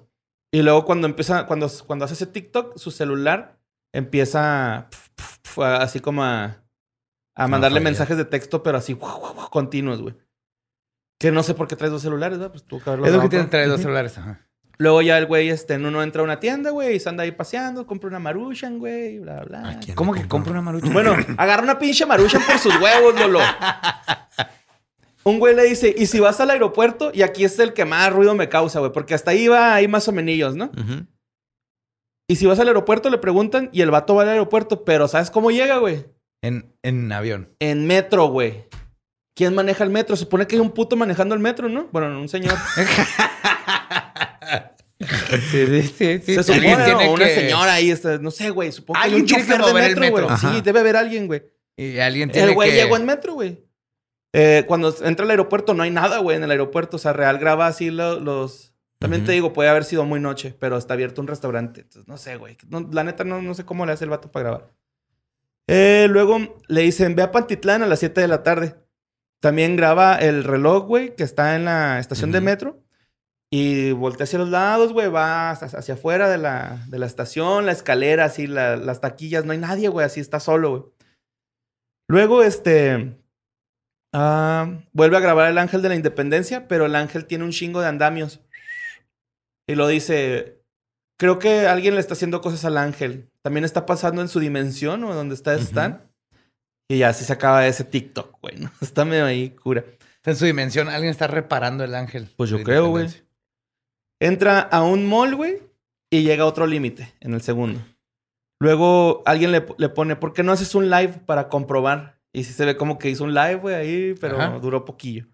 Y 0.53 0.61
luego 0.61 0.85
cuando 0.85 1.05
empieza, 1.07 1.45
cuando, 1.45 1.69
cuando 1.85 2.05
hace 2.05 2.13
ese 2.15 2.25
TikTok, 2.27 2.77
su 2.77 2.89
celular 2.91 3.59
empieza 3.93 4.87
pf, 4.89 5.09
pf, 5.15 5.37
pf, 5.41 5.61
a- 5.63 5.77
así 5.77 5.99
como 5.99 6.23
a, 6.23 6.63
a 7.37 7.47
mandarle 7.47 7.79
mensajes 7.79 8.17
de 8.17 8.25
texto, 8.25 8.63
pero 8.63 8.77
así 8.77 8.97
continuos, 9.51 10.01
güey. 10.01 10.15
Que 11.19 11.31
no 11.31 11.41
sé 11.43 11.53
por 11.53 11.67
qué 11.67 11.75
traes 11.75 11.91
dos 11.91 12.01
celulares, 12.01 12.37
¿verdad? 12.37 12.51
Pues 12.51 12.63
tuvo 12.65 12.81
que 12.83 12.89
haberlo 12.89 13.05
Es 13.05 13.13
lo 13.13 13.21
que 13.29 13.37
con- 13.37 13.49
traer 13.49 13.69
dos 13.69 13.81
celulares, 13.81 14.17
ajá. 14.17 14.43
Luego 14.79 15.01
ya 15.01 15.17
el 15.17 15.25
güey, 15.25 15.49
este, 15.49 15.73
en 15.73 15.85
uno 15.87 16.03
entra 16.03 16.21
a 16.21 16.23
una 16.25 16.39
tienda, 16.39 16.69
güey, 16.69 16.97
y 16.97 16.99
se 16.99 17.09
anda 17.09 17.23
ahí 17.23 17.31
paseando, 17.31 17.87
compra 17.87 18.09
una 18.09 18.19
maruchan, 18.19 18.77
güey, 18.77 19.17
bla, 19.17 19.43
bla. 19.43 19.69
¿A 19.69 19.79
quién 19.79 19.95
¿Cómo 19.95 20.13
que 20.13 20.27
compra 20.27 20.51
una 20.51 20.61
marucha? 20.61 20.91
Bueno, 20.93 21.15
agarra 21.37 21.63
una 21.63 21.79
pinche 21.79 22.05
maruchan 22.05 22.43
por 22.43 22.59
sus 22.59 22.75
huevos, 22.79 23.19
Lolo. 23.19 23.39
Un 25.23 25.39
güey 25.39 25.55
le 25.55 25.63
dice, 25.63 25.93
y 25.97 26.05
si 26.05 26.19
vas 26.19 26.39
al 26.39 26.51
aeropuerto, 26.51 27.09
y 27.13 27.23
aquí 27.23 27.43
es 27.43 27.57
el 27.59 27.73
que 27.73 27.85
más 27.85 28.13
ruido 28.13 28.35
me 28.35 28.49
causa, 28.49 28.79
güey, 28.79 28.91
porque 28.91 29.15
hasta 29.15 29.31
ahí 29.31 29.47
va 29.47 29.73
ahí 29.73 29.87
más 29.87 30.07
o 30.07 30.11
menos, 30.11 30.55
¿no? 30.55 30.69
Y 32.27 32.35
si 32.35 32.45
vas 32.45 32.59
al 32.59 32.67
aeropuerto, 32.67 33.09
le 33.09 33.17
preguntan, 33.17 33.69
y 33.73 33.81
el 33.81 33.89
vato 33.89 34.13
va 34.15 34.21
al 34.23 34.29
aeropuerto, 34.29 34.85
pero 34.85 35.07
¿sabes 35.07 35.31
cómo 35.31 35.49
llega, 35.49 35.77
güey? 35.79 36.05
En, 36.41 36.73
en 36.83 37.11
avión. 37.11 37.53
En 37.59 37.85
metro, 37.87 38.27
güey. 38.27 38.65
¿Quién 39.35 39.53
maneja 39.55 39.83
el 39.83 39.89
metro? 39.89 40.15
Se 40.15 40.23
supone 40.23 40.47
que 40.47 40.55
hay 40.55 40.61
un 40.61 40.71
puto 40.71 40.95
manejando 40.95 41.35
el 41.35 41.41
metro, 41.41 41.69
¿no? 41.69 41.87
Bueno, 41.91 42.19
un 42.19 42.29
señor. 42.29 42.55
Sí, 44.99 45.67
sí, 45.67 45.81
sí. 45.83 46.19
sí. 46.25 46.35
Se 46.35 46.43
supone, 46.43 46.75
¿no? 46.91 47.11
una 47.13 47.25
que- 47.25 47.35
señora 47.35 47.73
ahí, 47.75 47.91
está, 47.91 48.17
no 48.17 48.31
sé, 48.31 48.49
güey. 48.49 48.71
Supongo 48.71 48.99
que 48.99 49.05
hay 49.07 49.13
un 49.13 49.25
chofer 49.27 49.61
de 49.61 49.73
metro, 49.73 50.09
güey. 50.11 50.37
Sí, 50.37 50.61
debe 50.61 50.79
haber 50.79 50.95
alguien, 50.95 51.27
güey. 51.27 51.43
Y 51.77 51.99
alguien 51.99 52.31
tiene 52.31 52.47
El 52.49 52.55
güey 52.55 52.71
que... 52.71 52.77
llegó 52.77 52.97
en 52.97 53.05
metro, 53.05 53.33
güey. 53.35 53.63
Eh, 54.33 54.63
cuando 54.67 54.93
entra 55.03 55.23
al 55.25 55.29
aeropuerto, 55.29 55.75
no 55.75 55.83
hay 55.83 55.91
nada, 55.91 56.17
güey, 56.17 56.37
en 56.37 56.43
el 56.43 56.51
aeropuerto. 56.51 56.95
O 56.97 56.99
sea, 56.99 57.13
Real 57.13 57.37
graba 57.37 57.67
así 57.67 57.91
lo- 57.91 58.19
los... 58.19 58.73
También 58.99 59.23
te 59.23 59.31
digo, 59.33 59.53
puede 59.53 59.69
haber 59.69 59.83
sido 59.83 60.03
muy 60.05 60.19
noche, 60.19 60.55
pero 60.59 60.75
está 60.75 60.95
abierto 60.95 61.21
un 61.21 61.27
restaurante. 61.27 61.81
Entonces, 61.81 62.07
no 62.07 62.17
sé, 62.17 62.35
güey. 62.37 62.57
No, 62.67 62.89
la 62.91 63.03
neta, 63.03 63.23
no, 63.23 63.39
no 63.43 63.53
sé 63.53 63.63
cómo 63.63 63.85
le 63.85 63.91
hace 63.91 64.05
el 64.05 64.09
vato 64.09 64.31
para 64.31 64.49
grabar. 64.49 64.71
Eh, 65.67 66.07
luego 66.09 66.37
le 66.67 66.81
dicen, 66.81 67.15
ve 67.15 67.23
a 67.23 67.31
Pantitlán 67.31 67.83
a 67.83 67.87
las 67.87 67.99
7 67.99 68.21
de 68.21 68.27
la 68.27 68.43
tarde. 68.43 68.75
También 69.41 69.75
graba 69.75 70.15
el 70.15 70.43
reloj, 70.43 70.85
güey, 70.85 71.15
que 71.15 71.23
está 71.23 71.55
en 71.55 71.65
la 71.65 71.99
estación 71.99 72.31
de 72.31 72.41
metro. 72.41 72.83
Y 73.51 73.91
voltea 73.91 74.25
hacia 74.25 74.39
los 74.39 74.49
lados, 74.49 74.91
güey, 74.93 75.07
va 75.09 75.51
hacia, 75.51 75.67
hacia 75.79 75.93
afuera 75.93 76.29
de 76.29 76.37
la, 76.37 76.83
de 76.89 76.99
la 76.99 77.05
estación, 77.05 77.65
la 77.65 77.71
escalera, 77.71 78.25
así, 78.25 78.45
la- 78.47 78.75
las 78.75 78.99
taquillas. 78.99 79.45
No 79.45 79.51
hay 79.53 79.57
nadie, 79.57 79.87
güey, 79.89 80.05
así 80.05 80.19
está 80.19 80.39
solo, 80.39 80.69
güey. 80.71 80.83
Luego, 82.09 82.43
este... 82.43 83.17
ah, 84.13 84.79
vuelve 84.93 85.17
a 85.17 85.21
grabar 85.21 85.49
el 85.49 85.57
ángel 85.57 85.81
de 85.81 85.89
la 85.89 85.95
independencia, 85.95 86.67
pero 86.67 86.85
el 86.85 86.95
ángel 86.95 87.25
tiene 87.25 87.43
un 87.43 87.51
chingo 87.51 87.79
de 87.81 87.87
andamios. 87.87 88.41
Y 89.69 89.75
lo 89.75 89.87
dice, 89.87 90.61
creo 91.19 91.39
que 91.39 91.67
alguien 91.67 91.93
le 91.95 91.99
está 92.01 92.13
haciendo 92.13 92.41
cosas 92.41 92.65
al 92.65 92.77
ángel. 92.77 93.29
También 93.47 93.63
está 93.63 93.85
pasando 93.85 94.21
en 94.21 94.27
su 94.27 94.41
dimensión 94.41 95.05
o 95.05 95.15
donde 95.15 95.33
está. 95.33 95.55
Stan. 95.55 96.01
Y 96.91 96.97
ya 96.97 97.07
así 97.07 97.23
se 97.23 97.31
acaba 97.31 97.65
ese 97.65 97.85
TikTok, 97.85 98.41
güey, 98.41 98.57
¿no? 98.57 98.69
Está 98.81 99.05
medio 99.05 99.23
ahí, 99.23 99.51
cura. 99.51 99.85
En 100.25 100.35
su 100.35 100.43
dimensión. 100.43 100.89
Alguien 100.89 101.11
está 101.11 101.27
reparando 101.27 101.85
el 101.85 101.95
ángel. 101.95 102.27
Pues 102.35 102.49
yo 102.49 102.61
creo, 102.61 102.89
güey. 102.89 103.07
Entra 104.19 104.59
a 104.59 104.83
un 104.83 105.07
mall, 105.07 105.37
güey, 105.37 105.61
y 106.09 106.23
llega 106.23 106.43
a 106.43 106.47
otro 106.47 106.67
límite 106.67 107.13
en 107.21 107.35
el 107.35 107.41
segundo. 107.41 107.79
Luego 108.59 109.23
alguien 109.25 109.53
le, 109.53 109.65
le 109.77 109.87
pone, 109.87 110.17
¿por 110.17 110.33
qué 110.33 110.43
no 110.43 110.51
haces 110.51 110.75
un 110.75 110.89
live 110.89 111.21
para 111.25 111.47
comprobar? 111.47 112.19
Y 112.33 112.43
sí 112.43 112.51
se 112.51 112.65
ve 112.65 112.75
como 112.75 112.99
que 112.99 113.09
hizo 113.09 113.23
un 113.23 113.33
live, 113.33 113.55
güey, 113.55 113.75
ahí, 113.75 114.13
pero 114.19 114.41
Ajá. 114.41 114.59
duró 114.59 114.83
poquillo. 114.83 115.25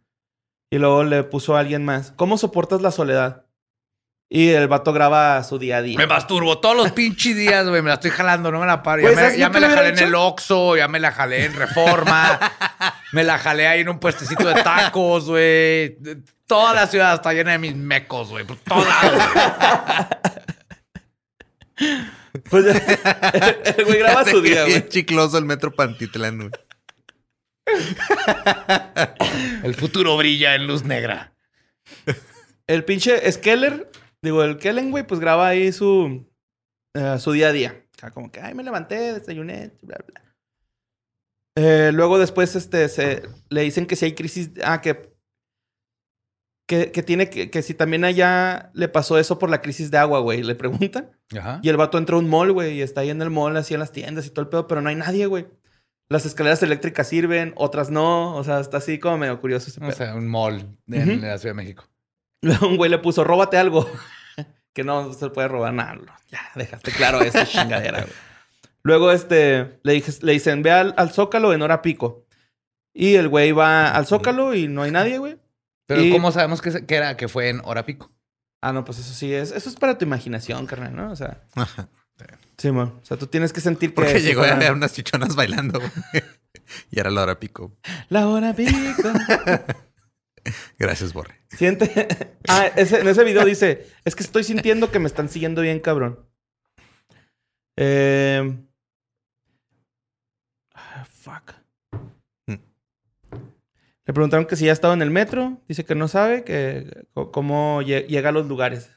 Y 0.71 0.77
luego 0.77 1.03
le 1.03 1.23
puso 1.23 1.55
a 1.55 1.61
alguien 1.61 1.83
más, 1.83 2.11
¿cómo 2.11 2.37
soportas 2.37 2.83
la 2.83 2.91
soledad? 2.91 3.42
Y 4.35 4.49
el 4.49 4.67
vato 4.67 4.91
graba 4.93 5.43
su 5.43 5.59
día 5.59 5.77
a 5.77 5.81
día. 5.83 5.95
Me 5.95 6.07
masturbo 6.07 6.57
todos 6.57 6.75
los 6.75 6.91
pinches 6.91 7.35
días, 7.35 7.67
güey. 7.69 7.83
Me 7.83 7.89
la 7.89 7.93
estoy 7.93 8.09
jalando, 8.09 8.51
no 8.51 8.59
me 8.59 8.65
la 8.65 8.81
paro. 8.81 9.03
Ya 9.03 9.07
Pues, 9.09 9.15
me, 9.15 9.21
¿sabes 9.21 9.37
ya 9.37 9.45
lo 9.49 9.53
me 9.53 9.59
que 9.59 9.67
la 9.67 9.75
jalé 9.75 9.89
en 9.89 9.99
el 9.99 10.15
Oxxo, 10.15 10.75
ya 10.75 10.87
me 10.87 10.99
la 10.99 11.11
jalé 11.11 11.45
en 11.45 11.53
Reforma. 11.53 12.39
me 13.11 13.23
la 13.23 13.37
jalé 13.37 13.67
ahí 13.67 13.81
en 13.81 13.89
un 13.89 13.99
puestecito 13.99 14.47
de 14.47 14.55
tacos, 14.63 15.25
güey. 15.25 15.97
Toda 16.47 16.73
la 16.73 16.87
ciudad 16.87 17.13
está 17.13 17.31
llena 17.31 17.51
de 17.51 17.59
mis 17.59 17.75
mecos, 17.75 18.29
güey. 18.29 18.43
Por 18.43 18.57
todos 18.57 18.87
lados. 18.87 19.23
Pues 22.49 22.65
el 23.77 23.85
güey 23.85 23.99
graba 23.99 24.25
su 24.25 24.41
día, 24.41 24.63
Bien 24.65 24.79
güey. 24.79 24.89
chicloso 24.89 25.37
el 25.37 25.45
metro 25.45 25.71
Pantitlán, 25.75 26.37
güey. 26.39 26.49
El 29.63 29.75
futuro 29.75 30.17
brilla 30.17 30.55
en 30.55 30.65
luz 30.65 30.83
negra. 30.83 31.33
El 32.65 32.83
pinche 32.83 33.31
Skeller, 33.31 33.89
digo, 34.23 34.43
el 34.43 34.57
Kellen, 34.57 34.89
güey, 34.89 35.05
pues 35.05 35.19
graba 35.19 35.47
ahí 35.47 35.71
su, 35.71 36.25
eh, 36.95 37.17
su 37.19 37.31
día 37.33 37.49
a 37.49 37.51
día. 37.51 37.85
O 37.95 37.99
sea, 37.99 38.11
como 38.11 38.31
que, 38.31 38.39
ay, 38.41 38.55
me 38.55 38.63
levanté, 38.63 39.13
desayuné, 39.13 39.73
bla, 39.81 39.97
bla. 40.07 40.21
Eh, 41.55 41.91
luego 41.93 42.17
después 42.17 42.55
este, 42.55 42.89
se, 42.89 43.23
le 43.49 43.61
dicen 43.61 43.85
que 43.85 43.95
si 43.95 44.05
hay 44.05 44.15
crisis, 44.15 44.49
ah, 44.63 44.81
que, 44.81 45.13
que, 46.67 46.91
que 46.91 47.03
tiene 47.03 47.29
que, 47.29 47.51
que 47.51 47.61
si 47.61 47.75
también 47.75 48.03
allá 48.05 48.71
le 48.73 48.87
pasó 48.87 49.19
eso 49.19 49.37
por 49.37 49.51
la 49.51 49.61
crisis 49.61 49.91
de 49.91 49.99
agua, 49.99 50.19
güey, 50.19 50.41
le 50.41 50.55
preguntan. 50.55 51.11
Ajá. 51.37 51.59
Y 51.61 51.69
el 51.69 51.77
vato 51.77 51.97
entra 51.97 52.15
a 52.15 52.19
un 52.19 52.29
mall, 52.29 52.51
güey, 52.53 52.77
y 52.77 52.81
está 52.81 53.01
ahí 53.01 53.11
en 53.11 53.21
el 53.21 53.29
mall, 53.29 53.55
así 53.57 53.75
en 53.75 53.81
las 53.81 53.91
tiendas 53.91 54.25
y 54.25 54.31
todo 54.31 54.41
el 54.41 54.49
pedo, 54.49 54.67
pero 54.67 54.81
no 54.81 54.89
hay 54.89 54.95
nadie, 54.95 55.27
güey. 55.27 55.47
Las 56.09 56.25
escaleras 56.25 56.61
eléctricas 56.63 57.07
sirven, 57.07 57.53
otras 57.55 57.89
no, 57.89 58.35
o 58.35 58.43
sea, 58.43 58.59
está 58.59 58.77
así 58.77 58.99
como 58.99 59.19
medio 59.19 59.39
curioso 59.39 59.69
ese 59.69 59.79
pedo. 59.79 59.89
O 59.89 59.93
sea, 59.93 60.15
un 60.15 60.27
mall 60.27 60.77
en 60.87 61.21
la 61.21 61.37
Ciudad 61.37 61.55
de 61.55 61.61
México. 61.61 61.85
Luego 62.43 62.67
un 62.67 62.77
güey 62.77 62.91
le 62.91 62.99
puso, 62.99 63.23
róbate 63.23 63.57
algo. 63.57 63.89
que 64.73 64.83
no 64.83 65.11
se 65.13 65.29
puede 65.29 65.47
robar 65.47 65.73
nada. 65.73 65.95
No, 65.95 66.05
Ya, 66.31 66.41
dejaste 66.55 66.91
claro 66.91 67.21
esa 67.21 67.45
chingadera, 67.47 68.01
güey. 68.01 68.13
Luego, 68.83 69.11
este, 69.11 69.79
le, 69.83 69.93
dije- 69.93 70.11
le 70.21 70.33
dicen, 70.33 70.61
ve 70.61 70.71
al, 70.71 70.93
al 70.97 71.11
Zócalo 71.11 71.53
en 71.53 71.61
hora 71.61 71.81
pico. 71.81 72.25
Y 72.93 73.15
el 73.15 73.27
güey 73.29 73.51
va 73.53 73.89
al 73.89 74.05
Zócalo 74.05 74.53
y 74.53 74.67
no 74.67 74.83
hay 74.83 74.91
nadie, 74.91 75.17
güey. 75.17 75.37
Pero 75.87 76.01
Y- 76.03 76.11
¿cómo 76.11 76.31
sabemos 76.31 76.61
que, 76.61 76.85
que 76.85 76.95
era, 76.95 77.15
que 77.17 77.27
fue 77.27 77.49
en 77.49 77.61
hora 77.63 77.85
pico? 77.85 78.11
Ah, 78.61 78.71
no, 78.73 78.85
pues 78.85 78.99
eso 78.99 79.13
sí 79.13 79.33
es. 79.33 79.51
Eso 79.51 79.69
es 79.69 79.75
para 79.75 79.97
tu 79.97 80.05
imaginación, 80.05 80.65
carnal, 80.67 80.95
¿no? 80.95 81.11
O 81.11 81.15
sea, 81.15 81.41
Ajá. 81.55 81.89
sí, 82.57 82.71
mo. 82.71 82.83
O 83.01 83.05
sea, 83.05 83.17
tú 83.17 83.27
tienes 83.27 83.51
que 83.51 83.59
sentir 83.61 83.89
que. 83.89 83.95
Porque 83.95 84.21
llegó 84.21 84.43
a 84.43 84.55
ver 84.55 84.71
unas 84.73 84.93
chichonas 84.93 85.35
bailando, 85.35 85.79
güey. 85.79 85.91
Y 86.91 86.99
era 86.99 87.09
la 87.11 87.23
hora 87.23 87.39
pico. 87.39 87.75
La 88.09 88.27
hora 88.27 88.53
pico. 88.53 88.71
Gracias, 90.79 91.13
Borre. 91.13 91.35
Siente. 91.49 92.07
Ah, 92.49 92.67
ese- 92.75 92.99
en 92.99 93.07
ese 93.07 93.23
video 93.23 93.45
dice: 93.45 93.87
Es 94.03 94.15
que 94.15 94.23
estoy 94.23 94.43
sintiendo 94.43 94.91
que 94.91 94.99
me 94.99 95.07
están 95.07 95.29
siguiendo 95.29 95.61
bien, 95.61 95.79
cabrón. 95.79 96.19
Eh... 97.77 98.53
ah, 100.75 101.05
fuck. 101.05 101.53
Mm. 102.47 102.55
Le 104.05 104.13
preguntaron 104.13 104.45
que 104.45 104.55
si 104.57 104.65
ya 104.65 104.71
ha 104.71 104.73
estado 104.73 104.93
en 104.93 105.01
el 105.01 105.09
metro. 105.09 105.61
Dice 105.67 105.85
que 105.85 105.95
no 105.95 106.07
sabe 106.09 106.43
que 106.43 107.05
cómo 107.13 107.81
lle- 107.81 108.05
llega 108.07 108.29
a 108.29 108.33
los 108.33 108.47
lugares. 108.47 108.91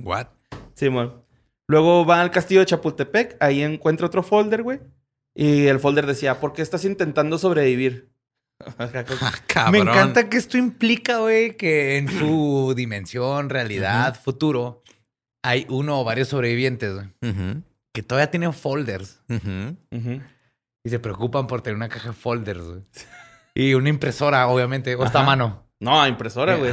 What? 0.00 0.26
Simón. 0.74 1.24
Luego 1.68 2.04
va 2.04 2.20
al 2.20 2.32
castillo 2.32 2.60
de 2.60 2.66
Chapultepec. 2.66 3.36
Ahí 3.40 3.62
encuentra 3.62 4.06
otro 4.08 4.22
folder, 4.24 4.64
güey. 4.64 4.80
Y 5.34 5.66
el 5.68 5.78
folder 5.78 6.06
decía: 6.06 6.40
¿Por 6.40 6.52
qué 6.52 6.62
estás 6.62 6.84
intentando 6.84 7.38
sobrevivir? 7.38 8.09
Ah. 9.56 9.70
Me 9.70 9.78
encanta 9.78 10.28
que 10.28 10.36
esto 10.36 10.56
implica, 10.58 11.18
güey, 11.18 11.56
que 11.56 11.96
en 11.98 12.08
su 12.08 12.72
dimensión, 12.76 13.50
realidad, 13.50 14.18
futuro, 14.20 14.82
hay 15.42 15.66
uno 15.68 16.00
o 16.00 16.04
varios 16.04 16.28
sobrevivientes, 16.28 16.94
güey, 16.94 17.06
que 17.92 18.02
todavía 18.02 18.30
tienen 18.30 18.52
folders 18.52 19.20
y 20.84 20.88
se 20.90 20.98
preocupan 20.98 21.46
por 21.46 21.60
tener 21.62 21.76
una 21.76 21.88
caja 21.88 22.08
de 22.08 22.14
folders, 22.14 22.60
güey. 22.62 22.80
Y 23.54 23.74
una 23.74 23.88
impresora, 23.90 24.46
obviamente, 24.48 24.94
o 24.94 25.04
está 25.04 25.18
a 25.18 25.22
Ajá. 25.22 25.30
mano. 25.30 25.66
No, 25.80 26.06
impresora, 26.06 26.56
güey. 26.56 26.72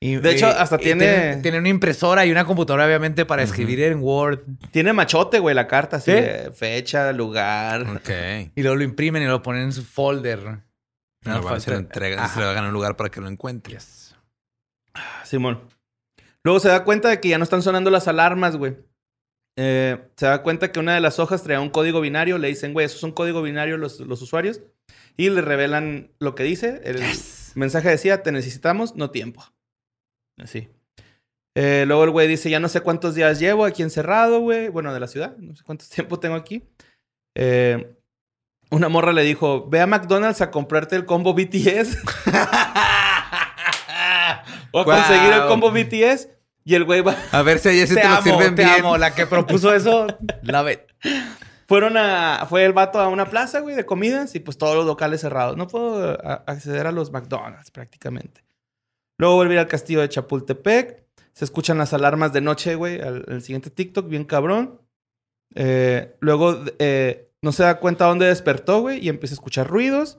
Y- 0.00 0.16
De 0.16 0.30
hecho, 0.32 0.46
hasta 0.46 0.78
tiene- 0.78 1.36
Tiene 1.42 1.58
una 1.58 1.68
impresora 1.68 2.24
y 2.26 2.30
una 2.30 2.44
computadora, 2.44 2.86
obviamente, 2.86 3.24
para 3.24 3.42
escribir 3.42 3.82
en 3.82 4.00
Word. 4.00 4.40
Tiene 4.70 4.92
machote, 4.92 5.38
güey, 5.38 5.54
la 5.54 5.66
carta. 5.66 5.96
Así 5.96 6.10
¿Sí? 6.12 6.16
de 6.18 6.52
fecha, 6.54 7.12
lugar. 7.12 7.82
Ok. 7.96 8.10
Y 8.54 8.62
luego 8.62 8.76
lo 8.76 8.84
imprimen 8.84 9.22
y 9.22 9.26
lo 9.26 9.42
ponen 9.42 9.62
en 9.62 9.72
su 9.72 9.82
folder. 9.84 10.60
No, 11.26 11.34
No, 11.36 11.42
se 11.42 11.42
lo 11.42 11.48
falta- 11.60 11.74
entrega, 11.76 12.24
Ajá. 12.24 12.34
se 12.34 12.40
le 12.40 12.46
va 12.46 12.58
a 12.58 12.62
un 12.66 12.72
lugar 12.72 12.96
para 12.96 13.10
que 13.10 13.20
lo 13.20 13.28
encuentre. 13.28 13.74
Yes. 13.74 14.16
Simón. 15.24 15.68
Luego 16.44 16.60
se 16.60 16.68
da 16.68 16.84
cuenta 16.84 17.08
de 17.08 17.20
que 17.20 17.28
ya 17.28 17.38
no 17.38 17.44
están 17.44 17.62
sonando 17.62 17.90
las 17.90 18.08
alarmas, 18.08 18.56
güey. 18.56 18.76
Eh, 19.58 20.08
se 20.16 20.26
da 20.26 20.42
cuenta 20.42 20.70
que 20.70 20.78
una 20.80 20.94
de 20.94 21.00
las 21.00 21.18
hojas 21.18 21.42
traía 21.42 21.60
un 21.60 21.70
código 21.70 22.00
binario. 22.00 22.38
Le 22.38 22.48
dicen, 22.48 22.72
güey, 22.72 22.86
eso 22.86 22.96
es 22.96 23.02
un 23.02 23.12
código 23.12 23.42
binario 23.42 23.76
los, 23.78 24.00
los 24.00 24.22
usuarios. 24.22 24.60
Y 25.16 25.30
le 25.30 25.40
revelan 25.40 26.12
lo 26.20 26.34
que 26.34 26.44
dice. 26.44 26.80
El 26.84 27.02
mensaje 27.54 27.88
decía, 27.88 28.22
te 28.22 28.32
necesitamos, 28.32 28.96
no 28.96 29.10
tiempo. 29.10 29.42
Así. 30.38 30.68
Eh, 31.56 31.84
luego 31.86 32.04
el 32.04 32.10
güey 32.10 32.28
dice, 32.28 32.50
ya 32.50 32.60
no 32.60 32.68
sé 32.68 32.82
cuántos 32.82 33.14
días 33.14 33.38
llevo 33.40 33.64
aquí 33.64 33.82
encerrado, 33.82 34.40
güey. 34.40 34.68
Bueno, 34.68 34.92
de 34.92 35.00
la 35.00 35.08
ciudad. 35.08 35.36
No 35.38 35.56
sé 35.56 35.64
cuánto 35.64 35.84
tiempo 35.92 36.20
tengo 36.20 36.36
aquí. 36.36 36.62
Eh, 37.34 37.95
una 38.70 38.88
morra 38.88 39.12
le 39.12 39.22
dijo, 39.22 39.68
ve 39.68 39.80
a 39.80 39.86
McDonald's 39.86 40.40
a 40.40 40.50
comprarte 40.50 40.96
el 40.96 41.04
combo 41.04 41.34
BTS. 41.34 41.98
o 44.72 44.80
a 44.80 44.84
conseguir 44.84 45.32
el 45.32 45.46
combo 45.46 45.70
BTS. 45.70 46.28
Y 46.64 46.74
el 46.74 46.84
güey 46.84 47.00
va... 47.00 47.14
A 47.30 47.42
ver 47.42 47.60
si 47.60 47.68
ahí 47.68 47.86
sí 47.86 47.94
Te, 47.94 48.00
te, 48.00 48.08
lo 48.08 48.14
amo, 48.14 48.22
sirven 48.22 48.56
te 48.56 48.64
bien. 48.64 48.80
amo. 48.80 48.98
La 48.98 49.14
que 49.14 49.26
propuso 49.26 49.72
eso, 49.72 50.08
la 50.42 50.62
ve. 50.62 50.84
Fueron 51.68 51.96
a... 51.96 52.44
Fue 52.48 52.64
el 52.64 52.72
vato 52.72 52.98
a 52.98 53.06
una 53.08 53.30
plaza, 53.30 53.60
güey, 53.60 53.76
de 53.76 53.86
comidas. 53.86 54.34
Y 54.34 54.40
pues 54.40 54.58
todos 54.58 54.74
los 54.74 54.84
locales 54.84 55.20
cerrados. 55.20 55.56
No 55.56 55.68
puedo 55.68 56.18
acceder 56.46 56.88
a 56.88 56.92
los 56.92 57.12
McDonald's 57.12 57.70
prácticamente. 57.70 58.44
Luego 59.18 59.36
volví 59.36 59.56
al 59.56 59.68
castillo 59.68 60.00
de 60.00 60.08
Chapultepec. 60.08 61.04
Se 61.32 61.44
escuchan 61.44 61.78
las 61.78 61.92
alarmas 61.92 62.32
de 62.32 62.40
noche, 62.40 62.74
güey. 62.74 63.00
Al 63.00 63.40
siguiente 63.42 63.70
TikTok, 63.70 64.08
bien 64.08 64.24
cabrón. 64.24 64.80
Eh, 65.54 66.16
luego 66.20 66.64
eh, 66.78 67.25
no 67.42 67.52
se 67.52 67.62
da 67.62 67.78
cuenta 67.78 68.06
dónde 68.06 68.26
despertó, 68.26 68.80
güey. 68.80 69.04
Y 69.04 69.08
empieza 69.08 69.34
a 69.34 69.36
escuchar 69.36 69.68
ruidos. 69.68 70.18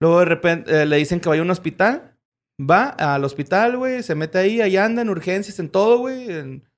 Luego 0.00 0.20
de 0.20 0.24
repente 0.26 0.82
eh, 0.82 0.86
le 0.86 0.96
dicen 0.96 1.20
que 1.20 1.28
vaya 1.28 1.42
a 1.42 1.44
un 1.44 1.50
hospital. 1.50 2.16
Va 2.58 2.88
al 2.88 3.24
hospital, 3.24 3.76
güey. 3.76 4.02
Se 4.02 4.14
mete 4.14 4.38
ahí, 4.38 4.60
ahí 4.60 4.76
anda 4.76 5.02
en 5.02 5.10
urgencias, 5.10 5.58
en 5.58 5.68
todo, 5.68 5.98
güey. 5.98 6.30
En 6.30 6.68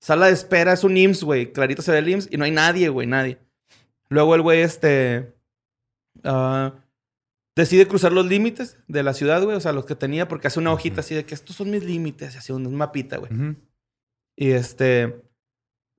sala 0.00 0.26
de 0.26 0.32
espera, 0.32 0.72
es 0.72 0.84
un 0.84 0.96
IMSS, 0.96 1.24
güey. 1.24 1.52
Clarito 1.52 1.82
se 1.82 1.92
ve 1.92 1.98
el 1.98 2.08
IMSS 2.08 2.28
y 2.30 2.36
no 2.36 2.44
hay 2.44 2.50
nadie, 2.50 2.88
güey, 2.88 3.06
nadie. 3.06 3.38
Luego 4.08 4.34
el 4.34 4.42
güey, 4.42 4.60
este. 4.60 5.34
ah, 6.24 6.74
decide 7.56 7.88
cruzar 7.88 8.12
los 8.12 8.26
límites 8.26 8.78
de 8.86 9.02
la 9.02 9.12
ciudad, 9.12 9.42
güey. 9.42 9.56
O 9.56 9.60
sea, 9.60 9.72
los 9.72 9.84
que 9.84 9.94
tenía, 9.94 10.28
porque 10.28 10.46
hace 10.46 10.60
una 10.60 10.72
hojita 10.72 11.00
así 11.00 11.14
de 11.14 11.24
que 11.24 11.34
estos 11.34 11.56
son 11.56 11.70
mis 11.70 11.84
límites. 11.84 12.34
Y 12.34 12.38
así 12.38 12.52
un 12.52 12.74
mapita, 12.74 13.18
güey. 13.18 13.30
Y 14.36 14.52
este. 14.52 15.27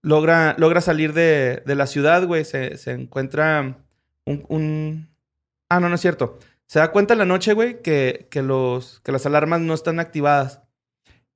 Logra, 0.01 0.55
logra 0.57 0.81
salir 0.81 1.13
de, 1.13 1.63
de 1.65 1.75
la 1.75 1.87
ciudad, 1.87 2.25
güey. 2.25 2.45
Se, 2.45 2.77
se 2.77 2.91
encuentra 2.91 3.77
un, 4.25 5.09
Ah, 5.69 5.79
no, 5.79 5.89
no 5.89 5.95
es 5.95 6.01
cierto. 6.01 6.39
Se 6.65 6.79
da 6.79 6.91
cuenta 6.91 7.13
en 7.13 7.19
la 7.19 7.25
noche, 7.25 7.53
güey, 7.53 7.81
que, 7.81 8.27
que, 8.31 8.41
los, 8.41 9.01
que 9.01 9.11
las 9.11 9.25
alarmas 9.25 9.61
no 9.61 9.73
están 9.73 9.99
activadas. 9.99 10.61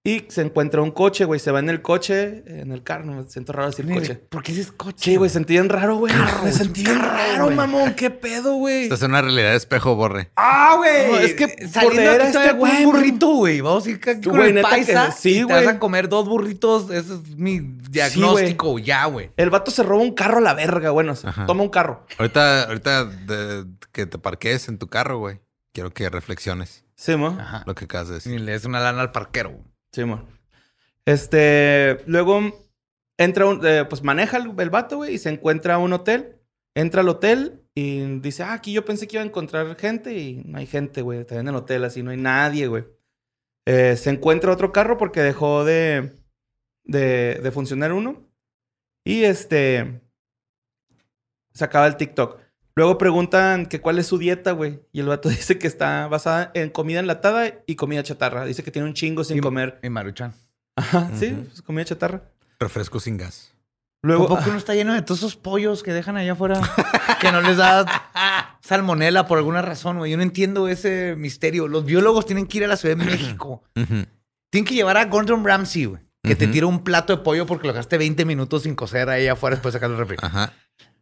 Y 0.06 0.26
se 0.28 0.42
encuentra 0.42 0.82
un 0.82 0.92
coche, 0.92 1.24
güey. 1.24 1.40
Se 1.40 1.50
va 1.52 1.60
en 1.60 1.70
el 1.70 1.82
coche, 1.82 2.44
en 2.46 2.74
el 2.74 2.84
carro. 2.84 3.06
Me 3.06 3.24
siento 3.30 3.54
raro 3.54 3.70
decir 3.70 3.88
coche. 3.90 4.16
¿Por 4.16 4.44
qué 4.44 4.52
dices 4.52 4.74
coche? 4.74 4.98
Sí, 4.98 5.16
güey, 5.16 5.30
sentí 5.30 5.54
bien 5.54 5.70
raro, 5.70 5.96
güey. 5.96 6.14
Me 6.44 6.52
sentí 6.52 6.84
bien 6.84 7.00
raro, 7.00 7.46
güey. 7.46 7.56
mamón. 7.56 7.94
¿Qué 7.94 8.10
pedo, 8.10 8.56
güey? 8.56 8.84
Esta 8.84 8.96
es 8.96 9.02
una 9.04 9.22
realidad 9.22 9.52
de 9.52 9.56
espejo, 9.56 9.96
borre. 9.96 10.30
¡Ah, 10.36 10.74
güey! 10.76 11.10
No, 11.10 11.18
es 11.20 11.34
que 11.36 11.48
por 11.82 11.96
leer 11.96 12.22
aquí 12.22 12.36
a 12.38 12.44
este 12.44 12.54
güey, 12.58 12.84
burrito, 12.84 13.28
güey. 13.36 13.62
Vamos 13.62 13.86
a 13.86 13.90
ir 13.92 13.96
aquí 13.96 14.22
con 14.28 14.36
Güey, 14.36 14.50
el 14.50 14.56
neta 14.56 14.68
que 14.72 14.76
paisa. 14.76 15.12
sí, 15.14 15.40
y 15.40 15.48
te 15.48 15.54
vas 15.54 15.64
güey. 15.64 15.76
a 15.78 15.80
comer 15.80 16.10
dos 16.10 16.28
burritos. 16.28 16.90
Ese 16.92 17.14
es 17.14 17.38
mi 17.38 17.62
diagnóstico 17.90 18.78
ya, 18.80 19.06
güey. 19.06 19.32
El 19.38 19.50
vato 19.52 19.72
se 19.72 19.84
roba 19.84 20.02
un 20.04 20.14
carro 20.14 20.40
a 20.40 20.42
la 20.42 20.54
verga, 20.54 20.92
bueno. 20.92 21.16
se. 21.16 21.30
Toma 21.48 21.64
un 21.64 21.70
carro. 21.70 22.06
Ahorita, 22.18 22.64
ahorita 22.64 23.06
de- 23.06 23.66
que 23.94 24.06
te 24.06 24.18
parquees 24.18 24.68
en 24.68 24.78
tu 24.80 24.88
carro, 24.90 25.20
güey. 25.20 25.40
Quiero 25.72 25.92
que 25.94 26.10
reflexiones 26.10 26.84
Sí, 26.96 27.16
mo. 27.16 27.38
Ajá. 27.40 27.64
lo 27.66 27.74
que 27.74 27.86
acabas 27.86 28.10
de 28.10 28.16
Y 28.16 28.18
decir. 28.18 28.42
le 28.42 28.52
des 28.52 28.66
una 28.66 28.82
lana 28.82 29.00
al 29.02 29.14
parquero. 29.14 29.52
güey. 29.52 29.73
Sí, 29.94 30.04
mo. 30.06 30.28
Este, 31.06 32.00
luego 32.08 32.42
entra 33.18 33.46
un, 33.46 33.66
eh, 33.66 33.86
pues 33.88 34.02
maneja 34.04 34.38
el, 34.38 34.52
el 34.58 34.70
vato, 34.70 34.98
güey, 34.98 35.16
y 35.16 35.18
se 35.20 35.30
encuentra 35.30 35.78
un 35.78 35.94
hotel. 35.94 36.40
Entra 36.76 37.02
al 37.02 37.10
hotel 37.10 37.62
y 37.76 38.02
dice, 38.20 38.44
ah, 38.44 38.54
aquí 38.54 38.74
yo 38.74 38.84
pensé 38.84 39.08
que 39.08 39.18
iba 39.18 39.24
a 39.24 39.28
encontrar 39.28 39.76
gente 39.78 40.18
y 40.18 40.44
no 40.46 40.58
hay 40.58 40.66
gente, 40.66 41.02
güey. 41.04 41.20
Está 41.20 41.40
en 41.40 41.48
el 41.48 41.56
hotel, 41.56 41.84
así 41.84 42.02
no 42.02 42.12
hay 42.12 42.18
nadie, 42.18 42.68
güey. 42.68 42.86
Eh, 43.66 43.96
se 43.96 44.10
encuentra 44.10 44.52
otro 44.52 44.72
carro 44.72 44.98
porque 44.98 45.22
dejó 45.22 45.64
de, 45.64 46.12
de, 46.84 47.40
de 47.42 47.52
funcionar 47.52 47.94
uno. 47.94 48.28
Y 49.06 49.24
este, 49.24 50.02
se 51.54 51.64
acaba 51.64 51.88
el 51.88 51.98
TikTok. 51.98 52.43
Luego 52.76 52.98
preguntan 52.98 53.68
que 53.68 53.82
cuál 53.82 54.00
es 54.00 54.08
su 54.08 54.18
dieta, 54.18 54.52
güey. 54.52 54.82
Y 54.92 55.00
el 55.02 55.08
vato 55.08 55.30
dice 55.30 55.58
que 55.60 55.68
está 55.68 56.08
basada 56.08 56.52
en 56.54 56.70
comida 56.70 57.00
enlatada 57.00 57.54
y 57.68 57.76
comida 57.76 58.04
chatarra. 58.04 58.46
Dice 58.46 58.64
que 58.64 58.72
tiene 58.72 58.88
un 58.88 58.94
chingo 58.94 59.24
sin 59.24 59.38
Y- 59.38 59.42
comer. 59.42 59.80
Y 59.84 59.90
Maruchan. 59.90 60.34
Ajá, 60.76 61.10
sí, 61.14 61.30
pues, 61.48 61.62
comida 61.62 61.86
chatarra. 61.86 62.24
Refresco 62.60 63.00
sin 63.00 63.18
gas. 63.18 63.52
Luego, 64.02 64.28
¿Por 64.28 64.44
qué 64.44 64.50
uno 64.50 64.58
está 64.58 64.74
lleno 64.76 64.94
de 64.94 65.02
todos 65.02 65.20
esos 65.20 65.36
pollos 65.38 65.82
que 65.84 65.94
dejan 65.94 66.18
allá 66.18 66.34
afuera? 66.34 66.60
que 67.22 67.32
no 67.32 67.42
les 67.42 67.56
da 67.58 67.86
salmonela 68.62 69.28
por 69.28 69.38
alguna 69.38 69.62
razón, 69.62 69.98
güey. 70.00 70.12
Yo 70.12 70.18
no 70.18 70.24
entiendo 70.24 70.68
ese 70.68 71.16
misterio. 71.18 71.68
Los 71.70 71.86
biólogos 71.86 72.26
tienen 72.26 72.48
que 72.48 72.58
ir 72.58 72.64
a 72.66 72.68
la 72.68 72.76
Ciudad 72.76 72.98
de 72.98 73.06
México. 73.06 73.64
Tienen 74.52 74.66
que 74.68 74.76
llevar 74.76 74.98
a 74.98 75.06
Gordon 75.06 75.44
Ramsay, 75.46 75.86
güey. 75.86 76.02
Que 76.22 76.36
te 76.36 76.48
tira 76.48 76.68
un 76.68 76.84
plato 76.84 77.16
de 77.18 77.22
pollo 77.24 77.46
porque 77.46 77.68
lo 77.68 77.74
gaste 77.74 77.98
20 77.98 78.24
minutos 78.24 78.64
sin 78.64 78.76
cocer 78.76 79.10
ahí 79.10 79.28
afuera 79.28 79.56
después 79.58 79.74
de 79.74 79.78
sacar 79.80 79.90
el 79.92 79.98
refri. 79.98 80.16
Ajá. 80.22 80.54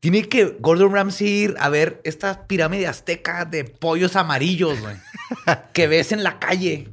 Tiene 0.01 0.27
que 0.27 0.57
Gordon 0.59 0.91
Ramsay 0.93 1.27
ir 1.27 1.55
a 1.59 1.69
ver 1.69 2.01
esta 2.03 2.45
pirámide 2.47 2.87
azteca 2.87 3.45
de 3.45 3.63
pollos 3.63 4.15
amarillos, 4.17 4.79
güey. 4.81 4.97
que 5.73 5.87
ves 5.87 6.11
en 6.11 6.23
la 6.23 6.37
calle. 6.39 6.89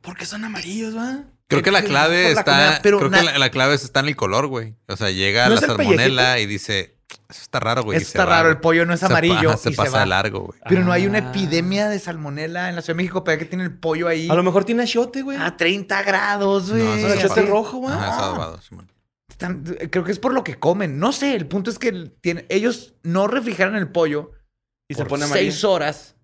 ¿por 0.00 0.16
qué 0.16 0.24
son 0.26 0.44
amarillos, 0.44 0.96
va? 0.96 1.24
Creo 1.46 1.62
que 1.62 1.70
la 1.70 1.82
clave 1.82 2.22
la 2.32 2.40
está. 2.40 2.44
comida, 2.44 2.80
pero 2.82 2.98
creo 2.98 3.10
que 3.10 3.22
la, 3.22 3.38
la 3.38 3.50
clave 3.50 3.74
está 3.74 4.00
en 4.00 4.08
el 4.08 4.16
color, 4.16 4.46
güey. 4.46 4.76
O 4.88 4.96
sea, 4.96 5.10
llega 5.10 5.48
¿No 5.48 5.56
la 5.56 5.60
salmonela 5.60 6.38
y 6.38 6.46
dice, 6.46 6.96
eso 7.28 7.42
está 7.42 7.60
raro, 7.60 7.82
güey. 7.82 7.98
Eso 7.98 8.06
está 8.06 8.24
raro, 8.24 8.48
el 8.48 8.58
pollo 8.60 8.86
no 8.86 8.94
es 8.94 9.00
Se 9.00 9.06
pa- 9.06 9.12
amarillo 9.18 9.56
Se, 9.58 9.68
y 9.70 9.72
se 9.72 9.76
pasa 9.76 9.98
va. 9.98 10.06
largo, 10.06 10.40
güey. 10.46 10.58
Pero 10.68 10.82
no 10.84 10.92
hay 10.92 11.06
una 11.06 11.18
Ah. 11.18 11.28
epidemia 11.30 11.88
de 11.90 11.98
salmonela 11.98 12.70
en 12.70 12.76
la 12.76 12.82
Ciudad 12.82 12.94
de 12.96 13.02
México, 13.02 13.24
pero 13.24 13.38
que 13.38 13.44
tiene 13.44 13.64
el 13.64 13.74
pollo 13.76 14.08
ahí 14.08 14.30
A 14.30 14.34
lo 14.34 14.42
mejor 14.42 14.64
tiene 14.64 14.84
achiote, 14.84 15.20
güey. 15.22 15.36
a 15.38 15.56
30 15.56 16.02
grados, 16.04 16.70
güey. 16.70 16.82
No, 16.82 16.94
eso 16.94 17.08
es 17.08 17.14
achiote 17.16 17.42
rojo, 17.42 17.76
güey. 17.78 17.94
Ajá, 17.94 18.06
es 18.06 18.22
adobado, 18.22 18.62
Simón. 18.62 18.90
Están- 19.40 19.64
creo 19.64 20.04
que 20.04 20.12
es 20.12 20.18
por 20.18 20.34
lo 20.34 20.44
que 20.44 20.58
comen. 20.58 20.98
No 20.98 21.12
sé, 21.12 21.34
el 21.34 21.46
punto 21.48 21.70
es 21.70 21.78
que 21.78 21.92
tiene- 22.20 22.44
ellos 22.50 22.94
no 23.02 23.26
refrigeran 23.26 23.74
el 23.76 23.90
pollo 23.90 24.32
Y 24.88 24.92
y 24.92 24.96
se 24.96 25.02
por 25.02 25.08
pone 25.08 25.24
amarillo. 25.24 25.50
seis 25.50 25.64
horas. 25.64 26.16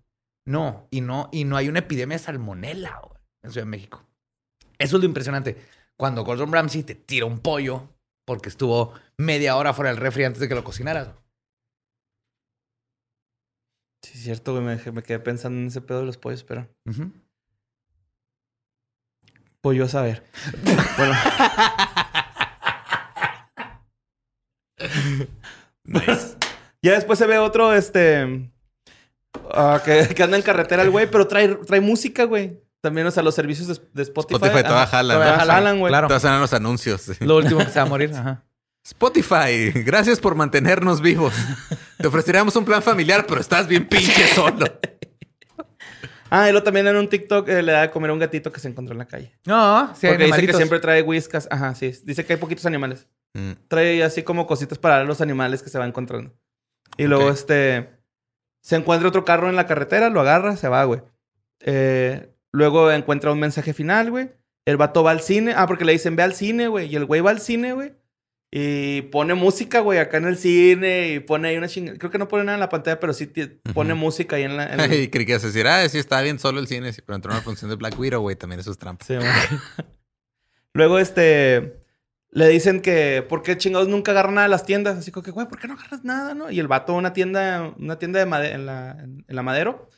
No, 0.45 0.87
y 0.91 1.01
no, 1.01 1.29
y 1.31 1.43
no 1.43 1.57
hay 1.57 1.67
una 1.67 1.79
epidemia 1.79 2.17
de 2.17 2.23
salmonela 2.23 3.01
güey, 3.03 3.19
en 3.43 3.51
Ciudad 3.51 3.65
de 3.65 3.71
México. 3.71 4.05
Eso 4.77 4.97
es 4.97 5.01
lo 5.01 5.07
impresionante. 5.07 5.57
Cuando 5.97 6.23
Gordon 6.23 6.53
Ramsay 6.53 6.83
te 6.83 6.95
tira 6.95 7.25
un 7.25 7.39
pollo 7.39 7.89
porque 8.25 8.49
estuvo 8.49 8.93
media 9.17 9.55
hora 9.57 9.73
fuera 9.73 9.89
del 9.89 9.99
refri 9.99 10.23
antes 10.23 10.39
de 10.39 10.47
que 10.47 10.55
lo 10.55 10.63
cocinaras. 10.63 11.09
Sí, 14.03 14.11
es 14.13 14.23
cierto, 14.23 14.53
güey. 14.53 14.63
Me, 14.63 14.91
me 14.91 15.03
quedé 15.03 15.19
pensando 15.19 15.59
en 15.59 15.67
ese 15.67 15.81
pedo 15.81 15.99
de 16.01 16.05
los 16.05 16.17
pollos, 16.17 16.43
pero... 16.43 16.69
Ujú. 16.85 17.11
Pollo 19.61 19.85
a 19.85 19.89
saber. 19.89 20.23
bueno, 20.97 21.13
ya 26.81 26.91
después 26.93 27.19
se 27.19 27.27
ve 27.27 27.37
otro, 27.37 27.73
este... 27.73 28.51
ah, 29.51 29.81
que, 29.83 30.07
que 30.15 30.23
anda 30.23 30.37
en 30.37 30.43
carretera 30.43 30.83
el 30.83 30.89
güey, 30.89 31.09
pero 31.09 31.27
trae, 31.27 31.55
trae 31.55 31.81
música, 31.81 32.25
güey. 32.25 32.59
También, 32.81 33.07
o 33.07 33.11
sea, 33.11 33.23
los 33.23 33.35
servicios 33.35 33.67
de, 33.67 33.73
de 33.93 34.03
Spotify. 34.03 34.35
Spotify 34.35 34.63
todavía 34.63 34.83
ajá, 34.83 34.97
jala, 34.97 35.13
todavía 35.15 35.45
jalan, 35.45 35.79
güey. 35.79 35.91
Claro. 35.91 36.07
Todas 36.07 36.23
eran 36.23 36.39
los 36.39 36.53
anuncios. 36.53 37.01
sí. 37.01 37.13
Lo 37.25 37.37
último 37.37 37.59
que 37.59 37.71
se 37.71 37.79
va 37.79 37.85
a 37.85 37.89
morir. 37.89 38.13
Ajá. 38.13 38.43
Spotify, 38.83 39.71
gracias 39.83 40.19
por 40.19 40.35
mantenernos 40.35 41.01
vivos. 41.01 41.33
Te 41.97 42.07
ofreceríamos 42.07 42.55
un 42.55 42.63
plan 42.63 42.81
familiar, 42.81 43.25
pero 43.27 43.41
estás 43.41 43.67
bien 43.67 43.85
pinche 43.85 44.27
solo. 44.27 44.65
Ah, 46.29 46.47
y 46.47 46.51
luego 46.51 46.63
también 46.63 46.87
en 46.87 46.95
un 46.95 47.09
TikTok 47.09 47.49
eh, 47.49 47.61
le 47.61 47.71
da 47.71 47.81
de 47.81 47.89
comer 47.91 48.11
a 48.11 48.13
un 48.13 48.19
gatito 48.19 48.51
que 48.51 48.59
se 48.59 48.67
encontró 48.67 48.93
en 48.93 48.99
la 48.99 49.05
calle. 49.05 49.33
No, 49.45 49.93
sí, 49.95 50.07
hay 50.07 50.13
Porque 50.13 50.25
dice 50.25 50.47
que 50.47 50.53
siempre 50.53 50.79
trae 50.79 51.01
whiskas. 51.01 51.47
Ajá, 51.51 51.73
sí. 51.75 51.93
Dice 52.03 52.25
que 52.25 52.33
hay 52.33 52.39
poquitos 52.39 52.65
animales. 52.65 53.07
Mm. 53.37 53.51
Trae 53.67 54.03
así 54.03 54.23
como 54.23 54.47
cositas 54.47 54.77
para 54.79 55.03
los 55.03 55.21
animales 55.21 55.61
que 55.61 55.69
se 55.69 55.77
va 55.77 55.85
encontrando. 55.85 56.33
Y 56.97 57.03
luego, 57.05 57.29
este... 57.29 57.89
Se 58.61 58.75
encuentra 58.75 59.07
otro 59.07 59.23
carro 59.23 59.47
en 59.47 59.55
la 59.55 59.65
carretera, 59.67 60.09
lo 60.09 60.19
agarra, 60.19 60.57
se 60.57 60.67
va, 60.67 60.83
güey. 60.83 61.01
Eh, 61.61 62.33
luego 62.51 62.91
encuentra 62.91 63.31
un 63.31 63.39
mensaje 63.39 63.73
final, 63.73 64.11
güey. 64.11 64.31
El 64.65 64.75
vato 64.75 65.03
va 65.03 65.11
al 65.11 65.21
cine. 65.21 65.53
Ah, 65.55 65.67
porque 65.67 65.85
le 65.85 65.93
dicen, 65.93 66.17
ve 66.17 66.23
al 66.23 66.33
cine, 66.33 66.67
güey. 66.67 66.91
Y 66.91 66.95
el 66.97 67.05
güey 67.05 67.21
va 67.21 67.29
al 67.31 67.39
cine, 67.39 67.71
güey. 67.71 67.93
Y 68.51 69.03
pone 69.03 69.35
música, 69.35 69.79
güey, 69.79 69.99
acá 69.99 70.17
en 70.17 70.25
el 70.25 70.37
cine. 70.37 71.09
Y 71.13 71.19
pone 71.21 71.47
ahí 71.47 71.57
una 71.57 71.69
chingada. 71.69 71.97
Creo 71.97 72.11
que 72.11 72.17
no 72.17 72.27
pone 72.27 72.43
nada 72.43 72.55
en 72.57 72.59
la 72.59 72.67
pantalla, 72.67 72.99
pero 72.99 73.13
sí 73.13 73.31
pone 73.73 73.93
música 73.93 74.35
ahí 74.35 74.43
en 74.43 74.57
la... 74.57 74.73
en 74.73 74.79
el- 74.81 74.93
Y 75.03 75.07
creí 75.09 75.25
que 75.25 75.33
ibas 75.33 75.43
a 75.45 75.47
decir, 75.47 75.65
ah, 75.67 75.87
sí, 75.87 75.99
está 75.99 76.19
bien 76.21 76.37
solo 76.39 76.59
el 76.59 76.67
cine, 76.67 76.91
sí, 76.91 77.01
pero 77.05 77.15
entró 77.15 77.31
una 77.31 77.41
función 77.41 77.69
de 77.69 77.77
Black 77.77 77.97
Widow, 77.97 78.21
güey, 78.21 78.35
también 78.35 78.59
eso 78.59 78.71
es 78.71 78.77
trampa. 78.77 79.05
Sí. 79.05 79.13
Luego, 80.73 80.99
este... 80.99 81.85
Le 82.37 82.47
dicen 82.49 82.81
que... 82.81 83.25
¿Por 83.27 83.41
qué 83.41 83.57
chingados 83.57 83.87
nunca 83.87 84.11
agarran 84.11 84.35
nada 84.35 84.45
de 84.45 84.51
las 84.51 84.63
tiendas? 84.63 84.95
Así 84.95 85.11
como 85.11 85.23
que, 85.23 85.31
güey, 85.31 85.47
¿por 85.47 85.57
qué 85.57 85.67
no 85.67 85.73
agarras 85.73 86.03
nada, 86.03 86.35
no? 86.35 86.51
Y 86.51 86.59
el 86.59 86.67
vato 86.67 86.93
una 86.93 87.11
tienda... 87.11 87.73
Una 87.79 87.97
tienda 87.97 88.19
de 88.19 88.27
made- 88.27 88.53
en, 88.53 88.67
la, 88.67 88.91
en, 89.27 89.43
Madero. 89.43 89.89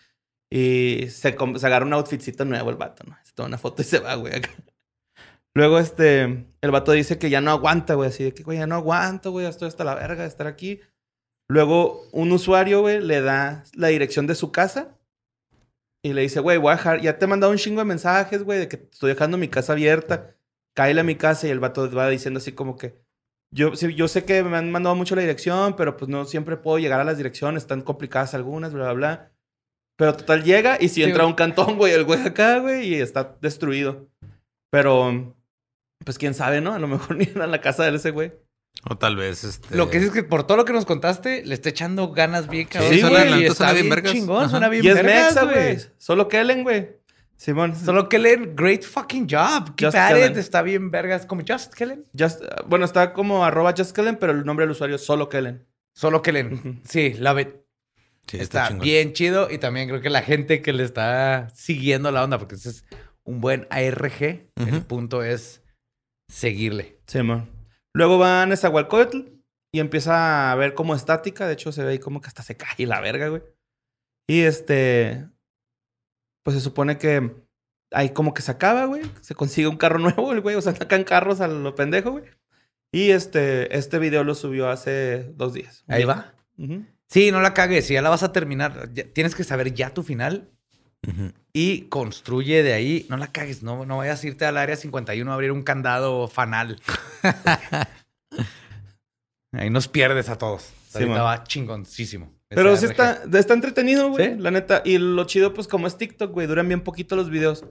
Y 0.50 1.08
se, 1.10 1.36
se 1.36 1.66
agarra 1.68 1.86
un 1.86 1.92
outfitcito 1.92 2.46
nuevo 2.46 2.70
el 2.70 2.78
vato, 2.78 3.04
¿no? 3.06 3.18
Se 3.26 3.34
toma 3.34 3.48
una 3.50 3.58
foto 3.58 3.82
y 3.82 3.86
se 3.86 4.00
va, 4.00 4.16
güey. 4.16 4.42
Luego, 5.54 5.80
este... 5.80 6.46
El 6.62 6.72
vato 6.72 6.94
dice 6.94 7.18
que 7.20 7.30
ya 7.30 7.42
no 7.42 7.52
aguanta, 7.52 7.96
güey. 7.96 8.08
Así 8.08 8.24
de 8.24 8.34
que, 8.34 8.43
güey, 8.43 8.58
ya 8.58 8.68
no 8.68 8.76
aguanto, 8.76 9.32
güey. 9.32 9.46
Estoy 9.46 9.68
hasta 9.68 9.84
la 9.84 9.96
verga 9.96 10.22
de 10.22 10.30
estar 10.30 10.47
aquí. 10.47 10.80
Luego, 11.50 12.08
un 12.13 12.32
usuario, 12.32 12.80
güey, 12.80 13.01
le 13.01 13.20
da 13.20 13.66
la 13.74 13.89
dirección 13.89 14.28
de 14.28 14.36
su 14.36 14.54
casa. 14.54 14.97
Y 16.01 16.13
le 16.13 16.22
dice, 16.22 16.39
güey, 16.39 16.58
voy 16.58 16.72
a 16.72 16.78
dejar... 16.78 17.01
Ya 17.01 17.18
te 17.18 17.26
he 17.26 17.28
mandado 17.28 17.51
un 17.51 17.58
chingo 17.58 17.82
de 17.82 17.86
mensajes, 17.86 18.43
güey, 18.43 18.59
de 18.59 18.70
que 18.70 18.78
estoy 18.78 19.09
dejando 19.09 19.38
mi 19.38 19.50
casa 19.50 19.74
abierta. 19.74 20.38
Cáele 20.75 21.01
a 21.01 21.04
mi 21.04 21.16
casa 21.16 21.47
y 21.47 21.51
el 21.51 21.59
vato 21.59 21.89
va 21.91 22.09
diciendo 22.09 22.37
así 22.39 22.51
como 22.54 22.78
que... 22.78 23.01
Yo, 23.54 23.75
sí, 23.75 23.93
yo 23.96 24.08
sé 24.08 24.25
que 24.25 24.43
me 24.43 24.58
han 24.58 24.71
mandado 24.71 24.96
mucho 24.96 25.16
la 25.16 25.21
dirección, 25.21 25.75
pero 25.75 25.97
pues 25.97 26.08
no 26.08 26.25
siempre 26.25 26.55
puedo 26.58 26.78
llegar 26.78 27.00
a 27.00 27.04
las 27.04 27.17
direcciones. 27.17 27.63
Están 27.63 27.82
complicadas 27.82 28.33
algunas, 28.36 28.74
bla, 28.74 28.83
bla, 28.86 28.93
bla. 28.93 29.32
Pero 29.97 30.16
total 30.16 30.43
llega 30.43 30.78
y 30.79 30.87
si 30.89 30.96
Sí, 30.96 31.04
entra 31.04 31.24
a 31.24 31.25
güey. 31.25 31.32
un 31.32 31.36
cantón, 31.36 31.75
güey, 31.78 31.93
el 31.93 32.05
güey 32.05 32.21
acá, 32.21 32.59
güey, 32.59 32.87
y 32.87 32.96
está 32.96 33.37
destruido. 33.41 34.08
Pero... 34.71 35.36
Pues 36.05 36.17
quién 36.17 36.33
sabe, 36.33 36.62
¿no? 36.62 36.74
A 36.74 36.79
lo 36.79 36.87
mejor 36.87 37.16
ni 37.17 37.25
era 37.25 37.47
la 37.47 37.59
casa 37.59 37.83
de 37.89 37.96
ese 37.97 38.12
güey. 38.12 38.32
O 38.89 38.97
tal 38.97 39.16
vez, 39.17 39.43
este... 39.43 39.75
Lo 39.75 39.89
que 39.89 39.97
es 39.97 40.12
que 40.12 40.24
por 40.24 40.46
todo 40.46 40.55
lo 40.55 40.63
que 40.63 40.71
nos 40.71 40.86
contaste, 40.86 41.43
le 41.43 41.54
está 41.55 41.70
echando 41.70 42.12
ganas 42.12 42.47
bien 42.47 42.67
cabrón. 42.67 42.93
Sí, 42.93 43.01
suena- 43.01 43.25
güey, 43.25 43.41
y 43.41 43.46
está 43.46 43.55
suena 43.55 43.74
bien 43.74 43.86
bien 43.86 43.96
vergas. 43.96 44.13
chingón, 44.13 44.41
Ajá. 44.43 44.50
suena 44.50 44.70
bien 44.70 44.86
Y 44.86 44.87
es 44.87 44.93
vergas, 44.96 45.36
Mexa, 45.36 45.43
güey. 45.46 45.78
Solo 45.97 46.28
Kellen, 46.29 46.63
güey. 46.63 46.99
Simón. 47.39 47.74
Solo 47.74 48.09
Kellen, 48.09 48.53
great 48.53 48.83
fucking 48.83 49.25
job. 49.25 49.74
Keep 49.78 49.87
Just 49.87 49.95
at 49.97 50.09
Kellen. 50.09 50.33
it. 50.33 50.37
Está 50.37 50.61
bien 50.61 50.91
vergas. 50.91 51.25
Como 51.25 51.41
Just 51.47 51.74
Kellen. 51.74 52.05
Just, 52.17 52.41
bueno, 52.67 52.83
está 52.83 53.13
como 53.13 53.45
arroba 53.45 53.74
Just 53.75 53.95
Kellen, 53.95 54.17
pero 54.17 54.33
el 54.33 54.43
nombre 54.43 54.66
del 54.66 54.71
usuario 54.71 54.97
es 54.97 55.05
solo 55.05 55.29
Kellen. 55.29 55.66
Solo 55.95 56.21
Kellen. 56.21 56.82
Sí, 56.83 57.13
la 57.13 57.32
ve. 57.32 57.63
Sí, 58.28 58.39
está 58.39 58.70
bien 58.71 59.13
chido. 59.13 59.49
Y 59.49 59.57
también 59.57 59.87
creo 59.87 60.01
que 60.01 60.09
la 60.09 60.21
gente 60.21 60.61
que 60.61 60.74
le 60.74 60.83
está 60.83 61.49
siguiendo 61.55 62.11
la 62.11 62.25
onda, 62.25 62.37
porque 62.39 62.55
ese 62.55 62.71
es 62.71 62.86
un 63.24 63.39
buen 63.39 63.67
ARG, 63.70 64.49
el 64.57 64.82
punto 64.86 65.24
es 65.24 65.63
seguirle. 66.28 66.99
Simón. 67.07 67.49
Luego 67.93 68.20
va 68.20 68.41
a 68.41 68.45
Nezahualcóyotl 68.47 69.20
y 69.71 69.79
empieza 69.79 70.51
a 70.51 70.55
ver 70.55 70.74
como 70.74 70.93
estática. 70.93 71.47
De 71.47 71.53
hecho, 71.53 71.71
se 71.71 71.86
ve 71.86 71.91
ahí 71.91 71.99
como 71.99 72.20
que 72.20 72.28
hasta 72.28 72.43
se 72.43 72.57
cae 72.57 72.86
la 72.86 72.99
verga, 72.99 73.29
güey. 73.29 73.43
Y 74.28 74.41
este... 74.41 75.25
Pues 76.43 76.55
se 76.55 76.61
supone 76.61 76.97
que 76.97 77.32
ahí 77.91 78.11
como 78.11 78.33
que 78.33 78.41
se 78.41 78.51
acaba, 78.51 78.86
güey. 78.86 79.01
Se 79.21 79.36
consigue 79.36 79.67
un 79.67 79.78
carro 79.78 79.99
nuevo, 79.99 80.32
el 80.32 80.41
güey. 80.41 80.55
O 80.55 80.61
sea, 80.61 80.75
sacan 80.75 81.03
carros 81.03 81.41
a 81.41 81.47
lo 81.47 81.75
pendejo, 81.75 82.11
güey. 82.11 82.25
Y 82.91 83.11
este, 83.11 83.75
este 83.78 83.99
video 83.99 84.24
lo 84.24 84.36
subió 84.36 84.70
hace 84.70 85.24
dos 85.36 85.53
días. 85.53 85.83
Ahí 85.87 86.03
va. 86.05 86.33
Sí, 87.07 87.32
no 87.32 87.41
la 87.41 87.53
cagues. 87.53 87.86
Si 87.87 87.93
ya 87.93 88.01
la 88.01 88.09
vas 88.09 88.24
a 88.24 88.32
terminar, 88.32 88.89
ya- 88.93 89.05
tienes 89.05 89.36
que 89.36 89.43
saber 89.43 89.74
ya 89.74 89.93
tu 89.93 90.03
final 90.03 90.49
y 91.53 91.82
construye 91.83 92.63
de 92.63 92.74
ahí. 92.74 93.05
No 93.09 93.17
la 93.17 93.32
cagues. 93.32 93.63
No, 93.63 93.86
no 93.86 93.97
vayas 93.97 94.24
a 94.24 94.28
irte 94.28 94.45
al 94.45 94.57
área 94.57 94.75
51 94.75 95.29
a 95.32 95.33
abrir 95.33 95.51
un 95.51 95.63
candado 95.63 96.28
fanal. 96.28 96.79
ahí 99.53 99.70
nos 99.70 99.87
pierdes 99.87 100.29
a 100.29 100.37
todos. 100.37 100.74
Sí, 100.89 101.05
va 101.05 101.43
chingoncísimo. 101.43 102.33
Pero 102.47 102.75
sí 102.75 102.87
está, 102.87 103.21
está 103.32 103.53
entretenido, 103.53 104.09
güey. 104.09 104.33
¿Sí? 104.33 104.39
La 104.39 104.49
neta. 104.49 104.82
Y 104.83 104.97
lo 104.97 105.24
chido, 105.25 105.53
pues, 105.53 105.67
como 105.67 105.86
es 105.86 105.97
TikTok, 105.97 106.32
güey, 106.32 106.47
duran 106.47 106.67
bien 106.67 106.82
poquito 106.82 107.16
los 107.16 107.29
videos. 107.29 107.63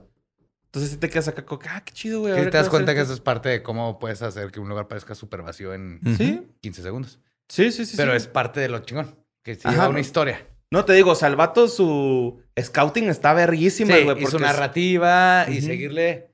Entonces 0.67 0.91
sí 0.91 0.97
te 0.97 1.09
quedas 1.09 1.27
acá 1.27 1.43
ah, 1.69 1.83
qué 1.83 1.91
chido, 1.91 2.21
güey. 2.21 2.35
Que 2.35 2.43
te 2.43 2.57
das 2.57 2.69
cuenta 2.69 2.93
que 2.93 3.01
eso 3.01 3.11
es 3.11 3.19
parte 3.19 3.49
de 3.49 3.63
cómo 3.63 3.99
puedes 3.99 4.21
hacer 4.21 4.51
que 4.51 4.59
un 4.59 4.69
lugar 4.69 4.87
parezca 4.87 5.15
súper 5.15 5.41
vacío 5.41 5.73
en. 5.73 5.99
Sí, 6.15 6.47
15 6.61 6.81
segundos. 6.81 7.19
sí, 7.49 7.71
sí, 7.71 7.85
sí. 7.85 7.97
Pero 7.97 8.11
sí. 8.11 8.17
es 8.17 8.27
parte 8.27 8.59
de 8.59 8.69
lo 8.69 8.79
chingón. 8.79 9.15
Que 9.43 9.55
sí 9.55 9.61
Ajá, 9.63 9.71
lleva 9.71 9.83
¿no? 9.85 9.89
una 9.91 9.99
historia. 9.99 10.47
No, 10.71 10.85
te 10.85 10.93
digo, 10.93 11.11
o 11.11 11.15
sea, 11.15 11.27
el 11.27 11.35
vato, 11.35 11.67
su 11.67 12.39
scouting 12.61 13.09
está 13.09 13.33
verguísima, 13.33 13.95
Sí, 13.95 14.03
güey. 14.03 14.23
y 14.23 14.27
su 14.27 14.37
es 14.37 14.41
narrativa 14.41 15.47
y 15.49 15.61
seguirle 15.61 16.31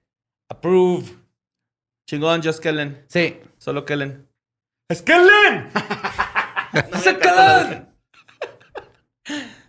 approve. 0.50 1.06
Chingón, 2.08 2.44
just 2.44 2.60
Kellen. 2.60 3.06
Sí. 3.08 3.40
Solo 3.58 3.86
Kellen. 3.86 4.28
¡Sácala! 7.04 7.90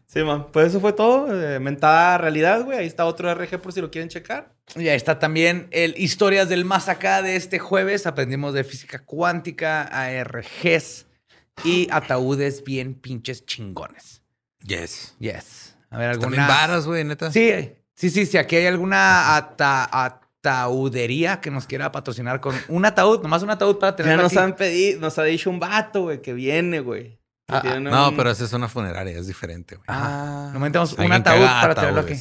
Sí, 0.07 0.23
man. 0.23 0.51
Pues 0.53 0.69
eso 0.69 0.81
fue 0.81 0.93
todo. 0.93 1.28
eh, 1.33 1.59
mentada 1.61 2.19
realidad, 2.19 2.65
güey. 2.65 2.78
Ahí 2.78 2.87
está 2.87 3.05
otro 3.05 3.31
RG 3.35 3.61
por 3.61 3.73
si 3.73 3.81
lo 3.81 3.91
quieren 3.91 4.09
checar. 4.09 4.55
Y 4.74 4.89
ahí 4.89 4.97
está 4.97 5.19
también 5.19 5.69
el 5.70 5.95
Historias 5.99 6.49
del 6.49 6.65
Más 6.65 6.89
Acá 6.89 7.23
de 7.23 7.37
este 7.37 7.59
jueves. 7.59 8.07
Aprendimos 8.07 8.55
de 8.55 8.65
física 8.65 9.05
cuántica, 9.05 9.83
ARGs 9.83 11.07
y 11.65 11.89
ataúdes 11.91 12.65
bien 12.65 12.95
pinches 12.95 13.45
chingones. 13.47 14.23
Yes. 14.65 15.15
Yes. 15.19 15.77
A 15.91 15.99
ver, 15.99 16.11
alguna. 16.11 16.47
varas, 16.49 16.87
güey, 16.87 17.05
neta. 17.05 17.31
Sí, 17.31 17.53
sí, 17.95 18.11
sí. 18.11 18.27
Si 18.27 18.39
aquí 18.39 18.57
hay 18.57 18.66
alguna 18.66 19.37
ata- 19.37 19.89
ataudería 20.47 21.40
que 21.40 21.51
nos 21.51 21.66
quiera 21.66 21.93
patrocinar 21.93 22.40
con 22.40 22.55
un 22.68 22.85
ataúd, 22.85 23.23
nomás 23.23 23.43
un 23.43 23.51
ataúd 23.51 23.78
para 23.78 23.93
Ya 23.93 23.97
tenerlo 23.97 24.23
nos 24.24 24.32
aquí. 24.32 24.39
han 24.43 24.55
pedido, 24.56 25.01
nos 25.01 25.18
ha 25.18 25.24
dicho 25.24 25.51
un 25.51 25.59
vato, 25.60 26.02
güey, 26.02 26.23
que 26.23 26.32
viene, 26.32 26.81
güey. 26.81 27.18
Que 27.48 27.56
Ah, 27.56 27.60
tiene 27.62 27.90
No, 27.90 28.09
un- 28.09 28.16
pero 28.16 28.31
esa 28.31 28.44
es 28.44 28.52
una 28.52 28.68
funeraria, 28.68 29.16
es 29.18 29.27
diferente, 29.27 29.77
güey. 29.77 29.85
Ah. 29.89 30.51
Nos 30.52 30.60
metemos 30.62 30.93
un 30.94 31.06
que 31.06 31.12
ataúd 31.12 31.44
para 31.44 31.74
tenerlo 31.74 32.01
aquí. 32.01 32.14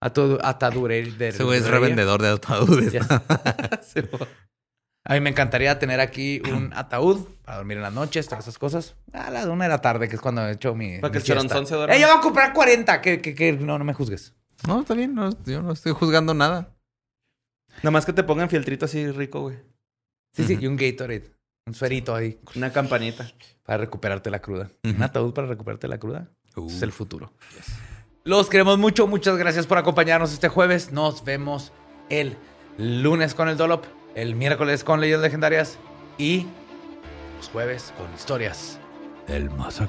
Atu- 0.00 0.38
Atadure. 0.42 1.02
de- 1.12 1.28
Ese 1.28 1.42
güey 1.44 1.58
es 1.58 1.66
revendedor 1.66 2.22
de 2.22 2.28
ataúdes. 2.28 2.92
Yes. 2.92 3.06
A 5.04 5.14
mí 5.14 5.20
me 5.20 5.30
encantaría 5.30 5.78
tener 5.78 6.00
aquí 6.00 6.42
un 6.52 6.70
ataúd 6.74 7.26
para 7.42 7.56
dormir 7.58 7.78
en 7.78 7.82
las 7.82 7.94
noches, 7.94 8.26
todas 8.28 8.44
esas 8.44 8.58
cosas. 8.58 8.94
A 9.14 9.30
las 9.30 9.46
una 9.46 9.64
de 9.64 9.70
la 9.70 9.80
tarde, 9.80 10.06
que 10.08 10.16
es 10.16 10.20
cuando 10.20 10.46
he 10.46 10.52
hecho 10.52 10.74
mi. 10.74 10.98
Para 10.98 11.10
que 11.10 11.18
mi 11.18 11.22
el 11.22 11.26
choronzón 11.26 11.66
se 11.66 11.74
duerma. 11.76 11.96
¡Eh, 11.96 12.00
yo 12.00 12.08
voy 12.08 12.18
a 12.18 12.20
comprar 12.20 12.52
40! 12.52 13.00
Que, 13.00 13.20
que, 13.22 13.34
que- 13.34 13.52
no, 13.54 13.78
no 13.78 13.84
me 13.84 13.94
juzgues. 13.94 14.34
No, 14.66 14.80
está 14.82 14.92
bien, 14.94 15.14
no, 15.14 15.30
yo 15.46 15.62
no 15.62 15.72
estoy 15.72 15.92
juzgando 15.92 16.34
nada. 16.34 16.76
Nada 17.78 17.90
más 17.90 18.04
que 18.06 18.12
te 18.12 18.22
pongan 18.22 18.48
fieltrito 18.48 18.84
así 18.86 19.10
rico, 19.10 19.40
güey. 19.42 19.56
Sí, 20.32 20.44
sí, 20.44 20.58
y 20.60 20.66
un 20.66 20.76
Gatorade. 20.76 21.32
Un 21.66 21.74
suerito 21.74 22.14
ahí 22.14 22.38
Una 22.54 22.72
campanita. 22.72 23.30
para 23.62 23.78
recuperarte 23.78 24.30
la 24.30 24.40
cruda. 24.40 24.70
Un 24.84 25.02
ataúd 25.02 25.32
para 25.34 25.46
recuperarte 25.46 25.86
la 25.88 25.98
cruda. 25.98 26.30
Uh. 26.56 26.66
Es 26.68 26.82
el 26.82 26.92
futuro. 26.92 27.32
Los 28.24 28.48
queremos 28.48 28.78
mucho. 28.78 29.06
Muchas 29.06 29.36
gracias 29.36 29.66
por 29.66 29.78
acompañarnos 29.78 30.32
este 30.32 30.48
jueves. 30.48 30.92
Nos 30.92 31.24
vemos 31.24 31.72
el 32.08 32.36
lunes 32.78 33.34
con 33.34 33.48
el 33.48 33.56
Dolop, 33.56 33.84
el 34.14 34.34
miércoles 34.34 34.84
con 34.84 35.00
Leyendas 35.00 35.22
Legendarias 35.24 35.78
y 36.16 36.46
los 37.36 37.48
jueves 37.48 37.92
con 37.98 38.12
historias 38.14 38.78
del 39.26 39.50
más 39.50 39.80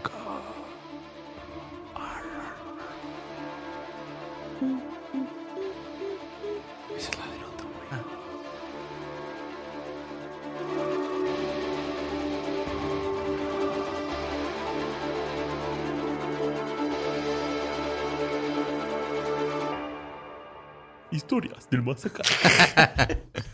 Historias 21.11 21.69
del 21.69 21.81
más 21.81 22.05
acá. 22.05 22.23